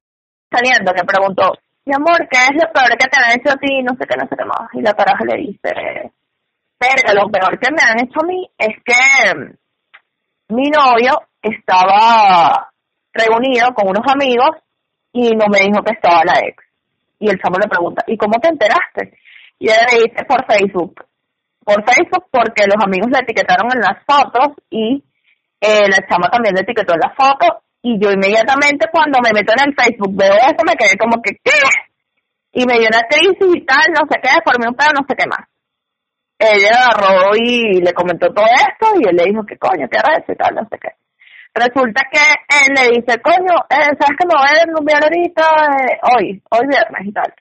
saliendo, 0.51 0.93
le 0.93 1.05
preguntó, 1.05 1.53
mi 1.85 1.95
amor, 1.95 2.27
¿qué 2.29 2.39
es 2.39 2.55
lo 2.55 2.73
peor 2.73 2.97
que 2.99 3.09
te 3.09 3.21
han 3.21 3.39
hecho 3.39 3.51
a 3.53 3.57
ti? 3.57 3.83
No 3.83 3.95
sé 3.95 4.07
qué, 4.09 4.17
no 4.17 4.27
sé 4.29 4.37
qué 4.37 4.45
más. 4.45 4.69
Y 4.73 4.81
la 4.81 4.95
pareja 4.95 5.25
le 5.25 5.37
dice, 5.39 6.13
pero 6.79 7.15
lo 7.15 7.31
peor 7.31 7.59
que 7.59 7.71
me 7.71 7.83
han 7.83 8.01
hecho 8.01 8.21
a 8.21 8.27
mí 8.27 8.51
es 8.59 8.75
que 8.85 9.55
mi 10.49 10.71
novio 10.71 11.13
estaba 11.43 12.71
reunido 13.13 13.73
con 13.75 13.89
unos 13.89 14.05
amigos 14.13 14.51
y 15.13 15.31
no 15.31 15.47
me 15.49 15.61
dijo 15.61 15.83
que 15.83 15.93
estaba 15.93 16.25
la 16.25 16.41
ex. 16.41 16.63
Y 17.19 17.31
el 17.31 17.41
chamo 17.41 17.57
le 17.59 17.69
pregunta, 17.69 18.03
¿y 18.07 18.17
cómo 18.17 18.39
te 18.41 18.49
enteraste? 18.49 19.19
Y 19.59 19.69
ella 19.69 19.87
le 19.91 20.03
dice, 20.03 20.25
por 20.25 20.45
Facebook. 20.47 21.06
Por 21.67 21.83
Facebook 21.83 22.31
porque 22.31 22.63
los 22.71 22.79
amigos 22.79 23.11
le 23.11 23.19
etiquetaron 23.19 23.67
en 23.75 23.83
las 23.83 23.99
fotos 24.07 24.55
y 24.71 25.03
eh, 25.61 25.89
la 25.91 25.99
chama 26.07 26.31
también 26.31 26.55
le 26.55 26.63
etiquetó 26.63 26.95
en 26.95 27.03
las 27.03 27.15
fotos 27.19 27.67
y 27.83 27.99
yo 27.99 28.13
inmediatamente 28.15 28.87
cuando 28.91 29.19
me 29.19 29.35
meto 29.35 29.53
en 29.59 29.69
el 29.69 29.75
Facebook 29.75 30.15
veo 30.15 30.35
eso 30.39 30.63
me 30.63 30.79
quedé 30.79 30.97
como 30.97 31.21
que 31.21 31.35
¿qué? 31.43 31.59
Y 32.53 32.65
me 32.65 32.79
dio 32.79 32.87
una 32.87 33.03
crisis 33.11 33.51
y 33.53 33.67
tal, 33.67 33.91
no 33.91 34.07
sé 34.09 34.21
qué, 34.23 34.31
formé 34.47 34.69
un 34.71 34.79
pedo, 34.79 34.95
no 34.95 35.05
sé 35.09 35.17
qué 35.19 35.27
más 35.27 35.45
ella 36.39 36.89
agarró 36.93 37.31
y 37.37 37.81
le 37.81 37.93
comentó 37.93 38.33
todo 38.33 38.45
esto 38.45 39.01
y 39.01 39.09
él 39.09 39.17
le 39.17 39.25
dijo 39.25 39.45
que 39.47 39.57
coño, 39.57 39.89
qué 39.89 39.99
eso 39.99 40.33
y 40.33 40.37
tal, 40.37 40.55
no 40.55 40.69
sé 40.69 40.79
qué. 40.79 40.91
Resulta 41.55 42.03
que 42.13 42.21
él 42.67 42.75
le 42.75 42.99
dice, 42.99 43.21
coño, 43.23 43.57
eh, 43.71 43.97
¿sabes 43.99 44.17
que 44.19 44.27
me 44.27 44.35
voy 44.37 44.47
a 44.47 44.79
enviar 44.79 45.03
ahorita 45.03 45.43
eh, 45.81 45.99
hoy, 46.15 46.43
hoy 46.51 46.67
viernes 46.69 47.07
y 47.07 47.13
tal? 47.13 47.35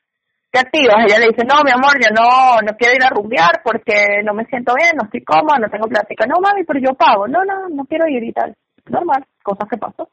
¿Qué 0.55 0.61
activas? 0.61 1.03
Ella 1.03 1.19
le 1.19 1.35
dice, 1.35 1.43
no, 1.43 1.59
mi 1.67 1.71
amor, 1.75 1.99
yo 1.99 2.07
no, 2.15 2.63
no 2.63 2.77
quiero 2.79 2.95
ir 2.95 3.03
a 3.03 3.11
rumbear 3.11 3.59
porque 3.61 4.23
no 4.23 4.33
me 4.33 4.45
siento 4.45 4.71
bien, 4.73 4.95
no 4.95 5.03
estoy 5.03 5.19
cómoda, 5.19 5.59
no 5.59 5.67
tengo 5.67 5.85
plática. 5.91 6.23
No, 6.23 6.39
mami, 6.39 6.63
pero 6.63 6.79
yo 6.79 6.95
pago. 6.95 7.27
No, 7.27 7.43
no, 7.43 7.67
no 7.67 7.83
quiero 7.83 8.07
ir 8.07 8.23
y 8.23 8.31
tal. 8.31 8.55
Normal, 8.87 9.25
cosas 9.43 9.67
que 9.67 9.75
pasan. 9.75 10.07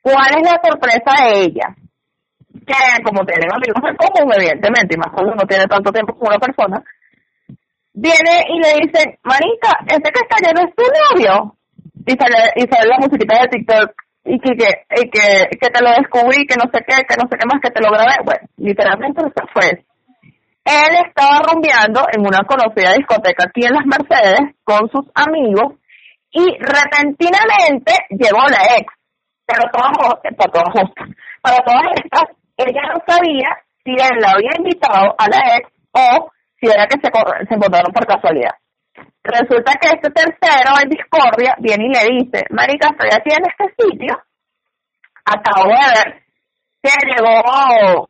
¿Cuál 0.00 0.38
es 0.38 0.42
la 0.46 0.60
sorpresa 0.62 1.10
de 1.26 1.50
ella? 1.50 1.74
Que 2.62 3.02
como 3.02 3.26
tienen 3.26 3.50
amigos 3.50 3.82
en 3.82 3.96
común, 3.98 4.30
evidentemente, 4.38 4.94
y 4.94 4.98
más 5.02 5.10
cuando 5.10 5.34
no 5.34 5.46
tiene 5.50 5.66
tanto 5.66 5.90
tiempo 5.90 6.14
con 6.14 6.30
una 6.30 6.38
persona, 6.38 6.78
viene 7.92 8.34
y 8.54 8.62
le 8.62 8.86
dice, 8.86 9.18
Marica, 9.26 9.82
ese 9.82 10.14
que 10.14 10.22
está 10.22 10.38
lleno 10.38 10.62
es 10.62 10.70
tu 10.78 10.86
novio. 10.86 11.58
Y 12.06 12.14
sale, 12.14 12.54
y 12.54 12.62
sale 12.70 12.86
la 12.86 12.98
musiquita 13.02 13.34
de 13.34 13.48
TikTok 13.48 14.01
y 14.24 14.38
que, 14.38 14.52
y 14.52 15.10
que, 15.10 15.48
que 15.58 15.70
te 15.70 15.82
lo 15.82 15.90
descubrí, 15.90 16.46
que 16.46 16.56
no 16.56 16.70
sé 16.72 16.84
qué, 16.86 17.02
que 17.04 17.16
no 17.16 17.28
sé 17.28 17.36
qué 17.38 17.46
más, 17.46 17.60
que 17.60 17.70
te 17.70 17.82
lo 17.82 17.90
grabé. 17.90 18.14
Bueno, 18.24 18.48
literalmente 18.56 19.20
eso 19.20 19.46
fue. 19.52 19.84
Él 20.64 20.94
estaba 21.06 21.42
rumbeando 21.42 22.06
en 22.12 22.20
una 22.20 22.44
conocida 22.46 22.92
discoteca 22.92 23.44
aquí 23.44 23.66
en 23.66 23.74
las 23.74 23.84
Mercedes 23.84 24.54
con 24.62 24.88
sus 24.90 25.06
amigos 25.14 25.74
y 26.30 26.56
repentinamente 26.60 27.92
llegó 28.10 28.46
la 28.48 28.78
ex. 28.78 28.86
Pero 29.44 29.62
todas, 29.72 29.90
para 30.22 30.52
todas, 30.52 30.90
para 31.42 31.56
todas 31.58 31.86
estas, 31.96 32.24
ella 32.56 32.82
no 32.94 33.02
sabía 33.06 33.58
si 33.84 33.90
él 33.90 34.18
la 34.20 34.30
había 34.30 34.56
invitado 34.56 35.14
a 35.18 35.28
la 35.28 35.56
ex 35.56 35.68
o 35.92 36.30
si 36.60 36.70
era 36.70 36.86
que 36.86 37.00
se, 37.02 37.10
se 37.10 37.54
encontraron 37.54 37.92
por 37.92 38.06
casualidad. 38.06 38.54
Resulta 39.22 39.72
que 39.80 39.88
este 39.88 40.10
tercero 40.10 40.74
en 40.82 40.88
discordia 40.88 41.54
viene 41.58 41.86
y 41.86 41.92
le 41.92 42.24
dice, 42.24 42.44
marica, 42.50 42.88
estoy 42.90 43.10
aquí 43.12 43.30
en 43.30 43.46
este 43.46 43.74
sitio, 43.78 44.18
acabo 45.24 45.68
de 45.68 45.86
ver 45.94 46.22
que 46.82 46.90
llegó 47.06 48.08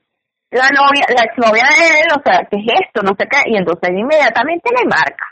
la 0.50 0.68
novia, 0.68 1.04
la 1.08 1.24
exnovia 1.24 1.64
de 1.64 2.00
él, 2.00 2.08
o 2.16 2.20
sea, 2.24 2.44
¿qué 2.50 2.56
es 2.56 2.80
esto? 2.86 3.02
No 3.02 3.12
sé 3.18 3.28
qué, 3.28 3.40
y 3.46 3.56
entonces 3.56 3.90
inmediatamente 3.90 4.70
le 4.70 4.84
marca, 4.88 5.26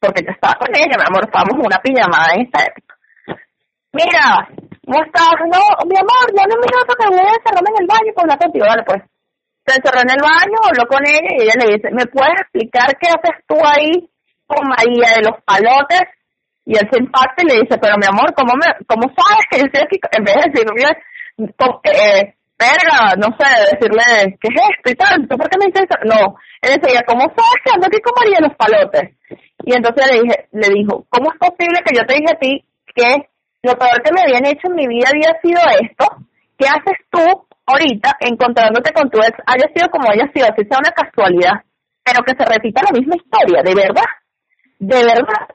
porque 0.00 0.24
yo 0.24 0.32
estaba 0.32 0.54
con 0.54 0.68
ella, 0.74 0.96
mi 0.96 1.04
amor, 1.04 1.24
estábamos 1.24 1.54
en 1.56 1.66
una 1.66 1.80
pijamada 1.80 2.34
en 2.34 2.48
esa 2.48 2.64
época. 2.64 2.96
Mira, 3.92 4.48
¿cómo 4.84 5.04
estás? 5.04 5.36
No, 5.52 5.62
mi 5.84 5.96
amor, 6.00 6.24
ya 6.32 6.44
no 6.48 6.56
me 6.56 6.64
minuto 6.64 6.96
que 6.96 7.12
voy 7.12 7.20
a 7.20 7.36
encerrarme 7.36 7.70
en 7.76 7.80
el 7.80 7.88
baño 7.88 8.08
y 8.08 8.20
hablar 8.20 8.38
contigo, 8.38 8.66
pues. 8.86 9.02
Se 9.64 9.76
encerró 9.76 10.00
en 10.00 10.10
el 10.10 10.22
baño, 10.24 10.58
habló 10.64 10.84
con 10.88 11.06
ella 11.06 11.30
y 11.38 11.42
ella 11.44 11.54
le 11.60 11.76
dice, 11.76 11.88
¿me 11.92 12.06
puedes 12.06 12.40
explicar 12.40 12.96
qué 12.98 13.08
haces 13.08 13.44
tú 13.46 13.56
ahí 13.62 14.10
con 14.46 14.68
María 14.68 15.16
de 15.16 15.22
los 15.22 15.42
palotes? 15.44 16.02
Y 16.64 16.78
él 16.78 16.88
se 16.90 16.98
impacta 16.98 17.42
y 17.42 17.48
le 17.48 17.60
dice, 17.62 17.78
pero 17.78 17.96
mi 17.98 18.06
amor, 18.06 18.32
¿cómo, 18.34 18.54
me, 18.54 18.70
cómo 18.86 19.10
sabes 19.14 19.44
que 19.50 19.58
yo 19.58 19.66
estoy 19.66 19.82
aquí? 19.82 19.98
En 20.12 20.24
vez 20.24 20.34
de 20.36 20.50
decirle, 20.50 21.02
eh, 21.84 22.36
no 23.18 23.28
sé, 23.38 23.48
decirle, 23.72 24.38
¿qué 24.40 24.48
es 24.48 24.60
esto 24.70 24.90
y 24.90 24.94
tal? 24.94 25.26
¿Por 25.26 25.48
qué 25.48 25.58
me 25.58 25.66
dices 25.66 25.86
eso? 25.88 25.98
No, 26.04 26.36
él 26.62 26.78
decía, 26.80 27.02
¿cómo 27.06 27.22
sabes 27.34 27.58
que 27.64 27.72
ando 27.74 27.86
aquí 27.86 28.00
con 28.00 28.14
María 28.16 28.38
de 28.38 28.48
los 28.48 28.56
palotes? 28.56 29.18
Y 29.64 29.74
entonces 29.74 30.06
le 30.10 30.20
dije, 30.22 30.36
le 30.52 30.68
dijo, 30.74 31.06
¿cómo 31.08 31.32
es 31.32 31.38
posible 31.38 31.82
que 31.84 31.94
yo 31.94 32.06
te 32.06 32.14
dije 32.14 32.32
a 32.32 32.38
ti 32.38 32.64
que 32.94 33.28
lo 33.62 33.74
peor 33.74 34.02
que 34.02 34.12
me 34.12 34.22
habían 34.22 34.46
hecho 34.46 34.68
en 34.68 34.74
mi 34.74 34.86
vida 34.86 35.10
había 35.10 35.34
sido 35.42 35.60
esto? 35.80 36.06
¿Qué 36.58 36.66
haces 36.66 36.98
tú 37.10 37.22
ahorita 37.66 38.16
encontrándote 38.20 38.92
con 38.92 39.10
tu 39.10 39.18
ex? 39.18 39.34
Haya 39.46 39.66
sido 39.74 39.88
como 39.90 40.10
haya 40.10 40.30
sido, 40.32 40.46
así 40.46 40.62
sea 40.66 40.78
una 40.78 40.94
casualidad, 40.94 41.62
pero 42.02 42.22
que 42.22 42.34
se 42.38 42.44
repita 42.44 42.82
la 42.82 42.98
misma 42.98 43.16
historia, 43.16 43.62
de 43.62 43.74
verdad, 43.74 44.10
de 44.82 44.96
verdad, 44.96 45.46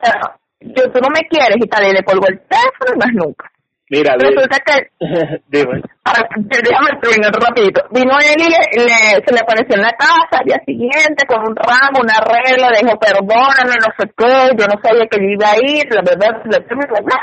yo 0.62 0.90
tú 0.90 1.00
no 1.00 1.10
me 1.10 1.28
quieres 1.28 1.58
y 1.60 1.68
tal, 1.68 1.86
y 1.86 1.92
le 1.92 2.04
colgó 2.04 2.28
el 2.28 2.40
teléfono 2.48 2.96
y 2.96 2.98
más 2.98 3.14
nunca. 3.14 3.52
Mira, 3.90 4.16
resulta 4.20 4.58
que 4.66 4.90
déjame 5.48 7.00
terminar 7.02 7.32
rapidito. 7.34 7.84
Vino 7.92 8.18
él 8.20 8.42
y 8.42 8.80
le, 8.80 9.24
se 9.26 9.34
le 9.34 9.40
apareció 9.40 9.76
en 9.76 9.82
la 9.82 9.92
casa 9.92 10.40
al 10.40 10.46
día 10.46 10.62
siguiente 10.66 11.26
con 11.28 11.40
un 11.40 11.56
ramo 11.56 12.00
un 12.04 12.12
arreglo 12.12 12.70
le 12.70 12.80
dijo 12.84 13.00
perdóname 13.00 13.76
no 13.80 13.92
sé 13.98 14.12
qué 14.18 14.56
yo 14.60 14.68
no 14.68 14.82
sabía 14.84 15.08
que 15.08 15.18
yo 15.20 15.30
iba 15.30 15.52
a 15.52 15.58
ir 15.58 15.88
la 15.90 16.02
verdad 16.02 16.42
la 16.46 16.60
verdad 16.60 17.22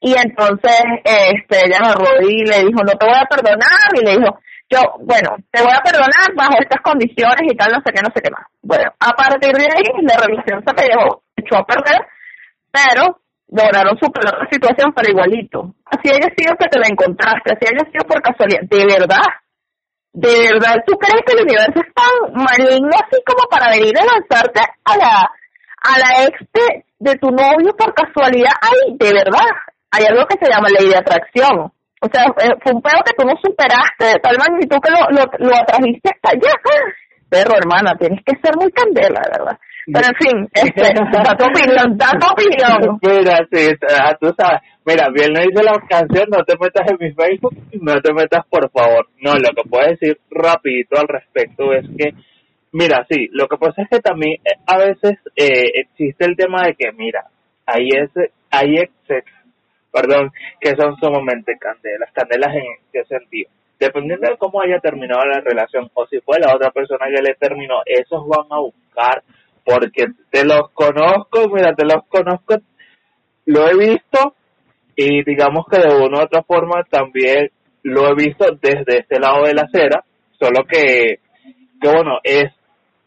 y 0.00 0.14
entonces 0.14 0.82
este 1.04 1.66
ella 1.66 1.78
me 1.82 1.94
rodó 1.94 2.30
y 2.30 2.44
le 2.46 2.58
dijo 2.66 2.82
no 2.84 2.92
te 2.94 3.06
voy 3.06 3.16
a 3.16 3.26
perdonar 3.26 3.90
y 3.94 4.04
le 4.04 4.18
dijo 4.18 4.38
yo 4.72 4.80
bueno 5.00 5.36
te 5.52 5.62
voy 5.62 5.72
a 5.72 5.84
perdonar 5.84 6.32
bajo 6.34 6.56
estas 6.58 6.80
condiciones 6.80 7.42
y 7.44 7.56
tal 7.56 7.72
no 7.72 7.82
sé 7.84 7.92
qué 7.92 8.00
no 8.00 8.10
sé 8.14 8.22
qué 8.22 8.30
más 8.30 8.46
bueno 8.62 8.90
a 8.98 9.12
partir 9.12 9.52
de 9.52 9.64
ahí 9.64 9.86
la 10.02 10.16
relación 10.16 10.64
se 10.64 10.86
dejó 10.88 11.22
echó 11.36 11.56
a 11.58 11.66
perder 11.66 12.00
pero 12.72 13.22
lograron 13.52 13.98
superar 14.00 14.32
la 14.38 14.48
situación, 14.50 14.92
pero 14.96 15.10
igualito. 15.10 15.74
Así 15.84 16.08
haya 16.08 16.32
sido 16.34 16.56
que 16.56 16.68
te 16.68 16.78
la 16.78 16.88
encontraste, 16.88 17.52
así 17.52 17.68
haya 17.68 17.84
sido 17.90 18.04
por 18.08 18.22
casualidad. 18.22 18.62
De 18.64 18.84
verdad, 18.86 19.28
de 20.12 20.52
verdad, 20.52 20.76
¿tú 20.86 20.96
crees 20.96 21.22
que 21.24 21.36
el 21.36 21.44
universo 21.44 21.80
es 21.80 21.92
tan 21.94 22.32
maligno 22.32 22.90
así 22.96 23.22
como 23.24 23.48
para 23.50 23.70
venir 23.70 23.92
a 23.98 24.04
lanzarte 24.04 24.60
a 24.84 24.96
la, 24.96 25.30
a 25.84 25.98
la 25.98 26.24
ex 26.24 26.38
de, 26.98 27.14
tu 27.16 27.30
novio 27.30 27.76
por 27.76 27.92
casualidad? 27.94 28.52
Ay, 28.60 28.96
de 28.96 29.12
verdad, 29.12 29.52
hay 29.90 30.04
algo 30.06 30.26
que 30.26 30.38
se 30.40 30.50
llama 30.50 30.68
ley 30.68 30.88
de 30.88 30.96
atracción. 30.96 31.72
O 32.02 32.08
sea, 32.10 32.24
fue 32.34 32.72
un 32.74 32.82
pedo 32.82 32.98
que 33.06 33.14
tú 33.16 33.24
no 33.24 33.34
superaste 33.38 34.04
de 34.04 34.18
tal 34.20 34.36
magnitud 34.36 34.76
que 34.82 34.90
lo, 34.90 35.06
lo, 35.14 35.22
lo 35.38 35.54
atrajiste 35.54 36.10
hasta 36.10 36.30
allá. 36.34 36.52
Perro, 37.30 37.54
hermana, 37.56 37.94
tienes 37.96 38.20
que 38.26 38.34
ser 38.42 38.56
muy 38.58 38.72
candela, 38.72 39.22
¿verdad? 39.30 39.56
Pero 39.86 40.06
en 40.06 40.16
fin, 40.18 40.48
este, 40.54 40.82
da 41.22 41.36
tu 41.36 41.44
opinión, 41.46 41.96
da 41.96 42.10
tu 42.18 42.26
opinión. 42.26 42.98
Mira, 43.02 43.38
sí, 43.50 43.70
ah, 43.88 44.16
tú 44.20 44.34
sabes. 44.36 44.62
Mira, 44.84 45.08
bien 45.14 45.32
no 45.32 45.40
dice 45.42 45.62
la 45.62 45.78
canción, 45.88 46.26
no 46.28 46.42
te 46.44 46.54
metas 46.58 46.90
en 46.90 46.98
mi 46.98 47.14
Facebook, 47.14 47.54
no 47.80 48.00
te 48.00 48.12
metas 48.12 48.44
por 48.50 48.68
favor. 48.70 49.08
No, 49.20 49.34
lo 49.34 49.50
que 49.54 49.68
puedo 49.68 49.88
decir 49.88 50.18
rapidito 50.28 50.98
al 50.98 51.06
respecto 51.06 51.72
es 51.72 51.86
que, 51.96 52.14
mira, 52.72 53.06
sí, 53.08 53.28
lo 53.30 53.46
que 53.46 53.58
pasa 53.58 53.82
es 53.82 53.88
que 53.88 54.00
también 54.00 54.40
eh, 54.44 54.58
a 54.66 54.78
veces 54.78 55.18
eh, 55.36 55.70
existe 55.86 56.24
el 56.24 56.36
tema 56.36 56.62
de 56.66 56.74
que, 56.74 56.90
mira, 56.92 57.26
hay 57.64 57.88
ese, 57.90 58.32
hay 58.50 58.74
perdón, 59.92 60.32
que 60.60 60.70
son 60.70 60.96
sumamente 60.96 61.56
candelas, 61.58 62.10
candelas 62.12 62.54
en 62.54 62.64
qué 62.92 63.04
sentido. 63.04 63.50
Dependiendo 63.78 64.28
de 64.28 64.36
cómo 64.38 64.62
haya 64.62 64.78
terminado 64.78 65.24
la 65.24 65.40
relación 65.40 65.90
o 65.94 66.06
si 66.06 66.20
fue 66.20 66.38
la 66.38 66.54
otra 66.54 66.70
persona 66.70 67.06
que 67.06 67.22
le 67.22 67.34
terminó, 67.34 67.82
esos 67.84 68.26
van 68.26 68.46
a 68.50 68.60
buscar 68.60 69.22
porque 69.64 70.06
te 70.30 70.44
los 70.44 70.70
conozco, 70.72 71.48
mira, 71.52 71.74
te 71.74 71.84
los 71.84 72.04
conozco, 72.08 72.56
lo 73.46 73.68
he 73.68 73.76
visto 73.76 74.34
y 74.96 75.24
digamos 75.24 75.66
que 75.70 75.78
de 75.78 75.94
una 75.94 76.20
u 76.20 76.22
otra 76.22 76.42
forma 76.42 76.84
también 76.88 77.50
lo 77.82 78.08
he 78.08 78.14
visto 78.14 78.46
desde 78.60 79.00
este 79.00 79.18
lado 79.18 79.44
de 79.44 79.54
la 79.54 79.62
acera, 79.62 80.04
solo 80.38 80.64
que, 80.68 81.18
que 81.80 81.88
bueno, 81.88 82.18
es 82.22 82.52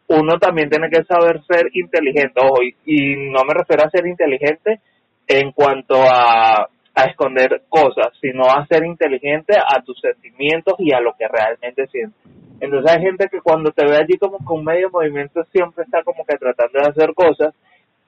uno 0.07 0.37
también 0.39 0.69
tiene 0.69 0.89
que 0.89 1.03
saber 1.03 1.41
ser 1.47 1.65
inteligente, 1.73 2.39
ojo, 2.41 2.61
y, 2.85 3.15
no 3.31 3.43
me 3.43 3.53
refiero 3.53 3.83
a 3.85 3.89
ser 3.89 4.05
inteligente 4.05 4.79
en 5.27 5.51
cuanto 5.51 6.03
a, 6.03 6.69
a 6.95 7.03
esconder 7.05 7.63
cosas, 7.67 8.07
sino 8.21 8.45
a 8.45 8.65
ser 8.67 8.85
inteligente 8.85 9.53
a 9.57 9.81
tus 9.83 9.99
sentimientos 9.99 10.75
y 10.79 10.93
a 10.93 11.01
lo 11.01 11.13
que 11.17 11.27
realmente 11.27 11.87
sientes. 11.87 12.19
Entonces 12.61 12.89
hay 12.89 13.01
gente 13.01 13.27
que 13.29 13.41
cuando 13.41 13.71
te 13.71 13.85
ve 13.85 13.97
allí 13.97 14.17
como 14.17 14.37
con 14.37 14.63
medio 14.63 14.89
movimiento 14.89 15.43
siempre 15.51 15.83
está 15.83 16.03
como 16.03 16.25
que 16.25 16.37
tratando 16.37 16.79
de 16.79 16.87
hacer 16.87 17.13
cosas. 17.13 17.53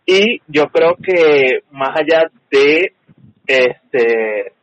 Y 0.06 0.42
yo 0.48 0.68
creo 0.68 0.96
que 1.04 1.64
más 1.72 1.90
allá 2.00 2.32
de 2.50 2.94
este 3.46 4.54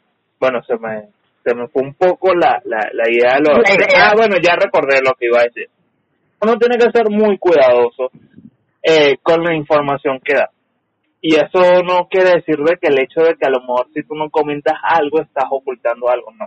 bueno 0.40 0.62
se 0.62 0.76
me 0.78 1.08
se 1.44 1.54
me 1.54 1.68
fue 1.68 1.82
un 1.82 1.94
poco 1.94 2.34
la 2.34 2.62
la, 2.64 2.80
la 2.92 3.10
idea 3.10 3.34
de 3.34 3.40
lo 3.40 3.62
ah 3.96 4.12
bueno 4.16 4.36
ya 4.42 4.56
recordé 4.56 5.00
lo 5.04 5.12
que 5.14 5.26
iba 5.26 5.40
a 5.40 5.44
decir. 5.44 5.68
Uno 6.40 6.56
tiene 6.56 6.76
que 6.78 6.90
ser 6.90 7.10
muy 7.10 7.36
cuidadoso 7.36 8.10
eh, 8.82 9.16
con 9.22 9.42
la 9.42 9.54
información 9.54 10.18
que 10.24 10.34
da 10.34 10.50
y 11.26 11.36
eso 11.36 11.82
no 11.82 12.06
quiere 12.10 12.32
decir 12.36 12.58
de 12.58 12.76
que 12.76 12.88
el 12.88 12.98
hecho 12.98 13.22
de 13.22 13.34
que 13.36 13.46
a 13.46 13.50
lo 13.50 13.60
mejor 13.60 13.86
si 13.94 14.02
tú 14.02 14.14
no 14.14 14.28
comentas 14.28 14.74
algo 14.82 15.22
estás 15.22 15.46
ocultando 15.50 16.10
algo 16.10 16.30
no 16.32 16.46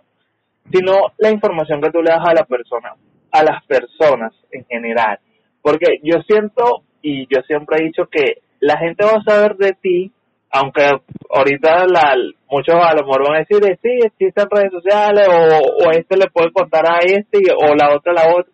sino 0.71 0.93
la 1.17 1.31
información 1.31 1.81
que 1.81 1.89
tú 1.89 2.01
le 2.01 2.11
das 2.11 2.27
a 2.27 2.33
la 2.33 2.45
persona 2.45 2.93
a 3.31 3.43
las 3.43 3.63
personas 3.65 4.33
en 4.51 4.65
general. 4.65 5.19
Porque 5.61 5.99
yo 6.03 6.21
siento 6.27 6.83
y 7.01 7.27
yo 7.33 7.41
siempre 7.47 7.77
he 7.79 7.85
dicho 7.85 8.07
que 8.11 8.41
la 8.59 8.77
gente 8.77 9.05
va 9.05 9.19
a 9.19 9.23
saber 9.23 9.55
de 9.57 9.73
ti, 9.73 10.11
aunque 10.49 10.83
ahorita 11.29 11.85
la, 11.87 12.15
muchos 12.49 12.75
a 12.75 12.95
lo 12.95 13.05
mejor 13.05 13.27
van 13.27 13.35
a 13.35 13.45
decir, 13.45 13.61
sí, 13.81 13.99
existen 14.03 14.47
redes 14.49 14.71
sociales 14.71 15.27
o, 15.27 15.85
o 15.87 15.91
este 15.91 16.17
le 16.17 16.29
puede 16.31 16.51
contar 16.51 16.89
a 16.89 16.99
este 16.99 17.39
o 17.55 17.75
la 17.75 17.95
otra 17.95 18.13
a 18.13 18.15
la 18.15 18.35
otra, 18.35 18.51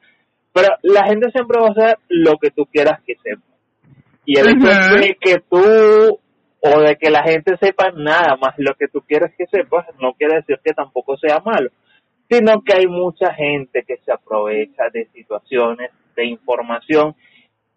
pero 0.52 0.68
la 0.82 1.06
gente 1.08 1.32
siempre 1.32 1.60
va 1.60 1.70
a 1.70 1.74
saber 1.74 1.98
lo 2.10 2.34
que 2.42 2.50
tú 2.52 2.66
quieras 2.66 3.00
que 3.06 3.16
sepa. 3.24 3.53
Y 4.26 4.40
el 4.40 4.50
hecho 4.50 4.68
de 4.68 5.18
que 5.20 5.40
tú 5.50 6.20
o 6.66 6.80
de 6.80 6.96
que 6.96 7.10
la 7.10 7.24
gente 7.24 7.58
sepa 7.58 7.92
nada 7.92 8.38
más 8.38 8.54
lo 8.58 8.74
que 8.76 8.88
tú 8.88 9.02
quieres 9.02 9.34
que 9.38 9.46
sepas, 9.48 9.86
no 10.00 10.14
quiere 10.14 10.36
decir 10.36 10.60
que 10.64 10.74
tampoco 10.74 11.18
sea 11.18 11.40
malo 11.40 11.70
sino 12.30 12.62
que 12.64 12.74
hay 12.74 12.88
mucha 12.88 13.34
gente 13.34 13.84
que 13.88 13.98
se 13.98 14.12
aprovecha 14.12 14.84
de 14.92 15.06
situaciones 15.14 15.92
de 16.16 16.26
información 16.26 17.16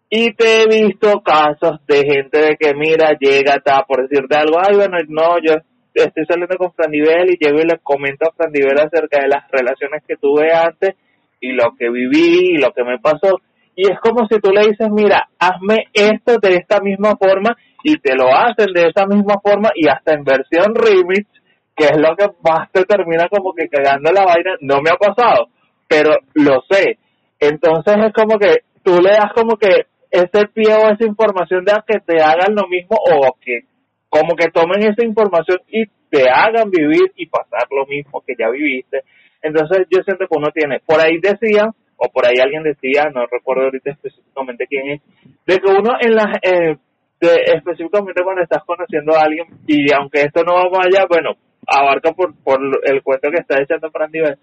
y 0.09 0.33
te 0.33 0.63
he 0.63 0.67
visto 0.67 1.21
casos 1.21 1.85
de 1.85 2.05
gente 2.05 2.39
de 2.39 2.57
que 2.57 2.73
mira, 2.73 3.17
llega, 3.19 3.55
está 3.55 3.83
por 3.85 4.07
decirte 4.07 4.37
algo, 4.37 4.57
ay 4.59 4.75
bueno, 4.75 4.97
no, 5.09 5.37
yo 5.39 5.55
estoy 5.93 6.25
saliendo 6.25 6.55
con 6.57 6.71
Fran 6.73 6.91
Nivel 6.91 7.31
y 7.31 7.37
llego 7.37 7.59
y 7.59 7.67
le 7.67 7.79
comento 7.79 8.27
a 8.27 8.31
Fran 8.31 8.51
Nivel 8.51 8.79
acerca 8.79 9.21
de 9.21 9.27
las 9.27 9.49
relaciones 9.51 10.03
que 10.07 10.15
tuve 10.15 10.53
antes 10.53 10.95
y 11.41 11.51
lo 11.51 11.75
que 11.77 11.89
viví 11.89 12.55
y 12.55 12.57
lo 12.57 12.71
que 12.71 12.83
me 12.83 12.99
pasó. 12.99 13.41
Y 13.77 13.91
es 13.91 13.99
como 13.99 14.27
si 14.27 14.39
tú 14.39 14.49
le 14.51 14.61
dices, 14.69 14.89
mira, 14.89 15.29
hazme 15.37 15.85
esto 15.93 16.39
de 16.41 16.55
esta 16.55 16.81
misma 16.81 17.15
forma 17.15 17.55
y 17.83 17.95
te 17.99 18.15
lo 18.15 18.25
hacen 18.35 18.73
de 18.73 18.89
esa 18.89 19.05
misma 19.05 19.35
forma 19.39 19.69
y 19.75 19.87
hasta 19.87 20.13
en 20.13 20.23
versión 20.23 20.73
remix 20.73 21.27
que 21.75 21.85
es 21.85 21.97
lo 21.97 22.15
que 22.15 22.25
más 22.43 22.71
te 22.71 22.83
termina 22.85 23.29
como 23.29 23.53
que 23.53 23.69
cagando 23.69 24.11
la 24.11 24.25
vaina, 24.25 24.55
no 24.61 24.81
me 24.81 24.89
ha 24.89 24.95
pasado, 24.95 25.49
pero 25.87 26.09
lo 26.33 26.63
sé. 26.67 26.97
Entonces 27.39 27.93
es 28.03 28.13
como 28.13 28.39
que 28.39 28.63
tú 28.81 28.99
le 28.99 29.11
das 29.11 29.31
como 29.35 29.57
que 29.57 29.85
ese 30.09 30.47
pie 30.55 30.73
o 30.73 30.89
esa 30.89 31.05
información 31.05 31.63
de 31.63 31.73
que 31.85 31.99
te 31.99 32.19
hagan 32.19 32.55
lo 32.55 32.67
mismo 32.67 32.97
o 32.97 33.37
que 33.39 33.61
como 34.09 34.35
que 34.35 34.49
tomen 34.49 34.89
esa 34.89 35.05
información 35.05 35.59
y 35.67 35.85
te 36.09 36.27
hagan 36.27 36.71
vivir 36.71 37.11
y 37.15 37.27
pasar 37.27 37.67
lo 37.69 37.85
mismo 37.85 38.23
que 38.25 38.33
ya 38.39 38.49
viviste. 38.49 39.03
Entonces 39.43 39.85
yo 39.91 40.01
siento 40.03 40.25
que 40.27 40.35
uno 40.35 40.47
tiene, 40.51 40.79
por 40.79 40.99
ahí 40.99 41.19
decía, 41.21 41.69
o 41.97 42.09
por 42.09 42.25
ahí 42.25 42.35
alguien 42.41 42.63
decía, 42.63 43.09
no 43.13 43.25
recuerdo 43.25 43.65
ahorita 43.65 43.91
específicamente 43.91 44.67
quién 44.67 44.89
es, 44.91 45.01
de 45.45 45.59
que 45.59 45.71
uno 45.71 45.97
en 45.99 46.15
las, 46.15 46.37
eh, 46.41 46.77
específicamente 47.19 48.23
cuando 48.23 48.43
estás 48.43 48.63
conociendo 48.63 49.15
a 49.15 49.23
alguien, 49.23 49.47
y 49.67 49.91
aunque 49.93 50.21
esto 50.21 50.43
no 50.43 50.69
va 50.69 50.83
allá, 50.85 51.05
bueno, 51.09 51.35
abarca 51.67 52.11
por, 52.13 52.33
por 52.43 52.59
el 52.83 53.01
cuento 53.03 53.29
que 53.29 53.41
está 53.41 53.61
echando 53.61 53.91
para 53.91 54.07
nivel. 54.07 54.37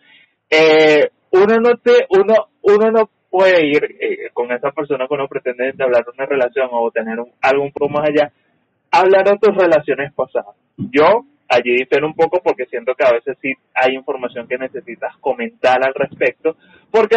Eh, 0.51 1.09
uno 1.31 1.57
no 1.59 1.77
te, 1.79 2.07
uno, 2.11 2.35
uno 2.63 2.91
no, 2.91 3.09
puede 3.35 3.67
ir 3.67 3.83
eh, 3.99 4.31
con 4.33 4.53
esa 4.53 4.71
persona 4.71 5.09
que 5.09 5.15
uno 5.15 5.27
pretende 5.27 5.69
entablar 5.69 6.05
una 6.15 6.25
relación 6.25 6.69
o 6.71 6.89
tener 6.93 7.19
un, 7.19 7.33
algo 7.43 7.65
un 7.65 7.73
poco 7.73 7.89
más 7.89 8.09
allá, 8.09 8.31
hablar 8.93 9.25
de 9.25 9.39
tus 9.39 9.57
relaciones 9.57 10.13
pasadas. 10.15 10.55
Yo 10.77 11.25
allí 11.49 11.75
difiero 11.79 12.07
un 12.07 12.15
poco 12.15 12.41
porque 12.45 12.67
siento 12.67 12.95
que 12.95 13.05
a 13.05 13.11
veces 13.11 13.37
sí 13.43 13.53
hay 13.75 13.97
información 13.97 14.47
que 14.47 14.57
necesitas 14.57 15.17
comentar 15.17 15.85
al 15.85 15.95
respecto, 15.95 16.55
porque 16.93 17.17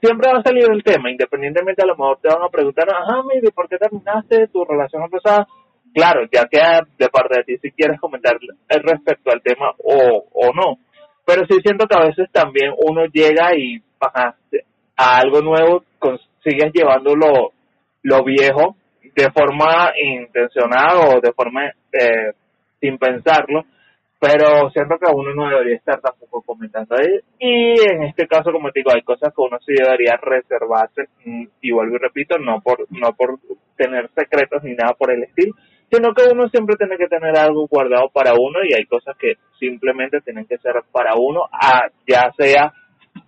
siempre 0.00 0.32
va 0.32 0.40
a 0.40 0.42
salir 0.42 0.66
el 0.70 0.82
tema, 0.82 1.10
independientemente 1.10 1.82
a 1.82 1.86
lo 1.86 1.96
mejor 1.96 2.18
te 2.20 2.28
van 2.28 2.42
a 2.42 2.48
preguntar, 2.48 2.88
ajá, 2.88 3.22
mire, 3.22 3.50
¿por 3.52 3.68
qué 3.68 3.76
terminaste 3.76 4.48
tu 4.48 4.64
relación 4.64 5.08
pasada? 5.10 5.46
Claro, 5.94 6.22
ya 6.32 6.46
queda 6.46 6.80
de 6.98 7.08
parte 7.08 7.38
de 7.38 7.44
ti 7.44 7.58
si 7.62 7.70
quieres 7.72 8.00
comentar 8.00 8.36
respecto 8.68 9.30
al 9.30 9.42
tema 9.42 9.72
o, 9.84 10.24
o 10.32 10.52
no. 10.54 10.78
Pero 11.24 11.46
sí 11.46 11.58
siento 11.62 11.86
que 11.86 11.96
a 11.96 12.06
veces 12.06 12.30
también 12.32 12.72
uno 12.84 13.04
llega 13.12 13.54
y 13.56 13.80
a 14.96 15.18
algo 15.18 15.40
nuevo, 15.40 15.84
sigues 16.42 16.72
llevando 16.72 17.14
lo, 17.14 17.52
lo 18.02 18.24
viejo 18.24 18.76
de 19.14 19.30
forma 19.30 19.92
intencionada 19.96 21.00
o 21.00 21.20
de 21.20 21.32
forma 21.32 21.66
eh, 21.92 22.32
sin 22.80 22.98
pensarlo, 22.98 23.64
pero 24.22 24.70
siento 24.70 24.94
que 25.00 25.10
uno 25.12 25.34
no 25.34 25.48
debería 25.50 25.74
estar 25.74 26.00
tampoco 26.00 26.42
comentando 26.42 26.94
ahí. 26.94 27.18
Y 27.40 27.74
en 27.92 28.04
este 28.04 28.28
caso, 28.28 28.52
como 28.52 28.70
te 28.70 28.78
digo, 28.78 28.92
hay 28.94 29.02
cosas 29.02 29.34
que 29.34 29.42
uno 29.42 29.58
sí 29.66 29.72
debería 29.76 30.16
reservarse, 30.16 31.08
mm, 31.24 31.46
y 31.60 31.72
vuelvo 31.72 31.96
y 31.96 31.98
repito, 31.98 32.38
no 32.38 32.60
por, 32.60 32.86
no 32.90 33.12
por 33.14 33.40
tener 33.76 34.08
secretos 34.14 34.62
ni 34.62 34.76
nada 34.76 34.94
por 34.96 35.10
el 35.10 35.24
estilo, 35.24 35.54
sino 35.90 36.14
que 36.14 36.22
uno 36.32 36.48
siempre 36.50 36.76
tiene 36.76 36.96
que 36.98 37.08
tener 37.08 37.36
algo 37.36 37.66
guardado 37.66 38.10
para 38.14 38.34
uno 38.34 38.60
y 38.62 38.72
hay 38.72 38.86
cosas 38.86 39.16
que 39.18 39.34
simplemente 39.58 40.20
tienen 40.20 40.46
que 40.46 40.58
ser 40.58 40.74
para 40.92 41.14
uno, 41.18 41.40
a, 41.50 41.88
ya 42.06 42.30
sea 42.38 42.72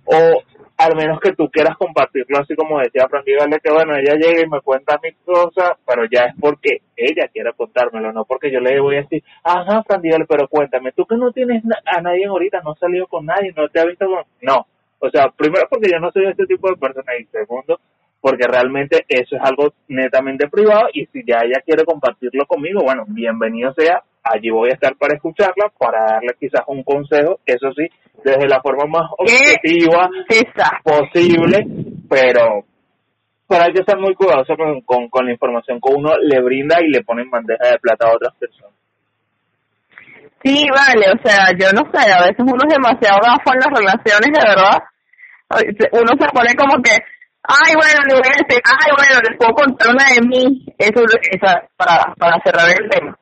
o 0.05 0.43
al 0.77 0.97
menos 0.97 1.21
que 1.21 1.33
tú 1.33 1.49
quieras 1.51 1.77
compartirlo 1.77 2.39
así 2.39 2.55
como 2.57 2.81
decía 2.81 3.07
Fran 3.09 3.25
Dígale 3.25 3.61
que 3.63 3.73
bueno, 3.73 3.95
ella 3.97 4.15
llega 4.15 4.43
y 4.43 4.49
me 4.49 4.61
cuenta 4.61 4.99
mis 5.03 5.15
cosas, 5.25 5.73
pero 5.87 6.05
ya 6.11 6.25
es 6.25 6.35
porque 6.41 6.83
ella 6.97 7.29
quiere 7.33 7.53
contármelo, 7.53 8.13
no 8.13 8.25
porque 8.25 8.51
yo 8.51 8.61
le 8.61 8.81
voy 8.81 8.97
a 8.97 9.03
decir, 9.03 9.23
ajá 9.43 9.83
Fran 9.85 10.03
Dígale, 10.03 10.27
pero 10.27 10.49
cuéntame, 10.49 10.93
tú 10.93 11.07
que 11.07 11.17
no 11.17 11.33
tienes 11.33 11.63
a 11.87 12.01
nadie 12.01 12.27
ahorita, 12.27 12.61
no 12.63 12.73
has 12.73 12.79
salido 12.79 13.07
con 13.07 13.27
nadie, 13.27 13.53
no 13.57 13.69
te 13.69 13.81
ha 13.81 13.85
visto 13.85 14.07
con... 14.07 14.25
No, 14.43 14.67
o 14.99 15.11
sea, 15.11 15.29
primero 15.31 15.67
porque 15.71 15.91
yo 15.91 15.99
no 16.01 16.11
soy 16.11 16.27
ese 16.27 16.47
tipo 16.47 16.69
de 16.69 16.77
persona 16.77 17.13
y 17.19 17.25
segundo 17.27 17.79
porque 18.25 18.47
realmente 18.49 19.05
eso 19.07 19.37
es 19.37 19.43
algo 19.43 19.75
netamente 19.87 20.49
privado 20.49 20.89
y 20.95 21.05
si 21.07 21.23
ya 21.27 21.41
ella 21.45 21.61
quiere 21.63 21.85
compartirlo 21.85 22.47
conmigo, 22.47 22.81
bueno, 22.83 23.05
bienvenido 23.07 23.75
sea, 23.75 24.03
allí 24.25 24.51
voy 24.51 24.71
a 24.71 24.75
estar 24.75 24.97
para 24.97 25.15
escucharla, 25.15 25.71
para 25.79 26.05
darle 26.05 26.35
quizás 26.41 26.63
un 26.67 26.83
consejo, 26.83 27.41
eso 27.45 27.71
sí, 27.77 27.87
desde 28.25 28.49
la 28.49 28.61
forma 28.63 28.87
más 28.87 29.11
objetiva 29.19 30.09
posible, 30.83 31.67
pero, 32.09 32.65
pero 33.47 33.63
hay 33.63 33.73
que 33.73 33.85
ser 33.85 33.99
muy 33.99 34.15
cuidadoso 34.15 34.55
con, 34.57 35.09
con, 35.09 35.27
la 35.27 35.33
información 35.33 35.79
que 35.81 35.93
uno 35.93 36.17
le 36.19 36.41
brinda 36.41 36.79
y 36.81 36.89
le 36.89 37.05
pone 37.05 37.23
en 37.23 37.31
bandeja 37.31 37.69
de 37.69 37.79
plata 37.79 38.09
a 38.09 38.15
otras 38.15 38.35
personas. 38.37 38.73
Sí, 40.43 40.67
vale, 40.71 41.07
o 41.09 41.19
sea, 41.23 41.53
yo 41.57 41.73
no 41.73 41.91
sé, 41.93 42.11
a 42.13 42.21
veces 42.21 42.41
uno 42.41 42.61
es 42.67 42.75
demasiado 42.75 43.19
gafo 43.23 43.53
en 43.53 43.61
las 43.61 43.79
relaciones, 43.79 44.29
de 44.33 44.47
verdad. 44.47 44.83
Uno 45.93 46.13
se 46.21 46.29
pone 46.33 46.55
como 46.55 46.83
que, 46.83 46.93
ay, 47.43 47.73
bueno, 47.75 48.01
le 48.09 48.15
voy 48.15 48.29
a 48.29 48.45
decir, 48.45 48.61
ay, 48.65 48.91
bueno, 48.95 49.21
les 49.27 49.39
puedo 49.39 49.55
contar 49.55 49.89
una 49.89 50.05
de 50.05 50.21
mí. 50.27 50.67
Eso 50.77 51.03
es 51.05 51.41
para, 51.77 52.13
para 52.19 52.37
cerrar 52.45 52.69
el 52.69 52.91
tema 52.91 53.17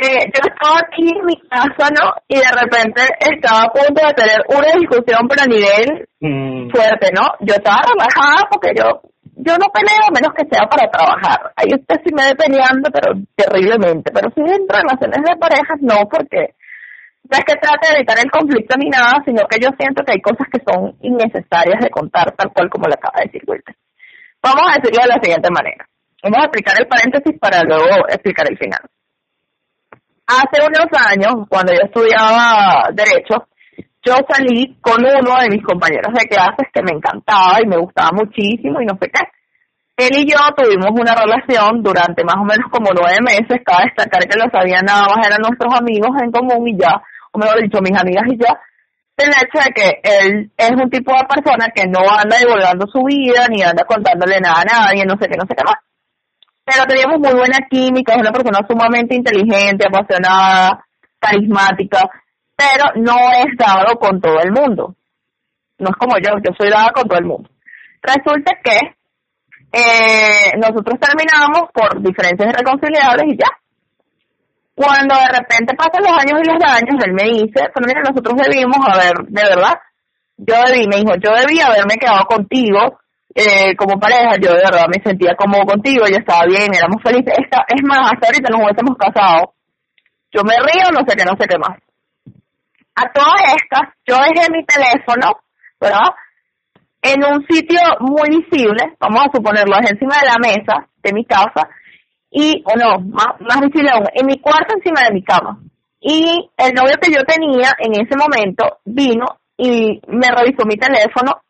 eh, 0.00 0.30
yo 0.32 0.40
estaba 0.46 0.78
aquí 0.78 1.10
en 1.10 1.24
mi 1.26 1.36
casa, 1.48 1.90
¿no? 1.90 2.12
Y 2.28 2.36
de 2.36 2.50
repente 2.50 3.02
estaba 3.18 3.64
a 3.64 3.72
punto 3.72 4.06
de 4.06 4.14
tener 4.14 4.40
una 4.48 4.72
discusión, 4.78 5.28
pero 5.28 5.42
a 5.42 5.46
nivel 5.46 6.08
mm. 6.20 6.70
fuerte, 6.70 7.10
¿no? 7.12 7.26
Yo 7.40 7.54
estaba 7.54 7.82
relajada 7.82 8.48
porque 8.50 8.72
yo 8.76 9.02
yo 9.38 9.54
no 9.54 9.70
peleo 9.70 10.02
a 10.02 10.10
menos 10.10 10.34
que 10.34 10.50
sea 10.50 10.66
para 10.66 10.90
trabajar. 10.90 11.52
Ahí 11.54 11.70
usted 11.70 12.02
sí 12.02 12.10
me 12.10 12.26
ve 12.26 12.34
peleando, 12.34 12.90
pero 12.90 13.14
terriblemente. 13.36 14.10
Pero 14.10 14.30
si 14.34 14.40
en 14.42 14.66
relaciones 14.66 15.22
de 15.22 15.38
parejas, 15.38 15.78
no, 15.80 16.08
porque 16.10 16.58
no 17.22 17.34
es 17.38 17.44
que 17.46 17.54
trate 17.54 17.86
de 17.86 17.94
evitar 18.02 18.18
el 18.18 18.30
conflicto 18.30 18.74
ni 18.76 18.90
nada, 18.90 19.22
sino 19.24 19.46
que 19.46 19.62
yo 19.62 19.70
siento 19.78 20.02
que 20.02 20.18
hay 20.18 20.20
cosas 20.20 20.48
que 20.50 20.58
son 20.66 20.96
innecesarias 21.02 21.78
de 21.80 21.90
contar, 21.90 22.34
tal 22.34 22.50
cual 22.52 22.68
como 22.68 22.88
le 22.88 22.94
acaba 22.94 23.20
de 23.20 23.30
decir 23.30 23.42
Wilton. 23.46 23.76
Vamos 24.42 24.66
a 24.66 24.80
decirlo 24.80 25.02
de 25.06 25.14
la 25.14 25.22
siguiente 25.22 25.50
manera. 25.54 25.86
Vamos 26.22 26.38
a 26.42 26.46
explicar 26.46 26.74
el 26.80 26.88
paréntesis 26.88 27.38
para 27.38 27.62
luego 27.62 28.08
explicar 28.08 28.46
el 28.50 28.58
final. 28.58 28.82
Hace 30.28 30.60
unos 30.60 30.92
años, 30.92 31.48
cuando 31.48 31.72
yo 31.72 31.80
estudiaba 31.88 32.90
Derecho, 32.92 33.48
yo 34.04 34.12
salí 34.28 34.76
con 34.82 35.00
uno 35.00 35.40
de 35.40 35.48
mis 35.48 35.64
compañeros 35.64 36.12
de 36.12 36.28
clases 36.28 36.68
que 36.70 36.82
me 36.82 36.92
encantaba 36.92 37.56
y 37.64 37.66
me 37.66 37.78
gustaba 37.78 38.10
muchísimo 38.12 38.78
y 38.82 38.84
no 38.84 38.92
sé 39.00 39.08
qué. 39.08 39.24
Él 39.96 40.20
y 40.20 40.30
yo 40.30 40.36
tuvimos 40.54 40.92
una 40.92 41.14
relación 41.16 41.82
durante 41.82 42.22
más 42.24 42.36
o 42.36 42.44
menos 42.44 42.68
como 42.70 42.92
nueve 42.92 43.16
meses, 43.24 43.64
cabe 43.64 43.88
destacar 43.88 44.28
que 44.28 44.36
lo 44.36 44.44
sabían 44.52 44.84
nada 44.84 45.08
más 45.08 45.26
eran 45.26 45.40
nuestros 45.40 45.72
amigos 45.72 46.10
en 46.22 46.30
común 46.30 46.68
y 46.68 46.76
ya, 46.76 47.00
o 47.32 47.38
mejor 47.38 47.62
dicho, 47.62 47.80
mis 47.80 47.98
amigas 47.98 48.24
y 48.28 48.36
ya, 48.36 48.52
el 49.16 49.32
hecho 49.32 49.64
de 49.64 49.72
que 49.72 49.88
él 50.04 50.52
es 50.58 50.70
un 50.76 50.90
tipo 50.90 51.10
de 51.10 51.24
persona 51.24 51.72
que 51.74 51.88
no 51.88 52.04
anda 52.04 52.36
divulgando 52.36 52.86
su 52.86 53.02
vida, 53.02 53.48
ni 53.48 53.62
anda 53.62 53.82
contándole 53.88 54.38
nada 54.40 54.60
a 54.60 54.92
nadie, 54.92 55.06
no 55.06 55.16
sé 55.16 55.26
qué, 55.26 55.38
no 55.40 55.48
sé 55.48 55.56
qué 55.56 55.64
más 55.64 55.87
pero 56.68 56.84
teníamos 56.84 57.18
muy 57.18 57.32
buena 57.32 57.58
química, 57.70 58.14
es 58.14 58.20
una 58.20 58.32
persona 58.32 58.60
sumamente 58.68 59.14
inteligente, 59.14 59.86
apasionada, 59.86 60.84
carismática, 61.18 62.10
pero 62.54 62.92
no 62.96 63.16
es 63.32 63.56
dado 63.56 63.96
con 63.98 64.20
todo 64.20 64.38
el 64.40 64.52
mundo. 64.52 64.94
No 65.78 65.88
es 65.88 65.96
como 65.96 66.18
yo, 66.18 66.36
yo 66.44 66.52
soy 66.58 66.68
dada 66.68 66.90
con 66.92 67.08
todo 67.08 67.18
el 67.18 67.24
mundo. 67.24 67.48
Resulta 68.02 68.52
que 68.62 68.76
eh, 69.72 70.52
nosotros 70.58 70.98
terminamos 71.00 71.70
por 71.72 72.02
diferencias 72.02 72.52
irreconciliables 72.52 73.32
y 73.32 73.38
ya. 73.38 73.48
Cuando 74.74 75.14
de 75.14 75.38
repente 75.38 75.74
pasan 75.74 76.02
los 76.02 76.12
años 76.12 76.40
y 76.42 76.48
los 76.48 76.62
años, 76.62 77.04
él 77.04 77.12
me 77.14 77.24
dice, 77.24 77.70
pero 77.74 77.86
mira, 77.86 78.00
nosotros 78.00 78.34
debimos 78.36 78.78
haber, 78.86 79.14
de 79.26 79.42
verdad, 79.42 79.78
yo 80.36 80.54
debí, 80.66 80.86
me 80.86 80.96
dijo, 80.96 81.14
yo 81.16 81.32
debí 81.34 81.60
haberme 81.60 81.96
quedado 81.96 82.24
contigo 82.26 83.00
eh, 83.34 83.76
como 83.76 84.00
pareja, 84.00 84.36
yo 84.40 84.52
de 84.52 84.64
verdad 84.64 84.86
me 84.88 85.02
sentía 85.02 85.34
como 85.36 85.64
contigo, 85.64 86.04
ya 86.06 86.18
estaba 86.18 86.46
bien, 86.46 86.74
éramos 86.74 87.02
felices. 87.02 87.34
Esta, 87.38 87.64
es 87.68 87.82
más, 87.84 88.10
hasta 88.12 88.26
ahorita 88.26 88.50
nos 88.50 88.62
hubiésemos 88.62 88.96
casado. 88.96 89.54
Yo 90.32 90.42
me 90.44 90.56
río, 90.56 90.90
no 90.92 91.04
sé 91.06 91.16
qué, 91.16 91.24
no 91.24 91.36
sé 91.38 91.46
qué 91.46 91.58
más. 91.58 91.78
A 92.94 93.12
todas 93.12 93.54
estas, 93.54 93.94
yo 94.06 94.16
dejé 94.16 94.50
mi 94.50 94.64
teléfono, 94.64 95.38
¿verdad? 95.80 96.10
En 97.00 97.24
un 97.24 97.46
sitio 97.46 97.80
muy 98.00 98.28
visible, 98.28 98.96
vamos 98.98 99.20
a 99.20 99.36
suponerlo, 99.36 99.76
es 99.78 99.92
encima 99.92 100.18
de 100.18 100.26
la 100.26 100.38
mesa 100.40 100.88
de 101.02 101.12
mi 101.12 101.24
casa, 101.24 101.68
y, 102.30 102.62
o 102.66 102.76
no, 102.76 102.98
más, 103.00 103.40
más 103.40 103.60
visible 103.60 103.90
aún, 103.90 104.06
en 104.12 104.26
mi 104.26 104.40
cuarto 104.40 104.74
encima 104.74 105.02
de 105.04 105.14
mi 105.14 105.22
cama. 105.22 105.60
Y 106.00 106.50
el 106.56 106.74
novio 106.74 106.96
que 107.00 107.12
yo 107.12 107.22
tenía 107.24 107.70
en 107.78 107.92
ese 107.92 108.16
momento 108.16 108.78
vino 108.84 109.26
y 109.56 110.00
me 110.08 110.28
revisó 110.30 110.64
mi 110.66 110.76
teléfono 110.76 111.40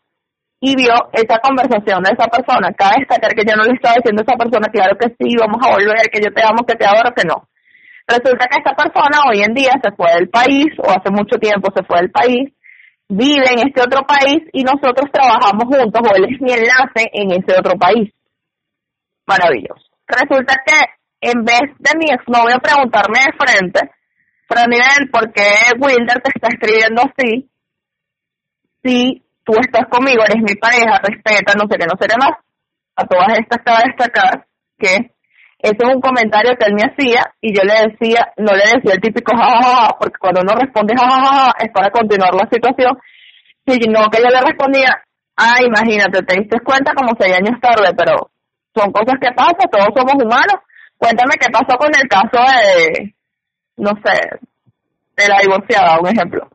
y 0.61 0.75
vio 0.75 0.95
esa 1.13 1.39
conversación 1.39 2.03
de 2.03 2.13
esa 2.13 2.27
persona. 2.27 2.73
Cabe 2.73 3.01
destacar 3.01 3.35
que 3.35 3.47
yo 3.47 3.55
no 3.57 3.65
le 3.65 3.75
estaba 3.75 3.97
diciendo 3.97 4.23
a 4.23 4.27
esa 4.27 4.39
persona, 4.39 4.67
claro 4.73 4.99
que 4.99 5.15
sí, 5.19 5.37
vamos 5.39 5.59
a 5.63 5.71
volver, 5.71 6.11
que 6.11 6.21
yo 6.21 6.33
te 6.35 6.43
amo, 6.43 6.67
que 6.67 6.75
te 6.75 6.87
adoro, 6.87 7.15
que 7.15 7.25
no. 7.25 7.49
Resulta 8.09 8.49
que 8.49 8.59
esta 8.59 8.75
persona 8.75 9.29
hoy 9.29 9.43
en 9.43 9.55
día 9.55 9.73
se 9.83 9.93
fue 9.93 10.11
del 10.15 10.29
país, 10.29 10.67
o 10.79 10.91
hace 10.91 11.11
mucho 11.11 11.39
tiempo 11.39 11.69
se 11.75 11.85
fue 11.85 12.01
del 12.01 12.11
país, 12.11 12.51
vive 13.09 13.47
en 13.53 13.69
este 13.69 13.83
otro 13.83 14.03
país 14.03 14.43
y 14.53 14.65
nosotros 14.65 15.11
trabajamos 15.13 15.65
juntos, 15.65 16.03
o 16.03 16.17
él 16.17 16.27
es 16.29 16.41
mi 16.41 16.53
enlace 16.53 17.07
en 17.13 17.31
ese 17.33 17.59
otro 17.59 17.79
país. 17.79 18.11
Maravilloso. 19.27 19.85
Resulta 20.07 20.55
que 20.65 20.79
en 21.21 21.45
vez 21.45 21.69
de 21.79 21.99
mi 21.99 22.11
exnovio 22.11 22.59
preguntarme 22.63 23.19
de 23.21 23.37
frente, 23.37 23.81
Fran 24.49 24.71
¿por 25.13 25.31
qué 25.33 25.77
Wilder 25.79 26.23
te 26.23 26.31
está 26.35 26.49
escribiendo 26.49 27.03
así? 27.03 27.51
Sí, 28.83 29.23
tú 29.49 29.55
estás 29.59 29.88
conmigo, 29.88 30.20
eres 30.28 30.42
mi 30.44 30.55
pareja, 30.57 31.01
respeta, 31.03 31.55
no 31.57 31.64
sé 31.64 31.78
qué, 31.80 31.86
no 31.88 31.96
sé 31.99 32.07
qué 32.07 32.16
más. 32.20 32.36
A 32.96 33.07
todas 33.07 33.32
estas 33.38 33.64
cabe 33.64 33.88
destacar 33.88 34.44
que 34.76 35.16
ese 35.59 35.80
es 35.80 35.94
un 35.94 36.03
comentario 36.03 36.53
que 36.59 36.66
él 36.66 36.74
me 36.74 36.84
hacía 36.84 37.32
y 37.40 37.57
yo 37.57 37.64
le 37.64 37.88
decía, 37.88 38.28
no 38.36 38.53
le 38.53 38.76
decía 38.76 38.92
el 38.92 39.01
típico 39.01 39.32
jajaja, 39.34 39.96
porque 39.99 40.18
cuando 40.20 40.42
uno 40.42 40.53
responde 40.53 40.94
jajaja 40.94 41.53
es 41.64 41.72
para 41.72 41.90
continuar 41.90 42.34
la 42.34 42.46
situación, 42.53 42.92
sino 43.66 44.11
que 44.11 44.20
yo 44.20 44.28
le 44.28 44.40
respondía, 44.40 45.01
ah, 45.36 45.59
imagínate, 45.64 46.22
te 46.22 46.40
diste 46.40 46.61
cuenta 46.61 46.92
como 46.92 47.16
seis 47.18 47.34
años 47.34 47.59
tarde, 47.61 47.90
pero 47.96 48.30
son 48.76 48.92
cosas 48.92 49.16
que 49.18 49.32
pasan, 49.32 49.70
todos 49.72 49.88
somos 49.96 50.14
humanos. 50.22 50.61
Cuéntame 50.99 51.34
qué 51.40 51.49
pasó 51.51 51.78
con 51.78 51.90
el 51.94 52.09
caso 52.09 52.44
de, 52.53 53.14
no 53.78 53.92
sé, 54.05 54.14
de 55.16 55.28
la 55.28 55.40
divorciada, 55.40 56.01
un 56.01 56.09
ejemplo. 56.09 56.49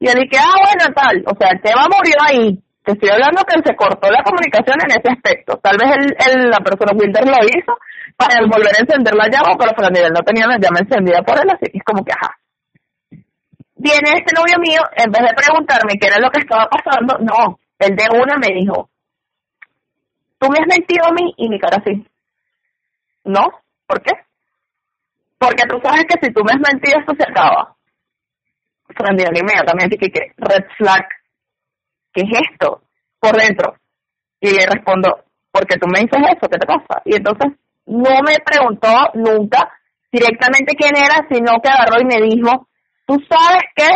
Y 0.00 0.08
él 0.08 0.14
dije, 0.14 0.38
ah, 0.38 0.54
bueno, 0.62 0.94
tal, 0.94 1.24
o 1.26 1.36
sea, 1.36 1.50
el 1.50 1.60
tema 1.60 1.86
murió 1.90 2.14
ahí. 2.24 2.58
Te 2.84 2.92
estoy 2.92 3.10
hablando 3.10 3.42
que 3.44 3.60
se 3.62 3.76
cortó 3.76 4.10
la 4.10 4.22
comunicación 4.22 4.78
en 4.80 4.90
ese 4.90 5.10
aspecto. 5.12 5.58
Tal 5.58 5.76
vez 5.76 5.90
el, 6.26 6.48
la 6.48 6.58
persona 6.58 6.92
Wilder 6.94 7.26
lo 7.26 7.44
hizo 7.44 7.76
para 8.16 8.40
volver 8.46 8.74
a 8.74 8.80
encender 8.80 9.14
la 9.14 9.28
llama, 9.28 9.56
pero 9.58 9.72
para 9.74 9.90
nivel 9.90 10.12
no 10.12 10.22
tenía 10.22 10.46
la 10.46 10.58
llama 10.58 10.80
encendida 10.80 11.22
por 11.22 11.38
él, 11.38 11.50
así 11.50 11.70
que 11.70 11.78
es 11.78 11.84
como 11.84 12.04
que, 12.04 12.12
ajá. 12.12 12.38
Viene 13.76 14.10
este 14.14 14.34
novio 14.34 14.58
mío, 14.58 14.80
en 14.96 15.10
vez 15.10 15.22
de 15.22 15.34
preguntarme 15.34 15.98
qué 16.00 16.06
era 16.08 16.18
lo 16.18 16.30
que 16.30 16.40
estaba 16.40 16.66
pasando, 16.66 17.18
no, 17.20 17.58
él 17.78 17.94
de 17.94 18.06
una 18.10 18.36
me 18.38 18.54
dijo, 18.54 18.90
tú 20.38 20.48
me 20.48 20.58
has 20.58 20.66
mentido 20.66 21.06
a 21.06 21.12
mí 21.12 21.34
y 21.36 21.48
mi 21.48 21.60
cara 21.60 21.76
así. 21.78 22.04
¿No? 23.24 23.46
¿Por 23.86 24.02
qué? 24.02 24.12
Porque 25.38 25.64
tú 25.68 25.78
sabes 25.82 26.04
que 26.08 26.18
si 26.26 26.32
tú 26.32 26.42
me 26.42 26.52
has 26.52 26.72
mentido 26.72 26.98
esto 26.98 27.14
se 27.14 27.30
acaba. 27.30 27.76
Fran 28.98 29.16
inmediatamente 29.18 29.96
que, 29.96 30.10
que 30.10 30.32
red 30.36 30.64
flag, 30.76 31.06
¿qué 32.12 32.22
es 32.22 32.40
esto? 32.50 32.82
Por 33.20 33.36
dentro. 33.36 33.76
Y 34.40 34.50
le 34.50 34.66
respondo, 34.66 35.24
porque 35.50 35.78
tú 35.78 35.86
me 35.86 36.00
dices 36.00 36.20
eso, 36.36 36.48
¿qué 36.50 36.58
te 36.58 36.66
pasa? 36.66 37.00
Y 37.04 37.14
entonces 37.14 37.52
no 37.86 38.20
me 38.26 38.36
preguntó 38.44 38.88
nunca 39.14 39.72
directamente 40.10 40.74
quién 40.76 40.96
era, 40.96 41.26
sino 41.30 41.60
que 41.62 41.70
agarró 41.70 42.00
y 42.00 42.04
me 42.04 42.20
dijo, 42.26 42.68
tú 43.06 43.16
sabes 43.28 43.62
que 43.74 43.88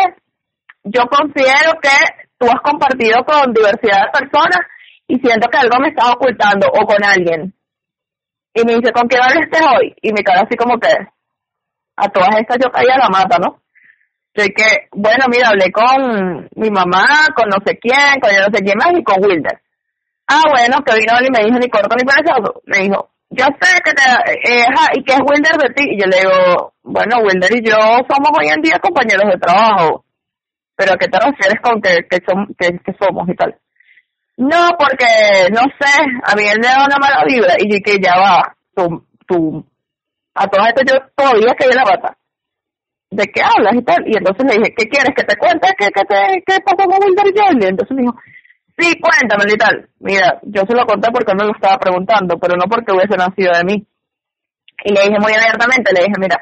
yo 0.85 1.03
considero 1.07 1.79
que 1.81 2.29
tú 2.39 2.47
has 2.47 2.61
compartido 2.63 3.25
con 3.25 3.53
diversidad 3.53 4.07
de 4.07 4.21
personas 4.21 4.61
y 5.07 5.19
siento 5.19 5.49
que 5.49 5.59
algo 5.59 5.79
me 5.81 5.89
estás 5.89 6.11
ocultando 6.15 6.69
o 6.69 6.87
con 6.87 7.05
alguien. 7.05 7.55
Y 8.55 8.65
me 8.65 8.77
dice, 8.77 8.93
¿con 8.93 9.09
quién 9.09 9.23
hablaste 9.23 9.59
hoy? 9.65 9.95
Y 10.03 10.13
me 10.13 10.23
quedó 10.23 10.43
así 10.43 10.57
como 10.57 10.79
que, 10.79 10.89
a 11.97 12.09
todas 12.09 12.41
estas 12.41 12.59
yo 12.63 12.71
caía 12.71 12.97
la 12.99 13.09
mata, 13.09 13.39
¿no? 13.39 13.63
Así 14.35 14.49
que, 14.55 14.89
bueno, 14.93 15.27
mira, 15.29 15.49
hablé 15.49 15.71
con 15.71 16.49
mi 16.57 16.71
mamá, 16.71 17.29
con 17.37 17.49
no 17.49 17.59
sé 17.67 17.79
quién, 17.79 18.19
con 18.21 18.31
no 18.33 18.49
sé 18.53 18.65
quién 18.65 18.79
más 18.79 18.93
y 18.99 19.05
con 19.05 19.23
Wilder. 19.23 19.61
Ah, 20.27 20.43
bueno, 20.49 20.79
que 20.85 20.97
vino 20.97 21.13
y 21.21 21.31
me 21.31 21.45
dijo 21.45 21.59
ni 21.59 21.69
corto 21.69 21.95
ni 21.95 22.05
perezoso. 22.05 22.63
Me 22.65 22.79
dijo, 22.79 23.11
yo 23.29 23.45
sé 23.61 23.81
que 23.85 23.93
te, 23.93 24.03
eh, 24.53 24.67
y 24.95 25.05
que 25.05 25.13
es 25.13 25.21
Wilder 25.21 25.57
de 25.59 25.75
ti. 25.75 25.85
Y 25.91 26.01
yo 26.01 26.07
le 26.07 26.21
digo, 26.21 26.73
bueno, 26.83 27.19
Wilder 27.19 27.55
y 27.55 27.63
yo 27.63 27.77
somos 28.09 28.31
hoy 28.39 28.49
en 28.49 28.63
día 28.63 28.79
compañeros 28.81 29.29
de 29.31 29.39
trabajo. 29.39 30.05
Pero 30.77 30.95
¿a 30.95 30.97
qué 30.97 31.09
te 31.09 31.19
refieres 31.19 31.61
con 31.63 31.81
que, 31.83 32.09
que, 32.09 32.19
que, 32.21 32.93
somos 32.99 33.29
y 33.29 33.35
tal? 33.35 33.55
No, 34.39 34.71
porque, 34.79 35.51
no 35.53 35.61
sé, 35.79 36.03
a 36.25 36.35
mí 36.35 36.45
él 36.49 36.59
me 36.59 36.69
da 36.69 36.87
una 36.87 36.97
mala 36.99 37.25
vibra 37.27 37.55
y 37.59 37.83
que 37.83 37.99
ya 38.03 38.17
va, 38.17 38.57
tú, 38.75 39.07
tú, 39.27 39.65
a 40.35 40.47
todas 40.47 40.69
estas 40.69 40.91
yo 40.91 40.99
todavía 41.15 41.55
que 41.55 41.67
la 41.75 41.85
bata. 41.85 42.17
¿De 43.13 43.27
qué 43.29 43.43
hablas 43.43 43.75
y 43.77 43.83
tal? 43.83 44.03
Y 44.07 44.17
entonces 44.17 44.45
le 44.45 44.57
dije, 44.57 44.75
¿qué 44.77 44.89
quieres? 44.89 45.13
¿Que 45.15 45.25
te 45.25 45.37
cuente 45.37 45.69
qué, 45.79 45.89
qué, 45.93 46.05
te, 46.05 46.43
qué 46.47 46.61
pasó 46.65 46.89
con 46.89 46.97
Wilder? 46.97 47.29
Y 47.61 47.67
entonces 47.69 47.95
me 47.95 48.03
dijo, 48.03 48.17
Sí, 48.79 48.99
cuéntame 48.99 49.53
y 49.53 49.57
tal. 49.57 49.89
Mira, 50.01 50.41
yo 50.43 50.63
se 50.67 50.75
lo 50.75 50.87
conté 50.87 51.11
porque 51.13 51.35
me 51.35 51.45
lo 51.45 51.53
estaba 51.53 51.79
preguntando, 51.79 52.39
pero 52.39 52.57
no 52.57 52.65
porque 52.71 52.93
hubiese 52.93 53.17
nacido 53.17 53.53
de 53.53 53.65
mí. 53.65 53.87
Y 54.85 54.93
le 54.93 55.01
dije 55.03 55.19
muy 55.21 55.33
abiertamente, 55.33 55.93
le 55.93 56.09
dije, 56.09 56.19
mira, 56.19 56.41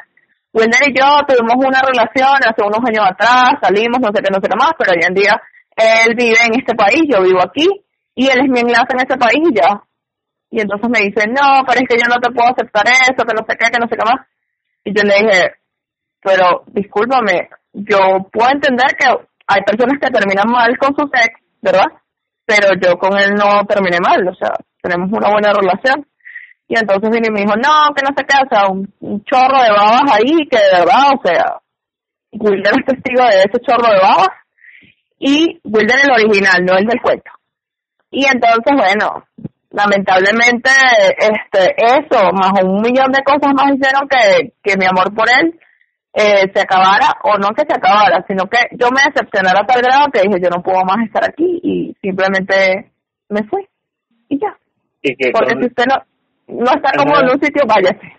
Wilder 0.53 0.89
y 0.89 0.95
yo 0.97 1.07
tuvimos 1.27 1.59
una 1.59 1.83
relación 1.83 2.39
hace 2.41 2.63
unos 2.63 2.81
años 2.87 3.05
atrás, 3.05 3.59
salimos, 3.61 4.01
no 4.01 4.09
sé 4.15 4.23
qué, 4.23 4.31
no 4.31 4.41
sé 4.41 4.49
qué 4.49 4.57
más, 4.57 4.73
pero 4.79 4.93
hoy 4.93 5.03
en 5.07 5.15
día 5.15 5.35
él 5.77 6.15
vive 6.15 6.39
en 6.47 6.55
este 6.59 6.75
país, 6.75 7.03
yo 7.09 7.23
vivo 7.23 7.43
aquí, 7.43 7.69
y 8.15 8.27
él 8.29 8.41
es 8.41 8.49
mi 8.49 8.61
enlace 8.61 8.95
en 8.95 9.05
ese 9.05 9.19
país 9.19 9.43
y 9.45 9.55
ya. 9.55 9.83
Y 10.51 10.61
entonces 10.61 10.89
me 10.89 11.01
dice, 11.01 11.27
no, 11.29 11.63
pero 11.67 11.81
es 11.83 11.87
que 11.89 11.99
yo 11.99 12.09
no 12.09 12.21
te 12.21 12.31
puedo 12.33 12.49
aceptar 12.49 12.87
eso, 12.87 13.23
que 13.27 13.35
no 13.35 13.45
sé 13.47 13.57
qué, 13.59 13.71
que 13.71 13.79
no 13.79 13.89
sé 13.89 13.97
qué 13.99 14.07
más. 14.07 14.27
Y 14.85 14.95
yo 14.95 15.03
le 15.03 15.15
dije, 15.15 15.55
pero 16.23 16.65
discúlpame, 16.67 17.49
yo 17.73 17.99
puedo 18.33 18.51
entender 18.51 18.89
que 18.99 19.07
hay 19.47 19.63
personas 19.63 19.99
que 20.01 20.11
terminan 20.11 20.51
mal 20.51 20.77
con 20.79 20.95
su 20.95 21.05
ex, 21.05 21.35
¿verdad? 21.61 21.87
pero 22.51 22.75
yo 22.83 22.99
con 22.99 23.17
él 23.17 23.31
no 23.35 23.65
terminé 23.65 23.99
mal, 24.01 24.27
o 24.27 24.35
sea, 24.35 24.51
tenemos 24.83 25.09
una 25.13 25.31
buena 25.31 25.53
relación. 25.53 26.05
Y 26.67 26.77
entonces 26.77 27.11
vino 27.11 27.29
y 27.29 27.33
me 27.33 27.41
dijo, 27.43 27.55
no, 27.55 27.95
que 27.95 28.03
no 28.03 28.11
sé 28.17 28.25
qué, 28.27 28.37
o 28.45 28.49
sea, 28.51 28.69
un, 28.69 29.25
chorro 29.25 29.63
de 29.63 29.71
babas 29.71 30.13
ahí, 30.13 30.49
que 30.51 30.59
de 30.59 30.81
verdad, 30.81 31.15
o 31.15 31.21
sea, 31.25 31.57
Wilder 32.33 32.73
es 32.79 32.87
testigo 32.87 33.23
de 33.23 33.39
ese 33.39 33.61
chorro 33.61 33.93
de 33.93 34.01
babas, 34.01 34.31
y 35.19 35.61
Wilder 35.63 35.99
el 36.05 36.13
original, 36.13 36.65
no 36.65 36.77
el 36.77 36.87
del 36.87 37.01
cuento. 37.01 37.31
Y 38.11 38.25
entonces, 38.25 38.75
bueno, 38.77 39.25
lamentablemente, 39.71 40.71
este, 41.19 41.75
eso, 41.79 42.33
más 42.33 42.53
un 42.65 42.83
millón 42.83 43.13
de 43.13 43.23
cosas 43.23 43.55
más 43.55 43.75
hicieron 43.75 44.09
que, 44.09 44.55
que 44.63 44.77
mi 44.77 44.87
amor 44.87 45.15
por 45.15 45.29
él 45.31 45.59
eh, 46.13 46.51
se 46.53 46.61
acabara 46.61 47.17
o 47.23 47.39
no 47.39 47.51
que 47.51 47.65
se 47.69 47.75
acabara, 47.75 48.25
sino 48.27 48.45
que 48.47 48.59
yo 48.73 48.89
me 48.91 49.03
decepcionara 49.07 49.61
a 49.61 49.67
tal 49.67 49.83
grado 49.83 50.11
que 50.13 50.23
dije 50.23 50.41
yo 50.43 50.51
no 50.51 50.63
puedo 50.63 50.83
más 50.85 51.07
estar 51.07 51.25
aquí 51.25 51.61
y 51.63 51.95
simplemente 52.01 52.91
me 53.29 53.45
fui 53.45 53.67
y 54.29 54.39
ya. 54.39 54.57
Porque 55.33 55.55
si 55.61 55.67
usted 55.67 55.85
no, 55.87 56.03
no 56.49 56.73
está 56.75 56.93
como 56.97 57.19
en 57.19 57.31
un 57.31 57.41
sitio, 57.41 57.63
váyase. 57.67 58.13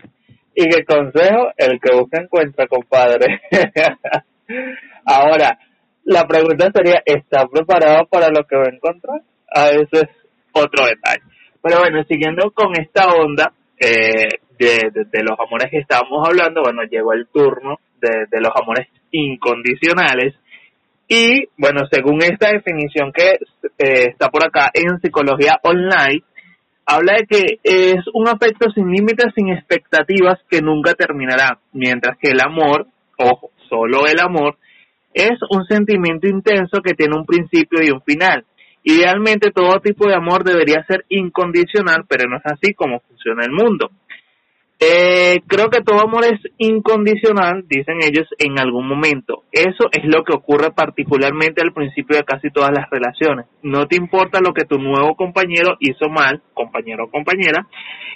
Y 0.56 0.68
qué 0.70 0.84
consejo, 0.84 1.52
el 1.58 1.80
que 1.80 1.96
busca 1.96 2.22
encuentra, 2.22 2.68
compadre. 2.68 3.42
Ahora, 5.06 5.58
la 6.04 6.26
pregunta 6.26 6.70
sería, 6.74 7.02
¿está 7.06 7.48
preparado 7.48 8.06
para 8.08 8.28
lo 8.30 8.44
que 8.46 8.58
va 8.58 8.64
a 8.64 8.76
encontrar? 8.76 9.22
A 9.54 9.70
eso 9.70 9.90
es 9.94 10.10
otro 10.54 10.86
detalle. 10.86 11.24
Pero 11.62 11.80
bueno, 11.80 12.04
siguiendo 12.08 12.52
con 12.52 12.74
esta 12.80 13.08
onda, 13.14 13.54
eh, 13.80 14.28
de, 14.66 15.24
los 15.24 15.40
amores 15.40 15.70
que 15.72 15.80
estábamos 15.80 16.28
hablando, 16.28 16.62
bueno, 16.62 16.84
llegó 16.84 17.14
el 17.14 17.28
turno 17.28 17.80
de, 18.00 18.40
los 18.40 18.52
amores 18.56 18.88
incondicionales. 19.12 20.36
Y 21.08 21.48
bueno, 21.58 21.82
según 21.92 22.22
esta 22.24 22.52
definición 22.52 23.12
que 23.12 23.32
eh, 23.78 24.10
está 24.10 24.30
por 24.30 24.46
acá 24.46 24.72
en 24.74 25.00
psicología 25.02 25.60
online, 25.64 26.24
habla 26.86 27.18
de 27.18 27.26
que 27.26 27.60
es 27.64 28.06
un 28.14 28.28
afecto 28.28 28.70
sin 28.72 28.90
límites, 28.90 29.34
sin 29.36 29.50
expectativas 29.50 30.40
que 30.50 30.62
nunca 30.62 30.94
terminará, 30.94 31.60
mientras 31.74 32.18
que 32.18 32.32
el 32.32 32.40
amor, 32.40 32.88
ojo, 33.18 33.52
solo 33.70 34.08
el 34.08 34.20
amor, 34.22 34.58
es 35.14 35.38
un 35.50 35.66
sentimiento 35.66 36.28
intenso 36.28 36.82
que 36.82 36.94
tiene 36.94 37.18
un 37.18 37.26
principio 37.26 37.80
y 37.84 37.92
un 37.92 38.02
final. 38.02 38.46
Idealmente 38.84 39.52
todo 39.52 39.80
tipo 39.80 40.08
de 40.08 40.16
amor 40.16 40.44
debería 40.44 40.84
ser 40.88 41.06
incondicional, 41.10 42.06
pero 42.08 42.30
no 42.30 42.38
es 42.38 42.46
así 42.46 42.74
como 42.74 43.02
funciona 43.02 43.44
el 43.44 43.52
mundo. 43.52 43.92
Eh, 44.84 45.42
creo 45.46 45.70
que 45.70 45.84
todo 45.84 46.02
amor 46.02 46.26
es 46.26 46.42
incondicional, 46.58 47.66
dicen 47.68 48.00
ellos, 48.02 48.28
en 48.40 48.58
algún 48.58 48.88
momento. 48.88 49.44
Eso 49.52 49.90
es 49.92 50.04
lo 50.06 50.24
que 50.24 50.34
ocurre 50.36 50.72
particularmente 50.72 51.62
al 51.62 51.72
principio 51.72 52.18
de 52.18 52.24
casi 52.24 52.50
todas 52.50 52.72
las 52.74 52.90
relaciones. 52.90 53.46
No 53.62 53.86
te 53.86 53.96
importa 53.96 54.40
lo 54.42 54.54
que 54.56 54.66
tu 54.66 54.80
nuevo 54.80 55.16
compañero 55.16 55.78
hizo 55.80 56.10
mal, 56.10 56.42
compañero 56.56 57.06
o 57.06 57.12
compañera, 57.12 57.68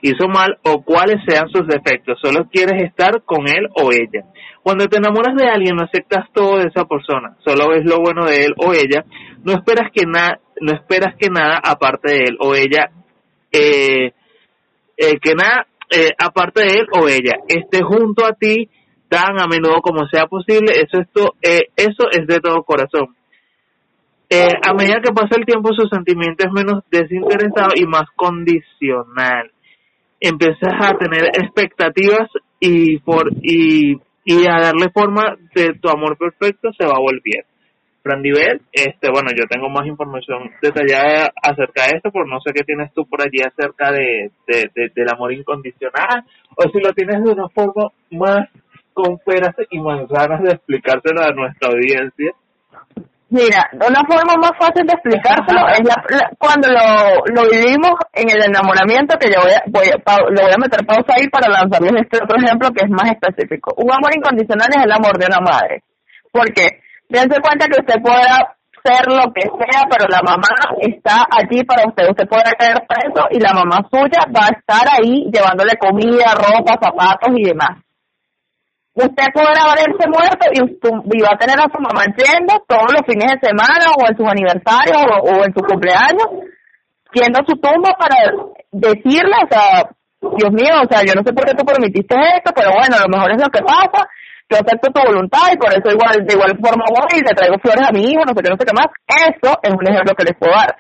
hizo 0.01 0.27
mal 0.27 0.57
o 0.63 0.81
cuáles 0.81 1.17
sean 1.27 1.49
sus 1.49 1.67
defectos. 1.67 2.17
Solo 2.19 2.49
quieres 2.51 2.81
estar 2.81 3.21
con 3.25 3.47
él 3.47 3.67
o 3.75 3.91
ella. 3.91 4.25
Cuando 4.63 4.87
te 4.87 4.97
enamoras 4.97 5.35
de 5.35 5.47
alguien, 5.47 5.75
no 5.75 5.83
aceptas 5.83 6.25
todo 6.33 6.57
de 6.57 6.69
esa 6.69 6.85
persona. 6.85 7.37
Solo 7.45 7.69
ves 7.69 7.85
lo 7.85 7.99
bueno 7.99 8.25
de 8.25 8.43
él 8.43 8.55
o 8.57 8.73
ella. 8.73 9.05
No 9.43 9.53
esperas 9.53 9.91
que 9.93 10.07
nada, 10.07 10.39
no 10.59 10.73
esperas 10.73 11.13
que 11.19 11.29
nada 11.29 11.61
aparte 11.63 12.11
de 12.11 12.17
él 12.29 12.37
o 12.39 12.55
ella, 12.55 12.89
eh, 13.51 14.13
eh, 14.97 15.19
que 15.21 15.35
nada 15.35 15.67
eh, 15.89 16.11
aparte 16.17 16.63
de 16.63 16.73
él 16.79 16.87
o 16.91 17.07
ella, 17.07 17.39
esté 17.47 17.83
junto 17.83 18.25
a 18.25 18.33
ti 18.33 18.69
tan 19.09 19.39
a 19.39 19.47
menudo 19.47 19.81
como 19.81 20.07
sea 20.07 20.27
posible, 20.27 20.73
eso, 20.73 21.01
esto, 21.01 21.35
eh, 21.41 21.69
eso 21.75 22.09
es 22.11 22.25
de 22.27 22.39
todo 22.39 22.63
corazón. 22.63 23.15
Eh, 24.29 24.49
a 24.67 24.73
medida 24.73 25.01
que 25.03 25.13
pasa 25.13 25.37
el 25.37 25.45
tiempo, 25.45 25.69
su 25.73 25.87
sentimiento 25.87 26.45
es 26.47 26.51
menos 26.51 26.83
desinteresado 26.89 27.69
y 27.75 27.85
más 27.85 28.05
condicional. 28.15 29.51
Empiezas 30.19 30.73
a 30.81 30.97
tener 30.97 31.25
expectativas 31.27 32.27
y, 32.59 32.97
por, 32.99 33.31
y, 33.43 33.97
y 34.23 34.47
a 34.47 34.59
darle 34.59 34.89
forma 34.91 35.37
de 35.53 35.73
tu 35.79 35.89
amor 35.89 36.17
perfecto 36.17 36.71
se 36.77 36.85
va 36.85 36.97
volviendo. 36.97 37.47
Frandivel, 38.05 38.61
este, 38.71 39.09
bueno, 39.09 39.31
yo 39.35 39.47
tengo 39.49 39.67
más 39.67 39.87
información 39.87 40.51
detallada 40.61 41.33
acerca 41.41 41.89
de 41.89 41.97
esto, 41.97 42.11
pero 42.13 42.25
no 42.25 42.39
sé 42.39 42.53
qué 42.53 42.63
tienes 42.63 42.93
tú 42.93 43.03
por 43.07 43.19
allí 43.19 43.41
acerca 43.41 43.91
de, 43.91 44.29
del 44.45 45.09
amor 45.09 45.33
incondicional, 45.33 46.21
o 46.55 46.69
si 46.69 46.79
lo 46.85 46.93
tienes 46.93 47.23
de 47.23 47.31
una 47.31 47.49
forma 47.49 47.89
más 48.11 48.45
con 48.93 49.17
peras 49.25 49.55
y 49.71 49.79
manzanas 49.79 50.43
de 50.43 50.51
explicárselo 50.51 51.19
a 51.19 51.33
nuestra 51.33 51.71
audiencia. 51.73 52.29
Mira, 53.29 53.73
una 53.73 54.05
forma 54.05 54.37
más 54.37 54.53
fácil 54.53 54.85
de 54.85 54.93
explicárselo 54.93 55.65
es 55.73 55.81
cuando 56.37 56.69
lo, 56.69 57.25
lo 57.33 57.49
vivimos 57.49 57.97
en 58.13 58.29
el 58.29 58.53
enamoramiento, 58.53 59.17
que 59.17 59.33
yo 59.33 59.41
voy 59.41 59.49
a, 59.49 59.65
voy 59.65 59.89
lo 60.29 60.41
voy 60.45 60.53
a 60.53 60.61
meter 60.61 60.85
pausa 60.85 61.17
ahí 61.17 61.27
para 61.29 61.49
lanzarles 61.49 62.05
este 62.05 62.21
otro 62.21 62.37
ejemplo 62.37 62.69
que 62.69 62.85
es 62.85 62.91
más 62.91 63.09
específico. 63.09 63.73
Un 63.81 63.89
amor 63.89 64.13
incondicional 64.15 64.69
es 64.69 64.85
el 64.85 64.91
amor 64.91 65.17
de 65.17 65.25
una 65.25 65.41
madre. 65.41 65.81
¿Por 66.31 66.53
qué? 66.53 66.84
Dense 67.09 67.41
cuenta 67.41 67.65
que 67.67 67.81
usted 67.81 68.01
pueda 68.01 68.55
ser 68.85 69.05
lo 69.07 69.33
que 69.33 69.41
sea, 69.41 69.81
pero 69.89 70.05
la 70.07 70.21
mamá 70.21 70.53
está 70.79 71.25
allí 71.29 71.63
para 71.63 71.87
usted. 71.87 72.09
Usted 72.09 72.27
puede 72.27 72.53
caer 72.57 72.85
preso 72.87 73.25
y 73.31 73.39
la 73.39 73.53
mamá 73.53 73.81
suya 73.89 74.21
va 74.29 74.45
a 74.45 74.53
estar 74.53 74.85
ahí 74.93 75.25
llevándole 75.33 75.73
comida, 75.77 76.35
ropa, 76.35 76.77
zapatos 76.77 77.33
y 77.35 77.45
demás. 77.45 77.81
Usted 78.93 79.27
podrá 79.33 79.73
haberse 79.73 80.07
muerto 80.07 80.45
y, 80.53 80.59
y 80.61 81.21
va 81.21 81.33
a 81.33 81.37
tener 81.37 81.59
a 81.59 81.67
su 81.67 81.81
mamá 81.81 82.05
yendo 82.15 82.53
todos 82.67 82.93
los 82.93 83.01
fines 83.05 83.33
de 83.33 83.49
semana 83.49 83.91
o 83.97 84.07
en 84.07 84.15
sus 84.15 84.27
aniversarios 84.27 85.03
o, 85.19 85.43
en 85.43 85.53
su 85.53 85.61
cumpleaños, 85.65 86.47
yendo 87.11 87.41
a 87.41 87.45
su 87.45 87.57
tumba 87.57 87.91
para 87.99 88.31
decirle, 88.71 89.35
o 89.43 89.47
sea, 89.51 89.89
Dios 90.37 90.51
mío, 90.53 90.79
o 90.81 90.87
sea, 90.87 91.03
yo 91.03 91.13
no 91.13 91.23
sé 91.25 91.33
por 91.33 91.43
qué 91.43 91.53
tú 91.55 91.65
permitiste 91.65 92.15
esto, 92.37 92.53
pero 92.55 92.71
bueno, 92.71 92.95
lo 93.01 93.09
mejor 93.09 93.31
es 93.31 93.41
lo 93.41 93.49
que 93.49 93.61
pasa 93.63 94.07
yo 94.49 94.57
acepto 94.57 94.91
tu 94.91 95.01
voluntad 95.01 95.49
y 95.51 95.57
por 95.57 95.73
eso 95.73 95.89
igual 95.89 96.25
de 96.25 96.33
igual 96.33 96.57
forma 96.61 96.85
voy 96.89 97.17
y 97.17 97.25
le 97.25 97.33
traigo 97.35 97.57
flores 97.57 97.87
a 97.87 97.91
mi 97.91 98.11
hijo, 98.11 98.21
no 98.25 98.33
sé 98.33 98.41
qué, 98.43 98.49
no 98.49 98.57
sé 98.57 98.65
qué 98.65 98.73
más. 98.77 98.89
Eso 99.07 99.59
es 99.63 99.73
un 99.73 99.87
ejemplo 99.87 100.13
que 100.13 100.23
les 100.23 100.37
puedo 100.37 100.53
dar. 100.53 100.75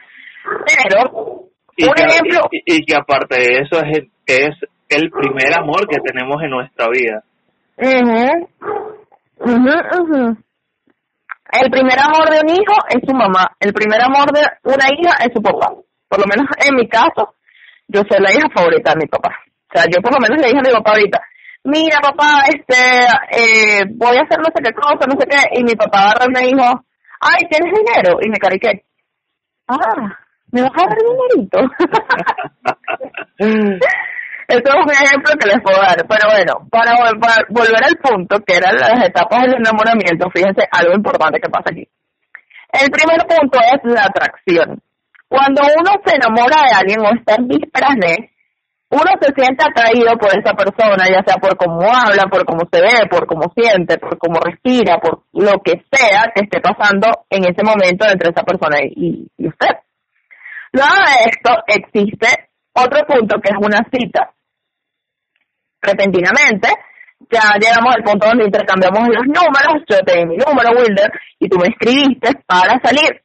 Pero, 0.45 1.49
un 1.89 1.97
ejemplo... 1.97 2.39
Y, 2.51 2.85
que 2.85 2.95
aparte 2.95 3.35
de 3.39 3.61
eso 3.61 3.81
es, 3.81 4.05
es 4.27 4.55
el 4.89 5.09
primer 5.09 5.57
amor 5.57 5.87
que 5.87 5.97
tenemos 5.99 6.41
en 6.43 6.49
nuestra 6.51 6.87
vida. 6.89 7.23
mhm 7.77 8.47
mhm 9.39 10.37
El 11.51 11.71
primer 11.71 11.99
amor 11.99 12.29
de 12.29 12.39
un 12.41 12.49
hijo 12.49 12.75
es 12.89 13.01
su 13.05 13.13
mamá, 13.15 13.49
el 13.59 13.73
primer 13.73 14.01
amor 14.01 14.31
de 14.31 14.41
una 14.63 14.85
hija 14.93 15.25
es 15.25 15.33
su 15.33 15.41
papá. 15.41 15.73
Por 16.07 16.19
lo 16.19 16.25
menos 16.27 16.47
en 16.63 16.75
mi 16.75 16.87
caso, 16.87 17.33
yo 17.87 18.01
soy 18.07 18.21
la 18.21 18.31
hija 18.31 18.47
favorita 18.53 18.91
de 18.91 18.97
mi 19.01 19.07
papá. 19.07 19.29
O 19.69 19.77
sea, 19.77 19.85
yo 19.85 20.01
por 20.01 20.13
lo 20.13 20.19
menos 20.19 20.37
le 20.39 20.47
dije 20.47 20.59
a 20.59 20.69
mi 20.69 20.73
papá 20.77 20.91
ahorita, 20.91 21.19
mira 21.65 21.99
papá, 21.99 22.45
este, 22.47 23.05
eh, 23.31 23.83
voy 23.95 24.15
a 24.17 24.21
hacer 24.21 24.39
no 24.39 24.45
sé 24.55 24.63
qué 24.63 24.71
cosa, 24.71 25.05
no 25.07 25.19
sé 25.19 25.27
qué, 25.27 25.49
y 25.59 25.63
mi 25.63 25.75
papá 25.75 26.03
agarra 26.03 26.27
y 26.27 26.33
me 26.33 26.41
dijo, 26.47 26.85
ay, 27.19 27.45
¿tienes 27.49 27.73
dinero? 27.73 28.19
Y 28.21 28.29
me 28.29 28.37
cariqué, 28.37 28.85
ah, 29.67 30.15
¿me 30.51 30.61
vas 30.61 30.71
a 30.75 30.85
dar 30.87 30.97
dinerito? 30.97 31.59
Esto 34.47 34.69
es 34.69 34.75
un 34.75 34.91
ejemplo 34.91 35.33
que 35.39 35.47
les 35.47 35.59
puedo 35.63 35.81
dar, 35.81 36.05
pero 36.07 36.29
bueno, 36.29 36.67
para, 36.69 36.93
volver 37.49 37.83
al 37.83 37.97
punto, 37.97 38.39
que 38.45 38.57
eran 38.57 38.75
las 38.75 39.03
etapas 39.03 39.41
del 39.41 39.55
enamoramiento, 39.55 40.29
fíjense 40.29 40.67
algo 40.71 40.93
importante 40.93 41.39
que 41.39 41.49
pasa 41.49 41.71
aquí. 41.71 41.89
El 42.71 42.91
primer 42.91 43.25
punto 43.25 43.59
es 43.59 43.81
la 43.91 44.05
atracción. 44.05 44.79
Cuando 45.27 45.63
uno 45.63 45.99
se 46.05 46.15
enamora 46.15 46.61
de 46.61 46.75
alguien 46.75 46.99
o 47.01 47.09
está 47.15 47.33
en 47.35 47.47
vísperas 47.47 47.95
uno 48.95 49.11
se 49.19 49.33
siente 49.35 49.65
atraído 49.67 50.17
por 50.17 50.29
esa 50.37 50.53
persona, 50.53 51.05
ya 51.07 51.21
sea 51.25 51.35
por 51.35 51.57
cómo 51.57 51.81
habla, 51.83 52.23
por 52.31 52.45
cómo 52.45 52.61
se 52.71 52.81
ve, 52.81 53.07
por 53.09 53.27
cómo 53.27 53.51
siente, 53.55 53.97
por 53.97 54.17
cómo 54.17 54.39
respira, 54.39 54.99
por 54.99 55.23
lo 55.33 55.59
que 55.59 55.83
sea 55.91 56.31
que 56.33 56.43
esté 56.43 56.61
pasando 56.61 57.07
en 57.29 57.43
ese 57.43 57.63
momento 57.63 58.07
entre 58.09 58.29
esa 58.29 58.43
persona 58.43 58.77
y, 58.83 59.27
usted. 59.37 59.75
Luego 60.71 60.95
de 60.95 61.29
esto 61.29 61.51
existe 61.67 62.49
otro 62.73 63.05
punto 63.05 63.39
que 63.41 63.51
es 63.51 63.57
una 63.59 63.85
cita 63.91 64.31
repentinamente, 65.81 66.69
ya 67.29 67.57
llegamos 67.59 67.95
al 67.95 68.03
punto 68.03 68.27
donde 68.27 68.45
intercambiamos 68.45 69.07
los 69.09 69.25
números, 69.27 69.83
yo 69.87 69.99
te 69.99 70.17
di 70.17 70.25
mi 70.25 70.37
número, 70.37 70.71
Wilder, 70.71 71.11
y 71.39 71.47
tú 71.47 71.57
me 71.57 71.67
escribiste 71.67 72.43
para 72.45 72.79
salir. 72.83 73.21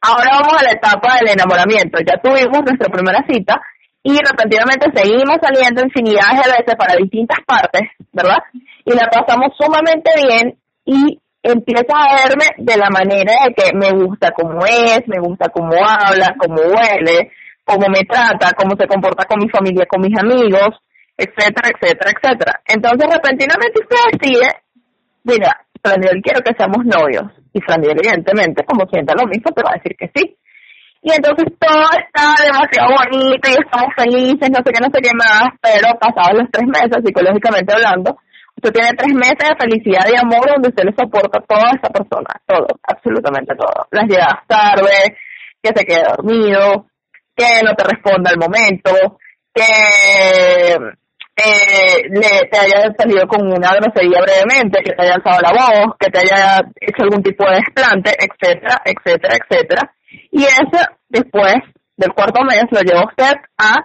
Ahora 0.00 0.38
vamos 0.40 0.60
a 0.60 0.64
la 0.64 0.72
etapa 0.72 1.16
del 1.16 1.30
enamoramiento. 1.30 1.98
Ya 2.00 2.20
tuvimos 2.20 2.62
nuestra 2.64 2.92
primera 2.92 3.24
cita 3.28 3.60
y 4.06 4.16
repentinamente 4.22 4.86
seguimos 4.94 5.38
saliendo 5.42 5.82
infinidad 5.82 6.30
de 6.30 6.46
veces 6.46 6.76
para 6.78 6.94
distintas 6.94 7.40
partes, 7.44 7.90
¿verdad? 8.12 8.38
Y 8.84 8.94
la 8.94 9.10
pasamos 9.10 9.50
sumamente 9.58 10.12
bien 10.22 10.56
y 10.84 11.18
empieza 11.42 11.90
a 11.90 12.14
verme 12.22 12.46
de 12.56 12.76
la 12.76 12.88
manera 12.88 13.34
de 13.44 13.52
que 13.52 13.74
me 13.74 13.90
gusta 13.90 14.30
cómo 14.30 14.64
es, 14.64 15.02
me 15.08 15.18
gusta 15.18 15.48
cómo 15.48 15.74
habla, 15.74 16.36
cómo 16.38 16.54
huele, 16.54 17.32
cómo 17.64 17.88
me 17.88 18.04
trata, 18.04 18.54
cómo 18.56 18.76
se 18.78 18.86
comporta 18.86 19.24
con 19.24 19.40
mi 19.40 19.48
familia, 19.48 19.86
con 19.86 20.00
mis 20.00 20.16
amigos, 20.16 20.78
etcétera, 21.16 21.74
etcétera, 21.74 22.12
etcétera. 22.14 22.60
Entonces, 22.64 23.10
repentinamente 23.10 23.80
usted 23.82 24.20
decide, 24.20 24.50
mira, 25.24 25.66
Frandiel, 25.82 26.22
quiero 26.22 26.42
que 26.42 26.54
seamos 26.54 26.86
novios. 26.86 27.26
Y 27.52 27.60
Frandiel, 27.60 27.98
evidentemente, 27.98 28.64
como 28.64 28.86
sienta 28.86 29.14
lo 29.18 29.26
mismo, 29.26 29.50
te 29.50 29.62
va 29.64 29.70
a 29.70 29.78
decir 29.82 29.96
que 29.98 30.12
sí. 30.14 30.36
Y 31.06 31.12
entonces 31.12 31.46
todo 31.60 31.86
está 32.02 32.34
demasiado 32.42 32.90
bonito 32.98 33.46
y 33.46 33.54
estamos 33.54 33.94
felices, 33.94 34.50
no 34.50 34.58
sé 34.58 34.72
qué, 34.74 34.80
no 34.82 34.90
sé 34.90 34.98
qué 35.00 35.14
más, 35.14 35.54
pero 35.62 35.94
pasados 36.00 36.42
los 36.42 36.50
tres 36.50 36.66
meses, 36.66 36.98
psicológicamente 37.06 37.74
hablando, 37.74 38.18
usted 38.56 38.72
tiene 38.72 38.90
tres 38.98 39.14
meses 39.14 39.38
de 39.38 39.54
felicidad 39.54 40.02
y 40.10 40.18
amor 40.18 40.50
donde 40.50 40.68
usted 40.68 40.82
le 40.82 40.98
soporta 40.98 41.38
a 41.38 41.46
toda 41.46 41.70
esa 41.78 41.88
persona, 41.94 42.26
todo, 42.44 42.66
absolutamente 42.82 43.54
todo. 43.54 43.86
Las 43.92 44.10
llegadas 44.10 44.42
tarde, 44.48 45.14
que 45.62 45.70
se 45.76 45.84
quede 45.86 46.10
dormido, 46.10 46.86
que 47.36 47.62
no 47.62 47.72
te 47.76 47.84
responda 47.84 48.32
al 48.34 48.42
momento, 48.42 48.90
que 49.54 50.74
eh, 51.38 52.02
le, 52.02 52.50
te 52.50 52.58
haya 52.58 52.90
salido 52.98 53.28
con 53.28 53.46
una 53.46 53.78
grosería 53.78 54.26
brevemente, 54.26 54.82
que 54.82 54.90
te 54.90 55.02
haya 55.04 55.14
alzado 55.14 55.38
la 55.38 55.52
voz, 55.54 55.94
que 56.00 56.10
te 56.10 56.18
haya 56.18 56.66
hecho 56.80 57.04
algún 57.04 57.22
tipo 57.22 57.46
de 57.46 57.62
desplante, 57.62 58.10
etcétera, 58.10 58.82
etcétera, 58.84 59.38
etcétera. 59.38 59.92
Y 60.30 60.44
eso 60.44 60.84
después 61.08 61.56
del 61.96 62.12
cuarto 62.12 62.44
mes 62.44 62.64
lo 62.70 62.80
lleva 62.80 63.04
usted 63.04 63.34
a 63.58 63.76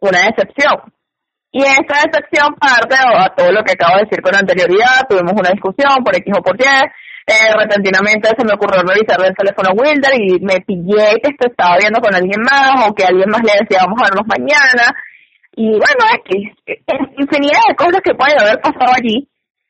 una 0.00 0.18
decepción. 0.30 0.92
Y 1.50 1.62
esa 1.62 2.04
decepción 2.06 2.54
parte 2.54 2.94
a 2.96 3.34
todo 3.34 3.50
lo 3.52 3.62
que 3.64 3.72
acabo 3.72 3.96
de 3.96 4.04
decir 4.04 4.22
con 4.22 4.36
anterioridad, 4.36 5.08
tuvimos 5.08 5.32
una 5.32 5.50
discusión 5.50 6.04
por 6.04 6.14
X 6.14 6.34
o 6.36 6.42
por 6.42 6.56
Y, 6.60 6.64
eh, 6.64 7.52
repentinamente 7.58 8.30
se 8.38 8.44
me 8.44 8.54
ocurrió 8.54 8.80
revisar 8.82 9.20
el 9.20 9.36
teléfono 9.36 9.76
Wilder 9.76 10.12
y 10.16 10.40
me 10.40 10.60
pillé 10.64 11.20
que 11.20 11.46
estaba 11.46 11.76
viendo 11.76 12.00
con 12.00 12.14
alguien 12.14 12.40
más 12.40 12.88
o 12.88 12.94
que 12.94 13.04
alguien 13.04 13.28
más 13.28 13.42
le 13.42 13.52
decía 13.60 13.84
vamos 13.84 14.00
a 14.00 14.08
vernos 14.08 14.26
mañana 14.26 14.96
y 15.54 15.70
bueno, 15.72 16.04
es 16.64 17.18
infinidad 17.18 17.60
de 17.68 17.74
cosas 17.74 18.00
que 18.02 18.14
pueden 18.14 18.40
haber 18.40 18.60
pasado 18.60 18.94
allí. 18.94 19.28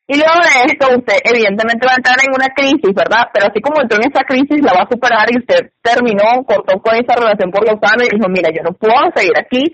Y 0.09 0.17
luego 0.17 0.41
de 0.41 0.73
esto, 0.73 0.89
usted 0.89 1.21
evidentemente 1.23 1.85
va 1.85 1.93
a 1.93 2.01
entrar 2.01 2.17
en 2.25 2.33
una 2.33 2.49
crisis, 2.57 2.97
¿verdad? 2.97 3.29
Pero 3.29 3.53
así 3.53 3.61
como 3.61 3.83
entró 3.83 4.01
en 4.01 4.09
esa 4.09 4.25
crisis, 4.25 4.65
la 4.65 4.73
va 4.73 4.89
a 4.89 4.91
superar 4.91 5.29
y 5.29 5.37
usted 5.37 5.69
terminó, 5.85 6.43
cortó 6.49 6.81
con 6.81 6.97
esa 6.97 7.13
relación 7.13 7.53
por 7.53 7.61
los 7.69 7.77
años 7.85 8.09
y 8.09 8.17
dijo, 8.17 8.29
mira, 8.33 8.49
yo 8.49 8.65
no 8.65 8.73
puedo 8.73 9.13
seguir 9.15 9.37
aquí 9.37 9.69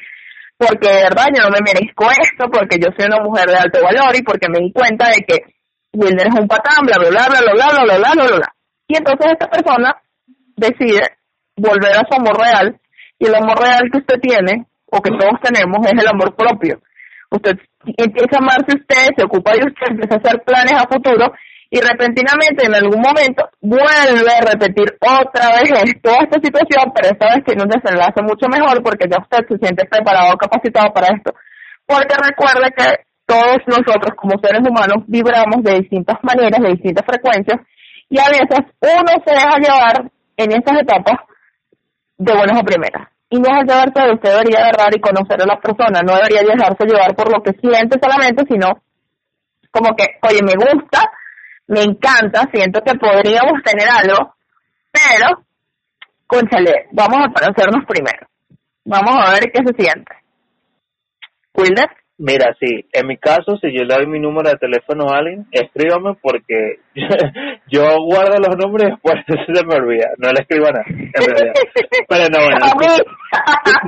porque 0.57 0.89
de 0.91 1.03
verdad 1.07 1.26
yo 1.35 1.43
no 1.43 1.51
me 1.51 1.62
merezco 1.62 2.11
esto, 2.11 2.51
porque 2.51 2.78
yo 2.78 2.91
soy 2.97 3.07
una 3.07 3.22
mujer 3.22 3.47
de 3.47 3.57
alto 3.57 3.82
valor 3.82 4.14
y 4.14 4.22
porque 4.22 4.49
me 4.49 4.59
di 4.59 4.72
cuenta 4.72 5.09
de 5.09 5.22
que 5.22 5.55
Wilder 5.93 6.26
es 6.28 6.35
un 6.35 6.49
patán, 6.49 6.82
bla, 6.87 6.99
bla, 6.99 7.11
bla, 7.11 7.26
bla, 7.28 7.41
bla, 7.41 7.55
bla, 7.55 7.85
bla, 7.85 7.99
bla, 7.99 8.12
bla, 8.14 8.37
bla. 8.37 8.55
Y 8.87 8.97
entonces 8.97 9.32
esta 9.32 9.47
persona 9.47 9.97
decide 10.57 11.14
volver 11.57 11.95
a 11.95 12.07
su 12.09 12.14
amor 12.18 12.39
real 12.39 12.80
y 13.18 13.26
el 13.26 13.35
amor 13.35 13.59
real 13.59 13.82
que 13.91 13.99
usted 13.99 14.18
tiene 14.20 14.66
o 14.87 15.01
que 15.01 15.11
todos 15.11 15.41
tenemos 15.43 15.87
es 15.87 15.93
el 16.01 16.09
amor 16.09 16.35
propio. 16.35 16.80
Usted 17.30 17.59
empieza 17.97 18.37
a 18.37 18.43
amarse 18.43 18.76
usted, 18.76 19.14
se 19.16 19.24
ocupa 19.24 19.53
de 19.53 19.66
usted, 19.66 19.91
empieza 19.91 20.16
a 20.16 20.18
hacer 20.18 20.43
planes 20.45 20.74
a 20.74 20.89
futuro 20.89 21.32
y 21.70 21.80
repentinamente 21.80 22.66
en 22.66 22.74
algún 22.74 23.01
momento 23.01 23.49
vuelve 23.61 24.30
a 24.30 24.47
repetir 24.47 24.95
otra 25.01 25.59
vez 25.59 25.72
toda 26.03 26.18
esta 26.22 26.39
situación, 26.41 26.93
pero 26.95 27.11
esta 27.11 27.35
vez 27.35 27.45
tiene 27.45 27.62
un 27.62 27.68
desenlace 27.68 28.22
mucho 28.22 28.47
mejor 28.49 28.82
porque 28.82 29.09
ya 29.11 29.18
usted 29.18 29.47
se 29.49 29.59
siente 29.59 29.85
preparado, 29.87 30.37
capacitado 30.37 30.93
para 30.93 31.14
esto. 31.16 31.35
Porque 31.87 32.14
recuerde 32.14 32.70
que 32.76 33.05
todos 33.26 33.59
nosotros 33.66 34.14
como 34.16 34.39
seres 34.41 34.62
humanos 34.62 35.05
vibramos 35.07 35.62
de 35.62 35.80
distintas 35.80 36.18
maneras, 36.22 36.61
de 36.62 36.70
distintas 36.70 37.05
frecuencias, 37.05 37.61
y 38.09 38.18
a 38.18 38.28
veces 38.28 38.61
uno 38.80 39.12
se 39.24 39.32
deja 39.32 39.59
llevar 39.59 40.11
en 40.37 40.53
estas 40.53 40.80
etapas 40.80 41.18
de 42.18 42.35
buenas 42.35 42.61
a 42.61 42.62
primeras 42.62 43.13
y 43.35 43.41
no 43.41 43.49
es 43.49 43.66
llevarse 43.66 44.14
usted 44.14 44.30
debería 44.30 44.61
agarrar 44.61 44.95
y 44.95 45.01
conocer 45.01 45.43
a 45.43 45.47
la 45.47 45.59
persona, 45.59 46.03
no 46.03 46.14
debería 46.14 46.43
dejarse 46.43 46.87
llevar 46.87 47.16
por 47.16 47.32
lo 47.32 47.43
que 47.43 47.51
siente 47.59 47.99
solamente, 48.01 48.45
sino 48.49 48.80
como 49.72 49.97
que, 49.97 50.07
oye, 50.22 50.41
me 50.41 50.55
gusta, 50.55 51.11
me 51.66 51.82
encanta, 51.82 52.49
siento 52.53 52.80
que 52.82 52.95
podríamos 52.95 53.61
tener 53.64 53.89
algo, 53.89 54.37
pero, 54.93 55.43
conchale, 56.28 56.87
vamos 56.93 57.26
a 57.26 57.32
conocernos 57.32 57.85
primero. 57.89 58.24
Vamos 58.85 59.16
a 59.18 59.32
ver 59.32 59.51
qué 59.51 59.62
se 59.66 59.82
siente. 59.82 60.14
Wilder. 61.55 62.03
Mira, 62.16 62.54
sí, 62.60 62.86
en 62.92 63.08
mi 63.08 63.16
caso, 63.16 63.56
si 63.60 63.72
yo 63.72 63.82
le 63.82 63.96
doy 63.96 64.06
mi 64.06 64.20
número 64.20 64.48
de 64.48 64.56
teléfono 64.56 65.08
a 65.08 65.18
alguien, 65.18 65.46
escríbame 65.50 66.14
porque 66.22 66.78
yo 67.68 67.82
guardo 68.04 68.38
los 68.38 68.56
nombres 68.56 68.88
y 68.88 68.90
después 68.90 69.16
se 69.26 69.66
me 69.66 69.74
olvida. 69.74 70.10
No 70.18 70.28
le 70.30 70.40
escribo 70.42 70.66
nada, 70.66 70.84
en 70.86 71.12
realidad. 71.12 71.54
Pero 72.08 72.28
no, 72.28 72.38
bueno. 72.44 72.66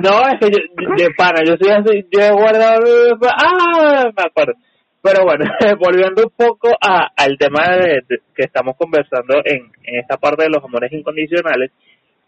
No, 0.03 0.27
es 0.27 0.39
que 0.41 0.51
yo, 0.51 0.95
de 0.97 1.09
pana, 1.15 1.39
yo 1.45 1.55
soy 1.57 1.71
así, 1.71 2.05
yo 2.11 2.21
he 2.21 2.31
guardado... 2.31 3.17
Ah, 3.31 4.11
me 4.15 4.23
acuerdo. 4.23 4.53
Pero 5.01 5.23
bueno, 5.23 5.45
volviendo 5.79 6.23
un 6.23 6.31
poco 6.35 6.75
a, 6.81 7.07
al 7.15 7.37
tema 7.37 7.77
de, 7.77 8.01
que 8.35 8.43
estamos 8.43 8.75
conversando 8.75 9.35
en, 9.45 9.71
en 9.83 9.99
esta 9.99 10.17
parte 10.17 10.43
de 10.43 10.49
los 10.49 10.61
amores 10.61 10.91
incondicionales, 10.91 11.71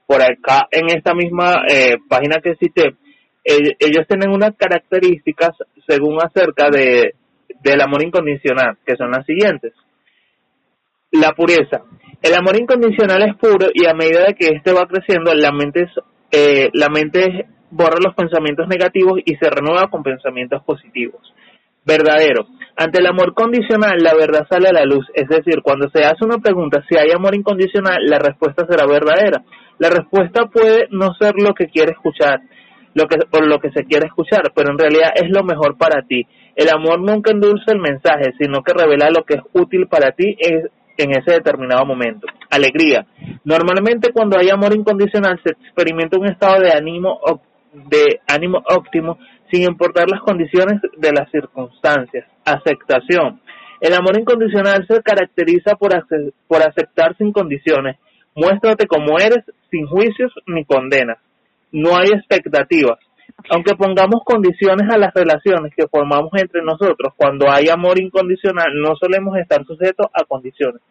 por 0.08 0.22
acá 0.22 0.68
en 0.72 0.88
esta 0.96 1.14
misma 1.14 1.66
eh, 1.68 1.98
página 2.08 2.40
que 2.42 2.56
cité, 2.56 2.96
ellos 3.44 4.06
tienen 4.08 4.30
unas 4.30 4.56
características 4.56 5.52
según 5.88 6.18
acerca 6.22 6.70
de 6.70 7.14
del 7.62 7.82
amor 7.82 8.04
incondicional, 8.04 8.78
que 8.86 8.96
son 8.96 9.12
las 9.12 9.26
siguientes. 9.26 9.74
La 11.12 11.32
pureza. 11.32 11.82
El 12.22 12.34
amor 12.36 12.60
incondicional 12.60 13.24
es 13.24 13.36
puro 13.36 13.68
y 13.74 13.86
a 13.86 13.94
medida 13.94 14.26
de 14.26 14.36
que 14.36 14.48
éste 14.56 14.72
va 14.74 14.86
creciendo, 14.88 15.34
la 15.34 15.52
mente, 15.52 15.84
es, 15.84 15.92
eh, 16.32 16.70
la 16.74 16.90
mente 16.90 17.48
borra 17.72 17.98
los 18.04 18.16
pensamientos 18.16 18.68
negativos 18.68 19.20
y 19.26 19.36
se 19.36 19.50
renueva 19.50 19.90
con 19.90 20.04
pensamientos 20.04 20.64
positivos. 20.64 21.22
Verdadero. 21.86 22.46
Ante 22.76 23.00
el 23.00 23.08
amor 23.08 23.34
condicional, 23.34 23.98
la 24.00 24.14
verdad 24.14 24.46
sale 24.50 24.70
a 24.70 24.74
la 24.74 24.86
luz. 24.86 25.06
Es 25.14 25.28
decir, 25.28 25.62
cuando 25.64 25.90
se 25.90 26.04
hace 26.04 26.24
una 26.24 26.38
pregunta 26.38 26.84
si 26.88 26.98
hay 26.98 27.12
amor 27.12 27.36
incondicional, 27.36 27.98
la 28.06 28.20
respuesta 28.20 28.66
será 28.70 28.86
verdadera. 28.86 29.44
La 29.80 29.90
respuesta 29.90 30.46
puede 30.48 30.88
no 30.92 31.14
ser 31.20 31.34
lo 31.38 31.54
que 31.54 31.68
quiere 31.68 31.94
escuchar, 31.94 32.42
lo 32.94 33.08
que, 33.08 33.18
por 33.30 33.46
lo 33.46 33.60
que 33.60 33.72
se 33.72 33.84
quiere 33.84 34.08
escuchar, 34.08 34.52
pero 34.56 34.72
en 34.72 34.78
realidad 34.78 35.12
es 35.16 35.30
lo 35.30 35.44
mejor 35.44 35.78
para 35.78 36.02
ti. 36.04 36.26
El 36.56 36.70
amor 36.70 37.00
nunca 37.00 37.32
endulza 37.32 37.72
el 37.72 37.80
mensaje, 37.80 38.34
sino 38.40 38.64
que 38.64 38.74
revela 38.74 39.10
lo 39.10 39.24
que 39.24 39.36
es 39.36 39.42
útil 39.54 39.88
para 39.88 40.12
ti 40.12 40.36
en 40.98 41.12
ese 41.12 41.32
determinado 41.32 41.86
momento. 41.86 42.28
Alegría. 42.50 43.06
Normalmente 43.46 44.12
cuando 44.12 44.38
hay 44.38 44.50
amor 44.50 44.76
incondicional 44.76 45.40
se 45.44 45.52
experimenta 45.52 46.20
un 46.20 46.28
estado 46.28 46.62
de 46.62 46.72
ánimo 46.72 47.20
de 47.72 48.20
ánimo 48.28 48.64
óptimo 48.68 49.20
sin 49.52 49.64
importar 49.64 50.10
las 50.10 50.22
condiciones 50.22 50.82
de 50.98 51.12
las 51.12 51.30
circunstancias. 51.32 52.28
Aceptación. 52.46 53.42
El 53.80 53.94
amor 53.94 54.20
incondicional 54.20 54.86
se 54.88 55.02
caracteriza 55.02 55.76
por, 55.76 55.92
por 56.48 56.62
aceptar 56.62 57.16
sin 57.18 57.32
condiciones. 57.32 57.98
Muéstrate 58.36 58.88
como 58.88 59.18
eres, 59.18 59.44
sin 59.72 59.86
juicios 59.88 60.32
ni 60.48 60.66
condenas. 60.66 61.18
No 61.72 61.98
hay 61.98 62.10
expectativas. 62.14 63.00
Aunque 63.50 63.76
pongamos 63.76 64.22
condiciones 64.26 64.88
a 64.92 64.98
las 64.98 65.14
relaciones 65.14 65.74
que 65.76 65.88
formamos 65.88 66.32
entre 66.36 66.62
nosotros, 66.62 67.14
cuando 67.16 67.50
hay 67.50 67.70
amor 67.70 68.02
incondicional 68.02 68.74
no 68.76 68.96
solemos 68.96 69.38
estar 69.38 69.64
sujetos 69.66 70.08
a 70.14 70.26
condiciones. 70.26 70.82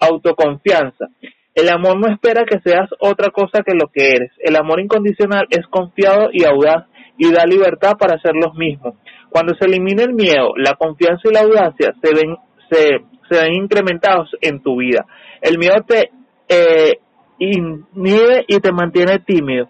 Autoconfianza. 0.00 1.06
El 1.54 1.68
amor 1.68 2.00
no 2.00 2.08
espera 2.08 2.44
que 2.44 2.60
seas 2.60 2.88
otra 2.98 3.30
cosa 3.30 3.62
que 3.62 3.74
lo 3.74 3.88
que 3.88 4.08
eres. 4.08 4.32
El 4.38 4.56
amor 4.56 4.80
incondicional 4.80 5.46
es 5.50 5.66
confiado 5.66 6.30
y 6.32 6.44
audaz 6.44 6.86
y 7.18 7.30
da 7.30 7.44
libertad 7.44 7.92
para 7.98 8.18
ser 8.20 8.32
los 8.34 8.54
mismos. 8.54 8.94
Cuando 9.28 9.54
se 9.54 9.66
elimina 9.66 10.02
el 10.02 10.14
miedo, 10.14 10.54
la 10.56 10.74
confianza 10.74 11.22
y 11.28 11.32
la 11.32 11.40
audacia 11.40 11.94
se 12.02 12.14
ven, 12.14 12.36
se, 12.70 13.04
se 13.30 13.42
ven 13.42 13.54
incrementados 13.54 14.30
en 14.40 14.62
tu 14.62 14.76
vida. 14.76 15.06
El 15.40 15.58
miedo 15.58 15.76
te 15.86 16.10
eh, 16.48 16.98
inhibe 17.38 18.44
y 18.46 18.58
te 18.60 18.72
mantiene 18.72 19.18
tímido. 19.18 19.68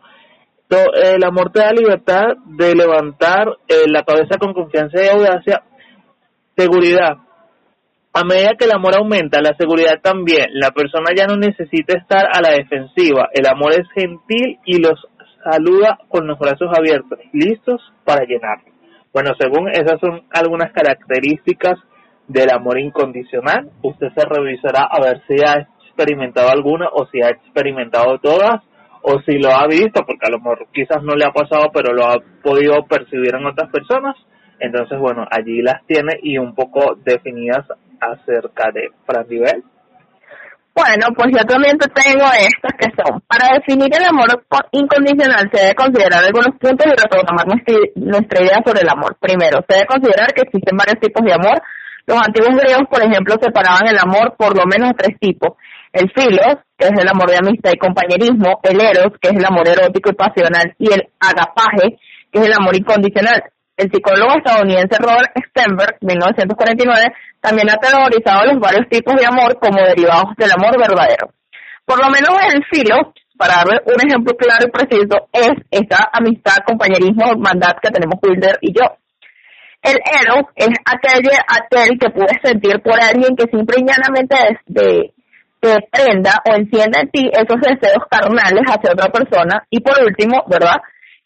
El 0.76 1.24
amor 1.24 1.50
te 1.52 1.60
da 1.60 1.72
libertad 1.72 2.34
de 2.46 2.74
levantar 2.74 3.48
eh, 3.68 3.84
la 3.86 4.02
cabeza 4.02 4.38
con 4.38 4.54
confianza 4.54 5.02
y 5.02 5.08
audacia. 5.08 5.62
Seguridad. 6.56 7.18
A 8.14 8.24
medida 8.24 8.56
que 8.58 8.66
el 8.66 8.72
amor 8.72 8.94
aumenta, 8.96 9.40
la 9.40 9.54
seguridad 9.56 10.00
también. 10.02 10.48
La 10.52 10.70
persona 10.70 11.10
ya 11.16 11.26
no 11.26 11.36
necesita 11.36 11.96
estar 11.98 12.26
a 12.32 12.42
la 12.42 12.50
defensiva. 12.50 13.28
El 13.32 13.46
amor 13.46 13.72
es 13.72 13.88
gentil 13.94 14.58
y 14.66 14.82
los 14.82 14.98
saluda 15.42 15.98
con 16.08 16.26
los 16.26 16.38
brazos 16.38 16.68
abiertos, 16.76 17.18
listos 17.32 17.80
para 18.04 18.24
llenarlo. 18.24 18.72
Bueno, 19.12 19.30
según 19.38 19.68
esas 19.70 20.00
son 20.00 20.22
algunas 20.30 20.72
características 20.72 21.78
del 22.28 22.50
amor 22.50 22.78
incondicional, 22.78 23.70
usted 23.82 24.08
se 24.14 24.24
revisará 24.24 24.88
a 24.90 25.00
ver 25.02 25.22
si 25.26 25.34
ha 25.44 25.68
experimentado 25.86 26.48
alguna 26.48 26.88
o 26.92 27.06
si 27.06 27.20
ha 27.20 27.28
experimentado 27.28 28.18
todas 28.18 28.62
o 29.02 29.20
si 29.22 29.38
lo 29.38 29.50
ha 29.50 29.66
visto, 29.66 30.04
porque 30.06 30.26
a 30.26 30.30
lo 30.30 30.38
mejor 30.38 30.66
quizás 30.72 31.02
no 31.02 31.14
le 31.14 31.24
ha 31.24 31.32
pasado, 31.32 31.70
pero 31.72 31.92
lo 31.92 32.06
ha 32.06 32.18
podido 32.42 32.86
percibir 32.86 33.34
en 33.34 33.46
otras 33.46 33.70
personas. 33.70 34.16
Entonces, 34.60 34.98
bueno, 34.98 35.26
allí 35.30 35.60
las 35.60 35.84
tiene 35.86 36.18
y 36.22 36.38
un 36.38 36.54
poco 36.54 36.94
definidas 37.04 37.66
acerca 38.00 38.70
de 38.72 38.90
Fran 39.06 39.26
Nivel. 39.28 39.64
Bueno, 40.74 41.12
pues 41.14 41.28
yo 41.36 41.44
también 41.44 41.76
te 41.76 41.86
tengo 41.88 42.24
estas 42.32 42.72
que 42.80 42.88
son, 42.96 43.20
para 43.28 43.58
definir 43.58 43.92
el 43.92 44.08
amor 44.08 44.28
incondicional 44.72 45.50
se 45.52 45.60
debe 45.60 45.74
considerar 45.74 46.24
algunos 46.24 46.56
puntos 46.58 46.86
y 46.86 46.96
retomar 46.96 47.46
nuestra, 47.94 48.40
idea 48.40 48.58
sobre 48.64 48.80
el 48.80 48.88
amor. 48.88 49.16
Primero, 49.20 49.60
se 49.68 49.74
debe 49.74 49.86
considerar 49.86 50.32
que 50.32 50.48
existen 50.48 50.76
varios 50.76 50.98
tipos 50.98 51.22
de 51.26 51.34
amor. 51.34 51.60
Los 52.06 52.16
antiguos 52.16 52.56
griegos, 52.56 52.88
por 52.88 53.02
ejemplo, 53.02 53.36
separaban 53.38 53.86
el 53.86 53.98
amor 53.98 54.34
por 54.38 54.56
lo 54.56 54.64
menos 54.64 54.96
tres 54.96 55.18
tipos. 55.20 55.58
El 55.92 56.10
filos, 56.10 56.56
que 56.78 56.86
es 56.86 56.92
el 56.98 57.08
amor 57.08 57.30
de 57.30 57.36
amistad 57.36 57.70
y 57.72 57.78
compañerismo, 57.78 58.60
el 58.62 58.80
eros, 58.80 59.12
que 59.20 59.28
es 59.28 59.36
el 59.36 59.44
amor 59.44 59.68
erótico 59.68 60.10
y 60.10 60.14
pasional, 60.14 60.74
y 60.78 60.92
el 60.92 61.08
agapaje, 61.20 61.98
que 62.32 62.40
es 62.40 62.46
el 62.46 62.52
amor 62.54 62.74
incondicional. 62.76 63.42
El 63.76 63.90
psicólogo 63.90 64.38
estadounidense 64.38 64.96
Robert 64.98 65.32
Stenberg, 65.48 65.96
1949, 66.00 67.12
también 67.40 67.68
ha 67.70 67.76
teorizado 67.76 68.46
los 68.46 68.60
varios 68.60 68.88
tipos 68.88 69.14
de 69.16 69.26
amor 69.26 69.58
como 69.60 69.82
derivados 69.82 70.34
del 70.36 70.52
amor 70.52 70.78
verdadero. 70.78 71.32
Por 71.84 71.98
lo 71.98 72.08
menos 72.08 72.30
el 72.52 72.64
filo, 72.70 73.12
para 73.36 73.56
darle 73.56 73.80
un 73.84 74.00
ejemplo 74.00 74.32
claro 74.36 74.64
y 74.66 74.70
preciso, 74.70 75.28
es 75.32 75.52
esa 75.70 76.08
amistad, 76.12 76.64
compañerismo, 76.64 77.32
hermandad 77.32 77.76
que 77.82 77.90
tenemos 77.90 78.16
Wilder 78.22 78.56
y 78.60 78.72
yo. 78.72 78.96
El 79.82 79.98
eros 79.98 80.46
es 80.54 80.70
aquel, 80.86 81.26
aquel 81.48 81.98
que 81.98 82.10
puedes 82.10 82.38
sentir 82.42 82.80
por 82.82 83.02
alguien 83.02 83.34
que 83.36 83.50
simple 83.50 83.76
y 83.80 83.84
llanamente 83.84 84.36
es 84.48 84.58
de, 84.66 85.12
te 85.62 85.78
prenda 85.92 86.42
o 86.44 86.56
encienda 86.58 87.00
en 87.00 87.10
ti 87.10 87.30
esos 87.30 87.60
deseos 87.62 88.02
carnales 88.10 88.66
hacia 88.66 88.90
otra 88.90 89.06
persona. 89.12 89.62
Y 89.70 89.78
por 89.78 89.94
último, 90.02 90.42
¿verdad? 90.50 90.82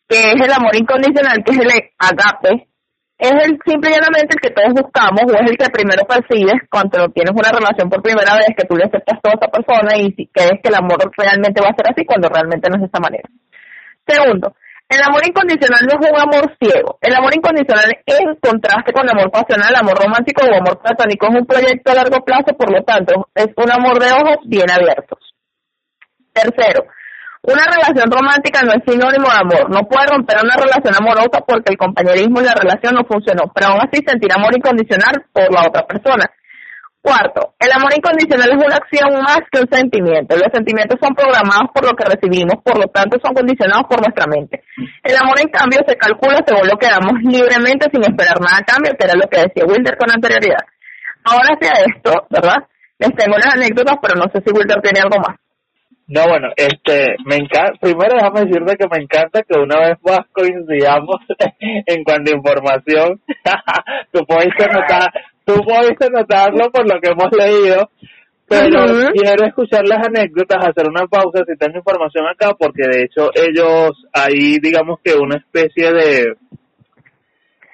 Que 0.06 0.32
es 0.32 0.36
el 0.36 0.52
amor 0.52 0.76
incondicional, 0.76 1.42
que 1.42 1.52
es 1.52 1.58
el 1.58 1.72
agape, 1.96 2.68
es 3.18 3.32
el 3.32 3.58
simplemente 3.64 4.36
el 4.36 4.40
que 4.44 4.52
todos 4.52 4.76
buscamos 4.76 5.24
o 5.24 5.34
es 5.40 5.50
el 5.50 5.56
que 5.56 5.72
primero 5.72 6.04
percibes 6.04 6.60
cuando 6.68 7.08
tienes 7.16 7.32
una 7.32 7.48
relación 7.48 7.88
por 7.88 8.02
primera 8.02 8.36
vez, 8.36 8.52
que 8.54 8.68
tú 8.68 8.76
le 8.76 8.84
aceptas 8.84 9.16
a 9.16 9.20
toda 9.24 9.34
esa 9.40 9.48
persona 9.48 9.96
y 9.96 10.12
crees 10.28 10.60
que 10.60 10.68
el 10.68 10.76
amor 10.76 11.00
realmente 11.16 11.62
va 11.64 11.72
a 11.72 11.76
ser 11.76 11.88
así 11.88 12.04
cuando 12.04 12.28
realmente 12.28 12.68
no 12.68 12.76
es 12.76 12.82
de 12.82 12.92
esa 12.92 13.00
manera. 13.00 13.28
Segundo, 14.06 14.52
el 14.88 15.02
amor 15.02 15.26
incondicional 15.26 15.82
no 15.82 15.98
es 15.98 16.10
un 16.10 16.18
amor 16.18 16.56
ciego. 16.60 16.98
El 17.00 17.14
amor 17.14 17.34
incondicional 17.34 17.90
en 18.06 18.36
contraste 18.36 18.92
con 18.92 19.04
el 19.04 19.10
amor 19.10 19.30
pasional, 19.30 19.70
el 19.70 19.80
amor 19.80 19.98
romántico 19.98 20.42
o 20.46 20.54
amor 20.54 20.78
platónico 20.80 21.26
es 21.26 21.40
un 21.40 21.46
proyecto 21.46 21.90
a 21.90 21.94
largo 21.94 22.24
plazo, 22.24 22.56
por 22.56 22.70
lo 22.70 22.82
tanto, 22.84 23.28
es 23.34 23.48
un 23.56 23.70
amor 23.70 23.98
de 23.98 24.12
ojos 24.12 24.38
bien 24.46 24.70
abiertos. 24.70 25.18
Tercero, 26.32 26.86
una 27.42 27.64
relación 27.64 28.10
romántica 28.10 28.62
no 28.62 28.72
es 28.74 28.82
sinónimo 28.86 29.26
de 29.26 29.38
amor. 29.38 29.70
No 29.70 29.86
puede 29.88 30.06
romper 30.06 30.38
una 30.42 30.54
relación 30.54 30.94
amorosa 30.94 31.42
porque 31.46 31.72
el 31.72 31.78
compañerismo 31.78 32.38
en 32.40 32.46
la 32.46 32.54
relación 32.54 32.94
no 32.94 33.04
funcionó, 33.04 33.50
pero 33.54 33.68
aún 33.68 33.80
así 33.82 34.02
sentir 34.06 34.30
amor 34.32 34.54
incondicional 34.54 35.14
por 35.32 35.52
la 35.52 35.66
otra 35.66 35.86
persona. 35.86 36.30
Cuarto, 37.06 37.54
el 37.62 37.70
amor 37.70 37.94
incondicional 37.94 38.50
es 38.50 38.58
una 38.58 38.82
acción 38.82 39.14
más 39.22 39.38
que 39.46 39.62
un 39.62 39.70
sentimiento. 39.70 40.34
Los 40.34 40.50
sentimientos 40.52 40.98
son 40.98 41.14
programados 41.14 41.70
por 41.72 41.86
lo 41.86 41.94
que 41.94 42.02
recibimos, 42.02 42.58
por 42.66 42.82
lo 42.82 42.90
tanto 42.90 43.14
son 43.22 43.32
condicionados 43.32 43.86
por 43.86 44.02
nuestra 44.02 44.26
mente. 44.26 44.66
El 45.04 45.14
amor, 45.14 45.38
en 45.38 45.46
cambio, 45.46 45.86
se 45.86 45.94
calcula 45.94 46.42
según 46.42 46.66
lo 46.66 46.74
que 46.74 46.90
damos 46.90 47.14
libremente 47.22 47.86
sin 47.94 48.02
esperar 48.02 48.42
nada 48.42 48.58
a 48.58 48.66
cambio, 48.66 48.90
que 48.98 49.06
era 49.06 49.14
lo 49.14 49.30
que 49.30 49.38
decía 49.38 49.62
Wilder 49.70 49.94
con 49.94 50.10
anterioridad. 50.10 50.66
Ahora 51.22 51.54
hacia 51.54 51.78
esto, 51.86 52.26
¿verdad? 52.26 52.66
Les 52.98 53.14
tengo 53.14 53.38
unas 53.38 53.54
anécdotas, 53.54 54.02
pero 54.02 54.18
no 54.18 54.26
sé 54.26 54.42
si 54.42 54.50
Wilder 54.50 54.82
tiene 54.82 54.98
algo 54.98 55.22
más. 55.22 55.38
No, 56.08 56.26
bueno, 56.26 56.50
este, 56.56 57.14
me 57.24 57.36
encanta, 57.36 57.78
primero 57.80 58.14
déjame 58.18 58.46
decirte 58.46 58.76
que 58.78 58.88
me 58.90 59.02
encanta 59.02 59.42
que 59.46 59.58
una 59.58 59.78
vez 59.78 59.98
más 60.02 60.26
coincidamos 60.32 61.22
en 61.60 62.02
cuanto 62.02 62.32
a 62.32 62.36
información. 62.36 63.22
tú 64.12 64.26
pudiste 64.26 64.66
notar, 64.74 65.06
tú 65.46 65.54
pudiste 65.54 66.10
notarlo 66.10 66.70
por 66.70 66.92
lo 66.92 67.00
que 67.00 67.10
hemos 67.10 67.30
leído, 67.32 67.88
pero 68.48 68.84
quiero 69.14 69.46
escuchar 69.46 69.86
las 69.86 70.06
anécdotas, 70.06 70.66
hacer 70.66 70.88
una 70.88 71.06
pausa 71.06 71.44
si 71.46 71.56
tengo 71.56 71.78
información 71.78 72.26
acá, 72.26 72.54
porque 72.58 72.82
de 72.82 73.04
hecho 73.04 73.30
ellos, 73.34 73.92
ahí 74.12 74.58
digamos 74.60 74.98
que 75.02 75.14
una 75.14 75.36
especie 75.36 75.92
de, 75.92 76.34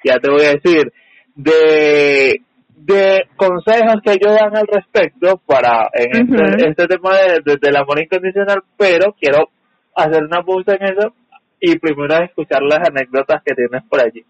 ya 0.03 0.19
te 0.19 0.29
voy 0.29 0.45
a 0.45 0.53
decir, 0.53 0.93
de 1.35 2.39
de 2.85 3.23
consejos 3.37 4.01
que 4.03 4.11
ellos 4.11 4.35
dan 4.35 4.57
al 4.57 4.67
respecto 4.67 5.41
para 5.45 5.89
en 5.93 6.29
este, 6.29 6.67
este, 6.69 6.87
tema 6.87 7.11
de, 7.17 7.57
del 7.61 7.75
amor 7.77 8.01
incondicional, 8.01 8.61
pero 8.77 9.15
quiero 9.17 9.49
hacer 9.95 10.23
una 10.23 10.43
pausa 10.43 10.75
en 10.75 10.83
eso 10.83 11.13
y 11.61 11.79
primero 11.79 12.15
escuchar 12.25 12.61
las 12.61 12.79
anécdotas 12.89 13.41
que 13.45 13.55
tienes 13.55 13.83
por 13.89 14.01
allí. 14.01 14.25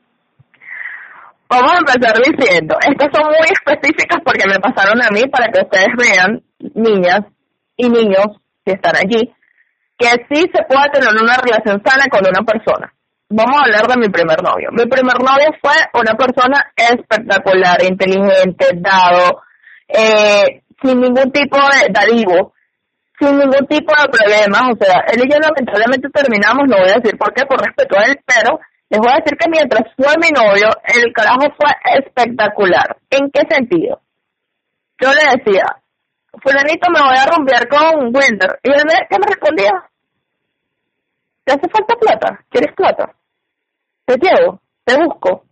Vamos 1.54 1.74
a 1.74 1.78
empezar 1.78 2.16
diciendo, 2.18 2.76
estas 2.82 3.10
son 3.14 3.26
muy 3.28 3.48
específicas 3.52 4.20
porque 4.26 4.48
me 4.48 4.60
pasaron 4.60 5.02
a 5.02 5.10
mí 5.12 5.22
para 5.30 5.52
que 5.52 5.62
ustedes 5.62 5.94
vean, 5.98 6.42
niñas 6.74 7.22
y 7.78 7.90
niños 7.90 8.28
que 8.66 8.74
están 8.74 8.96
allí, 8.96 9.34
que 9.98 10.08
sí 10.30 10.50
se 10.54 10.64
puede 10.68 10.90
tener 10.94 11.10
una 11.22 11.38
relación 11.38 11.82
sana 11.86 12.06
con 12.10 12.22
una 12.28 12.42
persona 12.44 12.94
vamos 13.34 13.58
a 13.58 13.66
hablar 13.66 13.88
de 13.88 13.98
mi 13.98 14.10
primer 14.10 14.42
novio. 14.44 14.70
Mi 14.72 14.86
primer 14.86 15.18
novio 15.20 15.50
fue 15.62 15.76
una 16.00 16.14
persona 16.14 16.72
espectacular, 16.76 17.82
inteligente, 17.84 18.68
dado, 18.76 19.42
eh, 19.88 20.62
sin 20.82 21.02
ningún 21.02 21.32
tipo 21.32 21.58
de 21.58 21.90
dadivo, 21.90 22.54
sin 23.20 23.38
ningún 23.38 23.66
tipo 23.68 23.92
de 23.98 24.08
problemas. 24.10 24.62
O 24.74 24.78
sea, 24.78 25.04
él 25.12 25.22
y 25.26 25.32
yo 25.32 25.40
lamentablemente 25.40 26.10
terminamos, 26.10 26.68
no 26.68 26.78
voy 26.78 26.90
a 26.90 27.00
decir 27.00 27.18
por 27.18 27.34
qué, 27.34 27.46
por 27.46 27.60
respeto 27.60 27.98
a 27.98 28.04
él, 28.06 28.20
pero 28.26 28.60
les 28.90 29.00
voy 29.00 29.12
a 29.12 29.18
decir 29.18 29.38
que 29.38 29.50
mientras 29.50 29.84
fue 29.96 30.14
mi 30.22 30.30
novio, 30.30 30.70
el 30.84 31.12
carajo 31.14 31.48
fue 31.58 31.72
espectacular. 31.98 32.98
¿En 33.10 33.32
qué 33.32 33.42
sentido? 33.50 34.02
Yo 35.02 35.10
le 35.10 35.38
decía, 35.38 35.66
fulanito 36.42 36.90
me 36.92 37.02
voy 37.02 37.18
a 37.18 37.26
romper 37.26 37.68
con 37.68 38.16
Wilder. 38.16 38.60
Y 38.64 38.70
él 38.70 38.84
me, 38.86 39.08
¿qué 39.10 39.18
me 39.20 39.28
respondía? 39.28 39.72
¿Te 41.44 41.54
hace 41.54 41.70
falta 41.70 41.96
plata? 41.96 42.46
¿Quieres 42.50 42.74
plata? 42.76 43.14
te 44.06 44.18
llevo, 44.18 44.60
te 44.84 44.98
busco, 44.98 45.46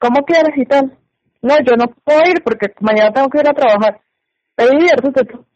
¿cómo 0.00 0.24
quieres 0.24 0.56
y 0.56 0.64
tal? 0.66 0.96
No, 1.42 1.54
yo 1.58 1.76
no 1.76 1.86
puedo 2.04 2.20
ir 2.26 2.42
porque 2.44 2.66
mañana 2.80 3.12
tengo 3.12 3.28
que 3.28 3.38
ir 3.38 3.48
a 3.48 3.54
trabajar. 3.54 4.00
Pero 4.54 4.70
diviértete 4.72 5.24
tú. 5.24 5.46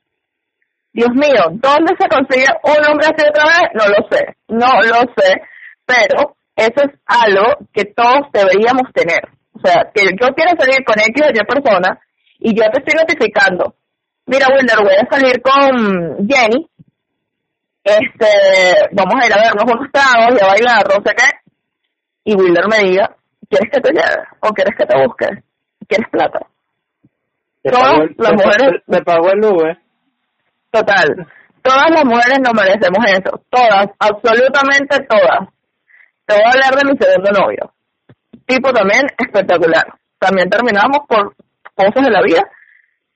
Dios 0.93 1.11
mío, 1.11 1.43
¿dónde 1.51 1.95
se 1.99 2.09
consigue 2.09 2.47
un 2.63 2.91
hombre 2.91 3.07
así 3.07 3.27
otra 3.29 3.45
vez? 3.45 3.71
No 3.75 3.89
lo 3.89 4.09
sé, 4.09 4.37
no 4.49 4.81
lo 4.81 5.13
sé, 5.17 5.43
pero 5.85 6.37
eso 6.57 6.83
es 6.83 7.01
algo 7.07 7.67
que 7.73 7.85
todos 7.85 8.31
deberíamos 8.33 8.93
tener. 8.93 9.21
O 9.53 9.61
sea, 9.61 9.91
que 9.95 10.05
yo 10.05 10.29
quiero 10.35 10.53
salir 10.59 10.85
con 10.85 10.99
X 10.99 11.23
o 11.23 11.31
Y 11.31 11.45
persona 11.47 12.01
y 12.39 12.55
yo 12.55 12.65
te 12.71 12.79
estoy 12.79 12.95
notificando 12.95 13.75
mira 14.27 14.47
Wilder, 14.49 14.79
voy 14.83 14.95
a 14.95 15.07
salir 15.11 15.43
con 15.43 16.29
Jenny, 16.29 16.69
este, 17.83 18.89
vamos 18.93 19.15
a 19.21 19.27
ir 19.27 19.33
a 19.33 19.43
vernos 19.43 19.65
unos 19.65 19.93
tragos 19.93 20.39
y 20.39 20.45
a 20.45 20.47
bailar, 20.47 20.87
no 20.89 21.03
sé 21.05 21.15
qué, 21.15 21.29
y 22.25 22.35
Wilder 22.35 22.69
me 22.69 22.89
diga, 22.89 23.17
¿quieres 23.49 23.71
que 23.71 23.81
te 23.81 23.93
lleve 23.93 24.25
o 24.41 24.49
quieres 24.49 24.75
que 24.77 24.87
te 24.87 25.03
busque? 25.03 25.27
¿Quieres 25.87 26.09
plata? 26.11 26.41
Todas 27.63 28.09
las 28.17 28.33
mujeres... 28.33 28.83
Me 28.87 29.03
pagó 29.03 29.31
el 29.31 29.45
Uber. 29.45 29.79
Total. 30.71 31.27
Todas 31.63 31.91
las 31.91 32.05
mujeres 32.05 32.39
no 32.41 32.53
merecemos 32.53 33.05
eso. 33.07 33.43
Todas, 33.51 33.87
absolutamente 33.99 34.99
todas. 35.09 35.49
Te 36.27 36.35
voy 36.35 36.45
a 36.45 36.51
hablar 36.51 36.75
de 36.75 36.91
mi 36.91 36.99
segundo 36.99 37.31
novio. 37.33 37.73
Tipo 38.47 38.73
también 38.73 39.07
espectacular. 39.19 39.87
También 40.19 40.49
terminamos 40.49 40.99
por 41.09 41.35
cosas 41.75 42.05
de 42.05 42.11
la 42.11 42.23
vida, 42.23 42.43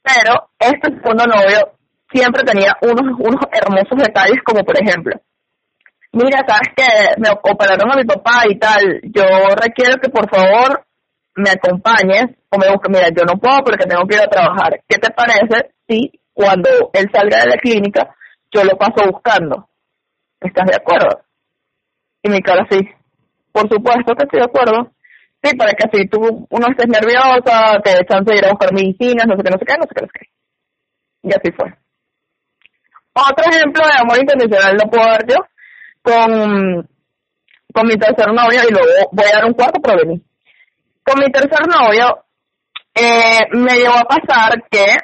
pero 0.03 0.51
este 0.59 0.89
segundo 0.89 1.25
novio 1.25 1.73
siempre 2.11 2.43
tenía 2.43 2.77
unos, 2.83 3.19
unos 3.19 3.41
hermosos 3.53 3.99
detalles 3.99 4.43
como 4.45 4.65
por 4.65 4.77
ejemplo, 4.83 5.15
mira, 6.13 6.41
sabes 6.47 6.69
que 6.77 7.21
me 7.21 7.31
operaron 7.31 7.93
a 7.93 7.97
mi 7.97 8.05
papá 8.05 8.43
y 8.49 8.59
tal, 8.59 9.01
yo 9.03 9.23
requiero 9.57 10.01
que 10.01 10.09
por 10.09 10.29
favor 10.29 10.85
me 11.37 11.51
acompañes 11.51 12.37
o 12.51 12.59
me 12.59 12.71
busques, 12.71 12.91
mira, 12.91 13.09
yo 13.11 13.25
no 13.25 13.39
puedo 13.39 13.61
porque 13.65 13.87
tengo 13.87 14.07
que 14.07 14.17
ir 14.17 14.23
a 14.23 14.27
trabajar. 14.29 14.81
¿Qué 14.89 14.99
te 14.99 15.11
parece 15.13 15.71
si 15.87 16.11
cuando 16.33 16.69
él 16.93 17.09
salga 17.13 17.41
de 17.41 17.51
la 17.51 17.57
clínica 17.57 18.15
yo 18.51 18.65
lo 18.65 18.77
paso 18.77 19.09
buscando? 19.11 19.69
¿Estás 20.41 20.67
de 20.67 20.77
acuerdo? 20.77 21.21
Y 22.23 22.31
mi 22.31 22.41
cara 22.41 22.67
sí, 22.71 22.81
por 23.59 23.69
supuesto 23.69 24.15
que 24.15 24.25
estoy 24.25 24.41
de 24.41 24.47
acuerdo. 24.47 24.93
Sí, 25.43 25.57
para 25.57 25.73
que 25.73 25.87
así 25.87 26.09
tú 26.09 26.47
uno 26.51 26.67
estés 26.69 26.89
nerviosa, 26.89 27.81
te 27.83 28.05
chance 28.07 28.31
de 28.33 28.39
ir 28.39 28.45
a 28.45 28.51
buscar 28.51 28.73
medicinas, 28.73 29.27
no 29.27 29.37
sé 29.37 29.43
qué, 29.43 29.51
no 29.51 29.59
sé 29.59 29.65
qué, 29.65 29.75
no 29.79 29.85
sé 29.85 29.95
qué, 29.95 30.01
no 30.03 30.07
sé 30.07 30.19
qué. 30.19 30.27
Y 31.23 31.31
así 31.31 31.53
fue. 31.53 31.75
Otro 33.15 33.51
ejemplo 33.51 33.85
de 33.85 33.99
amor 33.99 34.19
incondicional 34.21 34.77
lo 34.77 34.91
puedo 34.91 35.05
dar 35.05 35.27
yo 35.27 35.37
con, 36.03 36.89
con 37.73 37.87
mi 37.87 37.97
tercer 37.97 38.33
novio 38.33 38.61
y 38.69 38.73
luego 38.73 39.11
voy 39.13 39.27
a 39.27 39.37
dar 39.37 39.45
un 39.45 39.55
cuarto 39.55 39.81
pero 39.81 40.07
mí. 40.07 40.23
Con 41.05 41.19
mi 41.21 41.31
tercer 41.33 41.67
novio 41.67 42.25
eh, 42.95 43.41
me 43.53 43.75
llevó 43.75 43.97
a 43.97 44.05
pasar 44.05 44.63
que 44.71 44.97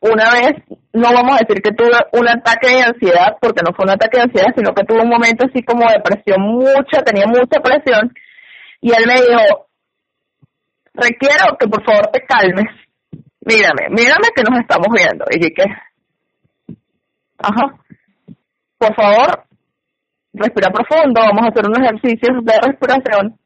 una 0.00 0.32
vez, 0.32 0.56
no 0.94 1.12
vamos 1.12 1.34
a 1.34 1.44
decir 1.44 1.60
que 1.60 1.72
tuve 1.72 1.98
un 2.12 2.28
ataque 2.28 2.68
de 2.68 2.82
ansiedad, 2.82 3.36
porque 3.40 3.62
no 3.66 3.74
fue 3.74 3.84
un 3.84 3.90
ataque 3.90 4.16
de 4.16 4.22
ansiedad, 4.22 4.54
sino 4.56 4.72
que 4.72 4.84
tuve 4.84 5.02
un 5.02 5.08
momento 5.08 5.44
así 5.44 5.60
como 5.64 5.90
de 5.90 6.00
presión 6.00 6.40
mucha, 6.40 7.02
tenía 7.04 7.26
mucha 7.26 7.60
presión, 7.60 8.14
y 8.80 8.92
él 8.92 9.04
me 9.06 9.14
dijo, 9.14 9.66
requiero 10.94 11.58
que 11.58 11.66
por 11.66 11.84
favor 11.84 12.06
te 12.12 12.20
calmes, 12.20 12.70
mírame, 13.40 13.88
mírame 13.90 14.28
que 14.36 14.44
nos 14.44 14.60
estamos 14.60 14.86
viendo, 14.94 15.24
y 15.32 15.40
dije, 15.40 15.64
ajá, 17.38 17.74
por 18.78 18.94
favor, 18.94 19.44
respira 20.32 20.70
profundo, 20.70 21.20
vamos 21.20 21.42
a 21.42 21.48
hacer 21.48 21.66
unos 21.66 21.80
ejercicios 21.80 22.44
de 22.44 22.60
respiración, 22.60 23.36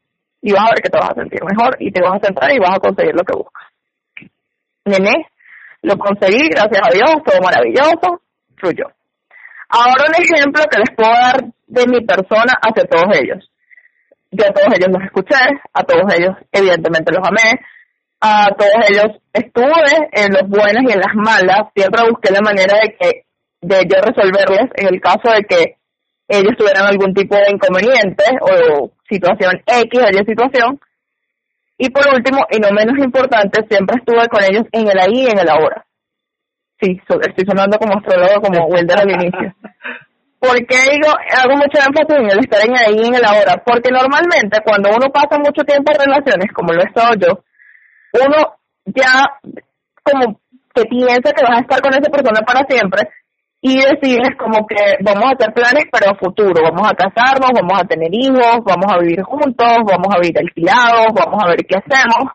y 0.43 0.53
vas 0.53 0.65
a 0.65 0.69
ver 0.69 0.83
que 0.83 0.89
te 0.89 0.99
vas 0.99 1.09
a 1.09 1.15
sentir 1.15 1.39
mejor, 1.43 1.77
y 1.79 1.91
te 1.91 1.99
vas 1.99 2.13
a 2.13 2.25
centrar 2.27 2.51
y 2.51 2.59
vas 2.59 2.75
a 2.75 2.79
conseguir 2.79 3.15
lo 3.15 3.23
que 3.23 3.35
buscas. 3.35 3.65
Nene, 4.85 5.25
lo 5.81 5.97
conseguí, 5.97 6.49
gracias 6.49 6.81
a 6.83 6.91
Dios, 6.91 7.23
todo 7.23 7.41
maravilloso, 7.41 8.21
fluyó. 8.57 8.85
Ahora 9.69 10.05
un 10.07 10.23
ejemplo 10.23 10.63
que 10.69 10.79
les 10.79 10.89
puedo 10.95 11.11
dar 11.11 11.41
de 11.67 11.87
mi 11.87 12.01
persona 12.05 12.53
hacia 12.61 12.85
todos 12.85 13.17
ellos. 13.17 13.49
Yo 14.31 14.45
a 14.45 14.51
todos 14.51 14.67
ellos 14.75 14.89
los 14.91 15.03
escuché, 15.03 15.35
a 15.73 15.83
todos 15.83 16.13
ellos 16.13 16.35
evidentemente 16.51 17.13
los 17.13 17.27
amé, 17.27 17.59
a 18.21 18.49
todos 18.57 18.73
ellos 18.89 19.17
estuve 19.33 20.09
en 20.11 20.33
los 20.33 20.49
buenos 20.49 20.83
y 20.83 20.91
en 20.91 20.99
las 20.99 21.15
malas, 21.15 21.71
siempre 21.75 22.09
busqué 22.09 22.31
la 22.31 22.41
manera 22.41 22.77
de 22.81 22.95
que 22.99 23.23
de 23.61 23.85
yo 23.87 24.01
resolverles 24.01 24.71
en 24.75 24.87
el 24.87 25.01
caso 25.01 25.31
de 25.33 25.41
que 25.43 25.75
ellos 26.27 26.55
tuvieran 26.57 26.85
algún 26.85 27.13
tipo 27.13 27.35
de 27.35 27.51
inconveniente 27.51 28.23
o 28.41 28.91
situación 29.09 29.61
X 29.65 29.99
o 29.99 30.09
Y 30.09 30.25
situación, 30.25 30.79
y 31.81 31.89
por 31.89 32.03
último, 32.13 32.45
y 32.51 32.59
no 32.59 32.71
menos 32.71 32.97
importante, 32.99 33.65
siempre 33.69 33.95
estuve 33.97 34.27
con 34.27 34.43
ellos 34.43 34.65
en 34.73 34.89
el 34.89 34.99
ahí 34.99 35.23
y 35.23 35.29
en 35.29 35.39
el 35.39 35.49
ahora. 35.49 35.85
Sí, 36.77 36.99
estoy 37.07 37.45
sonando 37.47 37.77
como 37.77 37.97
astrólogo, 37.97 38.41
como 38.41 38.67
Wilder 38.67 38.99
al 38.99 39.11
inicio. 39.11 39.55
¿Por 40.39 40.55
qué 40.67 40.75
digo, 40.91 41.07
hago 41.07 41.55
mucho 41.55 41.79
énfasis 41.79 42.19
en 42.19 42.31
el 42.31 42.39
estar 42.39 42.65
en 42.65 42.75
ahí 42.75 42.95
y 42.99 43.07
en 43.07 43.15
el 43.15 43.23
ahora? 43.23 43.63
Porque 43.65 43.91
normalmente 43.91 44.59
cuando 44.63 44.89
uno 44.89 45.09
pasa 45.11 45.37
mucho 45.37 45.63
tiempo 45.63 45.91
en 45.91 46.05
relaciones, 46.05 46.51
como 46.53 46.73
lo 46.73 46.81
he 46.81 46.85
estado 46.85 47.15
yo, 47.15 47.43
uno 48.25 48.59
ya 48.85 49.39
como 50.03 50.39
que 50.75 50.83
piensa 50.83 51.31
que 51.31 51.43
vas 51.43 51.59
a 51.59 51.61
estar 51.61 51.81
con 51.81 51.93
esa 51.93 52.11
persona 52.11 52.41
para 52.45 52.65
siempre, 52.67 53.07
y 53.61 53.77
decirles 53.77 54.37
como 54.37 54.65
que 54.65 54.97
vamos 55.01 55.25
a 55.25 55.33
hacer 55.35 55.53
planes 55.53 55.85
pero 55.91 56.11
a 56.11 56.17
futuro, 56.17 56.61
vamos 56.63 56.89
a 56.89 56.95
casarnos, 56.95 57.51
vamos 57.53 57.79
a 57.79 57.85
tener 57.85 58.09
hijos, 58.11 58.63
vamos 58.63 58.91
a 58.91 58.99
vivir 58.99 59.21
juntos, 59.23 59.77
vamos 59.85 60.15
a 60.15 60.19
vivir 60.19 60.39
alquilados, 60.39 61.07
vamos 61.13 61.43
a 61.43 61.47
ver 61.49 61.65
qué 61.65 61.77
hacemos 61.77 62.31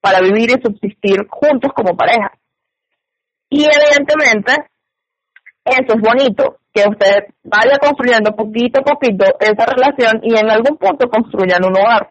para 0.00 0.20
vivir 0.20 0.50
y 0.50 0.62
subsistir 0.62 1.26
juntos 1.28 1.72
como 1.74 1.96
pareja. 1.96 2.32
Y 3.48 3.64
evidentemente 3.64 4.52
eso 5.64 5.94
es 5.94 6.00
bonito, 6.02 6.58
que 6.74 6.82
usted 6.88 7.24
vaya 7.44 7.78
construyendo 7.78 8.34
poquito 8.34 8.80
a 8.80 8.84
poquito 8.84 9.24
esa 9.40 9.64
relación 9.64 10.20
y 10.22 10.36
en 10.36 10.50
algún 10.50 10.76
punto 10.76 11.08
construyan 11.08 11.64
un 11.64 11.76
hogar. 11.76 12.10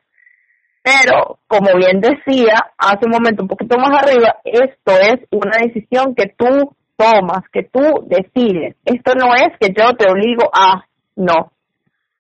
Pero, 0.82 1.40
como 1.48 1.76
bien 1.78 2.02
decía 2.02 2.72
hace 2.78 3.06
un 3.06 3.12
momento 3.12 3.44
un 3.44 3.48
poquito 3.48 3.78
más 3.78 4.02
arriba, 4.02 4.38
esto 4.44 4.94
es 5.00 5.16
una 5.32 5.58
decisión 5.62 6.16
que 6.16 6.34
tú 6.36 6.76
tomas, 6.96 7.44
que 7.52 7.64
tú 7.64 8.08
decides. 8.08 8.76
Esto 8.86 9.14
no 9.16 9.34
es 9.36 9.58
que 9.60 9.74
yo 9.76 9.94
te 9.96 10.10
obligo 10.10 10.50
a, 10.54 10.86
no. 11.16 11.52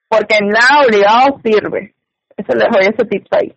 Porque 0.08 0.40
nada 0.42 0.86
obligado 0.86 1.40
sirve. 1.44 1.94
Eso 2.38 2.54
les 2.56 2.70
doy 2.72 2.94
ese 2.94 3.06
tips 3.06 3.30
ahí. 3.32 3.54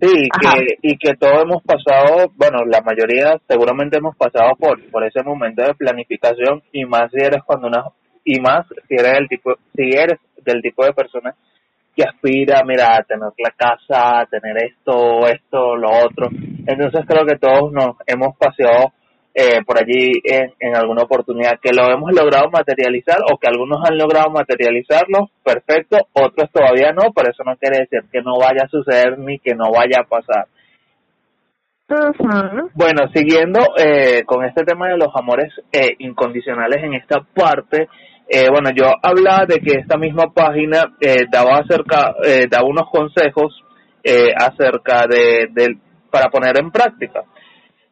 Sí, 0.00 0.28
que, 0.40 0.78
y 0.82 0.98
que 0.98 1.14
todos 1.14 1.42
hemos 1.44 1.62
pasado, 1.62 2.32
bueno, 2.34 2.64
la 2.66 2.80
mayoría 2.80 3.38
seguramente 3.48 3.98
hemos 3.98 4.16
pasado 4.16 4.56
por 4.58 4.82
por 4.90 5.04
ese 5.04 5.22
momento 5.22 5.62
de 5.62 5.74
planificación 5.74 6.60
y 6.72 6.84
más 6.84 7.08
si 7.12 7.24
eres 7.24 7.44
cuando 7.44 7.68
una 7.68 7.84
y 8.24 8.40
más 8.40 8.66
si 8.88 8.94
eres 8.94 9.18
el 9.18 9.28
tipo 9.28 9.54
si 9.76 9.90
eres 9.96 10.18
del 10.44 10.60
tipo 10.60 10.84
de 10.84 10.92
persona 10.92 11.36
que 11.94 12.02
aspira, 12.02 12.62
mira, 12.64 12.96
a 12.96 13.02
tener 13.04 13.30
la 13.38 13.50
casa, 13.56 14.20
a 14.20 14.26
tener 14.26 14.56
esto, 14.64 15.26
esto, 15.28 15.76
lo 15.76 15.88
otro. 16.04 16.28
Entonces 16.66 17.06
creo 17.06 17.24
que 17.24 17.38
todos 17.38 17.72
nos 17.72 17.96
hemos 18.06 18.36
paseado 18.36 18.92
eh, 19.38 19.60
por 19.66 19.76
allí 19.78 20.12
en, 20.24 20.54
en, 20.58 20.74
alguna 20.74 21.02
oportunidad 21.02 21.60
que 21.60 21.74
lo 21.74 21.92
hemos 21.92 22.10
logrado 22.10 22.48
materializar 22.50 23.18
o 23.30 23.36
que 23.36 23.46
algunos 23.48 23.80
han 23.86 23.98
logrado 23.98 24.30
materializarlo, 24.30 25.28
perfecto, 25.44 25.98
otros 26.14 26.50
todavía 26.50 26.92
no, 26.92 27.12
pero 27.14 27.30
eso 27.30 27.44
no 27.44 27.54
quiere 27.56 27.80
decir 27.80 28.08
que 28.10 28.22
no 28.22 28.38
vaya 28.38 28.64
a 28.64 28.68
suceder 28.68 29.18
ni 29.18 29.38
que 29.38 29.54
no 29.54 29.70
vaya 29.70 30.00
a 30.00 30.08
pasar. 30.08 30.46
Bueno, 32.72 33.08
siguiendo 33.14 33.60
eh, 33.76 34.24
con 34.24 34.42
este 34.42 34.64
tema 34.64 34.88
de 34.88 34.96
los 34.96 35.14
amores 35.14 35.52
eh, 35.70 35.94
incondicionales 35.98 36.82
en 36.82 36.94
esta 36.94 37.20
parte, 37.20 37.88
eh, 38.28 38.48
bueno, 38.50 38.70
yo 38.74 38.86
hablaba 39.02 39.44
de 39.44 39.60
que 39.60 39.80
esta 39.80 39.98
misma 39.98 40.32
página 40.32 40.96
eh, 40.98 41.26
daba 41.30 41.58
acerca, 41.58 42.14
eh, 42.24 42.46
daba 42.50 42.66
unos 42.66 42.88
consejos 42.90 43.62
eh, 44.02 44.32
acerca 44.34 45.06
de, 45.06 45.48
de, 45.52 45.76
para 46.10 46.30
poner 46.30 46.58
en 46.58 46.70
práctica. 46.70 47.22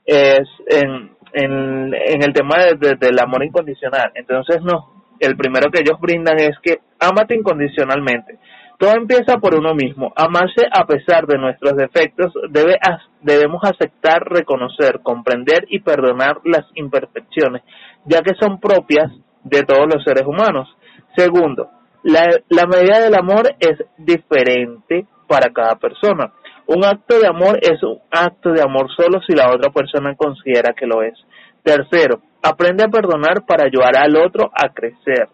Es 0.07 0.49
en, 0.67 1.15
en, 1.35 1.93
el 1.93 2.33
tema 2.33 2.57
de, 2.59 2.95
del 2.95 3.19
amor 3.19 3.45
incondicional. 3.45 4.13
Entonces, 4.15 4.63
no, 4.63 5.05
el 5.21 5.37
primero 5.37 5.71
que 5.71 5.81
ellos 5.81 6.01
brindan 6.01 6.39
es 6.39 6.57
que 6.63 6.79
amate 7.01 7.35
incondicionalmente. 7.35 8.39
Todo 8.79 8.93
empieza 8.97 9.39
por 9.39 9.55
uno 9.55 9.75
mismo. 9.75 10.13
Amarse 10.17 10.67
a 10.71 10.85
pesar 10.85 11.27
de 11.27 11.39
nuestros 11.39 11.77
defectos, 11.77 12.33
debe, 12.51 12.77
debemos 13.23 13.63
aceptar, 13.65 14.25
reconocer, 14.25 15.01
comprender 15.03 15.67
y 15.69 15.81
perdonar 15.81 16.39
las 16.45 16.65
imperfecciones, 16.75 17.63
ya 18.05 18.21
que 18.23 18.35
son 18.41 18.61
propias 18.61 19.13
de 19.45 19.63
todos 19.63 19.87
los 19.93 20.03
seres 20.05 20.25
humanos. 20.27 20.69
Segundo, 21.17 21.71
la, 22.03 22.27
la 22.49 22.67
medida 22.67 23.01
del 23.01 23.15
amor 23.15 23.55
es 23.61 23.79
diferente 23.97 25.07
para 25.29 25.53
cada 25.53 25.77
persona. 25.77 26.33
Un 26.67 26.85
acto 26.85 27.19
de 27.19 27.27
amor 27.27 27.59
es 27.61 27.83
un 27.83 27.99
acto 28.11 28.51
de 28.51 28.63
amor 28.63 28.89
solo 28.97 29.21
si 29.27 29.35
la 29.35 29.53
otra 29.53 29.71
persona 29.71 30.15
considera 30.17 30.73
que 30.73 30.87
lo 30.87 31.03
es. 31.03 31.15
Tercero, 31.63 32.21
aprende 32.43 32.85
a 32.85 32.89
perdonar 32.89 33.45
para 33.47 33.65
ayudar 33.65 33.97
al 33.97 34.17
otro 34.17 34.51
a 34.55 34.69
crecer. 34.71 35.29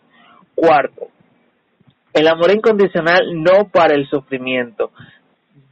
Cuarto, 0.55 1.09
el 2.13 2.27
amor 2.27 2.51
incondicional 2.53 3.43
no 3.43 3.69
para 3.71 3.95
el 3.95 4.09
sufrimiento 4.09 4.91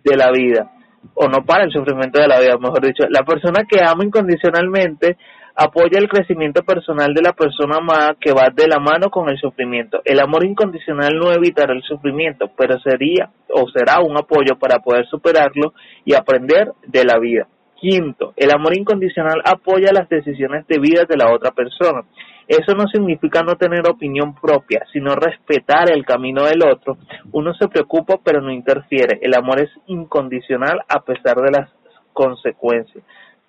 de 0.04 0.16
la 0.16 0.30
vida, 0.30 0.70
o 1.14 1.28
no 1.28 1.44
para 1.44 1.64
el 1.64 1.72
sufrimiento 1.72 2.20
de 2.20 2.28
la 2.28 2.40
vida, 2.40 2.56
mejor 2.58 2.80
dicho. 2.80 3.04
La 3.08 3.24
persona 3.24 3.64
que 3.68 3.80
ama 3.84 4.04
incondicionalmente 4.04 5.16
apoya 5.60 5.98
el 5.98 6.08
crecimiento 6.08 6.62
personal 6.62 7.12
de 7.12 7.20
la 7.20 7.32
persona 7.32 7.78
amada 7.78 8.14
que 8.20 8.32
va 8.32 8.48
de 8.54 8.68
la 8.68 8.78
mano 8.78 9.10
con 9.10 9.28
el 9.28 9.36
sufrimiento. 9.38 10.00
El 10.04 10.20
amor 10.20 10.46
incondicional 10.46 11.18
no 11.18 11.32
evitará 11.32 11.74
el 11.74 11.82
sufrimiento, 11.82 12.48
pero 12.56 12.78
sería 12.78 13.30
o 13.52 13.68
será 13.68 14.00
un 14.00 14.16
apoyo 14.16 14.56
para 14.56 14.78
poder 14.78 15.06
superarlo 15.06 15.74
y 16.04 16.14
aprender 16.14 16.70
de 16.86 17.04
la 17.04 17.18
vida. 17.18 17.48
Quinto, 17.74 18.34
el 18.36 18.52
amor 18.52 18.78
incondicional 18.78 19.42
apoya 19.44 19.92
las 19.92 20.08
decisiones 20.08 20.64
de 20.68 20.78
vida 20.78 21.06
de 21.08 21.16
la 21.16 21.34
otra 21.34 21.50
persona. 21.50 22.04
Eso 22.46 22.74
no 22.76 22.86
significa 22.86 23.42
no 23.42 23.56
tener 23.56 23.80
opinión 23.88 24.36
propia, 24.36 24.84
sino 24.92 25.16
respetar 25.16 25.90
el 25.90 26.04
camino 26.04 26.44
del 26.44 26.62
otro. 26.64 26.98
Uno 27.32 27.52
se 27.54 27.66
preocupa 27.66 28.20
pero 28.22 28.40
no 28.40 28.52
interfiere. 28.52 29.18
El 29.22 29.34
amor 29.34 29.60
es 29.60 29.70
incondicional 29.86 30.82
a 30.88 31.00
pesar 31.00 31.34
de 31.36 31.50
las 31.50 31.70
consecuencias. 32.12 33.02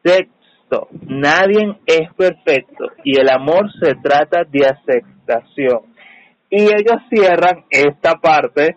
Sexto, 0.04 0.39
nadie 1.08 1.78
es 1.86 2.14
perfecto 2.16 2.86
y 3.04 3.20
el 3.20 3.30
amor 3.30 3.72
se 3.82 3.96
trata 3.96 4.44
de 4.44 4.66
aceptación. 4.66 5.82
Y 6.50 6.64
ellos 6.64 7.02
cierran 7.10 7.66
esta 7.70 8.16
parte 8.16 8.76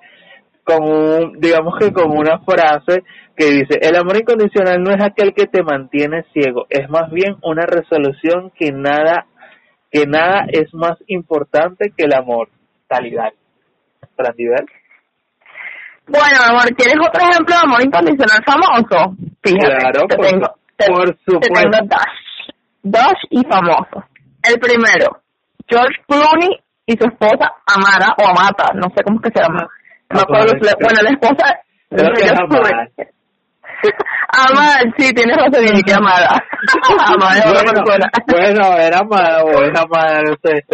con 0.64 0.82
un, 0.85 1.40
digamos 1.40 1.74
que 1.78 1.93
con 1.93 2.16
una 2.16 2.39
frase 2.40 3.02
que 3.36 3.47
dice, 3.47 3.78
el 3.81 3.97
amor 3.97 4.16
incondicional 4.16 4.82
no 4.82 4.90
es 4.90 5.02
aquel 5.02 5.32
que 5.35 5.47
te 5.47 5.62
mantiene 5.62 6.24
ciego, 6.32 6.66
es 6.69 6.89
más 6.89 7.10
bien 7.10 7.36
una 7.43 7.64
resolución 7.66 8.52
que 8.55 8.70
nada 8.73 9.27
que 9.90 10.06
nada 10.06 10.47
es 10.48 10.73
más 10.73 10.97
importante 11.06 11.93
que 11.94 12.06
el 12.06 12.14
amor. 12.14 12.48
Calidad. 12.89 13.32
nivel 14.36 14.64
Bueno, 16.06 16.36
amor, 16.48 16.74
¿quieres 16.74 16.97
otro 17.06 17.23
ejemplo 17.28 17.55
de 17.55 17.62
amor 17.62 17.85
incondicional 17.85 18.43
famoso? 18.44 19.16
Fíjate, 19.43 19.77
claro, 19.77 20.06
te 20.09 20.16
tengo, 20.16 20.47
por 20.76 21.16
supuesto. 21.24 21.40
Te 21.40 21.60
tengo 21.60 21.78
dos. 21.82 22.32
Dos 22.82 23.14
y 23.30 23.42
famosos. 23.44 24.04
El 24.42 24.58
primero, 24.58 25.22
George 25.68 26.00
Clooney 26.08 26.58
y 26.86 26.92
su 26.96 27.06
esposa 27.06 27.52
Amara, 27.66 28.12
o 28.18 28.26
Amata, 28.28 28.72
no 28.74 28.88
sé 28.94 29.04
cómo 29.04 29.20
es 29.22 29.30
que 29.30 29.38
se 29.38 29.42
llama. 29.42 29.68
No 30.10 30.22
bueno, 30.28 31.02
la 31.02 31.10
esposa 31.10 31.60
de 31.90 32.04
George 32.04 32.46
Clooney. 32.48 33.12
Amal, 34.28 34.94
sí, 34.98 35.12
tienes 35.12 35.36
razón, 35.36 35.64
y 35.76 35.82
que 35.82 35.94
amada. 35.94 36.42
amada 37.06 37.38
es 37.38 37.44
bueno, 37.44 37.72
persona. 37.72 38.10
Bueno, 38.26 38.76
era 38.78 38.98
amada 38.98 39.44
o 39.44 39.62
es 39.62 39.78
amada, 39.78 40.22
no 40.22 40.34
sé. 40.42 40.64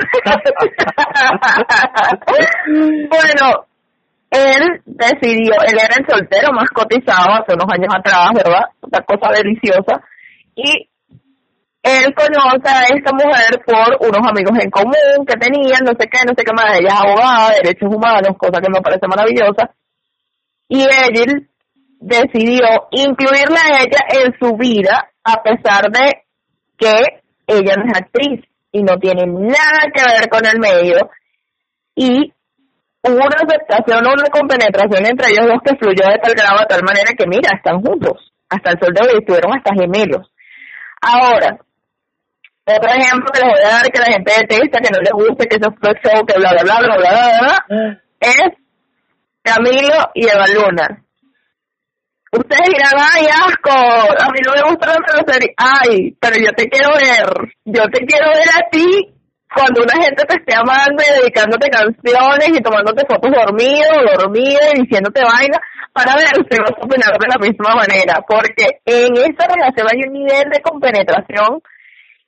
bueno, 3.09 3.67
él 4.31 4.83
decidió, 4.85 5.55
él 5.67 5.79
era 5.79 5.97
el 5.97 6.07
soltero 6.09 6.53
más 6.53 6.69
cotizado 6.71 7.33
hace 7.33 7.55
unos 7.55 7.67
años 7.73 7.95
atrás, 7.97 8.31
¿verdad? 8.35 8.65
Una 8.81 9.01
cosa 9.01 9.33
deliciosa. 9.33 10.03
Y 10.55 10.89
él 11.83 12.15
conoce 12.15 12.69
a 12.69 12.83
esta 12.95 13.13
mujer 13.13 13.63
por 13.65 14.07
unos 14.07 14.29
amigos 14.29 14.59
en 14.61 14.71
común 14.71 15.25
que 15.27 15.39
tenían, 15.39 15.81
no 15.85 15.93
sé 15.99 16.09
qué, 16.09 16.19
no 16.27 16.35
sé 16.37 16.45
qué 16.45 16.53
más. 16.53 16.79
Ella 16.79 16.89
es 16.89 17.01
abogada 17.01 17.51
de 17.51 17.61
derechos 17.63 17.95
humanos, 17.95 18.37
cosa 18.37 18.61
que 18.61 18.71
me 18.71 18.81
parece 18.83 19.07
maravillosa. 19.09 19.71
Y 20.69 20.83
él 20.83 21.49
decidió 22.01 22.89
incluirla 22.91 23.61
a 23.61 23.81
ella 23.81 24.01
en 24.25 24.39
su 24.39 24.57
vida 24.57 25.11
a 25.25 25.43
pesar 25.43 25.91
de 25.91 26.25
que 26.77 26.93
ella 27.47 27.75
no 27.77 27.85
es 27.87 27.99
actriz 27.99 28.45
y 28.73 28.83
no 28.83 28.99
tiene 28.99 29.25
nada 29.27 29.91
que 29.93 30.05
ver 30.05 30.29
con 30.29 30.45
el 30.47 30.59
medio 30.59 31.11
y 31.95 32.33
hubo 33.03 33.17
una 33.17 33.39
aceptación, 33.41 34.07
una 34.07 34.31
compenetración 34.31 35.07
entre 35.07 35.31
ellos 35.31 35.47
dos 35.47 35.61
que 35.65 35.77
fluyó 35.77 36.05
de 36.11 36.19
tal 36.19 36.35
grado, 36.35 36.61
de 36.61 36.67
tal 36.67 36.83
manera 36.83 37.13
que 37.17 37.27
mira, 37.27 37.51
están 37.55 37.81
juntos, 37.83 38.33
hasta 38.49 38.71
el 38.71 38.79
sol 38.81 38.95
de 38.95 39.07
hoy 39.07 39.19
estuvieron 39.19 39.53
hasta 39.57 39.75
gemelos. 39.75 40.31
Ahora, 41.01 41.59
otro 42.65 42.91
ejemplo 42.91 43.31
que 43.33 43.41
les 43.41 43.49
voy 43.49 43.65
a 43.65 43.73
dar 43.77 43.87
que 43.87 43.99
la 43.99 44.13
gente 44.13 44.33
detesta, 44.41 44.81
que 44.81 44.91
no 44.91 45.01
les 45.01 45.13
guste, 45.13 45.49
que 45.49 45.57
eso 45.57 45.71
fue 45.81 45.93
show, 46.03 46.27
que 46.27 46.39
bla 46.39 46.51
bla 46.53 46.63
bla 46.63 46.79
bla 46.79 46.97
bla 46.97 47.11
bla, 47.11 47.65
bla 47.69 48.03
es 48.21 48.51
Camilo 49.43 50.11
y 50.15 50.29
Eva 50.29 50.45
Luna 50.49 51.05
ustedes 52.33 52.69
dirán, 52.69 52.93
ay, 52.99 53.27
asco, 53.27 53.73
a 53.73 54.31
mí 54.31 54.41
no 54.45 54.53
me 54.53 54.71
gusta 54.71 54.87
la 54.89 55.33
serie. 55.33 55.55
Ay, 55.57 56.17
pero 56.21 56.37
yo 56.37 56.53
te 56.53 56.69
quiero 56.69 56.91
ver, 56.91 57.55
yo 57.65 57.83
te 57.89 58.07
quiero 58.07 58.29
ver 58.29 58.49
a 58.55 58.71
ti 58.71 59.15
cuando 59.55 59.83
una 59.83 60.05
gente 60.05 60.25
te 60.25 60.37
esté 60.37 60.55
amando 60.55 61.03
y 61.03 61.21
dedicándote 61.21 61.71
canciones 61.71 62.49
y 62.49 62.61
tomándote 62.61 63.07
fotos 63.09 63.33
dormido 63.33 63.91
o 63.97 64.19
dormida 64.19 64.61
y 64.75 64.83
diciéndote 64.83 65.23
vaina 65.25 65.59
para 65.93 66.15
ver 66.17 66.37
si 66.49 66.59
vas 66.61 66.77
a 66.77 66.85
opinar 66.85 67.17
de 67.19 67.29
la 67.29 67.39
misma 67.41 67.75
manera, 67.75 68.21
porque 68.29 68.81
en 68.85 69.17
esta 69.17 69.47
relación 69.49 69.87
hay 69.91 70.01
un 70.07 70.13
nivel 70.13 70.51
de 70.51 70.61
compenetración 70.61 71.63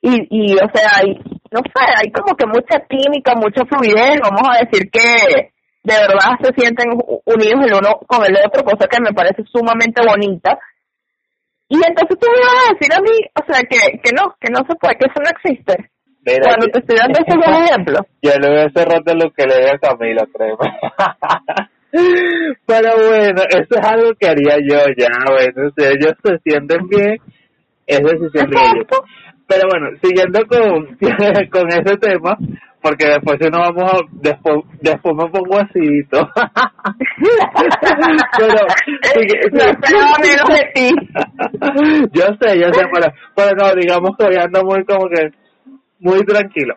y, 0.01 0.27
y 0.29 0.55
o 0.55 0.67
sea, 0.73 0.97
hay, 0.97 1.13
no 1.51 1.61
sé, 1.61 1.85
hay 1.95 2.11
como 2.11 2.35
que 2.35 2.47
mucha 2.47 2.83
química, 2.89 3.35
mucha 3.35 3.63
fluidez, 3.65 4.19
vamos 4.21 4.41
a 4.49 4.65
decir 4.65 4.89
que 4.89 5.51
de 5.83 5.95
verdad 5.95 6.37
se 6.41 6.53
sienten 6.57 6.89
unidos 7.25 7.65
el 7.65 7.73
uno 7.73 7.99
con 8.07 8.25
el 8.25 8.35
otro, 8.45 8.63
cosa 8.63 8.87
que 8.87 9.01
me 9.01 9.13
parece 9.13 9.43
sumamente 9.51 10.01
bonita. 10.05 10.57
Y 11.69 11.75
entonces 11.75 12.17
tú 12.19 12.27
me 12.29 12.39
vas 12.39 12.67
a 12.67 12.73
decir 12.73 12.93
a 12.93 13.01
mí, 13.01 13.17
o 13.33 13.45
sea, 13.45 13.61
que, 13.63 13.99
que 14.03 14.11
no, 14.11 14.35
que 14.39 14.51
no 14.51 14.59
se 14.67 14.75
puede, 14.75 14.95
que 14.97 15.05
eso 15.05 15.21
no 15.23 15.29
existe. 15.29 15.91
Cuando 16.23 16.67
te 16.67 16.79
estoy 16.79 16.97
dando 16.97 17.19
esos 17.19 17.35
dos 17.35 17.69
ejemplos. 17.69 18.01
Yo 18.21 18.31
le 18.39 18.61
hacer 18.61 18.87
rato 18.87 19.13
lo 19.15 19.31
que 19.31 19.45
le 19.47 19.57
diga 19.57 19.73
a 19.73 19.79
Camila, 19.79 20.23
creo. 20.31 20.57
Pero 22.65 22.89
bueno, 22.95 23.41
eso 23.49 23.75
es 23.75 23.85
algo 23.85 24.11
que 24.17 24.29
haría 24.29 24.55
yo 24.63 24.77
ya, 24.97 25.09
bueno, 25.27 25.69
si 25.75 25.83
ellos 25.83 26.13
se 26.23 26.37
sienten 26.37 26.87
bien, 26.87 27.17
es 27.85 27.99
decisión 27.99 28.49
de 28.49 28.57
ellos. 28.57 28.87
Pero 29.45 29.67
bueno, 29.69 29.89
siguiendo 30.01 30.39
con, 30.47 30.85
con 31.51 31.67
ese 31.67 31.97
tema, 31.97 32.37
porque 32.81 33.07
después 33.07 33.37
si 33.39 33.49
no 33.49 33.59
vamos 33.59 33.83
a, 33.93 33.97
después, 34.13 34.55
después 34.81 35.15
me 35.15 35.29
pongo 35.29 35.59
así 35.59 35.79
pero 36.09 36.25
menos 40.23 40.49
de 40.49 40.71
ti 40.73 40.89
yo 42.11 42.25
sé 42.39 42.59
yo 42.59 42.73
sé 42.73 42.81
pero, 42.91 43.13
pero 43.35 43.55
no 43.55 43.75
digamos 43.75 44.17
que 44.17 44.25
hoy 44.25 44.35
ando 44.39 44.63
muy 44.63 44.83
como 44.85 45.07
que 45.09 45.29
muy 46.01 46.19
tranquilo. 46.25 46.75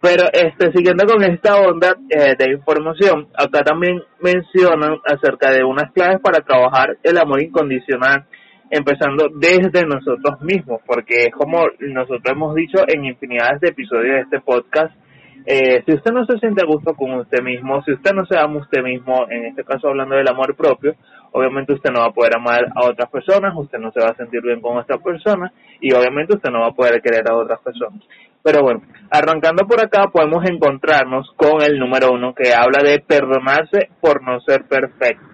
Pero 0.00 0.24
este 0.32 0.72
siguiendo 0.72 1.06
con 1.06 1.22
esta 1.22 1.56
onda 1.56 1.96
eh, 2.10 2.34
de 2.36 2.52
información 2.52 3.28
acá 3.34 3.62
también 3.62 4.02
mencionan 4.20 4.98
acerca 5.06 5.50
de 5.50 5.64
unas 5.64 5.92
claves 5.92 6.20
para 6.20 6.40
trabajar 6.40 6.98
el 7.02 7.16
amor 7.16 7.42
incondicional 7.42 8.26
empezando 8.70 9.28
desde 9.34 9.86
nosotros 9.86 10.42
mismos 10.42 10.80
porque 10.84 11.26
es 11.26 11.32
como 11.32 11.64
nosotros 11.78 12.32
hemos 12.32 12.54
dicho 12.54 12.84
en 12.86 13.04
infinidades 13.04 13.60
de 13.60 13.68
episodios 13.68 14.16
de 14.16 14.20
este 14.22 14.40
podcast 14.40 14.94
eh, 15.46 15.82
si 15.84 15.92
usted 15.92 16.10
no 16.12 16.24
se 16.24 16.38
siente 16.38 16.62
a 16.62 16.66
gusto 16.66 16.94
con 16.94 17.12
usted 17.20 17.42
mismo, 17.42 17.82
si 17.82 17.92
usted 17.92 18.12
no 18.14 18.24
se 18.24 18.38
ama 18.38 18.60
usted 18.60 18.82
mismo, 18.82 19.26
en 19.28 19.44
este 19.46 19.62
caso 19.62 19.88
hablando 19.88 20.14
del 20.14 20.28
amor 20.28 20.56
propio, 20.56 20.94
obviamente 21.34 21.74
usted 21.74 21.90
no 21.90 22.00
va 22.00 22.06
a 22.06 22.12
poder 22.12 22.36
amar 22.36 22.64
a 22.74 22.86
otras 22.86 23.10
personas, 23.10 23.52
usted 23.56 23.78
no 23.78 23.90
se 23.92 24.00
va 24.00 24.10
a 24.10 24.16
sentir 24.16 24.40
bien 24.40 24.60
con 24.60 24.78
otras 24.78 25.02
personas 25.02 25.52
y 25.80 25.92
obviamente 25.92 26.36
usted 26.36 26.50
no 26.50 26.60
va 26.60 26.68
a 26.68 26.74
poder 26.74 27.02
querer 27.02 27.28
a 27.28 27.36
otras 27.36 27.60
personas. 27.60 28.00
Pero 28.42 28.62
bueno, 28.62 28.82
arrancando 29.10 29.66
por 29.66 29.80
acá 29.80 30.08
podemos 30.12 30.44
encontrarnos 30.48 31.30
con 31.36 31.60
el 31.62 31.78
número 31.78 32.12
uno 32.12 32.34
que 32.34 32.54
habla 32.54 32.82
de 32.82 33.00
perdonarse 33.00 33.90
por 34.00 34.22
no 34.22 34.40
ser 34.40 34.64
perfecto. 34.64 35.26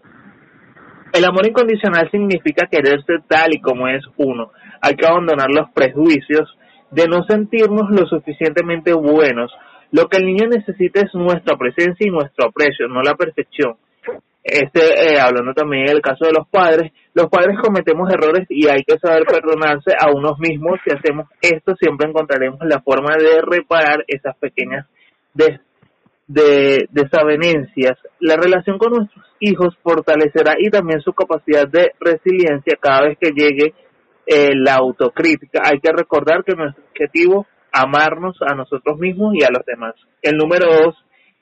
El 1.12 1.24
amor 1.24 1.46
incondicional 1.46 2.10
significa 2.10 2.66
quererse 2.70 3.18
tal 3.28 3.52
y 3.52 3.60
como 3.60 3.86
es 3.88 4.02
uno. 4.16 4.52
Hay 4.80 4.94
que 4.94 5.06
abandonar 5.06 5.48
los 5.54 5.70
prejuicios 5.72 6.56
de 6.90 7.06
no 7.08 7.24
sentirnos 7.24 7.90
lo 7.90 8.06
suficientemente 8.06 8.92
buenos 8.94 9.52
lo 9.92 10.08
que 10.08 10.18
el 10.18 10.24
niño 10.24 10.46
necesita 10.48 11.00
es 11.00 11.12
nuestra 11.14 11.56
presencia 11.56 12.06
y 12.06 12.10
nuestro 12.10 12.48
aprecio, 12.48 12.86
no 12.86 13.02
la 13.02 13.14
perfección. 13.14 13.74
Este, 14.42 14.80
eh, 14.80 15.20
hablando 15.20 15.52
también 15.52 15.84
del 15.86 16.00
caso 16.00 16.24
de 16.24 16.32
los 16.32 16.48
padres, 16.48 16.92
los 17.12 17.28
padres 17.28 17.58
cometemos 17.62 18.10
errores 18.10 18.46
y 18.48 18.68
hay 18.68 18.82
que 18.84 18.98
saber 18.98 19.24
perdonarse 19.24 19.92
a 19.98 20.10
unos 20.10 20.38
mismos. 20.38 20.80
Si 20.84 20.94
hacemos 20.94 21.28
esto, 21.42 21.74
siempre 21.76 22.08
encontraremos 22.08 22.60
la 22.62 22.80
forma 22.80 23.16
de 23.18 23.42
reparar 23.42 24.04
esas 24.06 24.36
pequeñas 24.38 24.86
de, 25.34 25.60
desavenencias. 26.90 27.98
La 28.20 28.36
relación 28.36 28.78
con 28.78 28.92
nuestros 28.92 29.26
hijos 29.40 29.76
fortalecerá 29.82 30.54
y 30.58 30.70
también 30.70 31.00
su 31.00 31.12
capacidad 31.12 31.68
de 31.68 31.92
resiliencia 32.00 32.78
cada 32.80 33.08
vez 33.08 33.18
que 33.18 33.30
llegue 33.30 33.74
eh, 34.26 34.54
la 34.54 34.76
autocrítica. 34.76 35.60
Hay 35.64 35.80
que 35.80 35.92
recordar 35.92 36.44
que 36.44 36.54
nuestro 36.54 36.84
objetivo 36.84 37.46
amarnos 37.72 38.36
a 38.42 38.54
nosotros 38.54 38.98
mismos 38.98 39.34
y 39.34 39.44
a 39.44 39.50
los 39.50 39.64
demás. 39.66 39.94
El 40.22 40.36
número 40.36 40.66
dos, 40.66 40.96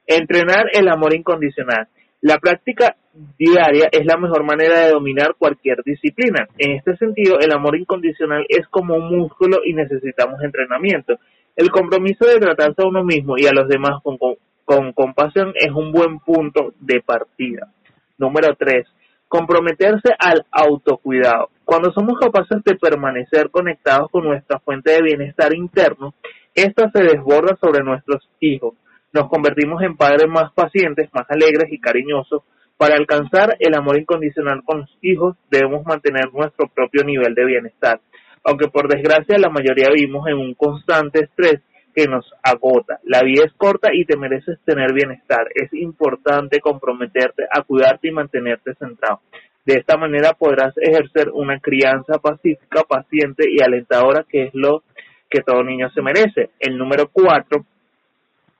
entrenar 0.06 0.66
el 0.72 0.88
amor 0.88 1.14
incondicional. 1.14 1.88
La 2.20 2.38
práctica 2.38 2.96
diaria 3.38 3.88
es 3.92 4.04
la 4.04 4.16
mejor 4.16 4.44
manera 4.44 4.80
de 4.80 4.90
dominar 4.90 5.36
cualquier 5.38 5.82
disciplina. 5.84 6.48
En 6.58 6.72
este 6.72 6.96
sentido, 6.96 7.38
el 7.38 7.52
amor 7.52 7.76
incondicional 7.76 8.44
es 8.48 8.66
como 8.68 8.96
un 8.96 9.16
músculo 9.16 9.58
y 9.64 9.72
necesitamos 9.72 10.42
entrenamiento. 10.42 11.14
El 11.54 11.70
compromiso 11.70 12.26
de 12.26 12.38
tratarse 12.38 12.82
a 12.82 12.88
uno 12.88 13.04
mismo 13.04 13.34
y 13.36 13.46
a 13.46 13.52
los 13.52 13.68
demás 13.68 14.02
con, 14.02 14.92
compasión 14.92 15.52
es 15.54 15.70
un 15.72 15.92
buen 15.92 16.18
punto 16.18 16.72
de 16.80 17.00
partida. 17.00 17.72
Número 18.18 18.54
tres, 18.56 18.86
comprometerse 19.28 20.10
al 20.18 20.44
autocuidado. 20.50 21.50
Cuando 21.64 21.92
somos 21.92 22.18
capaces 22.18 22.64
de 22.64 22.76
permanecer 22.76 23.50
conectados 23.50 24.10
con 24.10 24.24
nuestra 24.24 24.58
fuente 24.58 24.90
de 24.90 25.02
bienestar 25.02 25.54
interno, 25.54 26.14
esta 26.54 26.90
se 26.90 27.02
desborda 27.02 27.56
sobre 27.60 27.84
nuestros 27.84 28.28
hijos. 28.40 28.74
Nos 29.12 29.28
convertimos 29.28 29.82
en 29.82 29.96
padres 29.96 30.28
más 30.28 30.52
pacientes, 30.52 31.08
más 31.12 31.24
alegres 31.30 31.72
y 31.72 31.80
cariñosos. 31.80 32.42
Para 32.76 32.96
alcanzar 32.96 33.56
el 33.58 33.74
amor 33.74 33.98
incondicional 33.98 34.62
con 34.64 34.80
los 34.80 34.98
hijos 35.02 35.36
debemos 35.50 35.84
mantener 35.84 36.32
nuestro 36.32 36.68
propio 36.68 37.04
nivel 37.04 37.34
de 37.34 37.44
bienestar. 37.44 38.00
aunque 38.44 38.68
por 38.68 38.88
desgracia 38.88 39.36
la 39.36 39.50
mayoría 39.50 39.88
vivimos 39.92 40.26
en 40.28 40.36
un 40.38 40.54
constante 40.54 41.24
estrés 41.24 41.60
que 41.94 42.06
nos 42.06 42.24
agota. 42.42 43.00
La 43.02 43.22
vida 43.22 43.42
es 43.44 43.52
corta 43.54 43.90
y 43.92 44.04
te 44.04 44.16
mereces 44.16 44.58
tener 44.64 44.92
bienestar. 44.92 45.48
Es 45.54 45.72
importante 45.74 46.60
comprometerte 46.60 47.44
a 47.50 47.62
cuidarte 47.62 48.08
y 48.08 48.12
mantenerte 48.12 48.74
centrado. 48.74 49.20
De 49.66 49.74
esta 49.74 49.96
manera 49.98 50.32
podrás 50.32 50.72
ejercer 50.78 51.30
una 51.32 51.58
crianza 51.58 52.18
pacífica, 52.18 52.84
paciente 52.84 53.44
y 53.50 53.62
alentadora, 53.62 54.24
que 54.26 54.44
es 54.44 54.54
lo 54.54 54.82
que 55.28 55.42
todo 55.42 55.62
niño 55.62 55.90
se 55.90 56.00
merece. 56.00 56.50
El 56.58 56.78
número 56.78 57.10
cuatro, 57.12 57.66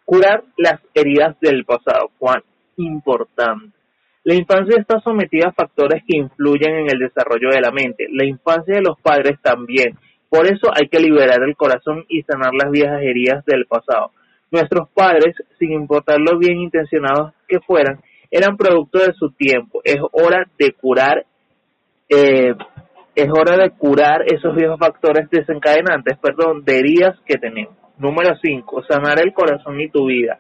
curar 0.09 0.43
las 0.57 0.81
heridas 0.95 1.39
del 1.39 1.67
pasado. 1.67 2.11
Cuán 2.19 2.41
importante. 2.79 3.77
La 4.25 4.35
infancia 4.35 4.77
está 4.79 5.01
sometida 5.01 5.49
a 5.49 5.53
factores 5.53 6.03
que 6.07 6.17
influyen 6.17 6.77
en 6.77 6.91
el 6.91 6.99
desarrollo 6.99 7.51
de 7.51 7.61
la 7.61 7.71
mente. 7.71 8.07
La 8.11 8.25
infancia 8.25 8.77
de 8.77 8.83
los 8.83 8.99
padres 9.01 9.39
también. 9.43 9.99
Por 10.31 10.47
eso 10.47 10.71
hay 10.75 10.89
que 10.89 10.99
liberar 10.99 11.43
el 11.43 11.57
corazón 11.57 12.07
y 12.09 12.23
sanar 12.23 12.53
las 12.55 12.71
viejas 12.71 13.03
heridas 13.03 13.45
del 13.45 13.67
pasado. 13.67 14.13
Nuestros 14.51 14.89
padres, 14.95 15.35
sin 15.59 15.73
importar 15.73 16.19
lo 16.21 16.39
bien 16.39 16.59
intencionados 16.59 17.35
que 17.47 17.61
fueran, 17.61 18.01
eran 18.31 18.57
producto 18.57 19.01
de 19.01 19.13
su 19.13 19.31
tiempo. 19.33 19.83
Es 19.85 19.99
hora 20.13 20.47
de 20.59 20.73
curar, 20.73 21.27
eh, 22.09 22.55
es 23.15 23.29
hora 23.29 23.57
de 23.59 23.71
curar 23.73 24.23
esos 24.27 24.55
viejos 24.57 24.79
factores 24.79 25.29
desencadenantes, 25.31 26.17
perdón, 26.19 26.65
de 26.65 26.79
heridas 26.79 27.19
que 27.27 27.37
tenemos. 27.37 27.75
Número 27.99 28.37
5. 28.41 28.85
Sanar 28.89 29.21
el 29.21 29.33
corazón 29.33 29.81
y 29.81 29.89
tu 29.89 30.07
vida. 30.07 30.39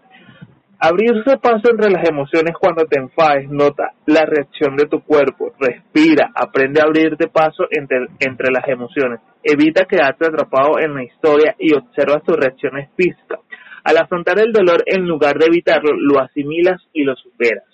Abrirse 0.80 1.39
paso 1.39 1.70
entre 1.70 1.90
las 1.90 2.09
emociones 2.09 2.55
cuando 2.59 2.85
te 2.86 3.01
enfades, 3.01 3.51
nota 3.51 3.94
la 4.06 4.24
reacción 4.24 4.76
de 4.76 4.86
tu 4.86 5.02
cuerpo, 5.02 5.52
respira, 5.59 6.30
aprende 6.32 6.80
a 6.80 6.85
abrirte 6.85 7.26
paso 7.26 7.64
entre, 7.68 8.06
entre 8.20 8.52
las 8.52 8.68
emociones, 8.68 9.18
evita 9.43 9.86
quedarte 9.86 10.28
atrapado 10.28 10.78
en 10.78 10.94
la 10.94 11.02
historia 11.02 11.56
y 11.59 11.74
observa 11.74 12.20
tus 12.20 12.36
reacciones 12.36 12.90
físicas. 12.97 13.40
Al 13.82 13.97
afrontar 13.97 14.39
el 14.39 14.52
dolor, 14.52 14.85
en 14.86 15.05
lugar 15.05 15.36
de 15.39 15.47
evitarlo, 15.47 15.97
lo 15.97 16.20
asimilas 16.20 16.80
y 16.93 17.02
lo 17.02 17.16
superas. 17.16 17.64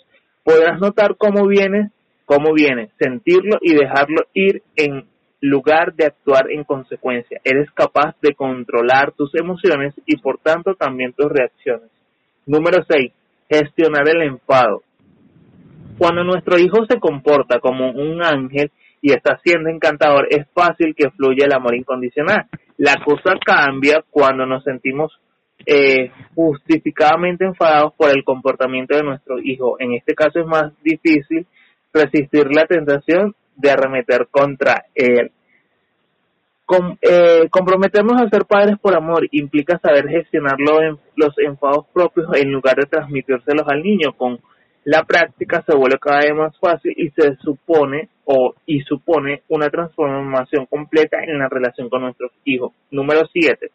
Podrás 0.42 0.80
notar 0.80 1.16
cómo 1.18 1.46
viene, 1.46 1.90
cómo 2.24 2.54
viene, 2.54 2.88
sentirlo 2.98 3.58
y 3.60 3.74
dejarlo 3.74 4.22
ir 4.32 4.62
en 4.76 5.04
lugar 5.44 5.94
de 5.94 6.06
actuar 6.06 6.50
en 6.50 6.64
consecuencia. 6.64 7.38
Eres 7.44 7.70
capaz 7.72 8.16
de 8.22 8.34
controlar 8.34 9.12
tus 9.12 9.34
emociones 9.34 9.94
y 10.06 10.16
por 10.16 10.38
tanto 10.38 10.74
también 10.74 11.12
tus 11.12 11.30
reacciones. 11.30 11.90
Número 12.46 12.82
6. 12.88 13.12
Gestionar 13.50 14.08
el 14.08 14.22
enfado. 14.22 14.82
Cuando 15.98 16.24
nuestro 16.24 16.58
hijo 16.58 16.86
se 16.88 16.98
comporta 16.98 17.60
como 17.60 17.90
un 17.90 18.24
ángel 18.24 18.70
y 19.02 19.12
está 19.12 19.38
siendo 19.44 19.68
encantador, 19.68 20.26
es 20.30 20.46
fácil 20.54 20.94
que 20.96 21.10
fluya 21.10 21.44
el 21.44 21.52
amor 21.52 21.74
incondicional. 21.74 22.46
La 22.78 22.94
cosa 23.04 23.34
cambia 23.44 24.02
cuando 24.10 24.46
nos 24.46 24.64
sentimos 24.64 25.12
eh, 25.66 26.10
justificadamente 26.34 27.44
enfadados 27.44 27.92
por 27.94 28.10
el 28.10 28.24
comportamiento 28.24 28.96
de 28.96 29.02
nuestro 29.02 29.38
hijo. 29.40 29.76
En 29.78 29.92
este 29.92 30.14
caso 30.14 30.40
es 30.40 30.46
más 30.46 30.72
difícil 30.82 31.46
resistir 31.92 32.46
la 32.50 32.64
tentación 32.64 33.34
de 33.56 33.70
arremeter 33.70 34.28
contra 34.30 34.84
él. 34.94 35.30
Com, 36.66 36.96
eh, 37.02 37.46
comprometernos 37.50 38.20
a 38.20 38.28
ser 38.30 38.46
padres 38.46 38.78
por 38.80 38.96
amor 38.96 39.28
implica 39.32 39.78
saber 39.78 40.08
gestionar 40.08 40.56
los 40.58 41.34
enfados 41.38 41.86
propios 41.92 42.26
en 42.36 42.50
lugar 42.50 42.76
de 42.76 42.86
transmitírselos 42.86 43.66
al 43.68 43.82
niño. 43.82 44.14
Con 44.16 44.40
la 44.84 45.02
práctica 45.04 45.62
se 45.66 45.76
vuelve 45.76 45.98
cada 45.98 46.20
vez 46.20 46.34
más 46.34 46.58
fácil 46.58 46.94
y 46.96 47.10
se 47.10 47.36
supone 47.36 48.08
o 48.24 48.54
y 48.66 48.80
supone 48.80 49.42
una 49.48 49.68
transformación 49.68 50.66
completa 50.66 51.18
en 51.22 51.38
la 51.38 51.48
relación 51.48 51.90
con 51.90 52.02
nuestros 52.02 52.32
hijos. 52.44 52.72
Número 52.90 53.26
7. 53.30 53.70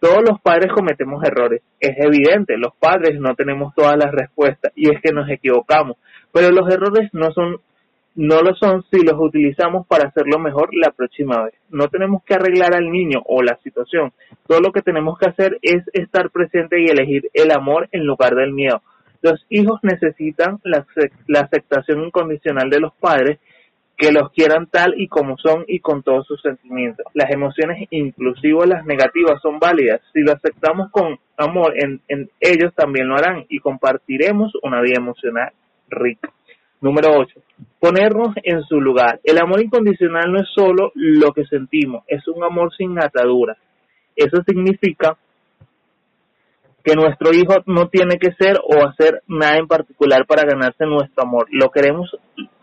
Todos 0.00 0.22
los 0.28 0.40
padres 0.40 0.72
cometemos 0.72 1.24
errores. 1.24 1.62
Es 1.80 1.96
evidente, 1.98 2.56
los 2.58 2.74
padres 2.78 3.18
no 3.18 3.34
tenemos 3.34 3.74
todas 3.74 3.96
las 3.96 4.12
respuestas 4.12 4.72
y 4.74 4.90
es 4.92 5.00
que 5.00 5.12
nos 5.12 5.30
equivocamos. 5.30 5.96
Pero 6.32 6.50
los 6.50 6.68
errores 6.72 7.08
no 7.12 7.32
son 7.32 7.58
no 8.14 8.42
lo 8.42 8.54
son 8.54 8.84
si 8.90 9.04
los 9.04 9.18
utilizamos 9.18 9.86
para 9.86 10.08
hacerlo 10.08 10.38
mejor 10.38 10.70
la 10.72 10.90
próxima 10.92 11.44
vez. 11.44 11.54
No 11.70 11.88
tenemos 11.88 12.22
que 12.24 12.34
arreglar 12.34 12.74
al 12.74 12.90
niño 12.90 13.20
o 13.26 13.42
la 13.42 13.58
situación. 13.62 14.12
Todo 14.46 14.60
lo 14.60 14.72
que 14.72 14.82
tenemos 14.82 15.18
que 15.18 15.28
hacer 15.28 15.58
es 15.62 15.82
estar 15.92 16.30
presente 16.30 16.80
y 16.80 16.86
elegir 16.86 17.28
el 17.32 17.50
amor 17.50 17.88
en 17.92 18.06
lugar 18.06 18.34
del 18.34 18.52
miedo. 18.52 18.82
Los 19.20 19.44
hijos 19.48 19.80
necesitan 19.82 20.60
la, 20.64 20.86
aceptación 21.40 22.04
incondicional 22.04 22.70
de 22.70 22.80
los 22.80 22.92
padres 22.94 23.38
que 23.96 24.12
los 24.12 24.30
quieran 24.32 24.66
tal 24.66 25.00
y 25.00 25.08
como 25.08 25.36
son 25.38 25.64
y 25.66 25.80
con 25.80 26.02
todos 26.02 26.26
sus 26.26 26.40
sentimientos. 26.42 27.06
Las 27.14 27.30
emociones, 27.30 27.86
inclusive 27.90 28.66
las 28.66 28.84
negativas, 28.84 29.40
son 29.40 29.58
válidas. 29.58 30.00
Si 30.12 30.20
lo 30.20 30.32
aceptamos 30.32 30.90
con 30.90 31.18
amor, 31.36 31.74
en 31.76 32.00
ellos 32.40 32.74
también 32.74 33.08
lo 33.08 33.16
harán 33.16 33.46
y 33.48 33.60
compartiremos 33.60 34.52
una 34.62 34.80
vida 34.82 34.98
emocional 34.98 35.52
rica. 35.88 36.30
Número 36.84 37.18
8. 37.18 37.40
Ponernos 37.80 38.34
en 38.42 38.62
su 38.64 38.78
lugar. 38.78 39.18
El 39.24 39.38
amor 39.38 39.62
incondicional 39.62 40.30
no 40.30 40.38
es 40.38 40.48
solo 40.54 40.92
lo 40.94 41.32
que 41.32 41.46
sentimos, 41.46 42.04
es 42.06 42.28
un 42.28 42.44
amor 42.44 42.74
sin 42.76 43.02
ataduras. 43.02 43.56
Eso 44.14 44.42
significa 44.46 45.16
que 46.84 46.94
nuestro 46.94 47.32
hijo 47.32 47.54
no 47.64 47.88
tiene 47.88 48.18
que 48.18 48.34
ser 48.34 48.58
o 48.62 48.86
hacer 48.86 49.22
nada 49.26 49.56
en 49.56 49.66
particular 49.66 50.26
para 50.26 50.44
ganarse 50.44 50.84
nuestro 50.84 51.24
amor. 51.24 51.46
Lo 51.52 51.70
queremos 51.70 52.14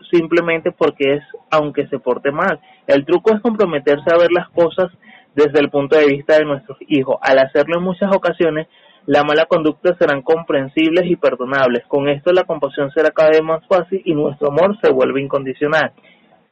simplemente 0.08 0.70
porque 0.70 1.14
es 1.14 1.24
aunque 1.50 1.88
se 1.88 1.98
porte 1.98 2.30
mal. 2.30 2.60
El 2.86 3.04
truco 3.04 3.34
es 3.34 3.42
comprometerse 3.42 4.08
a 4.08 4.18
ver 4.18 4.30
las 4.30 4.48
cosas 4.50 4.92
desde 5.34 5.58
el 5.58 5.68
punto 5.68 5.98
de 5.98 6.06
vista 6.06 6.38
de 6.38 6.44
nuestros 6.44 6.78
hijos. 6.86 7.16
Al 7.22 7.40
hacerlo 7.40 7.78
en 7.78 7.82
muchas 7.82 8.14
ocasiones, 8.14 8.68
la 9.06 9.24
mala 9.24 9.46
conducta 9.46 9.96
serán 9.96 10.22
comprensibles 10.22 11.06
y 11.06 11.16
perdonables. 11.16 11.84
Con 11.88 12.08
esto 12.08 12.32
la 12.32 12.44
compasión 12.44 12.90
será 12.92 13.10
cada 13.10 13.30
vez 13.30 13.42
más 13.42 13.66
fácil 13.66 14.00
y 14.04 14.14
nuestro 14.14 14.48
amor 14.48 14.78
se 14.80 14.92
vuelve 14.92 15.20
incondicional. 15.20 15.92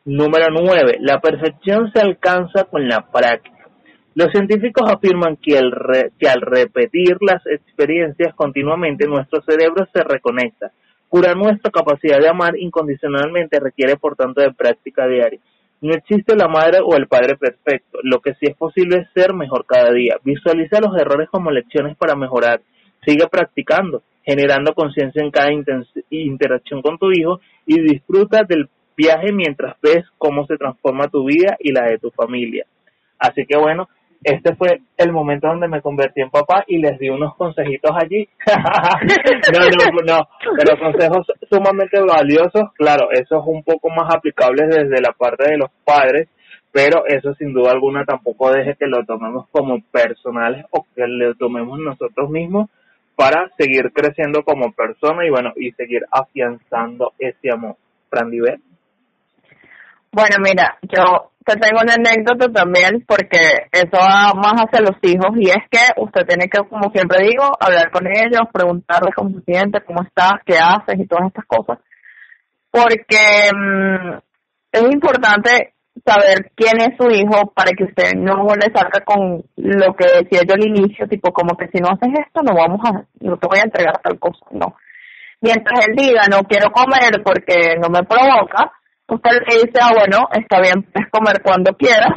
Número 0.05 0.47
9. 0.51 0.99
La 1.01 1.21
perfección 1.21 1.93
se 1.93 2.01
alcanza 2.01 2.65
con 2.65 2.89
la 2.89 3.07
práctica. 3.13 3.69
Los 4.15 4.33
científicos 4.33 4.91
afirman 4.91 5.37
que, 5.37 5.61
que 6.19 6.29
al 6.29 6.41
repetir 6.41 7.17
las 7.21 7.47
experiencias 7.47 8.35
continuamente 8.35 9.07
nuestro 9.07 9.41
cerebro 9.43 9.87
se 9.93 10.03
reconecta. 10.03 10.73
Curar 11.09 11.37
nuestra 11.37 11.71
capacidad 11.71 12.19
de 12.19 12.29
amar 12.29 12.57
incondicionalmente 12.59 13.61
requiere 13.61 13.97
por 13.97 14.17
tanto 14.17 14.41
de 14.41 14.53
práctica 14.53 15.07
diaria. 15.07 15.41
No 15.81 15.95
existe 15.95 16.37
la 16.37 16.47
madre 16.47 16.81
o 16.85 16.95
el 16.97 17.07
padre 17.07 17.37
perfecto. 17.37 17.99
Lo 18.03 18.21
que 18.21 18.35
sí 18.35 18.47
es 18.49 18.57
posible 18.57 18.99
es 18.99 19.09
ser 19.15 19.33
mejor 19.35 19.65
cada 19.67 19.91
día. 19.93 20.17
Visualiza 20.23 20.81
los 20.81 20.95
errores 21.01 21.29
como 21.31 21.51
lecciones 21.51 21.97
para 21.97 22.15
mejorar. 22.15 22.61
Sigue 23.07 23.27
practicando, 23.29 24.03
generando 24.23 24.75
conciencia 24.75 25.23
en 25.23 25.31
cada 25.31 25.51
interacción 26.11 26.83
con 26.83 26.99
tu 26.99 27.11
hijo 27.13 27.41
y 27.65 27.81
disfruta 27.81 28.43
del 28.45 28.69
viaje 28.95 29.33
mientras 29.33 29.77
ves 29.81 30.05
cómo 30.19 30.47
se 30.47 30.59
transforma 30.59 31.09
tu 31.09 31.25
vida 31.25 31.57
y 31.59 31.73
la 31.73 31.87
de 31.87 31.99
tu 31.99 32.11
familia. 32.11 32.67
Así 33.19 33.47
que 33.47 33.57
bueno, 33.57 33.89
este 34.23 34.55
fue 34.55 34.83
el 34.99 35.13
momento 35.13 35.49
donde 35.49 35.69
me 35.69 35.81
convertí 35.81 36.21
en 36.21 36.31
papá 36.31 36.65
y 36.67 36.79
les 36.79 36.99
di 36.99 37.09
unos 37.09 37.35
consejitos 37.37 37.91
allí. 37.97 38.29
no, 39.53 39.61
no, 39.61 40.19
no, 40.19 40.29
pero 40.59 40.79
consejos 40.79 41.27
sumamente 41.51 42.01
valiosos. 42.01 42.73
Claro, 42.75 43.11
eso 43.13 43.41
es 43.41 43.47
un 43.47 43.63
poco 43.63 43.89
más 43.89 44.15
aplicable 44.15 44.67
desde 44.67 45.01
la 45.01 45.13
parte 45.13 45.51
de 45.51 45.57
los 45.57 45.71
padres, 45.85 46.29
pero 46.71 47.07
eso 47.07 47.35
sin 47.35 47.55
duda 47.55 47.73
alguna 47.73 48.05
tampoco 48.05 48.53
deje 48.53 48.77
que 48.77 48.87
lo 48.87 49.05
tomemos 49.05 49.47
como 49.51 49.81
personales 49.91 50.67
o 50.71 50.85
que 50.95 51.07
lo 51.07 51.35
tomemos 51.35 51.79
nosotros 51.79 52.29
mismos 52.29 52.69
para 53.17 53.51
seguir 53.57 53.91
creciendo 53.93 54.43
como 54.43 54.73
persona 54.73 55.27
y 55.27 55.31
bueno, 55.31 55.53
y 55.57 55.73
seguir 55.73 56.03
afianzando 56.11 57.13
ese 57.19 57.51
amor. 57.51 57.77
Frandiver. 58.11 58.59
Bueno, 60.13 60.37
mira, 60.43 60.77
yo 60.83 61.30
te 61.45 61.57
tengo 61.57 61.81
una 61.83 61.95
anécdota 61.95 62.53
también 62.53 63.05
porque 63.07 63.39
eso 63.73 63.97
va 63.97 64.35
más 64.35 64.63
hacia 64.63 64.81
los 64.81 64.97
hijos 65.03 65.31
y 65.37 65.49
es 65.49 65.65
que 65.71 65.81
usted 65.97 66.27
tiene 66.27 66.49
que, 66.49 66.59
como 66.69 66.91
siempre 66.91 67.23
digo, 67.25 67.45
hablar 67.59 67.91
con 67.91 68.07
ellos, 68.07 68.43
preguntarles 68.53 69.15
cómo 69.15 69.31
se 69.31 69.45
siente, 69.45 69.81
cómo 69.81 70.03
estás, 70.03 70.33
qué 70.45 70.59
haces 70.59 70.99
y 70.99 71.07
todas 71.07 71.29
estas 71.29 71.47
cosas. 71.47 71.79
Porque 72.71 73.51
mm, 73.55 74.19
es 74.73 74.83
importante 74.83 75.75
saber 76.05 76.53
quién 76.55 76.81
es 76.81 76.97
su 76.99 77.09
hijo 77.11 77.53
para 77.55 77.73
que 77.73 77.85
usted 77.85 78.15
no 78.17 78.45
le 78.55 78.73
salga 78.73 79.01
con 79.05 79.43
lo 79.57 79.97
que 79.97 80.07
decía 80.23 80.43
yo 80.47 80.55
al 80.55 80.67
inicio, 80.67 81.09
tipo 81.09 81.33
como 81.33 81.57
que 81.57 81.69
si 81.69 81.79
no 81.79 81.89
haces 81.89 82.11
esto 82.27 82.43
no 82.43 82.55
vamos 82.55 82.81
a, 82.85 83.05
no 83.21 83.37
te 83.39 83.47
voy 83.47 83.59
a 83.59 83.65
entregar 83.65 84.01
tal 84.03 84.19
cosa, 84.19 84.45
no. 84.53 84.77
Mientras 85.41 85.87
él 85.87 85.97
diga 85.97 86.25
no 86.31 86.43
quiero 86.45 86.71
comer 86.71 87.23
porque 87.25 87.77
no 87.81 87.89
me 87.89 88.05
provoca, 88.05 88.73
usted 89.15 89.31
le 89.47 89.67
dice, 89.67 89.79
ah, 89.81 89.93
bueno, 89.95 90.27
está 90.33 90.61
bien, 90.61 90.83
puedes 90.83 91.09
comer 91.11 91.41
cuando 91.43 91.73
quieras, 91.75 92.11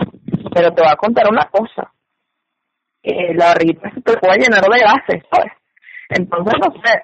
pero 0.54 0.72
te 0.72 0.82
voy 0.82 0.92
a 0.92 0.96
contar 0.96 1.30
una 1.30 1.48
cosa. 1.50 1.92
Eh, 3.04 3.36
la 3.36 3.48
barriguita 3.48 3.92
se 3.94 4.02
te 4.02 4.18
puede 4.18 4.40
llenar 4.40 4.64
de 4.64 4.80
gases, 4.80 5.24
¿sabes? 5.30 5.52
Entonces, 6.10 6.54
no 6.60 6.74
sé, 6.82 7.04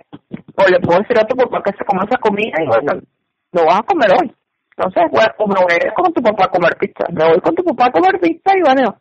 o 0.55 0.67
le 0.69 0.79
puedo 0.79 0.99
decir 0.99 1.19
a 1.19 1.25
tu 1.25 1.35
papá 1.35 1.61
que 1.63 1.73
se 1.77 1.83
coma 1.85 2.05
esa 2.07 2.17
comida 2.19 2.61
y 2.61 2.67
bueno, 2.67 3.01
lo 3.51 3.65
vas 3.65 3.79
a 3.79 3.83
comer 3.83 4.11
hoy. 4.13 4.31
sé, 4.93 5.01
bueno, 5.11 5.33
me 5.47 5.61
voy 5.61 5.73
a 5.73 5.87
ir 5.87 5.93
con 5.93 6.13
tu 6.13 6.21
papá 6.21 6.45
a 6.45 6.49
comer 6.49 6.77
pizza. 6.77 7.05
Me 7.11 7.25
voy 7.25 7.41
con 7.41 7.55
tu 7.55 7.63
papá 7.63 7.87
a 7.87 7.91
comer 7.91 8.19
pizza 8.19 8.55
y 8.55 8.61
bueno, 8.61 8.95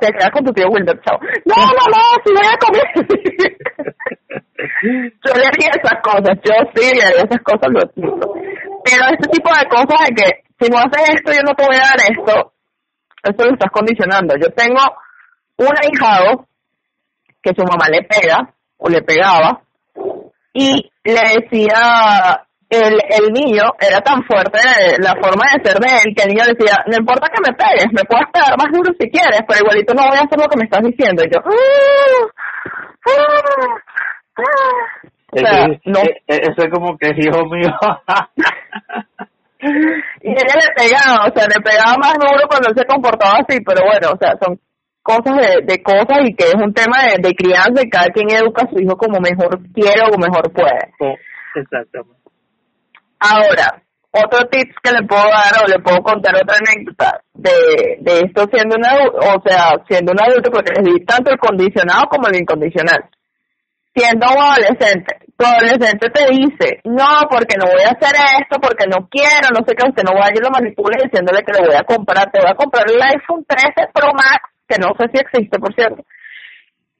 te 0.00 0.10
quedas 0.12 0.30
con 0.30 0.44
tu 0.44 0.52
tío 0.52 0.68
Wilder, 0.68 1.00
chao. 1.02 1.18
No, 1.44 1.56
no, 1.56 1.86
no, 1.92 2.00
si 2.24 2.32
voy 2.32 2.46
a 2.46 2.56
comer. 2.58 2.86
yo 5.24 5.32
le 5.34 5.46
haría 5.46 5.70
esas 5.76 6.00
cosas, 6.02 6.38
yo 6.42 6.54
sí 6.74 6.94
le 6.94 7.02
haría 7.02 7.24
esas 7.24 7.42
cosas, 7.42 7.68
lo 7.70 7.80
Pero 8.84 9.04
este 9.10 9.28
tipo 9.28 9.50
de 9.50 9.68
cosas 9.68 10.08
de 10.08 10.14
que 10.14 10.44
si 10.58 10.70
no 10.70 10.78
haces 10.78 11.14
esto, 11.16 11.32
yo 11.32 11.42
no 11.42 11.54
te 11.54 11.64
voy 11.64 11.76
a 11.76 11.80
dar 11.80 12.00
esto, 12.00 12.52
eso 13.22 13.44
lo 13.44 13.52
estás 13.52 13.70
condicionando. 13.70 14.34
Yo 14.40 14.50
tengo 14.52 14.80
un 15.56 15.74
ahijado 15.82 16.46
que 17.42 17.52
su 17.54 17.62
mamá 17.64 17.88
le 17.90 18.02
pega 18.02 18.52
o 18.78 18.88
le 18.88 19.02
pegaba 19.02 19.60
y 20.52 20.90
le 21.04 21.20
decía 21.40 22.46
el, 22.68 22.94
el 23.08 23.32
niño 23.32 23.64
era 23.80 24.00
tan 24.00 24.22
fuerte 24.24 24.58
la 24.98 25.14
forma 25.20 25.44
de 25.52 25.64
ser 25.64 25.78
de 25.80 25.88
él 25.88 26.14
que 26.14 26.22
el 26.22 26.28
niño 26.28 26.44
decía 26.44 26.76
no 26.86 26.96
importa 26.96 27.28
que 27.28 27.40
me 27.40 27.56
pegues 27.56 27.86
me 27.92 28.04
puedes 28.04 28.26
pegar 28.32 28.56
más 28.56 28.68
duro 28.72 28.92
si 28.98 29.10
quieres 29.10 29.40
pero 29.46 29.60
igualito 29.60 29.94
no 29.94 30.08
voy 30.08 30.18
a 30.18 30.22
hacer 30.22 30.38
lo 30.38 30.48
que 30.48 30.58
me 30.58 30.64
estás 30.64 30.82
diciendo 30.82 31.22
y 31.24 31.30
yo 31.32 31.40
o 35.32 35.38
sea, 35.38 35.66
no. 35.84 36.00
E, 36.00 36.22
e, 36.26 36.36
eso 36.36 36.58
es 36.58 36.70
como 36.72 36.96
que 36.98 37.08
hijo 37.16 37.44
mío 37.46 37.70
y 40.22 40.30
ella 40.30 40.54
le 40.56 40.74
pegaba 40.74 41.26
o 41.26 41.32
sea 41.34 41.46
le 41.46 41.60
pegaba 41.62 41.96
más 41.98 42.14
duro 42.14 42.48
cuando 42.48 42.70
él 42.70 42.76
se 42.76 42.86
comportaba 42.86 43.38
así 43.38 43.60
pero 43.64 43.84
bueno 43.86 44.08
o 44.14 44.18
sea 44.18 44.32
son 44.40 44.58
cosas 45.02 45.36
de, 45.36 45.62
de 45.64 45.82
cosas 45.82 46.20
y 46.24 46.34
que 46.34 46.44
es 46.44 46.54
un 46.54 46.72
tema 46.72 47.02
de, 47.04 47.28
de 47.28 47.34
crianza 47.34 47.82
y 47.82 47.90
cada 47.90 48.08
quien 48.08 48.30
educa 48.30 48.62
a 48.64 48.70
su 48.70 48.80
hijo 48.80 48.96
como 48.96 49.18
mejor 49.20 49.58
quiere 49.72 50.02
o 50.02 50.18
mejor 50.18 50.52
puede. 50.52 50.92
Oh, 51.00 51.14
exactamente. 51.54 52.20
Ahora, 53.18 53.82
otro 54.12 54.48
tips 54.48 54.74
que 54.82 54.92
le 54.92 55.06
puedo 55.06 55.22
dar 55.22 55.62
o 55.62 55.68
le 55.68 55.78
puedo 55.80 56.02
contar 56.02 56.34
otra 56.34 56.56
anécdota 56.56 57.20
de, 57.34 57.98
de 58.00 58.18
esto 58.26 58.44
siendo 58.52 58.76
un 58.76 58.84
adulto, 58.84 59.18
o 59.18 59.42
sea, 59.44 59.72
siendo 59.88 60.12
un 60.12 60.20
adulto, 60.20 60.50
porque 60.50 60.80
di 60.82 61.04
tanto 61.04 61.30
el 61.30 61.38
condicionado 61.38 62.04
como 62.10 62.28
el 62.28 62.40
incondicional. 62.40 63.04
Siendo 63.94 64.26
un 64.30 64.42
adolescente, 64.42 65.18
tu 65.36 65.44
adolescente 65.44 66.10
te 66.10 66.26
dice, 66.30 66.80
no, 66.84 67.26
porque 67.28 67.56
no 67.58 67.66
voy 67.66 67.82
a 67.82 67.96
hacer 67.96 68.14
esto, 68.38 68.60
porque 68.60 68.86
no 68.86 69.08
quiero, 69.10 69.50
no 69.50 69.66
sé 69.66 69.74
qué, 69.74 69.88
usted 69.88 70.04
no 70.04 70.14
vaya 70.14 70.36
y 70.36 70.44
lo 70.44 70.50
manipule 70.50 71.02
diciéndole 71.02 71.42
que 71.42 71.52
le 71.52 71.66
voy 71.66 71.76
a 71.76 71.82
comprar, 71.82 72.30
te 72.30 72.40
voy 72.40 72.50
a 72.50 72.54
comprar 72.54 72.84
el 72.88 73.02
iPhone 73.02 73.44
13 73.48 73.90
Pro 73.92 74.12
Max 74.14 74.50
que 74.70 74.78
no 74.78 74.94
sé 74.94 75.10
si 75.12 75.18
existe, 75.18 75.58
por 75.58 75.74
cierto. 75.74 76.04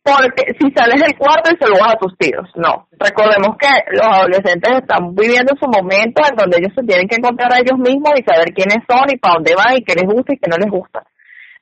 Porque 0.02 0.56
si 0.58 0.72
sales 0.74 1.00
del 1.00 1.16
cuarto 1.16 1.52
y 1.52 1.58
se 1.60 1.68
lo 1.68 1.78
vas 1.78 1.94
a 1.94 1.98
tus 2.02 2.16
tíos, 2.18 2.48
no. 2.56 2.88
Recordemos 2.98 3.54
que 3.60 3.68
los 3.94 4.06
adolescentes 4.06 4.82
están 4.82 5.14
viviendo 5.14 5.54
su 5.60 5.68
momento 5.68 6.22
en 6.26 6.34
donde 6.34 6.58
ellos 6.58 6.72
se 6.74 6.82
tienen 6.82 7.06
que 7.06 7.16
encontrar 7.16 7.52
a 7.52 7.60
ellos 7.60 7.78
mismos 7.78 8.18
y 8.18 8.24
saber 8.24 8.50
quiénes 8.50 8.82
son 8.88 9.06
y 9.12 9.18
para 9.18 9.34
dónde 9.34 9.54
van 9.54 9.76
y 9.76 9.84
qué 9.84 9.94
les 9.94 10.08
gusta 10.08 10.34
y 10.34 10.38
qué 10.38 10.50
no 10.50 10.56
les 10.56 10.70
gusta. 10.72 11.04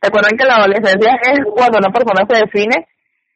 Recuerden 0.00 0.38
que 0.38 0.46
la 0.46 0.56
adolescencia 0.62 1.18
es 1.20 1.38
cuando 1.52 1.78
una 1.78 1.90
persona 1.90 2.24
se 2.30 2.46
define 2.46 2.86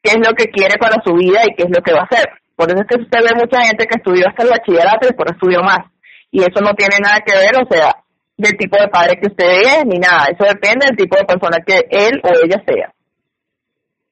qué 0.03 0.11
es 0.11 0.27
lo 0.27 0.35
que 0.35 0.51
quiere 0.51 0.77
para 0.77 1.01
su 1.03 1.13
vida 1.15 1.41
y 1.47 1.55
qué 1.55 1.63
es 1.63 1.71
lo 1.71 1.81
que 1.81 1.93
va 1.93 2.01
a 2.01 2.09
hacer. 2.11 2.27
Por 2.55 2.69
eso 2.69 2.81
es 2.81 2.87
que 2.87 3.01
usted 3.01 3.19
ve 3.23 3.39
mucha 3.39 3.61
gente 3.63 3.87
que 3.87 3.97
estudió 3.97 4.27
hasta 4.27 4.43
el 4.43 4.49
bachillerato 4.49 4.99
y 5.01 5.07
después 5.07 5.31
estudió 5.31 5.63
más. 5.63 5.87
Y 6.29 6.41
eso 6.41 6.59
no 6.61 6.73
tiene 6.73 6.97
nada 7.01 7.21
que 7.25 7.33
ver, 7.33 7.55
o 7.57 7.65
sea, 7.71 7.95
del 8.37 8.57
tipo 8.57 8.77
de 8.77 8.89
padre 8.89 9.17
que 9.19 9.27
usted 9.27 9.47
es 9.47 9.85
ni 9.85 9.97
nada. 9.97 10.27
Eso 10.29 10.43
depende 10.43 10.85
del 10.85 10.97
tipo 10.97 11.17
de 11.17 11.25
persona 11.25 11.57
que 11.65 11.87
él 11.89 12.19
o 12.23 12.29
ella 12.43 12.61
sea. 12.67 12.93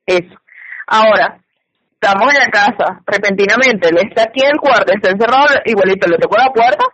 Eso. 0.05 0.35
Ahora, 0.87 1.39
estamos 1.93 2.33
en 2.33 2.39
la 2.39 2.49
casa, 2.49 3.01
repentinamente, 3.05 3.89
él 3.89 3.97
está 4.09 4.23
aquí 4.23 4.41
en 4.41 4.51
el 4.53 4.59
cuarto, 4.59 4.91
está 4.93 5.11
encerrado, 5.11 5.47
igualito 5.65 6.07
le 6.07 6.17
toco 6.17 6.37
la 6.37 6.51
puerta 6.51 6.85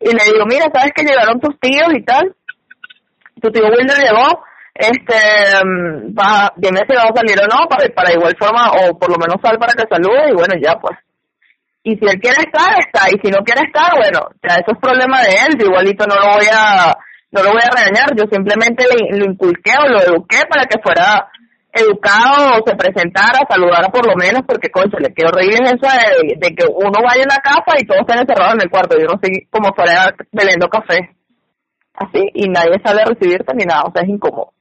y 0.00 0.12
le 0.12 0.32
digo, 0.32 0.46
mira, 0.46 0.66
¿sabes 0.72 0.92
que 0.94 1.02
llegaron 1.02 1.40
tus 1.40 1.58
tíos 1.58 1.92
y 1.92 2.02
tal? 2.02 2.34
Tu 3.42 3.50
tío 3.50 3.64
Wilder 3.64 3.98
llegó, 3.98 4.42
este, 4.78 5.18
mm, 5.64 6.14
va, 6.14 6.54
dime 6.56 6.86
si 6.86 6.94
va 6.94 7.10
a 7.10 7.16
salir 7.16 7.34
o 7.42 7.46
no, 7.50 7.66
para, 7.66 7.82
para 7.90 8.12
igual 8.12 8.36
forma, 8.38 8.70
o 8.70 8.96
por 8.96 9.10
lo 9.10 9.18
menos 9.18 9.42
sal 9.42 9.58
para 9.58 9.74
que 9.74 9.90
salude 9.90 10.30
y 10.30 10.34
bueno, 10.34 10.54
ya 10.62 10.78
pues. 10.78 10.96
Y 11.82 11.96
si 11.98 12.04
él 12.06 12.20
quiere 12.20 12.46
estar, 12.46 12.78
está, 12.78 13.10
y 13.10 13.18
si 13.18 13.30
no 13.30 13.42
quiere 13.42 13.66
estar, 13.66 13.90
bueno, 13.98 14.30
ya 14.38 14.54
eso 14.54 14.70
es 14.70 14.78
problema 14.78 15.22
de 15.22 15.34
él, 15.34 15.58
yo 15.58 15.66
igualito 15.66 16.06
no 16.06 16.14
lo 16.14 16.38
voy 16.38 16.46
a, 16.52 16.94
no 17.32 17.42
lo 17.42 17.50
voy 17.50 17.62
a 17.62 17.74
regañar, 17.74 18.14
yo 18.14 18.24
simplemente 18.30 18.86
le, 18.86 19.18
lo 19.18 19.24
inculqué 19.26 19.74
o 19.82 19.88
lo 19.88 19.98
eduqué 19.98 20.46
para 20.48 20.66
que 20.66 20.78
fuera 20.78 21.26
educado 21.72 22.54
o 22.54 22.62
se 22.64 22.76
presentara, 22.76 23.50
saludara 23.50 23.88
por 23.88 24.06
lo 24.06 24.14
menos, 24.14 24.42
porque 24.46 24.70
coño, 24.70 24.94
le 24.98 25.12
quedó 25.12 25.30
horrible 25.34 25.74
eso 25.74 25.90
de, 26.38 26.54
que 26.54 26.66
uno 26.70 26.98
vaya 27.02 27.24
a 27.26 27.34
la 27.34 27.42
casa 27.42 27.74
y 27.78 27.86
todos 27.86 28.02
estén 28.02 28.20
encerrados 28.22 28.54
en 28.54 28.62
el 28.62 28.70
cuarto, 28.70 28.94
yo 28.94 29.06
no 29.10 29.18
sé 29.20 29.48
como 29.50 29.74
fuera 29.74 30.14
bebiendo 30.30 30.68
café, 30.68 31.16
así, 31.94 32.22
y 32.34 32.48
nadie 32.48 32.78
sale 32.84 33.02
a 33.02 33.10
recibirte 33.10 33.54
ni 33.54 33.64
nada, 33.64 33.82
o 33.82 33.92
sea, 33.92 34.02
es 34.02 34.08
incómodo 34.08 34.52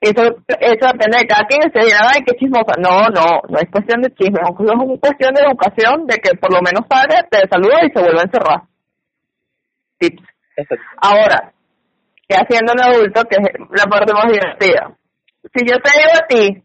eso, 0.00 0.22
eso 0.48 0.86
depende 0.92 1.18
de 1.18 1.26
cada 1.26 1.44
quien, 1.44 1.70
se 1.70 1.78
dirá, 1.78 2.00
ay, 2.08 2.22
qué 2.24 2.34
chismosa. 2.36 2.72
No, 2.78 3.08
no, 3.12 3.42
no 3.48 3.58
es 3.58 3.68
cuestión 3.70 4.00
de 4.00 4.14
chisme, 4.14 4.40
es 4.40 4.56
cuestión 4.56 5.34
de 5.34 5.42
educación, 5.42 6.06
de 6.06 6.16
que 6.16 6.36
por 6.38 6.52
lo 6.52 6.62
menos 6.62 6.86
salga, 6.88 7.22
te 7.28 7.46
saluda 7.48 7.84
y 7.84 7.90
se 7.92 8.00
vuelve 8.00 8.20
a 8.20 8.24
encerrar. 8.24 8.62
Tips. 9.98 10.22
Ahora, 11.02 11.52
¿qué 12.26 12.36
haciendo 12.36 12.72
un 12.72 12.80
adulto? 12.80 13.24
Que 13.24 13.36
es 13.36 13.48
la 13.76 13.84
parte 13.84 14.12
más 14.14 14.32
divertida. 14.32 14.96
Si 15.54 15.66
yo 15.66 15.76
te 15.80 15.90
digo 15.92 16.12
a 16.16 16.26
ti, 16.26 16.62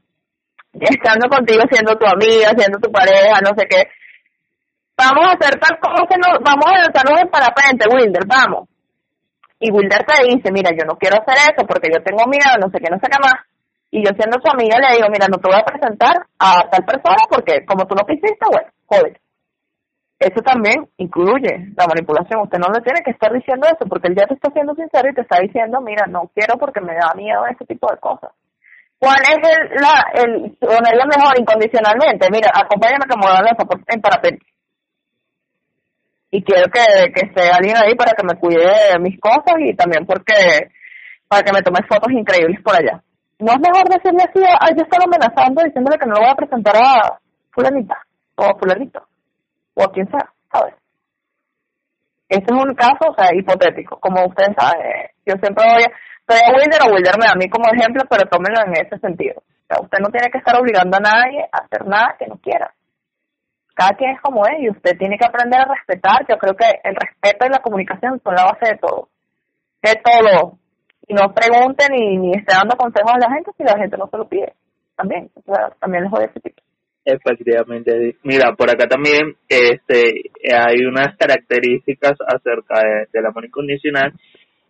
estando 0.79 1.27
contigo, 1.27 1.63
siendo 1.69 1.95
tu 1.97 2.05
amiga, 2.05 2.51
siendo 2.57 2.79
tu 2.79 2.91
pareja, 2.91 3.39
no 3.41 3.51
sé 3.57 3.67
qué, 3.67 3.83
vamos 4.97 5.27
a 5.27 5.35
hacer 5.35 5.59
tal 5.59 5.77
cosa, 5.79 6.15
no, 6.17 6.39
vamos 6.39 6.65
a 6.67 6.83
lanzarnos 6.83 7.19
en 7.21 7.29
parapente, 7.29 7.85
Wilder, 7.87 8.23
vamos 8.27 8.69
y 9.59 9.71
Wilder 9.71 10.03
te 10.03 10.27
dice, 10.27 10.51
mira, 10.51 10.71
yo 10.71 10.85
no 10.85 10.97
quiero 10.97 11.17
hacer 11.21 11.55
eso 11.55 11.65
porque 11.65 11.89
yo 11.93 12.03
tengo 12.03 12.27
miedo, 12.27 12.59
no 12.59 12.69
sé 12.69 12.79
qué, 12.79 12.89
no 12.91 12.99
sé 12.99 13.07
qué 13.07 13.19
más. 13.21 13.39
Y 13.91 14.03
yo 14.03 14.11
siendo 14.17 14.37
su 14.43 14.49
amiga 14.51 14.75
le 14.79 14.97
digo, 14.97 15.07
mira, 15.09 15.27
no 15.31 15.37
te 15.37 15.47
voy 15.47 15.59
a 15.59 15.63
presentar 15.63 16.27
a 16.39 16.67
tal 16.69 16.83
persona 16.83 17.23
porque 17.29 17.65
como 17.65 17.87
tú 17.87 17.95
no 17.95 18.05
quisiste, 18.05 18.43
bueno, 18.51 18.67
joder. 18.85 19.19
Eso 20.19 20.41
también 20.41 20.87
incluye 20.97 21.75
la 21.75 21.87
manipulación. 21.87 22.41
Usted 22.41 22.59
no 22.59 22.71
le 22.71 22.81
tiene 22.81 23.03
que 23.03 23.11
estar 23.11 23.31
diciendo 23.31 23.67
eso 23.67 23.87
porque 23.87 24.07
él 24.07 24.15
ya 24.15 24.27
te 24.27 24.33
está 24.33 24.51
siendo 24.51 24.73
sincero 24.75 25.09
y 25.09 25.13
te 25.13 25.21
está 25.21 25.39
diciendo, 25.39 25.79
mira, 25.81 26.07
no 26.07 26.31
quiero 26.33 26.57
porque 26.57 26.81
me 26.81 26.95
da 26.95 27.13
miedo 27.15 27.45
ese 27.47 27.65
tipo 27.65 27.91
de 27.91 27.99
cosas. 27.99 28.31
¿Cuál 28.97 29.19
es 29.27 29.39
el, 29.43 29.75
la, 29.75 29.95
el, 30.15 30.55
ponerle 30.55 31.03
mejor 31.03 31.35
incondicionalmente? 31.39 32.27
Mira, 32.31 32.49
acompáñame 32.55 33.03
a 33.07 33.41
me 33.43 33.51
en 33.93 34.01
parapente 34.01 34.45
y 36.35 36.43
quiero 36.43 36.67
que, 36.69 37.13
que 37.13 37.27
esté 37.27 37.49
alguien 37.49 37.77
ahí 37.77 37.95
para 37.95 38.11
que 38.11 38.27
me 38.27 38.37
cuide 38.37 38.67
de 38.91 38.99
mis 38.99 39.17
cosas 39.21 39.55
y 39.59 39.73
también 39.73 40.05
porque 40.05 40.67
para 41.29 41.43
que 41.43 41.53
me 41.53 41.61
tome 41.61 41.79
fotos 41.87 42.11
increíbles 42.11 42.61
por 42.61 42.75
allá. 42.75 43.01
¿No 43.39 43.53
es 43.53 43.59
mejor 43.59 43.87
decirle 43.87 44.23
así, 44.27 44.43
a, 44.43 44.75
yo 44.75 44.83
estaba 44.83 45.07
amenazando 45.07 45.63
diciéndole 45.63 45.97
que 45.97 46.05
no 46.05 46.15
lo 46.15 46.21
voy 46.21 46.31
a 46.31 46.35
presentar 46.35 46.75
a 46.75 47.19
fulanita 47.51 47.95
o 48.35 48.43
a 48.43 48.59
fulanito 48.59 48.99
o 49.75 49.83
a 49.83 49.91
quien 49.93 50.07
sea, 50.11 50.27
¿sabes? 50.51 50.75
Este 52.27 52.53
es 52.53 52.59
un 52.59 52.75
caso, 52.75 53.07
o 53.07 53.15
sea, 53.15 53.33
hipotético. 53.33 53.97
Como 53.99 54.25
ustedes 54.25 54.55
saben, 54.59 55.07
yo 55.25 55.35
siempre 55.39 55.63
voy 55.63 55.83
a, 55.83 55.91
soy 56.27 56.39
a 56.43 56.51
Wilder 56.51 56.81
o 56.83 56.93
Wilder 56.95 57.15
me 57.17 57.31
a 57.31 57.35
mí 57.35 57.47
como 57.49 57.71
ejemplo, 57.71 58.03
pero 58.09 58.27
tómenlo 58.27 58.59
en 58.67 58.85
ese 58.85 58.99
sentido. 58.99 59.39
O 59.39 59.67
sea, 59.67 59.79
usted 59.79 59.99
no 59.99 60.11
tiene 60.11 60.29
que 60.31 60.39
estar 60.39 60.59
obligando 60.59 60.97
a 60.97 60.99
nadie 60.99 61.47
a 61.51 61.63
hacer 61.63 61.87
nada 61.87 62.15
que 62.19 62.27
no 62.27 62.35
quiera 62.43 62.73
cada 63.75 63.95
quien 63.95 64.11
es 64.11 64.21
como 64.21 64.47
es 64.47 64.55
y 64.59 64.69
usted 64.69 64.97
tiene 64.97 65.17
que 65.17 65.25
aprender 65.25 65.59
a 65.59 65.65
respetar. 65.65 66.25
Yo 66.27 66.37
creo 66.37 66.55
que 66.55 66.65
el 66.83 66.95
respeto 66.95 67.45
y 67.45 67.49
la 67.49 67.59
comunicación 67.59 68.21
son 68.23 68.33
la 68.33 68.45
base 68.45 68.73
de 68.73 68.77
todo. 68.77 69.09
De 69.83 69.93
todo. 70.01 70.57
Y 71.07 71.13
no 71.13 71.33
pregunten 71.33 71.91
ni, 71.91 72.17
ni 72.17 72.31
esté 72.31 72.55
dando 72.55 72.77
consejos 72.77 73.11
a 73.13 73.19
la 73.19 73.35
gente 73.35 73.51
si 73.57 73.63
la 73.63 73.77
gente 73.77 73.97
no 73.97 74.07
se 74.07 74.17
lo 74.17 74.27
pide. 74.27 74.53
También. 74.95 75.29
O 75.35 75.53
sea, 75.53 75.69
también 75.79 76.03
les 76.03 76.11
voy 76.11 76.23
a 76.23 76.27
decir. 76.27 76.55
Efectivamente. 77.03 78.15
Mira, 78.23 78.55
por 78.55 78.69
acá 78.69 78.87
también 78.87 79.35
este 79.47 80.31
hay 80.51 80.85
unas 80.85 81.15
características 81.17 82.13
acerca 82.25 82.79
de, 82.81 83.07
del 83.13 83.25
amor 83.27 83.45
incondicional, 83.45 84.11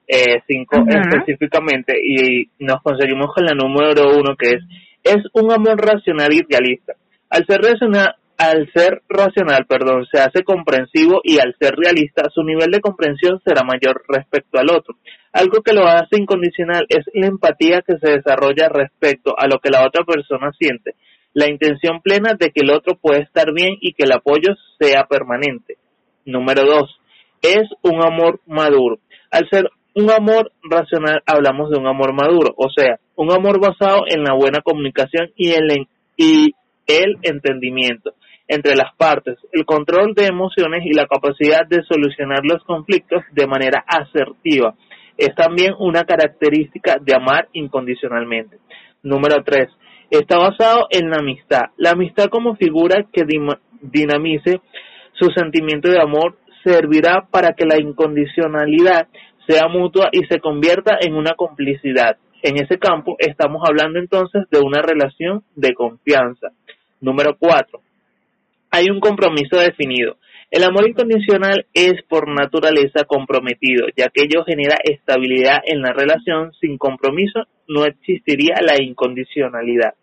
eh, 0.08 0.42
cinco 0.46 0.84
específicamente, 0.86 1.94
y 2.04 2.50
nos 2.60 2.82
conseguimos 2.82 3.34
con 3.34 3.46
la 3.46 3.54
número 3.54 4.18
uno 4.20 4.36
que 4.36 4.50
es, 4.50 4.64
es 5.04 5.24
un 5.34 5.50
amor 5.54 5.78
racional 5.78 6.34
y 6.34 6.42
realista. 6.42 6.96
Al 7.30 7.46
ser 7.46 7.62
racional, 7.62 8.16
al 8.38 8.70
ser 8.74 9.02
racional, 9.08 9.66
perdón, 9.66 10.06
se 10.12 10.20
hace 10.20 10.44
comprensivo 10.44 11.22
y 11.24 11.40
al 11.40 11.56
ser 11.60 11.76
realista, 11.76 12.30
su 12.34 12.44
nivel 12.44 12.70
de 12.70 12.82
comprensión 12.82 13.40
será 13.46 13.64
mayor 13.64 14.04
respecto 14.08 14.60
al 14.60 14.70
otro. 14.72 14.96
Algo 15.32 15.62
que 15.62 15.74
lo 15.74 15.88
hace 15.88 16.18
incondicional 16.20 16.86
es 16.90 17.06
la 17.14 17.28
empatía 17.28 17.82
que 17.82 17.98
se 17.98 18.12
desarrolla 18.12 18.70
respecto 18.70 19.36
a 19.38 19.48
lo 19.48 19.60
que 19.60 19.70
la 19.70 19.86
otra 19.86 20.04
persona 20.04 20.52
siente, 20.58 20.96
la 21.34 21.50
intención 21.50 22.02
plena 22.02 22.34
de 22.38 22.52
que 22.52 22.62
el 22.62 22.72
otro 22.72 22.96
puede 22.96 23.22
estar 23.22 23.54
bien 23.54 23.76
y 23.80 23.94
que 23.94 24.04
el 24.04 24.12
apoyo 24.12 24.56
sea 24.80 25.06
permanente. 25.06 25.78
Número 26.26 26.66
dos, 26.66 27.00
es 27.42 27.70
un 27.84 28.04
amor 28.04 28.42
maduro. 28.46 29.00
Al 29.32 29.48
ser 29.50 29.70
un 29.94 30.12
amor 30.12 30.52
racional 30.64 31.22
hablamos 31.26 31.70
de 31.70 31.78
un 31.78 31.88
amor 31.88 32.14
maduro, 32.14 32.54
o 32.58 32.70
sea, 32.70 33.00
un 33.16 33.32
amor 33.32 33.62
basado 33.62 34.04
en 34.08 34.24
la 34.24 34.34
buena 34.34 34.62
comunicación 34.62 35.32
y, 35.38 35.52
el, 35.52 35.88
y 36.18 36.54
el 36.86 37.18
entendimiento 37.22 38.14
entre 38.48 38.76
las 38.76 38.96
partes, 38.96 39.38
el 39.52 39.66
control 39.66 40.14
de 40.14 40.28
emociones 40.28 40.86
y 40.86 40.94
la 40.94 41.08
capacidad 41.08 41.66
de 41.68 41.84
solucionar 41.84 42.40
los 42.44 42.64
conflictos 42.64 43.24
de 43.32 43.48
manera 43.48 43.84
asertiva. 43.88 44.76
Es 45.18 45.34
también 45.36 45.74
una 45.80 46.04
característica 46.04 46.98
de 47.02 47.16
amar 47.16 47.48
incondicionalmente. 47.54 48.58
Número 49.02 49.44
3. 49.44 49.70
Está 50.12 50.38
basado 50.38 50.88
en 50.92 51.10
la 51.10 51.18
amistad. 51.20 51.72
La 51.78 51.92
amistad 51.92 52.26
como 52.26 52.56
figura 52.56 53.06
que 53.12 53.24
dinamice 53.82 54.62
su 55.14 55.32
sentimiento 55.32 55.90
de 55.90 56.02
amor 56.02 56.38
servirá 56.64 57.28
para 57.32 57.54
que 57.54 57.66
la 57.66 57.80
incondicionalidad 57.80 59.08
sea 59.48 59.68
mutua 59.68 60.10
y 60.12 60.26
se 60.26 60.40
convierta 60.40 60.98
en 61.00 61.16
una 61.16 61.34
complicidad. 61.36 62.18
En 62.44 62.58
ese 62.58 62.78
campo 62.78 63.16
estamos 63.20 63.64
hablando 63.68 64.00
entonces 64.00 64.44
de 64.52 64.60
una 64.60 64.82
relación 64.82 65.44
de 65.56 65.74
confianza. 65.74 66.50
Número 67.00 67.36
4 67.40 67.85
hay 68.76 68.90
un 68.90 69.00
compromiso 69.00 69.58
definido. 69.58 70.18
El 70.52 70.64
amor 70.66 70.88
incondicional 70.90 71.66
es 71.74 71.94
por 72.10 72.28
naturaleza 72.28 73.06
comprometido, 73.08 73.88
ya 73.96 74.10
que 74.10 74.24
ello 74.24 74.44
genera 74.44 74.76
estabilidad 74.84 75.60
en 75.66 75.82
la 75.82 75.94
relación. 75.94 76.52
Sin 76.60 76.78
compromiso 76.78 77.44
no 77.70 77.86
existiría 77.86 78.56
la 78.62 78.82
incondicionalidad. 78.84 79.94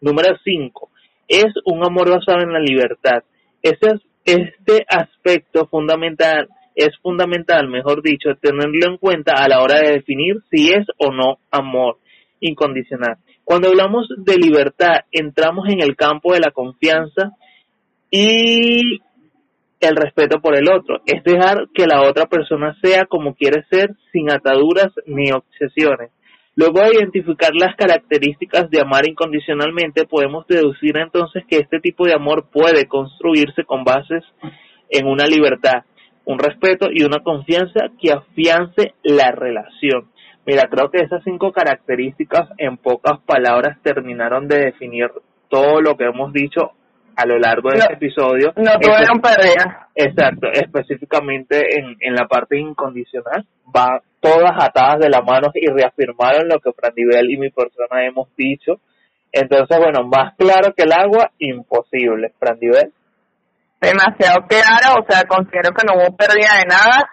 Número 0.00 0.34
5. 0.42 0.90
Es 1.28 1.52
un 1.66 1.84
amor 1.84 2.08
basado 2.08 2.40
en 2.40 2.54
la 2.54 2.58
libertad. 2.58 3.22
Este, 3.60 4.00
este 4.24 4.86
aspecto 4.88 5.66
fundamental 5.66 6.48
es 6.74 6.96
fundamental, 7.02 7.68
mejor 7.68 8.02
dicho, 8.02 8.30
tenerlo 8.40 8.86
en 8.86 8.96
cuenta 8.96 9.34
a 9.34 9.46
la 9.46 9.60
hora 9.60 9.78
de 9.78 9.92
definir 9.92 10.36
si 10.50 10.70
es 10.70 10.86
o 10.96 11.12
no 11.12 11.38
amor 11.50 11.98
incondicional. 12.40 13.18
Cuando 13.44 13.68
hablamos 13.68 14.08
de 14.16 14.36
libertad, 14.36 15.04
entramos 15.10 15.68
en 15.68 15.82
el 15.82 15.96
campo 15.96 16.32
de 16.32 16.40
la 16.40 16.50
confianza 16.50 17.32
y 18.14 19.00
el 19.80 19.96
respeto 19.96 20.40
por 20.40 20.54
el 20.54 20.70
otro, 20.70 21.00
es 21.06 21.24
dejar 21.24 21.68
que 21.74 21.86
la 21.86 22.02
otra 22.02 22.26
persona 22.26 22.76
sea 22.82 23.06
como 23.06 23.34
quiere 23.34 23.64
ser 23.70 23.96
sin 24.12 24.30
ataduras 24.30 24.92
ni 25.06 25.32
obsesiones. 25.32 26.10
Luego 26.54 26.80
de 26.80 26.98
identificar 26.98 27.52
las 27.54 27.74
características 27.74 28.68
de 28.68 28.82
amar 28.82 29.08
incondicionalmente, 29.08 30.04
podemos 30.04 30.46
deducir 30.46 30.98
entonces 30.98 31.42
que 31.48 31.56
este 31.56 31.80
tipo 31.80 32.04
de 32.04 32.12
amor 32.12 32.50
puede 32.52 32.86
construirse 32.86 33.64
con 33.64 33.82
bases 33.82 34.22
en 34.90 35.06
una 35.06 35.24
libertad, 35.24 35.84
un 36.26 36.38
respeto 36.38 36.88
y 36.92 37.04
una 37.04 37.20
confianza 37.20 37.86
que 37.98 38.12
afiance 38.12 38.92
la 39.02 39.32
relación. 39.32 40.10
Mira, 40.44 40.68
creo 40.70 40.90
que 40.90 40.98
esas 40.98 41.24
cinco 41.24 41.50
características 41.50 42.50
en 42.58 42.76
pocas 42.76 43.20
palabras 43.24 43.78
terminaron 43.82 44.48
de 44.48 44.66
definir 44.66 45.08
todo 45.48 45.80
lo 45.80 45.96
que 45.96 46.04
hemos 46.04 46.32
dicho 46.34 46.72
a 47.16 47.26
lo 47.26 47.38
largo 47.38 47.70
de 47.70 47.78
este 47.78 47.94
episodio. 47.94 48.52
No 48.56 48.78
tuvieron 48.78 49.20
pérdida. 49.20 49.88
Exacto, 49.94 50.48
específicamente 50.52 51.78
en, 51.78 51.96
en 52.00 52.14
la 52.14 52.26
parte 52.26 52.58
incondicional, 52.58 53.46
va 53.74 54.00
todas 54.20 54.52
atadas 54.58 55.00
de 55.00 55.10
la 55.10 55.20
mano 55.20 55.50
y 55.54 55.66
reafirmaron 55.66 56.48
lo 56.48 56.60
que 56.60 56.72
Fran 56.72 56.92
y 56.96 57.36
mi 57.36 57.50
persona 57.50 58.06
hemos 58.06 58.28
dicho. 58.36 58.80
Entonces, 59.32 59.78
bueno, 59.78 60.06
más 60.06 60.34
claro 60.36 60.72
que 60.74 60.84
el 60.84 60.92
agua, 60.92 61.30
imposible, 61.38 62.32
Fran 62.38 62.58
Demasiado 63.80 64.46
claro, 64.46 65.00
o 65.00 65.06
sea, 65.08 65.22
considero 65.24 65.70
que 65.74 65.86
no 65.86 65.94
hubo 65.94 66.16
pérdida 66.16 66.58
de 66.58 66.68
nada 66.68 67.10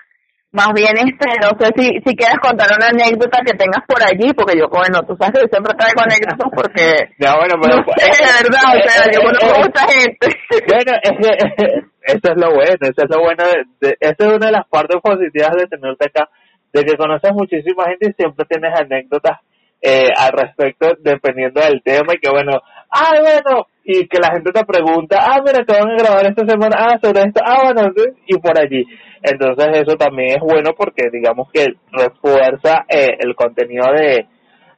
más 0.52 0.74
bien, 0.74 0.98
este, 0.98 1.30
no 1.42 1.54
sé 1.60 1.70
si, 1.78 2.02
si 2.02 2.16
quieres 2.16 2.40
contar 2.42 2.70
una 2.76 2.90
anécdota 2.90 3.40
que 3.46 3.54
tengas 3.54 3.86
por 3.88 4.02
allí, 4.02 4.34
porque 4.34 4.58
yo, 4.58 4.68
bueno, 4.68 5.06
tú 5.06 5.16
sabes 5.16 5.34
que 5.34 5.42
yo 5.42 5.48
siempre 5.52 5.78
traigo 5.78 6.02
anécdotas 6.02 6.50
porque... 6.50 7.14
Ya, 7.20 7.38
bueno, 7.38 7.54
pero... 7.62 7.78
No 7.78 7.94
sé, 7.94 8.10
de 8.10 8.34
verdad, 8.42 8.66
o 8.74 8.82
sea, 8.82 9.12
yo 9.14 9.20
conozco 9.22 9.60
mucha 9.70 9.86
gente. 9.94 10.28
Bueno, 10.66 10.92
eso 12.02 12.28
es 12.34 12.38
lo 12.38 12.50
bueno, 12.56 12.82
eso 12.82 13.02
es 13.04 13.10
lo 13.10 13.20
bueno, 13.22 13.44
de, 13.80 13.98
esa 14.00 14.16
es 14.18 14.28
una 14.28 14.46
de 14.48 14.52
las 14.52 14.68
partes 14.68 14.98
positivas 15.02 15.52
de 15.54 15.68
tenerte 15.68 16.06
acá, 16.08 16.30
de 16.74 16.84
que 16.84 16.98
conoces 16.98 17.32
muchísima 17.34 17.86
gente 17.86 18.10
y 18.10 18.14
siempre 18.14 18.46
tienes 18.46 18.74
anécdotas 18.74 19.38
eh, 19.82 20.10
al 20.18 20.32
respecto, 20.32 20.98
dependiendo 21.00 21.62
del 21.62 21.84
tema, 21.84 22.16
y 22.16 22.20
que 22.20 22.30
bueno, 22.32 22.60
ah, 22.90 23.14
bueno, 23.22 23.68
y 23.91 24.07
que 24.07 24.20
la 24.20 24.32
gente 24.34 24.52
te 24.52 24.64
pregunta, 24.66 25.18
ah, 25.20 25.41
mira, 25.44 25.66
te 25.66 25.74
van 25.74 25.90
a 25.90 25.98
grabar 25.98 26.24
esta 26.28 26.45
semana, 26.45 26.78
ah, 26.78 26.99
sobre 27.02 27.22
esto, 27.22 27.41
ah, 27.44 27.74
bueno, 27.74 27.91
y 28.28 28.38
por 28.38 28.56
allí. 28.56 28.86
Entonces 29.24 29.82
eso 29.82 29.98
también 29.98 30.38
es 30.38 30.41
bueno 30.41 30.74
porque 30.78 31.10
digamos 31.11 31.49
que 31.52 31.74
refuerza 31.91 32.86
eh, 32.88 33.18
el 33.18 33.34
contenido 33.34 33.88
de, 33.91 34.28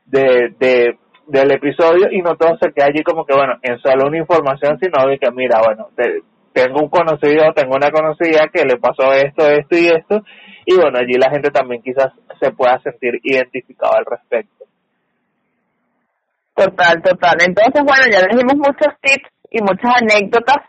de, 0.05 0.55
de, 0.57 0.97
del 1.27 1.51
episodio 1.51 2.07
y 2.09 2.21
no 2.21 2.37
todo 2.37 2.57
se 2.61 2.71
queda 2.71 2.85
allí 2.85 3.03
como 3.03 3.25
que, 3.25 3.35
bueno, 3.35 3.55
en 3.61 3.79
solo 3.79 4.07
una 4.07 4.17
información, 4.17 4.79
sino 4.79 5.05
de 5.05 5.19
que, 5.19 5.29
mira, 5.31 5.59
bueno, 5.59 5.89
tengo 6.53 6.79
un 6.79 6.89
conocido, 6.89 7.51
tengo 7.53 7.75
una 7.75 7.91
conocida 7.91 8.47
que 8.47 8.63
le 8.63 8.77
pasó 8.77 9.11
esto, 9.11 9.45
esto 9.45 9.75
y 9.75 9.87
esto, 9.87 10.23
y 10.65 10.77
bueno, 10.77 10.99
allí 10.99 11.19
la 11.19 11.29
gente 11.29 11.51
también 11.51 11.81
quizás 11.81 12.13
se 12.39 12.51
pueda 12.51 12.79
sentir 12.79 13.19
identificado 13.23 13.93
al 13.97 14.05
respecto. 14.05 14.60
Total, 16.61 17.01
total. 17.01 17.37
Entonces, 17.41 17.81
bueno, 17.83 18.05
ya 18.11 18.21
les 18.21 18.37
dimos 18.37 18.53
muchos 18.55 18.93
tips 19.01 19.29
y 19.49 19.61
muchas 19.61 19.97
anécdotas 19.99 20.61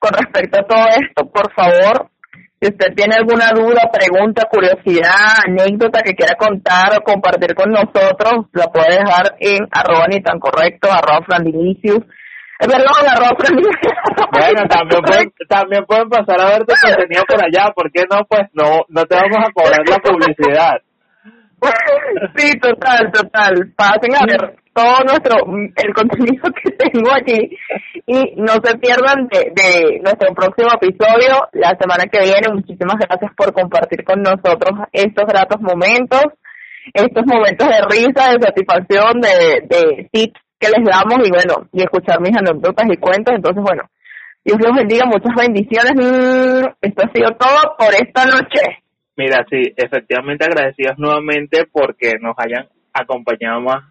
con 0.00 0.10
respecto 0.12 0.58
a 0.58 0.66
todo 0.66 0.86
esto. 0.90 1.30
Por 1.30 1.52
favor, 1.54 2.10
si 2.60 2.68
usted 2.68 2.94
tiene 2.96 3.14
alguna 3.14 3.50
duda, 3.54 3.88
pregunta, 3.92 4.48
curiosidad, 4.50 5.46
anécdota 5.46 6.02
que 6.02 6.14
quiera 6.14 6.34
contar 6.34 6.98
o 6.98 7.04
compartir 7.04 7.54
con 7.54 7.70
nosotros, 7.70 8.50
la 8.52 8.66
puede 8.74 8.98
dejar 8.98 9.36
en 9.38 9.68
arroba 9.70 10.06
ni 10.08 10.20
tan 10.20 10.40
correcto, 10.40 10.90
arroba 10.90 11.24
frandinicius. 11.24 12.02
Es 12.58 12.66
verdad, 12.66 12.90
arroba 13.06 13.38
Bueno, 14.32 14.68
también 14.68 15.00
pueden, 15.00 15.32
también 15.48 15.84
pueden 15.86 16.08
pasar 16.08 16.40
a 16.40 16.50
ver 16.50 16.66
tu 16.66 16.74
contenido 16.74 17.22
por 17.28 17.38
allá, 17.38 17.70
¿por 17.72 17.92
qué 17.92 18.02
no? 18.10 18.26
Pues 18.28 18.50
no, 18.52 18.82
no 18.88 19.04
te 19.06 19.14
vamos 19.14 19.46
a 19.46 19.52
cobrar 19.52 19.80
la 19.88 19.98
publicidad. 19.98 20.82
Sí, 22.36 22.58
total, 22.58 23.10
total. 23.12 23.72
Pasen 23.76 24.14
a 24.14 24.26
ver 24.26 24.56
todo 24.72 25.04
nuestro 25.04 25.36
el 25.76 25.94
contenido 25.94 26.44
que 26.52 26.70
tengo 26.72 27.10
aquí 27.12 27.56
y 28.06 28.34
no 28.36 28.54
se 28.62 28.78
pierdan 28.78 29.28
de, 29.28 29.52
de 29.54 30.00
nuestro 30.00 30.32
próximo 30.34 30.70
episodio 30.74 31.48
la 31.52 31.76
semana 31.78 32.04
que 32.10 32.20
viene. 32.22 32.52
Muchísimas 32.52 32.96
gracias 32.96 33.32
por 33.36 33.52
compartir 33.52 34.04
con 34.04 34.22
nosotros 34.22 34.88
estos 34.92 35.26
gratos 35.26 35.60
momentos, 35.60 36.24
estos 36.94 37.24
momentos 37.26 37.68
de 37.68 37.80
risa, 37.88 38.32
de 38.32 38.42
satisfacción, 38.42 39.20
de, 39.20 39.66
de 39.68 40.08
tips 40.12 40.40
que 40.58 40.68
les 40.68 40.84
damos 40.84 41.26
y 41.26 41.30
bueno, 41.30 41.68
y 41.72 41.82
escuchar 41.82 42.20
mis 42.20 42.36
anécdotas 42.36 42.86
y 42.90 42.96
cuentos. 42.96 43.34
Entonces, 43.34 43.62
bueno, 43.62 43.82
Dios 44.44 44.58
los 44.60 44.76
bendiga, 44.76 45.06
muchas 45.06 45.34
bendiciones. 45.36 45.92
Mm, 45.96 46.66
esto 46.80 47.02
ha 47.02 47.12
sido 47.12 47.30
todo 47.38 47.76
por 47.78 47.94
esta 47.94 48.26
noche. 48.26 48.84
Mira, 49.16 49.44
sí, 49.50 49.72
efectivamente 49.76 50.44
agradecidos 50.44 50.98
nuevamente 50.98 51.66
porque 51.70 52.12
nos 52.20 52.34
hayan 52.38 52.68
acompañado 52.92 53.60
más 53.60 53.84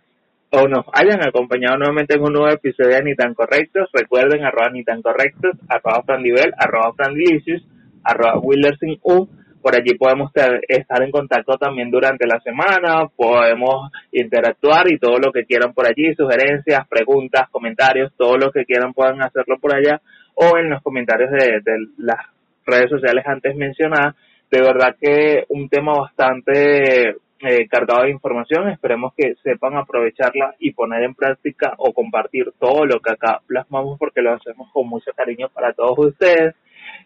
o 0.51 0.67
nos 0.67 0.85
hayan 0.93 1.21
acompañado 1.21 1.77
nuevamente 1.77 2.15
en 2.15 2.23
un 2.23 2.33
nuevo 2.33 2.49
episodio 2.49 2.95
de 2.95 3.03
Ni 3.03 3.15
Tan 3.15 3.35
Correctos. 3.35 3.89
Recuerden, 3.93 4.43
arroba 4.43 4.69
Ni 4.71 4.83
Tan 4.83 5.01
Correctos, 5.01 5.51
arroba 5.67 6.03
Frandivel, 6.03 6.53
arroba 6.57 6.93
Frandilicious, 6.93 7.63
arroba 8.03 8.39
U. 8.39 9.29
Por 9.61 9.75
allí 9.75 9.93
podemos 9.95 10.31
estar 10.67 11.03
en 11.03 11.11
contacto 11.11 11.57
también 11.57 11.91
durante 11.91 12.25
la 12.25 12.39
semana, 12.39 13.07
podemos 13.13 13.91
interactuar 14.13 14.89
y 14.89 14.97
todo 14.97 15.17
lo 15.17 15.33
que 15.33 15.43
quieran 15.43 15.73
por 15.73 15.85
allí, 15.85 16.15
sugerencias, 16.15 16.87
preguntas, 16.87 17.49
comentarios, 17.51 18.13
todo 18.17 18.37
lo 18.37 18.51
que 18.51 18.63
quieran 18.63 18.93
puedan 18.93 19.21
hacerlo 19.21 19.59
por 19.59 19.75
allá 19.75 20.01
o 20.33 20.57
en 20.57 20.69
los 20.69 20.81
comentarios 20.81 21.29
de 21.29 21.61
las 21.97 22.25
redes 22.65 22.89
sociales 22.89 23.25
antes 23.27 23.53
mencionadas. 23.55 24.15
De 24.51 24.61
verdad 24.61 24.95
que 24.99 25.45
un 25.49 25.69
tema 25.69 25.93
bastante 25.93 27.15
eh, 27.41 27.67
cargado 27.69 28.03
de 28.03 28.11
información. 28.11 28.67
Esperemos 28.69 29.13
que 29.15 29.35
sepan 29.43 29.77
aprovecharla 29.77 30.55
y 30.59 30.73
poner 30.73 31.03
en 31.03 31.15
práctica 31.15 31.73
o 31.77 31.93
compartir 31.93 32.51
todo 32.59 32.85
lo 32.85 32.99
que 32.99 33.11
acá 33.11 33.39
plasmamos 33.47 33.97
porque 33.97 34.21
lo 34.21 34.33
hacemos 34.33 34.69
con 34.73 34.89
mucho 34.89 35.11
cariño 35.15 35.47
para 35.53 35.71
todos 35.73 35.97
ustedes. 35.99 36.55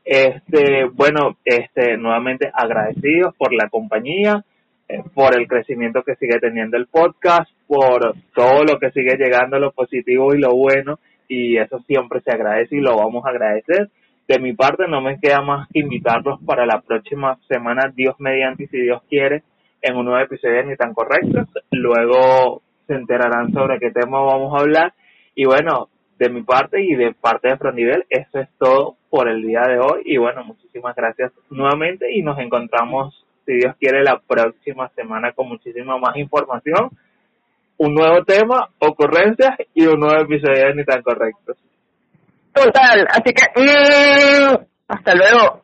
Este, 0.03 0.85
bueno, 0.91 1.37
este, 1.45 1.97
nuevamente 1.97 2.49
agradecidos 2.51 3.35
por 3.35 3.53
la 3.53 3.69
compañía, 3.69 4.43
eh, 4.89 5.03
por 5.13 5.39
el 5.39 5.47
crecimiento 5.47 6.01
que 6.01 6.15
sigue 6.15 6.39
teniendo 6.39 6.77
el 6.77 6.87
podcast, 6.87 7.51
por 7.67 8.15
todo 8.33 8.63
lo 8.63 8.79
que 8.79 8.91
sigue 8.91 9.15
llegando, 9.17 9.59
lo 9.59 9.71
positivo 9.71 10.33
y 10.33 10.39
lo 10.39 10.55
bueno, 10.55 10.99
y 11.27 11.57
eso 11.57 11.79
siempre 11.85 12.21
se 12.21 12.31
agradece 12.31 12.75
y 12.75 12.81
lo 12.81 12.97
vamos 12.97 13.23
a 13.25 13.29
agradecer. 13.29 13.89
De 14.27 14.39
mi 14.39 14.53
parte 14.53 14.87
no 14.87 15.01
me 15.01 15.19
queda 15.19 15.41
más 15.41 15.67
que 15.69 15.79
invitarlos 15.79 16.39
para 16.45 16.65
la 16.65 16.81
próxima 16.81 17.37
semana, 17.47 17.91
Dios 17.93 18.15
mediante 18.19 18.63
y 18.63 18.67
si 18.67 18.77
Dios 18.77 19.01
quiere, 19.09 19.43
en 19.81 19.97
un 19.97 20.05
nuevo 20.05 20.23
episodio 20.23 20.57
de 20.57 20.65
Ni 20.65 20.75
tan 20.77 20.93
correctos. 20.93 21.49
Luego 21.71 22.61
se 22.87 22.93
enterarán 22.93 23.51
sobre 23.51 23.79
qué 23.79 23.91
tema 23.91 24.21
vamos 24.21 24.53
a 24.55 24.61
hablar. 24.61 24.93
Y 25.35 25.45
bueno, 25.45 25.89
de 26.17 26.29
mi 26.29 26.43
parte 26.43 26.81
y 26.81 26.95
de 26.95 27.13
parte 27.13 27.49
de 27.49 27.57
Fronivel, 27.57 28.05
eso 28.09 28.39
es 28.39 28.47
todo 28.57 28.95
por 29.09 29.27
el 29.27 29.41
día 29.41 29.61
de 29.67 29.79
hoy. 29.79 30.03
Y 30.05 30.17
bueno, 30.17 30.43
muchísimas 30.43 30.95
gracias 30.95 31.31
nuevamente 31.49 32.11
y 32.11 32.21
nos 32.21 32.39
encontramos, 32.39 33.25
si 33.45 33.55
Dios 33.55 33.75
quiere, 33.77 34.03
la 34.03 34.19
próxima 34.19 34.89
semana 34.95 35.33
con 35.33 35.49
muchísima 35.49 35.97
más 35.97 36.15
información, 36.15 36.89
un 37.77 37.93
nuevo 37.93 38.23
tema, 38.23 38.69
ocurrencias 38.79 39.57
y 39.73 39.85
un 39.85 39.99
nuevo 39.99 40.21
episodio 40.21 40.67
de 40.67 40.75
Ni 40.75 40.85
tan 40.85 41.01
correctos. 41.01 41.57
Total, 42.53 43.07
así 43.09 43.33
que 43.33 43.61
mm, 43.61 44.65
hasta 44.87 45.15
luego. 45.15 45.63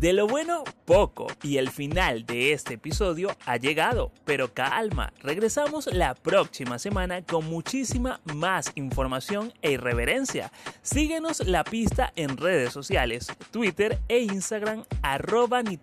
De 0.00 0.12
lo 0.12 0.28
bueno, 0.28 0.62
poco, 0.84 1.26
y 1.42 1.56
el 1.56 1.70
final 1.70 2.24
de 2.24 2.52
este 2.52 2.74
episodio 2.74 3.36
ha 3.46 3.56
llegado, 3.56 4.12
pero 4.24 4.54
calma, 4.54 5.12
regresamos 5.22 5.92
la 5.92 6.14
próxima 6.14 6.78
semana 6.78 7.22
con 7.22 7.46
muchísima 7.46 8.20
más 8.32 8.70
información 8.76 9.52
e 9.60 9.72
irreverencia. 9.72 10.52
Síguenos 10.82 11.40
la 11.48 11.64
pista 11.64 12.12
en 12.14 12.36
redes 12.36 12.72
sociales, 12.72 13.26
Twitter 13.50 13.98
e 14.08 14.20
Instagram, 14.20 14.84
arroba 15.02 15.64
ni 15.64 15.78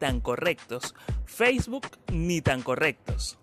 Facebook 1.26 1.88
ni 2.14 2.42
correctos. 2.64 3.38